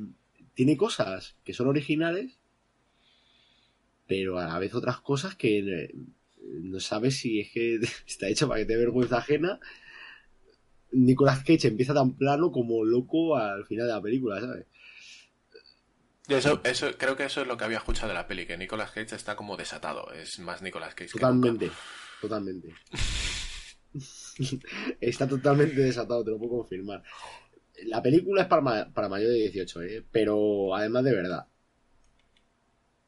tiene 0.54 0.78
cosas 0.78 1.36
que 1.44 1.52
son 1.52 1.68
originales, 1.68 2.38
pero 4.06 4.38
a 4.38 4.46
la 4.46 4.58
vez 4.58 4.74
otras 4.74 5.02
cosas 5.02 5.36
que 5.36 5.58
eh, 5.58 5.94
no 6.62 6.80
sabes 6.80 7.18
si 7.18 7.40
es 7.40 7.52
que 7.52 7.78
está 8.06 8.28
hecho 8.28 8.48
para 8.48 8.60
que 8.60 8.66
te 8.66 8.76
vergüenza 8.76 9.18
ajena. 9.18 9.60
Nicolas 10.92 11.40
Cage 11.40 11.68
empieza 11.68 11.92
tan 11.92 12.16
plano 12.16 12.52
como 12.52 12.84
loco 12.84 13.36
al 13.36 13.66
final 13.66 13.86
de 13.86 13.92
la 13.92 14.00
película, 14.00 14.40
¿sabes? 14.40 14.66
Eso, 16.28 16.62
eso, 16.64 16.90
creo 16.96 17.16
que 17.16 17.24
eso 17.24 17.42
es 17.42 17.46
lo 17.46 17.58
que 17.58 17.64
había 17.64 17.76
escuchado 17.76 18.08
de 18.08 18.14
la 18.14 18.26
peli, 18.26 18.46
que 18.46 18.56
Nicolas 18.56 18.92
Cage 18.92 19.14
está 19.14 19.36
como 19.36 19.58
desatado. 19.58 20.10
Es 20.14 20.38
más 20.38 20.62
Nicolas 20.62 20.94
Cage 20.94 21.18
que 21.18 21.26
nunca. 21.26 21.70
Totalmente. 22.20 22.74
Está 25.00 25.28
totalmente 25.28 25.80
desatado, 25.80 26.24
te 26.24 26.30
lo 26.30 26.38
puedo 26.38 26.58
confirmar. 26.58 27.02
La 27.84 28.02
película 28.02 28.42
es 28.42 28.48
para, 28.48 28.62
ma- 28.62 28.92
para 28.92 29.08
mayor 29.08 29.30
de 29.30 29.38
18, 29.50 29.82
¿eh? 29.82 30.04
pero 30.10 30.74
además 30.74 31.04
de 31.04 31.14
verdad. 31.14 31.46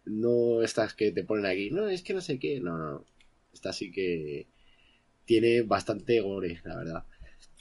No 0.04 0.62
estas 0.62 0.94
que 0.94 1.10
te 1.10 1.24
ponen 1.24 1.46
aquí, 1.46 1.70
no, 1.70 1.88
es 1.88 2.02
que 2.02 2.14
no 2.14 2.20
sé 2.20 2.38
qué, 2.38 2.60
no, 2.60 2.76
no, 2.78 2.92
no. 2.92 3.04
Esta 3.52 3.72
sí 3.72 3.90
que 3.90 4.46
tiene 5.24 5.62
bastante 5.62 6.20
gore, 6.20 6.60
la 6.64 6.76
verdad. 6.76 7.04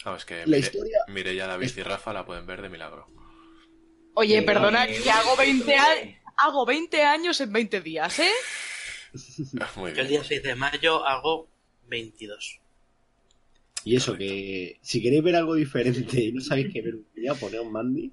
No, 0.05 0.15
es 0.15 0.25
que 0.25 0.37
La 0.39 0.45
Mire- 0.45 0.59
historia- 0.59 0.99
Mireia, 1.07 1.47
David 1.47 1.71
y 1.75 1.81
Rafa 1.83 2.13
la 2.13 2.25
pueden 2.25 2.45
ver 2.45 2.61
de 2.61 2.69
milagro. 2.69 3.07
Oye, 4.13 4.37
Eh, 4.37 4.43
perdona, 4.43 4.85
eh, 4.85 4.99
que 5.01 5.09
hago 5.09 5.35
20, 5.35 5.73
eh, 5.73 5.77
a- 5.77 6.45
hago 6.47 6.65
20 6.65 7.01
años 7.03 7.41
en 7.41 7.51
20 7.51 7.81
días, 7.81 8.19
¿eh? 8.19 8.29
Muy 9.77 9.93
Yo 9.93 10.01
el 10.01 10.07
día 10.07 10.23
6 10.23 10.43
de 10.43 10.55
mayo 10.55 11.05
hago 11.05 11.49
22. 11.87 12.59
Y 13.83 13.95
eso, 13.95 14.17
que 14.17 14.79
si 14.81 15.01
queréis 15.01 15.23
ver 15.23 15.35
algo 15.35 15.53
diferente 15.55 16.23
y 16.23 16.31
no 16.31 16.41
sabéis 16.41 16.73
qué 16.73 16.81
ver, 16.81 16.95
ya 17.15 17.35
poneos 17.35 17.69
Mandy 17.69 18.11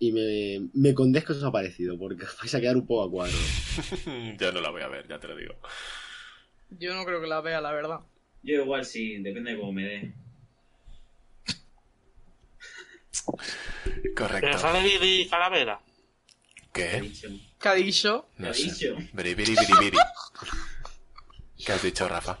y 0.00 0.12
me, 0.12 0.70
me 0.72 0.94
contéis 0.94 1.24
que 1.24 1.32
os 1.32 1.44
ha 1.44 1.52
parecido, 1.52 1.98
porque 1.98 2.24
os 2.24 2.36
vais 2.38 2.54
a 2.54 2.60
quedar 2.60 2.76
un 2.76 2.86
poco 2.86 3.04
a 3.04 3.10
cuadro. 3.10 3.36
ya 4.38 4.50
no 4.50 4.60
la 4.60 4.70
voy 4.70 4.82
a 4.82 4.88
ver, 4.88 5.06
ya 5.06 5.20
te 5.20 5.28
lo 5.28 5.36
digo. 5.36 5.54
Yo 6.70 6.94
no 6.94 7.04
creo 7.04 7.20
que 7.20 7.26
la 7.26 7.40
vea, 7.42 7.60
la 7.60 7.72
verdad. 7.72 8.00
Yo 8.42 8.62
igual 8.62 8.84
sí, 8.86 9.18
depende 9.18 9.52
de 9.52 9.58
cómo 9.58 9.72
me 9.72 9.84
dé. 9.84 10.14
Pero 13.26 14.14
Correcto. 14.14 14.58
sale 14.58 14.82
Didi 14.82 15.28
Calavera. 15.28 15.80
¿Qué 16.72 16.88
ha 16.88 16.90
¿Qué? 16.92 17.00
dicho? 17.00 17.28
¿Qué 17.60 17.68
ha 17.68 17.74
dicho? 17.74 18.28
¿Qué 18.36 18.44
ha 18.44 18.48
No 18.48 18.54
sé. 18.54 18.64
Biri, 19.12 19.34
biri, 19.34 19.54
biri, 19.56 19.72
biri. 19.80 19.98
¿Qué 21.64 21.72
has 21.72 21.82
dicho, 21.82 22.08
Rafa? 22.08 22.38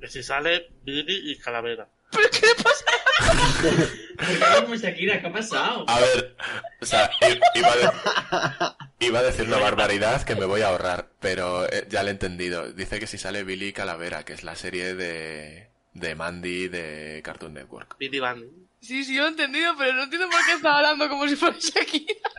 Que 0.00 0.08
si 0.08 0.22
sale 0.22 0.70
Didi 0.84 1.32
y 1.32 1.38
Calavera. 1.38 1.88
¿Pero 2.10 2.28
qué 2.30 2.46
le 2.46 2.54
pasa? 2.62 2.84
¿qué 4.96 5.26
ha 5.26 5.32
pasado? 5.32 5.84
A 5.88 6.00
ver, 6.00 6.36
o 6.80 6.86
sea, 6.86 7.10
iba 7.54 7.72
a, 7.72 7.76
de- 7.76 9.06
iba 9.06 9.18
a 9.20 9.22
decir 9.22 9.46
una 9.46 9.58
barbaridad 9.58 10.22
que 10.24 10.34
me 10.34 10.46
voy 10.46 10.62
a 10.62 10.68
ahorrar, 10.68 11.10
pero 11.20 11.70
eh, 11.70 11.86
ya 11.88 12.02
lo 12.02 12.08
he 12.08 12.12
entendido. 12.12 12.72
Dice 12.72 12.98
que 12.98 13.06
si 13.06 13.18
sale 13.18 13.44
Billy 13.44 13.72
Calavera, 13.72 14.24
que 14.24 14.32
es 14.32 14.42
la 14.42 14.56
serie 14.56 14.94
de, 14.94 15.68
de 15.94 16.14
Mandy 16.14 16.68
de 16.68 17.20
Cartoon 17.24 17.54
Network. 17.54 17.96
Billy 17.98 18.18
Band. 18.18 18.44
Sí, 18.80 19.04
sí, 19.04 19.16
lo 19.16 19.26
he 19.26 19.28
entendido, 19.28 19.74
pero 19.76 19.92
no 19.92 20.04
entiendo 20.04 20.28
por 20.28 20.44
qué 20.46 20.52
estaba 20.52 20.78
hablando 20.78 21.08
como 21.08 21.28
si 21.28 21.36
fuera 21.36 21.56
Shakira. 21.58 22.30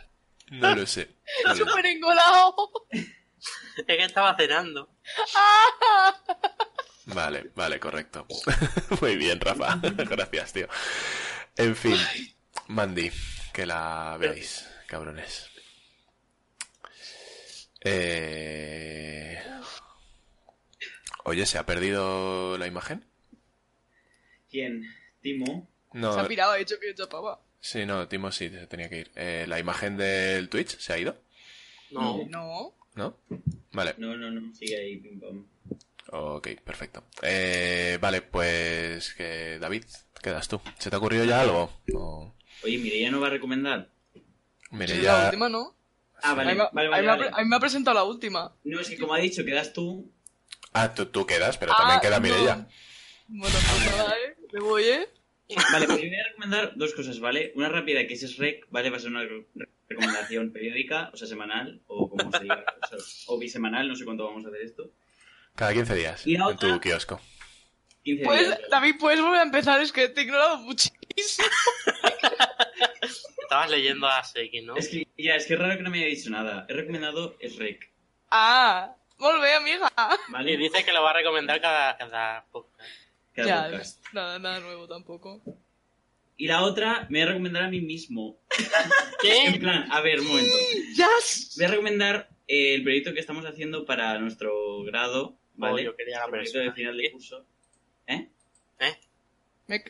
No 0.50 0.74
lo 0.74 0.86
sé. 0.86 1.08
no. 1.46 1.56
Súper 1.56 1.86
engolado. 1.86 2.54
Es 2.90 3.86
que 3.86 4.04
estaba 4.04 4.36
cenando. 4.36 4.94
Vale, 7.06 7.50
vale, 7.54 7.80
correcto. 7.80 8.26
Muy 9.00 9.16
bien, 9.16 9.40
Rafa. 9.40 9.80
Gracias, 9.96 10.52
tío. 10.52 10.68
En 11.56 11.74
fin, 11.74 11.96
Mandy, 12.68 13.10
que 13.52 13.66
la 13.66 14.16
veáis, 14.18 14.68
cabrones. 14.86 15.48
Eh... 17.80 19.42
Oye, 21.24 21.46
¿se 21.46 21.58
ha 21.58 21.66
perdido 21.66 22.58
la 22.58 22.66
imagen? 22.66 23.04
¿Quién? 24.50 24.84
¿Timo? 25.20 25.71
No, 25.94 26.14
Se 26.14 26.20
ha 26.20 26.28
pirado, 26.28 26.52
ha 26.52 26.56
dicho 26.56 26.76
que 26.80 26.94
chapaba. 26.94 27.40
sí, 27.60 27.84
no, 27.86 28.08
Timo 28.08 28.30
sí, 28.32 28.48
se 28.48 28.66
tenía 28.66 28.88
que 28.88 28.98
ir. 29.00 29.10
Eh, 29.14 29.44
¿La 29.48 29.58
imagen 29.58 29.96
del 29.96 30.48
Twitch 30.48 30.78
se 30.78 30.92
ha 30.92 30.98
ido? 30.98 31.16
No. 31.90 32.24
No. 32.28 32.74
¿No? 32.94 33.16
Vale, 33.72 33.94
No, 33.98 34.16
no, 34.16 34.30
no, 34.30 34.54
sigue 34.54 34.76
ahí, 34.76 34.96
pim 34.98 35.18
pam. 35.20 35.46
ok, 36.10 36.48
perfecto. 36.64 37.04
Eh, 37.22 37.98
vale, 38.00 38.20
pues 38.22 39.14
que 39.14 39.58
David, 39.58 39.84
quedas 40.22 40.46
tú. 40.48 40.60
¿Se 40.78 40.90
te 40.90 40.96
ha 40.96 40.98
ocurrido 40.98 41.24
ya 41.24 41.40
algo? 41.40 41.70
O... 41.94 42.34
Oye, 42.64 42.78
Mireia 42.78 43.10
no 43.10 43.20
va 43.20 43.28
a 43.28 43.30
recomendar. 43.30 43.88
Mire, 44.70 44.94
Sí, 44.96 45.02
ya... 45.02 45.18
la 45.18 45.24
última 45.26 45.48
no. 45.48 45.74
Ah, 46.22 46.30
A 46.32 46.34
vale, 46.34 46.52
mí 46.52 46.58
me- 46.58 46.68
vale, 46.72 46.88
a 46.88 46.90
mí 46.90 46.90
vale. 46.90 47.02
me 47.02 47.08
ha 47.08 47.16
vale. 47.16 47.24
pre- 47.30 47.40
a 47.40 47.44
mí 47.44 47.48
me 47.50 47.56
ha 47.56 47.60
presentado 47.60 47.94
la 47.94 48.04
última. 48.04 48.54
No, 48.64 48.80
es 48.80 48.88
que 48.88 48.98
como 48.98 49.14
ha 49.14 49.18
dicho, 49.18 49.44
quedas 49.44 49.72
tú. 49.72 50.10
Ah, 50.72 50.94
tú, 50.94 51.06
tú 51.06 51.26
quedas, 51.26 51.58
pero 51.58 51.74
también 51.76 51.98
Ah, 51.98 52.00
queda 52.00 52.16
no. 52.16 52.22
Mireia. 52.22 52.68
Bueno, 53.28 53.56
pues 53.70 53.96
nada, 53.96 54.14
¿eh? 54.26 54.36
Me 54.52 54.60
voy, 54.60 54.84
¿eh? 54.84 55.08
Vale, 55.72 55.86
pues 55.86 56.00
yo 56.00 56.08
voy 56.08 56.16
a 56.16 56.24
recomendar 56.28 56.72
dos 56.76 56.94
cosas, 56.94 57.20
¿vale? 57.20 57.52
Una 57.56 57.68
rápida 57.68 58.06
que 58.06 58.14
es 58.14 58.20
SREC, 58.34 58.66
¿vale? 58.70 58.90
Va 58.90 58.96
a 58.96 59.00
ser 59.00 59.10
una 59.10 59.22
re- 59.22 59.46
recomendación 59.88 60.50
periódica, 60.52 61.10
o 61.12 61.16
sea, 61.16 61.26
semanal, 61.28 61.80
o 61.88 62.08
como 62.08 62.30
se 62.32 62.38
diga, 62.40 62.64
o, 62.82 62.86
sea, 62.86 62.98
o 63.26 63.38
bisemanal, 63.38 63.86
no 63.88 63.94
sé 63.96 64.04
cuánto 64.04 64.24
vamos 64.24 64.44
a 64.46 64.48
hacer 64.48 64.62
esto. 64.62 64.90
Cada 65.54 65.74
15 65.74 65.94
días 65.94 66.26
¿Y 66.26 66.36
la 66.38 66.48
en 66.50 66.56
tu 66.56 66.80
kiosco. 66.80 67.20
15 68.04 68.24
Pues, 68.24 68.40
días. 68.46 68.60
David, 68.70 68.94
puedes 68.98 69.20
volver 69.20 69.40
a 69.40 69.42
empezar, 69.42 69.80
es 69.82 69.92
que 69.92 70.08
te 70.08 70.20
he 70.22 70.24
ignorado 70.24 70.58
muchísimo. 70.58 71.46
Estabas 73.42 73.70
leyendo 73.70 74.06
a 74.06 74.24
Seiki, 74.24 74.62
¿no? 74.62 74.76
Es 74.76 74.88
que, 74.88 75.06
ya, 75.18 75.34
es 75.36 75.46
que 75.46 75.54
es 75.54 75.60
raro 75.60 75.76
que 75.76 75.82
no 75.82 75.90
me 75.90 75.98
haya 75.98 76.06
dicho 76.06 76.30
nada. 76.30 76.64
He 76.68 76.72
recomendado 76.72 77.36
SREC, 77.40 77.90
Ah, 78.30 78.96
volvé, 79.18 79.52
amiga. 79.54 79.92
¿vale? 80.28 80.56
dice 80.56 80.82
que 80.84 80.92
lo 80.92 81.02
va 81.02 81.10
a 81.10 81.14
recomendar 81.14 81.60
cada, 81.60 81.96
cada 81.98 82.46
podcast. 82.50 82.80
Cada 83.34 83.48
ya, 83.48 83.70
podcast. 83.70 84.04
nada, 84.12 84.38
nada 84.38 84.60
nuevo 84.60 84.86
tampoco. 84.88 85.40
Y 86.36 86.46
la 86.48 86.62
otra, 86.62 87.06
me 87.10 87.18
voy 87.20 87.22
a 87.22 87.26
recomendar 87.32 87.62
a 87.64 87.68
mí 87.68 87.80
mismo. 87.80 88.38
En 89.24 89.52
¿Qué? 89.52 89.60
plan, 89.60 89.86
a 89.92 90.00
ver, 90.00 90.18
un 90.20 90.26
momento. 90.26 90.56
¡Yes! 90.96 91.52
Voy 91.56 91.66
a 91.66 91.68
recomendar 91.68 92.28
eh, 92.48 92.74
el 92.74 92.82
proyecto 92.82 93.14
que 93.14 93.20
estamos 93.20 93.44
haciendo 93.46 93.84
para 93.86 94.18
nuestro 94.18 94.82
grado, 94.82 95.36
¿vale? 95.54 95.82
Oh, 95.82 95.84
yo 95.84 95.96
quería 95.96 96.18
la 96.18 96.26
proyecto 96.26 96.58
de 96.58 96.72
final 96.72 96.96
de 96.96 97.12
curso. 97.12 97.46
¿Eh? 98.08 98.28
¿Eh? 98.80 98.96
Me- 99.68 99.84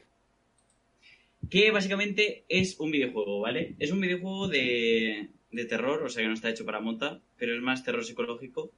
Que 1.48 1.70
básicamente 1.70 2.44
es 2.50 2.78
un 2.78 2.90
videojuego, 2.90 3.40
¿vale? 3.40 3.74
Es 3.78 3.90
un 3.90 4.00
videojuego 4.02 4.48
de, 4.48 5.30
de 5.50 5.64
terror, 5.64 6.02
o 6.02 6.10
sea 6.10 6.20
que 6.22 6.28
no 6.28 6.34
está 6.34 6.50
hecho 6.50 6.66
para 6.66 6.80
monta, 6.80 7.20
pero 7.38 7.54
es 7.54 7.62
más 7.62 7.82
terror 7.84 8.04
psicológico. 8.04 8.70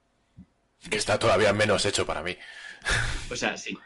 Que 0.89 0.95
está 0.97 1.19
todavía 1.19 1.51
menos 1.51 1.85
hecho 1.85 2.05
para 2.05 2.23
mí. 2.23 2.37
O 3.29 3.35
sea, 3.35 3.57
sí. 3.57 3.77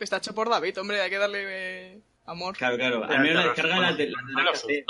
Está 0.00 0.18
hecho 0.18 0.34
por 0.34 0.48
David, 0.48 0.78
hombre, 0.78 1.00
hay 1.00 1.10
que 1.10 1.18
darle 1.18 1.44
eh, 1.94 2.00
amor. 2.26 2.56
Claro, 2.56 2.76
claro. 2.76 3.04
Al 3.04 3.20
menos 3.20 3.36
la 3.36 3.46
descarga 3.52 3.80
la, 3.80 3.92
de, 3.94 4.10
la, 4.10 4.18
de 4.36 4.42
la 4.44 4.52
PC. 4.52 4.84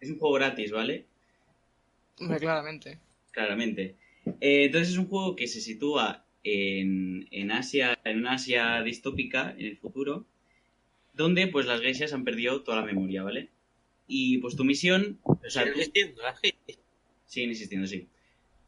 Es 0.00 0.10
un 0.10 0.18
juego 0.18 0.34
gratis, 0.34 0.72
¿vale? 0.72 1.06
Hombre, 2.18 2.38
claramente. 2.38 2.98
Claramente. 3.30 3.96
Eh, 4.40 4.64
entonces 4.64 4.90
es 4.90 4.98
un 4.98 5.06
juego 5.08 5.36
que 5.36 5.46
se 5.46 5.60
sitúa 5.60 6.24
en, 6.42 7.28
en 7.30 7.52
Asia, 7.52 7.98
en 8.04 8.18
una 8.18 8.32
Asia 8.34 8.82
distópica, 8.82 9.52
en 9.56 9.66
el 9.66 9.76
futuro, 9.76 10.26
donde 11.14 11.46
pues 11.46 11.66
las 11.66 11.80
geishas 11.80 12.12
han 12.12 12.24
perdido 12.24 12.62
toda 12.62 12.78
la 12.80 12.86
memoria, 12.86 13.22
¿vale? 13.22 13.50
Y 14.06 14.38
pues 14.38 14.56
tu 14.56 14.64
misión, 14.64 15.20
o 15.22 15.38
sea, 15.48 15.62
Sigue 15.62 15.74
tú- 15.74 15.78
existiendo, 15.80 16.26
así. 16.26 16.54
siguen 17.26 17.50
existiendo, 17.50 17.86
sí. 17.86 18.08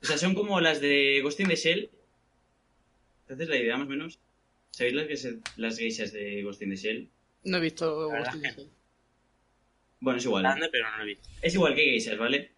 O 0.03 0.05
sea, 0.07 0.17
son 0.19 0.35
como 0.35 0.61
las 0.61 0.81
de 0.81 1.21
Ghost 1.23 1.41
in 1.41 1.49
the 1.49 1.57
Shell. 1.57 1.91
Entonces 3.23 3.49
la 3.49 3.57
idea 3.57 3.77
más 3.77 3.87
o 3.87 3.91
menos. 3.91 4.19
¿Sabéis 4.73 4.94
las, 4.94 5.28
las 5.57 5.78
geishas 5.78 6.12
de 6.12 6.43
Ghost 6.43 6.62
in 6.62 6.70
the 6.70 6.77
Shell? 6.77 7.11
No 7.44 7.59
he 7.59 7.61
visto 7.61 8.09
verdad 8.09 8.24
Ghost 8.24 8.36
in 8.36 8.43
the 8.43 8.53
Shell. 8.53 8.70
Bueno, 10.01 10.19
es 10.19 10.24
igual. 10.24 10.43
Grande, 10.43 10.69
pero 10.73 10.90
no 10.90 10.97
lo 10.97 11.03
he 11.05 11.07
visto. 11.07 11.28
Es 11.40 11.55
igual 11.55 11.74
que 11.74 11.82
geishas, 11.85 12.19
¿vale? 12.19 12.53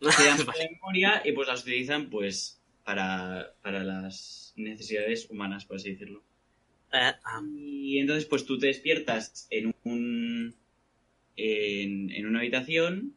Se 0.00 0.24
dan 0.24 0.38
la 0.38 0.70
memoria 0.70 1.22
y 1.24 1.32
pues 1.32 1.48
las 1.48 1.62
utilizan 1.62 2.10
pues 2.10 2.60
para, 2.84 3.54
para 3.62 3.82
las 3.82 4.52
necesidades 4.56 5.30
humanas, 5.30 5.64
por 5.64 5.76
así 5.76 5.90
decirlo. 5.92 6.22
Eh, 6.92 7.12
ah, 7.24 7.42
Y 7.54 7.98
entonces 7.98 8.26
pues 8.26 8.44
tú 8.44 8.58
te 8.58 8.66
despiertas 8.66 9.46
en 9.50 9.74
un 9.84 10.54
en, 11.36 12.10
en 12.10 12.26
una 12.26 12.40
habitación 12.40 13.14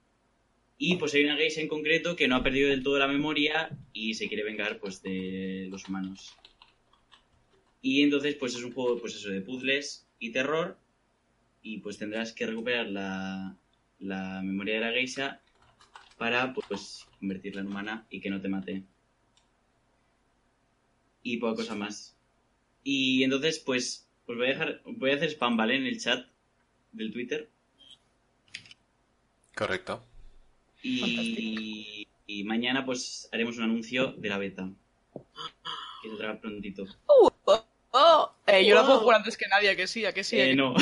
y 0.77 0.95
pues 0.95 1.13
hay 1.13 1.25
una 1.25 1.35
geisha 1.35 1.61
en 1.61 1.67
concreto 1.67 2.15
que 2.15 2.27
no 2.27 2.37
ha 2.37 2.43
perdido 2.43 2.69
del 2.69 2.83
todo 2.83 2.97
la 2.99 3.07
memoria 3.07 3.69
y 3.91 4.13
se 4.13 4.27
quiere 4.27 4.43
vengar 4.43 4.79
pues 4.79 5.01
de 5.01 5.67
los 5.69 5.87
humanos. 5.87 6.35
Y 7.81 8.03
entonces 8.03 8.35
pues 8.35 8.55
es 8.55 8.63
un 8.63 8.73
juego 8.73 8.99
pues 8.99 9.15
eso 9.15 9.29
de 9.29 9.41
puzzles 9.41 10.07
y 10.19 10.31
terror 10.31 10.77
y 11.61 11.79
pues 11.79 11.97
tendrás 11.97 12.33
que 12.33 12.45
recuperar 12.45 12.87
la, 12.87 13.55
la 13.99 14.41
memoria 14.41 14.75
de 14.75 14.81
la 14.81 14.91
geisha 14.91 15.41
para 16.17 16.53
pues 16.53 17.07
convertirla 17.19 17.61
en 17.61 17.67
humana 17.67 18.05
y 18.09 18.19
que 18.21 18.29
no 18.29 18.41
te 18.41 18.49
mate. 18.49 18.83
Y 21.23 21.37
poca 21.37 21.55
cosa 21.55 21.75
más. 21.75 22.15
Y 22.83 23.23
entonces, 23.23 23.59
pues, 23.59 24.09
os 24.25 24.37
voy 24.37 24.47
a 24.47 24.49
dejar, 24.49 24.81
voy 24.85 25.11
a 25.11 25.15
hacer 25.15 25.29
spam, 25.29 25.57
¿vale? 25.57 25.75
En 25.75 25.85
el 25.85 25.99
chat 25.99 26.25
del 26.91 27.11
Twitter. 27.11 27.49
Correcto. 29.55 30.03
Y, 30.81 32.07
y 32.25 32.43
mañana, 32.45 32.85
pues, 32.85 33.27
haremos 33.31 33.57
un 33.57 33.63
anuncio 33.63 34.13
de 34.13 34.29
la 34.29 34.37
beta. 34.37 34.71
Que 36.01 36.09
saldrá 36.09 36.39
prontito. 36.39 36.85
Oh, 37.91 38.31
eh, 38.45 38.65
yo 38.65 38.75
la 38.75 38.81
puedo 38.81 38.95
Wow. 38.95 39.01
jugar 39.03 39.17
antes 39.17 39.35
que 39.37 39.47
nadie, 39.47 39.69
¿a 39.69 39.75
que 39.75 39.87
sí, 39.87 40.05
a 40.05 40.13
que 40.13 40.23
sí. 40.23 40.39
Eh, 40.39 40.49
que- 40.49 40.55
no. 40.55 40.75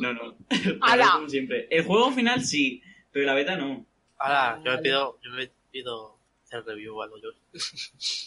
no, 0.00 0.12
no. 0.12 1.28
Siempre. 1.28 1.68
El 1.70 1.84
juego 1.84 2.10
final 2.12 2.44
sí, 2.44 2.82
pero 3.12 3.26
la 3.26 3.34
beta 3.34 3.56
no. 3.56 3.86
ahora, 4.18 4.60
yo 4.64 4.72
me 4.72 4.78
pido, 4.78 5.18
yo 5.22 5.30
me 5.32 5.50
pido 5.70 6.18
hacer 6.44 6.64
review 6.64 6.96
o 6.98 7.02
algo 7.02 7.16
yo. 7.18 7.28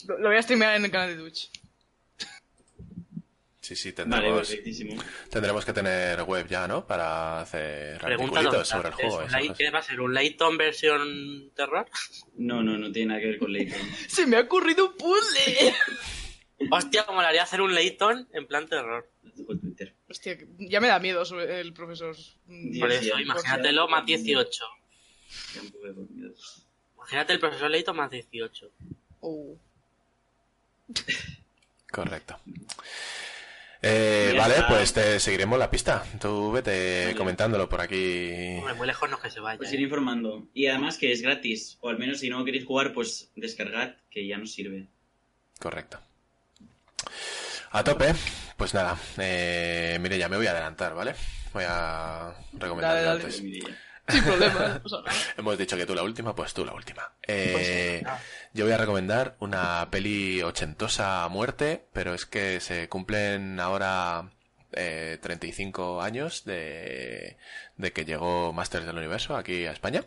Lo, 0.07 0.18
lo 0.19 0.27
voy 0.30 0.38
a 0.38 0.41
streamear 0.41 0.76
en 0.77 0.85
el 0.85 0.91
canal 0.91 1.10
de 1.15 1.22
Twitch. 1.22 1.49
Sí, 3.60 3.76
sí, 3.76 3.91
Vale, 3.91 4.10
tendremos, 4.11 4.48
perfectísimo. 4.48 5.03
tendremos 5.30 5.65
que 5.65 5.73
tener 5.73 6.22
web 6.23 6.48
ya, 6.48 6.69
¿no? 6.69 6.88
Para 6.88 7.41
hacer 7.41 7.99
articulitos 8.02 8.65
sobre 8.65 8.88
el 8.88 8.94
¿es 8.94 8.99
juego. 9.02 9.27
light-. 9.27 9.57
¿Qué 9.57 9.69
va 9.72 9.80
a 9.80 9.84
ser? 9.84 9.99
¿Un 9.99 10.14
Layton 10.14 10.57
versión 10.57 11.52
terror? 11.53 11.85
No, 12.38 12.64
no, 12.64 12.77
no 12.77 12.89
tiene 12.94 13.10
nada 13.10 13.19
que 13.19 13.27
ver 13.27 13.38
con 13.39 13.52
Layton. 13.52 13.77
¡Se 14.07 14.26
me 14.26 14.38
ha 14.38 14.41
ocurrido 14.41 14.85
un 14.91 14.95
puzzle! 14.95 15.73
Hostia, 16.71 17.05
como 17.05 17.21
le 17.21 17.27
haría 17.27 17.43
hacer 17.43 17.61
un 17.61 17.73
Layton 17.73 18.27
en 18.34 18.47
plan 18.47 18.67
terror. 18.67 19.09
Twitter. 19.35 19.93
Hostia, 20.09 20.38
ya 20.57 20.79
me 20.79 20.88
da 20.88 20.99
miedo 20.99 21.23
el 21.39 21.73
profesor. 21.73 22.15
Por 22.79 22.91
eso, 22.91 23.19
imagínatelo 23.19 23.88
más 23.88 24.05
18. 24.05 24.63
Ya 25.53 25.61
un 25.61 25.71
poco 25.71 25.85
de 25.85 25.93
dormido. 25.93 26.34
Imagínate 26.95 27.34
el 27.34 27.39
profesor 27.39 27.69
Layton 27.69 27.95
más 27.95 28.09
18. 28.09 28.71
Oh. 29.21 29.55
Correcto. 31.91 32.39
Eh, 33.81 34.34
vale, 34.35 34.55
pues 34.67 34.91
te 34.91 35.19
seguiremos 35.19 35.59
la 35.59 35.69
pista. 35.69 36.03
Tú 36.19 36.51
vete 36.51 37.05
Vale. 37.05 37.15
comentándolo 37.15 37.69
por 37.69 37.81
aquí. 37.81 38.57
Hombre, 38.57 38.73
muy 38.73 38.88
lejos 38.88 39.09
no 39.09 39.19
que 39.19 39.29
se 39.29 39.39
vaya. 39.39 39.57
Pues 39.57 39.71
¿eh? 39.71 39.75
ir 39.75 39.81
informando. 39.81 40.47
Y 40.53 40.65
además 40.67 40.97
que 40.97 41.11
es 41.11 41.21
gratis. 41.21 41.77
O 41.81 41.89
al 41.89 41.99
menos 41.99 42.19
si 42.19 42.29
no 42.29 42.43
queréis 42.43 42.65
jugar, 42.65 42.93
pues 42.93 43.31
descargad, 43.35 43.95
que 44.09 44.27
ya 44.27 44.38
nos 44.38 44.51
sirve. 44.51 44.88
Correcto. 45.59 45.99
A 47.71 47.83
tope. 47.83 48.13
Pues 48.55 48.73
nada, 48.73 48.97
eh, 49.17 49.97
mire, 50.01 50.17
ya 50.17 50.29
me 50.29 50.37
voy 50.37 50.47
a 50.47 50.51
adelantar, 50.51 50.95
¿vale? 50.95 51.13
Voy 51.53 51.63
a 51.67 52.33
recomendar 52.53 52.95
Dale, 52.95 53.05
dale. 53.05 53.21
antes. 53.23 53.35
Sin 53.37 54.23
problema. 54.23 54.81
Hemos 55.37 55.57
dicho 55.57 55.75
que 55.77 55.85
tú 55.85 55.93
la 55.93 56.01
última, 56.03 56.33
pues 56.33 56.53
tú 56.53 56.65
la 56.65 56.73
última. 56.73 57.11
Eh, 57.27 57.51
Pues, 57.53 58.03
nada. 58.03 58.21
yo 58.53 58.65
voy 58.65 58.73
a 58.73 58.77
recomendar 58.77 59.35
una 59.39 59.87
peli 59.91 60.41
ochentosa 60.41 61.23
a 61.23 61.29
muerte, 61.29 61.85
pero 61.93 62.13
es 62.13 62.25
que 62.25 62.59
se 62.61 62.87
cumplen 62.89 63.59
ahora 63.59 64.31
eh, 64.71 65.19
35 65.21 66.01
años 66.01 66.45
de, 66.45 67.37
de 67.75 67.91
que 67.93 68.05
llegó 68.05 68.53
Masters 68.53 68.85
del 68.85 68.97
Universo 68.97 69.35
aquí 69.35 69.65
a 69.67 69.71
España. 69.71 70.03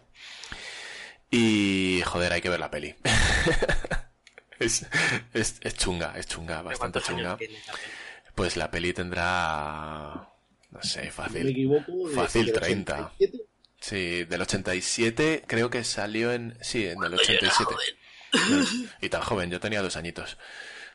Y 1.30 2.02
joder, 2.06 2.32
hay 2.32 2.40
que 2.40 2.48
ver 2.48 2.58
la 2.60 2.70
peli. 2.70 2.96
es, 4.60 4.86
es, 5.34 5.56
es 5.60 5.74
chunga, 5.74 6.14
es 6.16 6.26
chunga, 6.28 6.58
¿De 6.58 6.62
bastante 6.62 7.00
chunga. 7.00 7.36
peli? 7.36 7.56
Pues 8.34 8.56
la 8.56 8.70
peli 8.70 8.92
tendrá, 8.92 10.28
no 10.70 10.82
sé, 10.82 11.02
me 11.02 11.10
fácil. 11.10 11.48
equivoco, 11.48 12.08
Fácil, 12.14 12.46
del 12.46 12.54
30. 12.54 12.94
87. 13.18 13.38
Sí, 13.80 14.24
del 14.24 14.42
87 14.42 15.44
creo 15.46 15.70
que 15.70 15.84
salió 15.84 16.32
en... 16.32 16.56
Sí, 16.60 16.86
en 16.86 17.02
el 17.02 17.14
87. 17.14 17.74
Y 19.00 19.08
tan 19.08 19.22
joven, 19.22 19.50
yo 19.50 19.58
tenía 19.60 19.82
dos 19.82 19.96
añitos. 19.96 20.36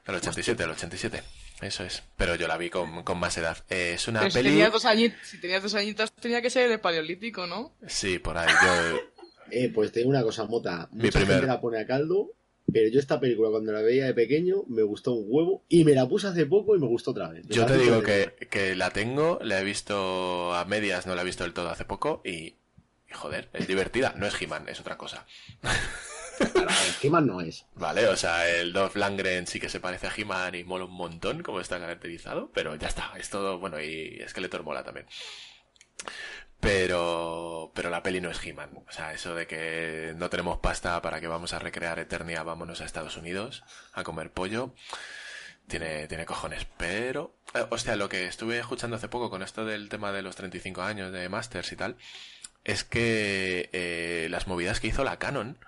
Del 0.05 0.15
87, 0.17 0.61
del 0.63 0.71
87. 0.71 1.23
Eso 1.61 1.83
es. 1.83 2.03
Pero 2.15 2.35
yo 2.35 2.47
la 2.47 2.57
vi 2.57 2.69
con, 2.69 3.03
con 3.03 3.17
más 3.19 3.37
edad. 3.37 3.57
Eh, 3.69 3.93
es 3.95 4.07
una 4.07 4.19
Pero 4.19 4.31
si 4.31 4.37
peli... 4.37 4.49
tenías, 4.49 4.71
dos 4.71 4.85
añitos, 4.85 5.19
si 5.27 5.39
tenías 5.41 5.63
dos 5.63 5.73
añitos, 5.73 6.13
tenía 6.13 6.41
que 6.41 6.49
ser 6.49 6.71
el 6.71 6.79
paleolítico, 6.79 7.47
¿no? 7.47 7.73
Sí, 7.87 8.19
por 8.19 8.37
ahí. 8.37 8.53
Yo... 8.63 8.99
Eh, 9.51 9.71
pues 9.71 9.91
tengo 9.91 10.09
una 10.09 10.23
cosa, 10.23 10.45
Mota. 10.45 10.89
Mi 10.91 11.03
Mucha 11.03 11.19
primer- 11.19 11.35
gente 11.35 11.45
la 11.45 11.61
pone 11.61 11.79
a 11.79 11.85
caldo, 11.85 12.31
pero 12.71 12.89
yo 12.89 12.99
esta 12.99 13.19
película 13.19 13.49
cuando 13.49 13.71
la 13.71 13.81
veía 13.81 14.05
de 14.05 14.13
pequeño 14.13 14.63
me 14.67 14.83
gustó 14.83 15.13
un 15.13 15.25
huevo 15.27 15.63
y 15.69 15.83
me 15.83 15.93
la 15.93 16.07
puse 16.07 16.27
hace 16.27 16.45
poco 16.45 16.75
y 16.75 16.79
me 16.79 16.87
gustó 16.87 17.11
otra 17.11 17.29
vez. 17.29 17.45
Me 17.45 17.55
Yo 17.55 17.65
te 17.65 17.77
digo 17.77 18.01
que... 18.01 18.33
que, 18.49 18.75
la 18.75 18.89
tengo, 18.89 19.39
la 19.41 19.61
he 19.61 19.63
visto 19.63 20.53
a 20.53 20.65
medias, 20.65 21.05
no 21.05 21.15
la 21.15 21.21
he 21.21 21.25
visto 21.25 21.43
del 21.43 21.53
todo 21.53 21.69
hace 21.69 21.85
poco 21.85 22.21
y... 22.25 22.55
y 23.09 23.13
joder, 23.13 23.49
es 23.53 23.67
divertida. 23.67 24.13
No 24.17 24.25
es 24.25 24.41
He-Man, 24.41 24.67
es 24.67 24.79
otra 24.79 24.97
cosa. 24.97 25.25
Claro, 26.37 26.67
¿Qué 27.01 27.09
más 27.09 27.23
no 27.23 27.39
es? 27.39 27.65
Vale, 27.75 28.07
o 28.07 28.15
sea, 28.17 28.49
el 28.49 28.73
Dolph 28.73 28.95
Langren 28.95 29.47
sí 29.47 29.59
que 29.59 29.69
se 29.69 29.79
parece 29.79 30.07
a 30.07 30.13
He-Man 30.15 30.55
y 30.55 30.63
mola 30.63 30.85
un 30.85 30.93
montón 30.93 31.43
como 31.43 31.61
está 31.61 31.79
caracterizado, 31.79 32.51
pero 32.53 32.75
ya 32.75 32.87
está, 32.87 33.13
es 33.17 33.29
todo, 33.29 33.59
bueno, 33.59 33.79
y 33.81 34.21
Skeletor 34.27 34.63
mola 34.63 34.83
también. 34.83 35.05
Pero, 36.65 37.71
pero 37.75 37.91
la 37.91 38.01
peli 38.01 38.21
no 38.21 38.31
es 38.31 38.43
He-Man. 38.43 38.71
O 38.87 38.91
sea, 38.91 39.13
eso 39.13 39.35
de 39.35 39.45
que 39.45 40.13
no 40.17 40.31
tenemos 40.31 40.57
pasta 40.57 40.99
para 41.03 41.21
que 41.21 41.27
vamos 41.27 41.53
a 41.53 41.59
recrear 41.59 41.99
Eternia, 41.99 42.41
vámonos 42.41 42.81
a 42.81 42.85
Estados 42.85 43.17
Unidos 43.17 43.63
a 43.93 44.03
comer 44.03 44.31
pollo, 44.31 44.73
tiene, 45.67 46.07
tiene 46.07 46.25
cojones. 46.25 46.65
Pero, 46.77 47.35
eh, 47.53 47.67
hostia, 47.69 47.95
lo 47.95 48.09
que 48.09 48.25
estuve 48.25 48.57
escuchando 48.57 48.95
hace 48.95 49.09
poco 49.09 49.29
con 49.29 49.43
esto 49.43 49.63
del 49.63 49.89
tema 49.89 50.11
de 50.11 50.23
los 50.23 50.35
35 50.35 50.81
años 50.81 51.11
de 51.11 51.29
Masters 51.29 51.71
y 51.71 51.75
tal, 51.75 51.97
es 52.63 52.83
que 52.83 53.69
eh, 53.71 54.27
las 54.31 54.47
movidas 54.47 54.79
que 54.79 54.87
hizo 54.87 55.03
la 55.03 55.19
Canon 55.19 55.59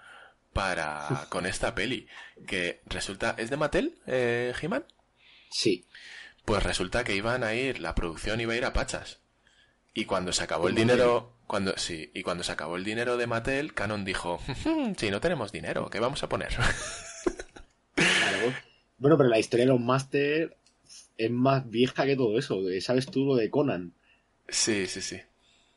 para 0.51 1.27
con 1.29 1.45
esta 1.45 1.75
peli, 1.75 2.07
que 2.47 2.81
resulta, 2.87 3.35
¿es 3.37 3.51
de 3.51 3.57
Mattel, 3.57 3.99
eh, 4.07 4.51
He-Man? 4.59 4.83
Sí. 5.51 5.85
Pues 6.43 6.63
resulta 6.63 7.03
que 7.03 7.15
iban 7.15 7.43
a 7.43 7.53
ir, 7.53 7.79
la 7.81 7.93
producción 7.93 8.41
iba 8.41 8.53
a 8.53 8.57
ir 8.57 8.65
a 8.65 8.73
Pachas. 8.73 9.19
Y 9.99 10.05
cuando 10.05 10.31
se 10.31 10.43
acabó 10.43 10.67
el 10.67 10.75
dinero, 10.75 11.33
cuando, 11.47 11.75
sí, 11.75 12.11
y 12.13 12.21
cuando 12.21 12.43
se 12.43 12.51
acabó 12.51 12.75
el 12.75 12.83
dinero 12.83 13.17
de 13.17 13.25
Mattel, 13.25 13.73
Canon 13.73 14.05
dijo, 14.05 14.39
si 14.97 15.09
no 15.09 15.19
tenemos 15.19 15.51
dinero, 15.51 15.89
¿qué 15.89 15.99
vamos 15.99 16.21
a 16.21 16.29
poner? 16.29 16.49
Claro. 17.95 18.53
Bueno, 18.99 19.15
pero 19.15 19.29
la 19.29 19.37
historia 19.37 19.65
de 19.67 19.71
los 19.71 19.79
Master 19.79 20.57
es 21.17 21.29
más 21.31 21.69
vieja 21.69 22.05
que 22.07 22.15
todo 22.15 22.37
eso. 22.39 22.59
¿Sabes 22.81 23.05
tú 23.05 23.25
lo 23.25 23.35
de 23.35 23.49
Conan? 23.51 23.93
sí, 24.47 24.87
sí, 24.87 25.01
sí. 25.01 25.19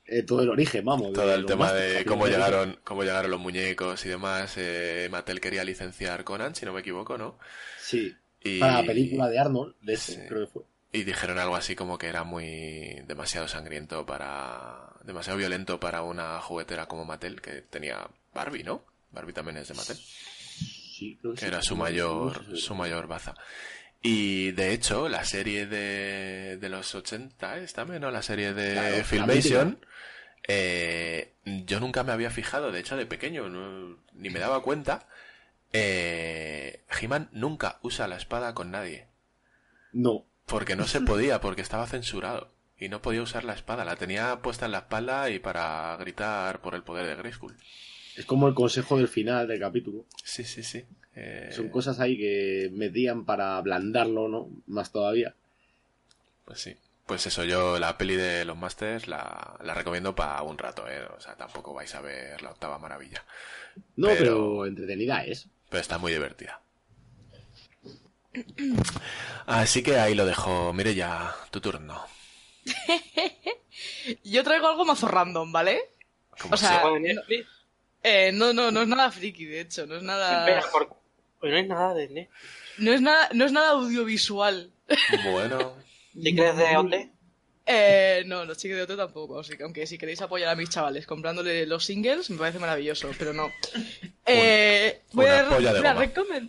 Eh, 0.06 0.22
todo 0.22 0.42
el 0.42 0.48
origen, 0.48 0.84
vamos. 0.86 1.12
Todo 1.12 1.34
el 1.34 1.44
tema 1.44 1.70
de 1.72 2.04
cómo 2.06 2.26
llegaron, 2.26 2.78
cómo 2.82 3.02
llegaron 3.02 3.30
los 3.30 3.38
muñecos 3.40 4.04
y 4.06 4.08
demás. 4.08 4.54
eh, 4.56 5.08
Mattel 5.10 5.38
quería 5.40 5.64
licenciar 5.64 6.24
Conan, 6.24 6.54
si 6.54 6.64
no 6.64 6.72
me 6.72 6.80
equivoco, 6.80 7.18
¿no? 7.18 7.38
Sí. 7.78 8.14
Y, 8.42 8.58
Para 8.58 8.80
la 8.80 8.86
película 8.86 9.28
de 9.28 9.38
Arnold, 9.38 9.74
de 9.82 9.92
ese, 9.94 10.12
Sí. 10.14 10.20
creo 10.26 10.46
que 10.46 10.52
fue. 10.52 10.62
Y 10.92 11.04
dijeron 11.04 11.38
algo 11.38 11.56
así 11.56 11.76
como 11.76 11.98
que 11.98 12.08
era 12.08 12.24
muy 12.24 13.02
demasiado 13.06 13.48
sangriento 13.48 14.06
para, 14.06 14.90
demasiado 15.04 15.38
violento 15.38 15.78
para 15.80 16.02
una 16.02 16.40
juguetera 16.40 16.86
como 16.86 17.04
Mattel 17.04 17.40
que 17.40 17.62
tenía 17.62 18.08
Barbie, 18.34 18.64
¿no? 18.64 18.84
Barbie 19.12 19.32
también 19.32 19.56
es 19.58 19.68
de 19.68 19.74
Mattel. 19.74 19.96
Sí, 19.98 21.16
creo 21.20 21.34
que 21.34 21.40
que 21.40 21.46
sí. 21.46 21.46
era 21.46 21.62
su 21.62 21.76
No, 21.76 21.82
mayor, 21.84 22.46
no 22.48 22.56
sé. 22.56 22.56
su 22.56 22.74
mayor 22.74 23.06
baza. 23.06 23.34
Y 24.02 24.52
de 24.52 24.72
hecho, 24.72 25.08
la 25.08 25.24
serie 25.24 25.66
de, 25.66 26.56
de 26.58 26.68
los 26.68 26.94
80 26.94 27.58
es 27.58 27.72
también, 27.74 28.02
¿no? 28.02 28.10
La 28.10 28.22
serie 28.22 28.54
de 28.54 28.72
Claro, 28.72 29.04
Filmation. 29.04 29.84
eh, 30.48 31.34
yo 31.44 31.80
nunca 31.80 32.02
me 32.04 32.12
había 32.12 32.30
fijado, 32.30 32.72
de 32.72 32.80
hecho, 32.80 32.96
de 32.96 33.06
pequeño, 33.06 33.48
no- 33.48 33.98
ni 34.14 34.30
me 34.30 34.40
daba 34.40 34.62
cuenta. 34.62 35.06
Eh, 35.72 36.82
He-Man 37.00 37.28
nunca 37.32 37.78
usa 37.82 38.08
la 38.08 38.16
espada 38.16 38.54
con 38.54 38.70
nadie. 38.70 39.06
No. 39.92 40.24
Porque 40.50 40.76
no 40.76 40.86
se 40.86 41.00
podía, 41.00 41.40
porque 41.40 41.62
estaba 41.62 41.86
censurado. 41.86 42.50
Y 42.78 42.88
no 42.88 43.00
podía 43.02 43.22
usar 43.22 43.44
la 43.44 43.52
espada. 43.54 43.84
La 43.84 43.96
tenía 43.96 44.40
puesta 44.42 44.66
en 44.66 44.72
la 44.72 44.78
espalda 44.78 45.30
y 45.30 45.38
para 45.38 45.96
gritar 45.98 46.60
por 46.60 46.74
el 46.74 46.82
poder 46.82 47.06
de 47.06 47.14
Grayskull. 47.16 47.56
Es 48.16 48.24
como 48.26 48.48
el 48.48 48.54
consejo 48.54 48.96
del 48.98 49.08
final 49.08 49.46
del 49.48 49.60
capítulo. 49.60 50.04
Sí, 50.24 50.44
sí, 50.44 50.62
sí. 50.62 50.84
Eh, 51.14 51.50
Son 51.52 51.68
cosas 51.68 52.00
ahí 52.00 52.16
que 52.16 52.70
metían 52.72 53.24
para 53.24 53.56
ablandarlo, 53.56 54.28
¿no? 54.28 54.48
Más 54.66 54.90
todavía. 54.92 55.34
Pues 56.44 56.60
sí. 56.60 56.76
Pues 57.06 57.26
eso, 57.26 57.44
yo 57.44 57.78
la 57.78 57.98
peli 57.98 58.14
de 58.16 58.44
los 58.44 58.56
Masters 58.56 59.08
la, 59.08 59.56
la 59.62 59.74
recomiendo 59.74 60.14
para 60.14 60.40
un 60.42 60.56
rato, 60.56 60.88
¿eh? 60.88 61.02
O 61.16 61.20
sea, 61.20 61.34
tampoco 61.34 61.74
vais 61.74 61.92
a 61.94 62.00
ver 62.00 62.40
la 62.40 62.50
octava 62.50 62.78
maravilla. 62.78 63.24
No, 63.96 64.08
Pero- 64.08 64.18
pero, 64.18 64.66
entretenida 64.66 65.24
es. 65.24 65.48
Pero 65.68 65.80
está 65.80 65.98
muy 65.98 66.12
divertida. 66.12 66.60
Así 69.46 69.82
que 69.82 69.98
ahí 69.98 70.14
lo 70.14 70.26
dejo. 70.26 70.72
Mire 70.72 70.94
ya, 70.94 71.34
tu 71.50 71.60
turno. 71.60 72.06
Yo 74.24 74.44
traigo 74.44 74.68
algo 74.68 74.84
mazo 74.84 75.08
random, 75.08 75.50
¿vale? 75.52 75.80
O 76.50 76.56
sea. 76.56 76.82
Eh, 78.02 78.30
no, 78.32 78.52
no, 78.52 78.70
no 78.70 78.82
es 78.82 78.88
nada 78.88 79.10
friki, 79.10 79.44
de 79.44 79.60
hecho, 79.60 79.86
no 79.86 79.96
es 79.96 80.02
nada... 80.02 80.48
Espera, 80.48 80.72
por- 80.72 80.88
Pues 81.38 81.52
no 81.52 81.58
es 81.58 81.66
nada 81.68 81.92
de 81.94 82.08
Netflix. 82.08 82.30
No 82.78 82.92
es 82.94 83.00
nada, 83.02 83.28
no 83.34 83.44
es 83.44 83.52
nada 83.52 83.70
audiovisual. 83.70 84.70
Bueno, 85.30 85.74
¿Te 86.14 86.34
crees 86.34 86.56
de 86.56 86.76
OT? 86.76 86.94
Eh, 87.66 88.22
no, 88.26 88.44
los 88.46 88.56
chicos 88.58 88.76
de 88.78 88.82
otro 88.82 88.96
tampoco. 88.96 89.38
así 89.38 89.56
que 89.56 89.62
aunque 89.62 89.86
si 89.86 89.98
queréis 89.98 90.20
apoyar 90.22 90.48
a 90.48 90.56
mis 90.56 90.70
chavales 90.70 91.06
comprándole 91.06 91.66
los 91.66 91.84
singles, 91.84 92.30
me 92.30 92.38
parece 92.38 92.58
maravilloso, 92.58 93.10
pero 93.18 93.32
no. 93.32 93.52
Eh, 94.26 95.02
voy 95.12 95.26
una 95.26 95.38
a 95.40 95.42
voy 95.48 95.66
a 95.66 95.72
goma. 95.72 96.48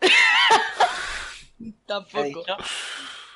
recomend- 1.88 2.44
¿Qué 2.44 2.52
ha 2.52 2.56
Tampoco. 2.56 2.64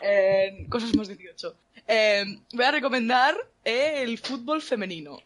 Eh, 0.00 0.66
cosas 0.68 0.94
más 0.96 1.08
18. 1.08 1.56
Eh, 1.86 2.24
voy 2.52 2.64
a 2.64 2.70
recomendar 2.72 3.36
eh, 3.64 4.02
el 4.02 4.18
fútbol 4.18 4.60
femenino. 4.62 5.18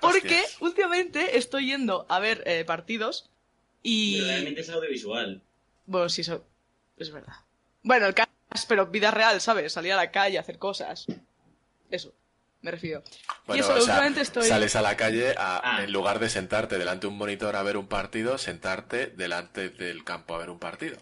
Porque 0.00 0.18
Hostias. 0.40 0.56
últimamente 0.60 1.38
estoy 1.38 1.66
yendo 1.68 2.04
a 2.08 2.18
ver 2.18 2.42
eh, 2.46 2.64
partidos 2.66 3.30
y... 3.82 4.16
Pero 4.18 4.26
realmente 4.28 4.60
es 4.60 4.68
audiovisual. 4.70 5.40
Bueno, 5.86 6.08
sí, 6.08 6.20
eso 6.20 6.44
es 6.98 7.10
verdad. 7.10 7.34
Bueno, 7.82 8.06
el 8.06 8.14
caso, 8.14 8.30
pero 8.68 8.86
vida 8.86 9.10
real, 9.10 9.40
¿sabes? 9.40 9.72
Salir 9.72 9.92
a 9.92 9.96
la 9.96 10.10
calle, 10.10 10.38
hacer 10.38 10.58
cosas. 10.58 11.06
Eso, 11.90 12.12
me 12.62 12.70
refiero. 12.72 13.02
bueno, 13.46 13.62
eso, 13.62 13.72
o 13.72 13.76
sea, 13.76 13.82
últimamente 13.82 14.20
estoy- 14.20 14.48
sales 14.48 14.76
a 14.76 14.82
la 14.82 14.96
calle 14.96 15.34
a, 15.38 15.76
Ah. 15.78 15.84
en 15.84 15.92
lugar 15.92 16.18
de 16.18 16.28
sentarte 16.28 16.78
delante 16.78 17.06
de 17.06 17.12
un 17.12 17.18
monitor 17.18 17.54
a 17.56 17.62
ver 17.62 17.76
un 17.78 17.86
partido, 17.86 18.36
sentarte 18.38 19.06
delante 19.06 19.68
del 19.70 20.04
campo 20.04 20.34
a 20.34 20.38
ver 20.38 20.50
un 20.50 20.58
partido. 20.58 20.98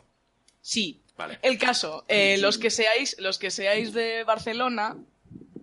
Sí. 0.61 1.01
Vale. 1.17 1.39
El 1.43 1.59
caso, 1.59 2.05
eh, 2.09 2.39
los 2.39 2.59
que 2.59 2.71
seáis, 2.71 3.17
los 3.19 3.39
que 3.39 3.51
seáis 3.51 3.93
de 3.93 4.25
Barcelona, 4.25 4.97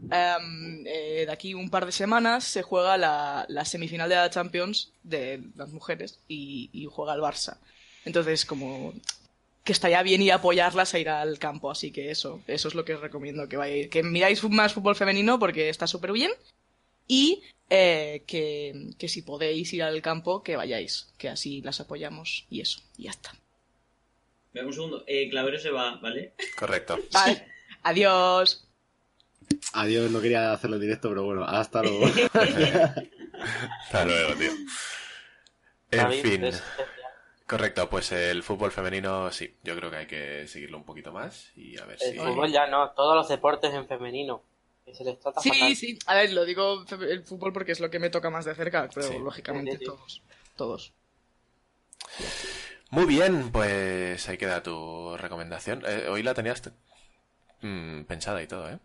em, 0.09 0.85
eh, 0.87 1.25
de 1.25 1.31
aquí 1.31 1.53
un 1.53 1.69
par 1.69 1.85
de 1.85 1.91
semanas 1.91 2.43
se 2.45 2.61
juega 2.61 2.97
la, 2.97 3.45
la 3.49 3.65
semifinal 3.65 4.09
de 4.09 4.15
la 4.15 4.29
Champions 4.29 4.91
de 5.03 5.41
las 5.55 5.71
mujeres 5.71 6.19
y, 6.27 6.69
y 6.71 6.85
juega 6.85 7.13
el 7.13 7.21
Barça. 7.21 7.57
Entonces, 8.05 8.45
como 8.45 8.93
que 9.63 9.73
estaría 9.73 10.01
bien 10.03 10.21
ir 10.21 10.31
a 10.31 10.35
apoyarlas 10.35 10.93
a 10.93 10.99
ir 10.99 11.09
al 11.09 11.37
campo, 11.37 11.69
así 11.69 11.91
que 11.91 12.11
eso, 12.11 12.41
eso 12.47 12.67
es 12.67 12.75
lo 12.75 12.83
que 12.83 12.95
os 12.95 13.01
recomiendo, 13.01 13.47
que 13.47 13.57
vayáis, 13.57 13.89
que 13.89 14.03
miráis 14.03 14.43
más 14.45 14.73
fútbol 14.73 14.95
femenino 14.95 15.37
porque 15.37 15.69
está 15.69 15.85
súper 15.85 16.11
bien 16.11 16.31
y 17.07 17.43
eh, 17.69 18.23
que, 18.25 18.89
que 18.97 19.07
si 19.07 19.21
podéis 19.21 19.71
ir 19.73 19.83
al 19.83 20.01
campo, 20.01 20.41
que 20.43 20.55
vayáis, 20.55 21.09
que 21.17 21.29
así 21.29 21.61
las 21.61 21.79
apoyamos 21.79 22.45
y 22.49 22.61
eso, 22.61 22.79
y 22.97 23.03
ya 23.03 23.11
está. 23.11 23.33
Veamos 24.53 24.77
un 24.77 24.83
segundo. 24.83 25.03
Eh, 25.07 25.29
Clavero 25.29 25.59
se 25.59 25.71
va, 25.71 25.95
¿vale? 25.97 26.33
Correcto. 26.57 26.97
Vale. 27.11 27.47
Adiós. 27.83 28.65
Adiós, 29.73 30.09
no 30.11 30.21
quería 30.21 30.53
hacerlo 30.53 30.77
en 30.77 30.81
directo, 30.83 31.09
pero 31.09 31.23
bueno, 31.23 31.43
hasta 31.43 31.81
luego. 31.83 32.05
Hasta 32.05 34.05
luego, 34.05 34.33
tío. 34.35 34.51
En 35.91 35.99
David, 35.99 36.21
fin. 36.21 36.43
es- 36.45 36.63
Correcto, 37.47 37.89
pues 37.89 38.13
el 38.13 38.43
fútbol 38.43 38.71
femenino 38.71 39.29
sí, 39.29 39.53
yo 39.61 39.75
creo 39.75 39.91
que 39.91 39.97
hay 39.97 40.07
que 40.07 40.47
seguirlo 40.47 40.77
un 40.77 40.85
poquito 40.85 41.11
más 41.11 41.51
y 41.57 41.77
a 41.77 41.83
ver 41.85 41.97
El 41.99 42.13
si... 42.13 42.17
fútbol 42.17 42.49
ya 42.49 42.65
no, 42.67 42.91
todos 42.91 43.13
los 43.13 43.27
deportes 43.27 43.73
en 43.73 43.85
femenino. 43.89 44.41
Que 44.85 44.95
se 44.95 45.03
les 45.03 45.19
trata 45.19 45.41
Sí, 45.41 45.49
fatal. 45.49 45.75
sí. 45.75 45.99
A 46.05 46.15
ver, 46.15 46.31
lo 46.31 46.45
digo 46.45 46.85
el 47.01 47.23
fútbol 47.25 47.51
porque 47.51 47.73
es 47.73 47.81
lo 47.81 47.89
que 47.89 47.99
me 47.99 48.09
toca 48.09 48.29
más 48.29 48.45
de 48.45 48.55
cerca, 48.55 48.87
pero 48.95 49.05
Sí. 49.07 49.19
lógicamente 49.19 49.71
Sí, 49.73 49.77
sí. 49.79 49.85
todos. 49.85 50.21
Todos. 50.55 50.93
Muy 52.91 53.05
bien, 53.05 53.51
pues 53.51 54.27
ahí 54.29 54.37
queda 54.37 54.61
tu 54.63 55.15
recomendación. 55.17 55.83
Eh, 55.87 56.07
hoy 56.09 56.23
la 56.23 56.33
tenías 56.33 56.61
mm, 57.61 58.03
pensada 58.03 58.41
y 58.43 58.47
todo, 58.47 58.69
¿eh? 58.69 58.77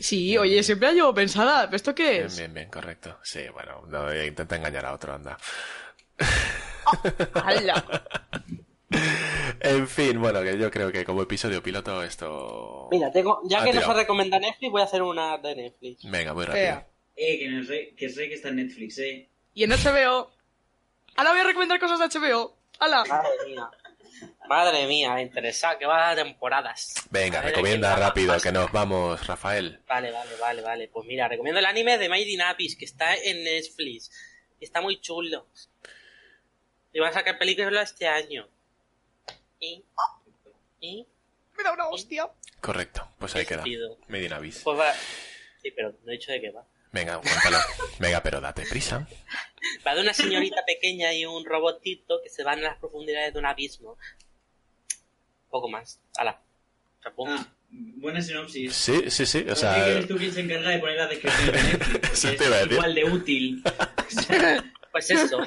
Sí, 0.00 0.36
oye, 0.38 0.62
siempre 0.62 0.88
la 0.88 0.94
llevo 0.94 1.14
pensada. 1.14 1.66
¿pero 1.66 1.76
¿Esto 1.76 1.94
qué 1.94 2.10
Bien, 2.10 2.24
es? 2.26 2.38
bien, 2.38 2.54
bien, 2.54 2.68
correcto. 2.70 3.18
Sí, 3.22 3.40
bueno, 3.52 3.82
no, 3.88 4.10
eh, 4.10 4.26
intenta 4.26 4.56
engañar 4.56 4.86
a 4.86 4.92
otro, 4.94 5.14
anda. 5.14 5.38
¡Hala! 7.34 7.84
En 9.60 9.88
fin, 9.88 10.20
bueno, 10.20 10.42
que 10.42 10.56
yo 10.58 10.70
creo 10.70 10.92
que 10.92 11.04
como 11.04 11.22
episodio 11.22 11.60
piloto 11.62 12.02
esto... 12.04 12.86
Mira, 12.92 13.10
tengo, 13.10 13.40
ya 13.44 13.58
que 13.64 13.72
no 13.72 13.80
tirado. 13.80 13.92
se 13.92 13.98
recomienda 14.00 14.38
Netflix, 14.38 14.70
voy 14.70 14.80
a 14.82 14.84
hacer 14.84 15.02
una 15.02 15.36
de 15.38 15.56
Netflix. 15.56 16.04
Venga, 16.08 16.32
muy 16.34 16.44
rápido. 16.44 16.64
Ea. 16.64 16.86
Eh, 17.16 17.38
que, 17.40 17.48
no 17.48 17.62
re- 17.62 17.94
que 17.96 18.08
sé 18.08 18.28
que 18.28 18.34
está 18.34 18.50
en 18.50 18.56
Netflix, 18.56 18.98
eh. 18.98 19.28
Y 19.54 19.64
en 19.64 19.70
HBO. 19.70 20.30
Ahora 21.16 21.30
voy 21.32 21.40
a 21.40 21.44
recomendar 21.44 21.80
cosas 21.80 21.98
de 21.98 22.20
HBO. 22.20 22.56
¡Hala! 22.84 23.04
Madre 23.04 23.30
mía. 23.46 23.70
Madre 24.46 24.86
mía, 24.86 25.20
interesado, 25.22 25.78
que 25.78 25.86
va 25.86 26.10
a 26.10 26.14
temporadas. 26.14 26.94
Venga, 27.10 27.40
ver, 27.40 27.50
recomienda 27.50 27.94
¿qué 27.94 28.00
va 28.00 28.06
a 28.06 28.08
rápido, 28.08 28.40
que 28.40 28.52
nos 28.52 28.70
vamos, 28.70 29.26
Rafael. 29.26 29.80
Vale, 29.88 30.10
vale, 30.10 30.36
vale, 30.36 30.62
vale. 30.62 30.88
Pues 30.88 31.06
mira, 31.06 31.26
recomiendo 31.26 31.60
el 31.60 31.66
anime 31.66 31.96
de 31.96 32.10
Made 32.10 32.30
in 32.30 32.42
Abyss, 32.42 32.76
que 32.76 32.84
está 32.84 33.16
en 33.16 33.42
Netflix. 33.42 34.10
Está 34.60 34.82
muy 34.82 35.00
chulo. 35.00 35.46
Y 36.92 37.00
van 37.00 37.10
a 37.10 37.14
sacar 37.14 37.38
películas 37.38 37.92
este 37.92 38.06
año. 38.06 38.46
Y... 39.60 39.82
Y... 40.80 41.06
Me 41.56 41.64
da 41.64 41.72
una 41.72 41.88
hostia. 41.88 42.28
Correcto, 42.60 43.08
pues 43.18 43.34
ahí 43.36 43.46
queda. 43.46 43.62
Bis. 43.62 44.60
Pues 44.62 44.78
va... 44.78 44.92
Sí, 45.62 45.70
pero 45.70 45.94
no 46.04 46.12
he 46.12 46.16
dicho 46.16 46.32
de 46.32 46.40
qué 46.42 46.50
va. 46.50 46.66
Venga, 46.94 47.20
cuéntalo. 47.20 47.58
Venga, 47.98 48.22
pero 48.22 48.40
date 48.40 48.62
prisa. 48.70 49.06
Va 49.84 49.94
de 49.96 50.00
una 50.02 50.14
señorita 50.14 50.64
pequeña 50.64 51.12
y 51.12 51.26
un 51.26 51.44
robotito 51.44 52.20
que 52.22 52.30
se 52.30 52.44
van 52.44 52.60
a 52.60 52.62
las 52.62 52.78
profundidades 52.78 53.32
de 53.34 53.40
un 53.40 53.46
abismo. 53.46 53.98
Poco 55.50 55.68
más. 55.68 56.00
Ala. 56.16 56.40
Ah, 57.26 57.46
buena 57.70 58.22
sinopsis. 58.22 58.72
Sí, 58.74 59.10
sí, 59.10 59.26
sí, 59.26 59.40
o 59.40 59.46
¿Qué 59.46 59.56
sea... 59.56 59.88
eres 59.88 60.06
tú 60.06 60.16
quien 60.16 60.32
se 60.32 60.40
encarga 60.40 60.70
de 60.70 60.78
poner 60.78 60.96
la 60.96 61.06
descripción 61.08 61.46
de 61.52 61.62
Netflix? 61.64 62.08
Eso 62.12 62.28
Porque 62.28 62.38
te 62.38 62.44
iba 62.46 62.56
a 62.56 62.58
es 62.60 62.64
decir. 62.68 62.72
igual 62.72 62.94
de 62.94 63.04
útil. 63.04 63.62
Pues 64.94 65.10
eso. 65.10 65.40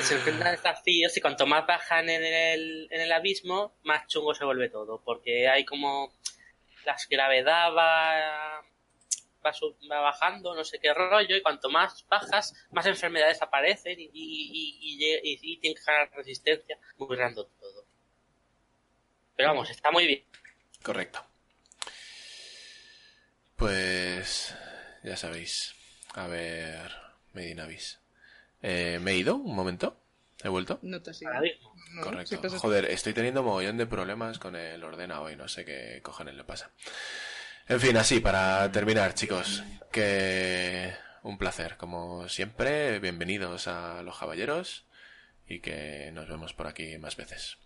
se 0.00 0.14
enfrentan 0.14 0.52
desafíos 0.56 1.14
y 1.14 1.20
cuanto 1.20 1.46
más 1.46 1.66
bajan 1.66 2.08
en 2.08 2.24
el, 2.24 2.88
en 2.90 3.02
el 3.02 3.12
abismo, 3.12 3.74
más 3.82 4.06
chungo 4.06 4.34
se 4.34 4.46
vuelve 4.46 4.70
todo. 4.70 5.02
Porque 5.04 5.46
hay 5.46 5.66
como 5.66 6.10
las 6.86 7.06
gravedad 7.06 7.74
va, 7.76 8.62
va, 9.44 9.52
sub- 9.52 9.76
va 9.90 10.00
bajando, 10.00 10.54
no 10.54 10.64
sé 10.64 10.78
qué 10.78 10.92
rollo, 10.94 11.36
y 11.36 11.42
cuanto 11.42 11.68
más 11.70 12.06
bajas, 12.08 12.54
más 12.70 12.86
enfermedades 12.86 13.40
aparecen 13.42 13.98
y, 14.00 14.04
y, 14.04 14.10
y, 14.12 14.78
y, 14.82 14.98
lle- 14.98 15.20
y- 15.22 15.38
y 15.52 15.56
tienen 15.58 15.76
que 15.76 15.82
ganar 15.84 16.10
resistencia, 16.14 16.78
muy 16.98 17.16
random 17.16 17.46
todo. 17.58 17.84
Pero 19.36 19.48
vamos, 19.50 19.70
está 19.70 19.90
muy 19.90 20.06
bien. 20.06 20.24
Correcto. 20.82 21.24
Pues 23.56 24.54
ya 25.02 25.16
sabéis. 25.16 25.74
A 26.14 26.26
ver, 26.26 26.90
Medina 27.32 27.66
Bis. 27.66 28.00
Eh, 28.62 28.98
¿Me 29.00 29.12
he 29.12 29.16
ido 29.16 29.36
un 29.36 29.54
momento? 29.54 29.96
¿He 30.42 30.48
vuelto? 30.48 30.78
No 30.82 31.02
te 31.02 31.10
mismo. 31.10 31.74
No, 31.92 32.02
Correcto. 32.02 32.40
Joder, 32.58 32.86
estoy 32.86 33.12
teniendo 33.12 33.42
mogollón 33.42 33.76
de 33.76 33.86
problemas 33.86 34.38
con 34.38 34.56
el 34.56 34.82
ordena 34.82 35.20
hoy, 35.20 35.36
no 35.36 35.48
sé 35.48 35.64
qué 35.64 36.00
cojones 36.02 36.34
le 36.34 36.44
pasa. 36.44 36.70
En 37.70 37.80
fin, 37.80 37.96
así, 37.96 38.18
para 38.20 38.70
terminar, 38.72 39.14
chicos, 39.14 39.62
que 39.92 40.92
un 41.22 41.38
placer, 41.38 41.76
como 41.76 42.28
siempre, 42.28 42.98
bienvenidos 42.98 43.68
a 43.68 44.02
los 44.02 44.18
caballeros 44.18 44.86
y 45.46 45.60
que 45.60 46.10
nos 46.12 46.28
vemos 46.28 46.52
por 46.52 46.66
aquí 46.66 46.98
más 46.98 47.16
veces. 47.16 47.58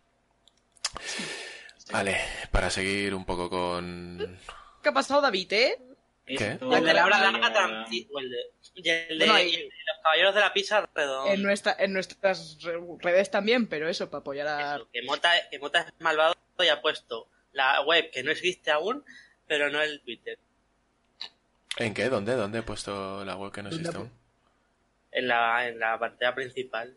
Vale, 1.91 2.19
para 2.51 2.69
seguir 2.71 3.15
un 3.15 3.25
poco 3.25 3.49
con... 3.49 4.39
¿Qué 4.83 4.89
ha 4.91 4.93
pasado, 4.93 5.23
David, 5.23 5.53
eh? 5.55 5.79
¿Qué? 6.27 6.59
El 6.61 6.85
de 6.85 6.93
la 6.95 7.07
hora 7.07 7.19
larga 7.21 7.53
también. 7.53 8.07
o 8.13 8.19
el 8.21 8.31
de- 8.31 8.53
Y 8.75 8.89
el 8.89 9.19
de, 9.19 9.27
Bueno, 9.27 9.41
y 9.41 9.47
y- 9.51 9.55
el 9.55 9.61
de 9.63 9.75
los 9.87 10.03
caballeros 10.03 10.35
de 10.35 10.41
la 10.41 10.53
pizza 10.53 10.89
redondo. 10.95 11.33
En, 11.33 11.43
nuestra, 11.43 11.77
en 11.79 11.93
nuestras 11.95 12.59
re- 12.63 12.79
redes 13.01 13.31
también, 13.31 13.69
pero 13.69 13.89
eso, 13.89 14.11
para 14.11 14.21
apoyar 14.21 14.47
a... 14.49 14.77
Eso, 14.77 14.89
que, 14.93 15.03
Mota, 15.03 15.33
que 15.51 15.59
Mota 15.59 15.81
es 15.81 15.87
malvado 16.01 16.35
y 16.59 16.69
ha 16.69 16.83
puesto 16.83 17.29
la 17.53 17.81
web 17.83 18.11
que 18.11 18.23
no 18.23 18.31
existe 18.33 18.71
aún, 18.71 19.05
pero 19.47 19.71
no 19.71 19.81
el 19.81 20.01
Twitter. 20.01 20.39
¿En 21.77 21.95
qué? 21.95 22.09
¿Dónde? 22.09 22.35
¿Dónde 22.35 22.61
he 22.61 22.63
puesto 22.63 23.25
la 23.25 23.37
web 23.37 23.53
que 23.53 23.63
no 23.63 23.69
existe 23.69 23.97
aún? 23.97 24.11
En 25.11 25.29
la, 25.29 25.69
en 25.69 25.79
la 25.79 25.99
pantalla 25.99 26.35
principal. 26.35 26.97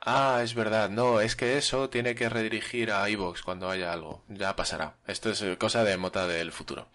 Ah, 0.00 0.40
es 0.42 0.54
verdad. 0.54 0.90
No, 0.90 1.20
es 1.20 1.36
que 1.36 1.56
eso 1.56 1.90
tiene 1.90 2.14
que 2.14 2.28
redirigir 2.28 2.90
a 2.90 3.08
iVoox 3.08 3.42
cuando 3.42 3.70
haya 3.70 3.92
algo. 3.92 4.24
Ya 4.28 4.56
pasará. 4.56 4.96
Esto 5.06 5.30
es 5.30 5.42
eh, 5.42 5.56
cosa 5.58 5.84
de 5.84 5.96
mota 5.96 6.26
del 6.26 6.52
futuro. 6.52 6.88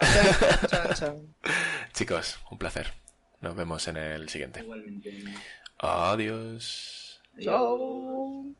Chicos, 1.92 2.38
un 2.50 2.58
placer. 2.58 2.92
Nos 3.40 3.54
vemos 3.54 3.86
en 3.88 3.96
el 3.96 4.28
siguiente. 4.28 4.60
Igualmente. 4.60 5.24
Adiós. 5.78 7.20
Chao. 7.40 8.54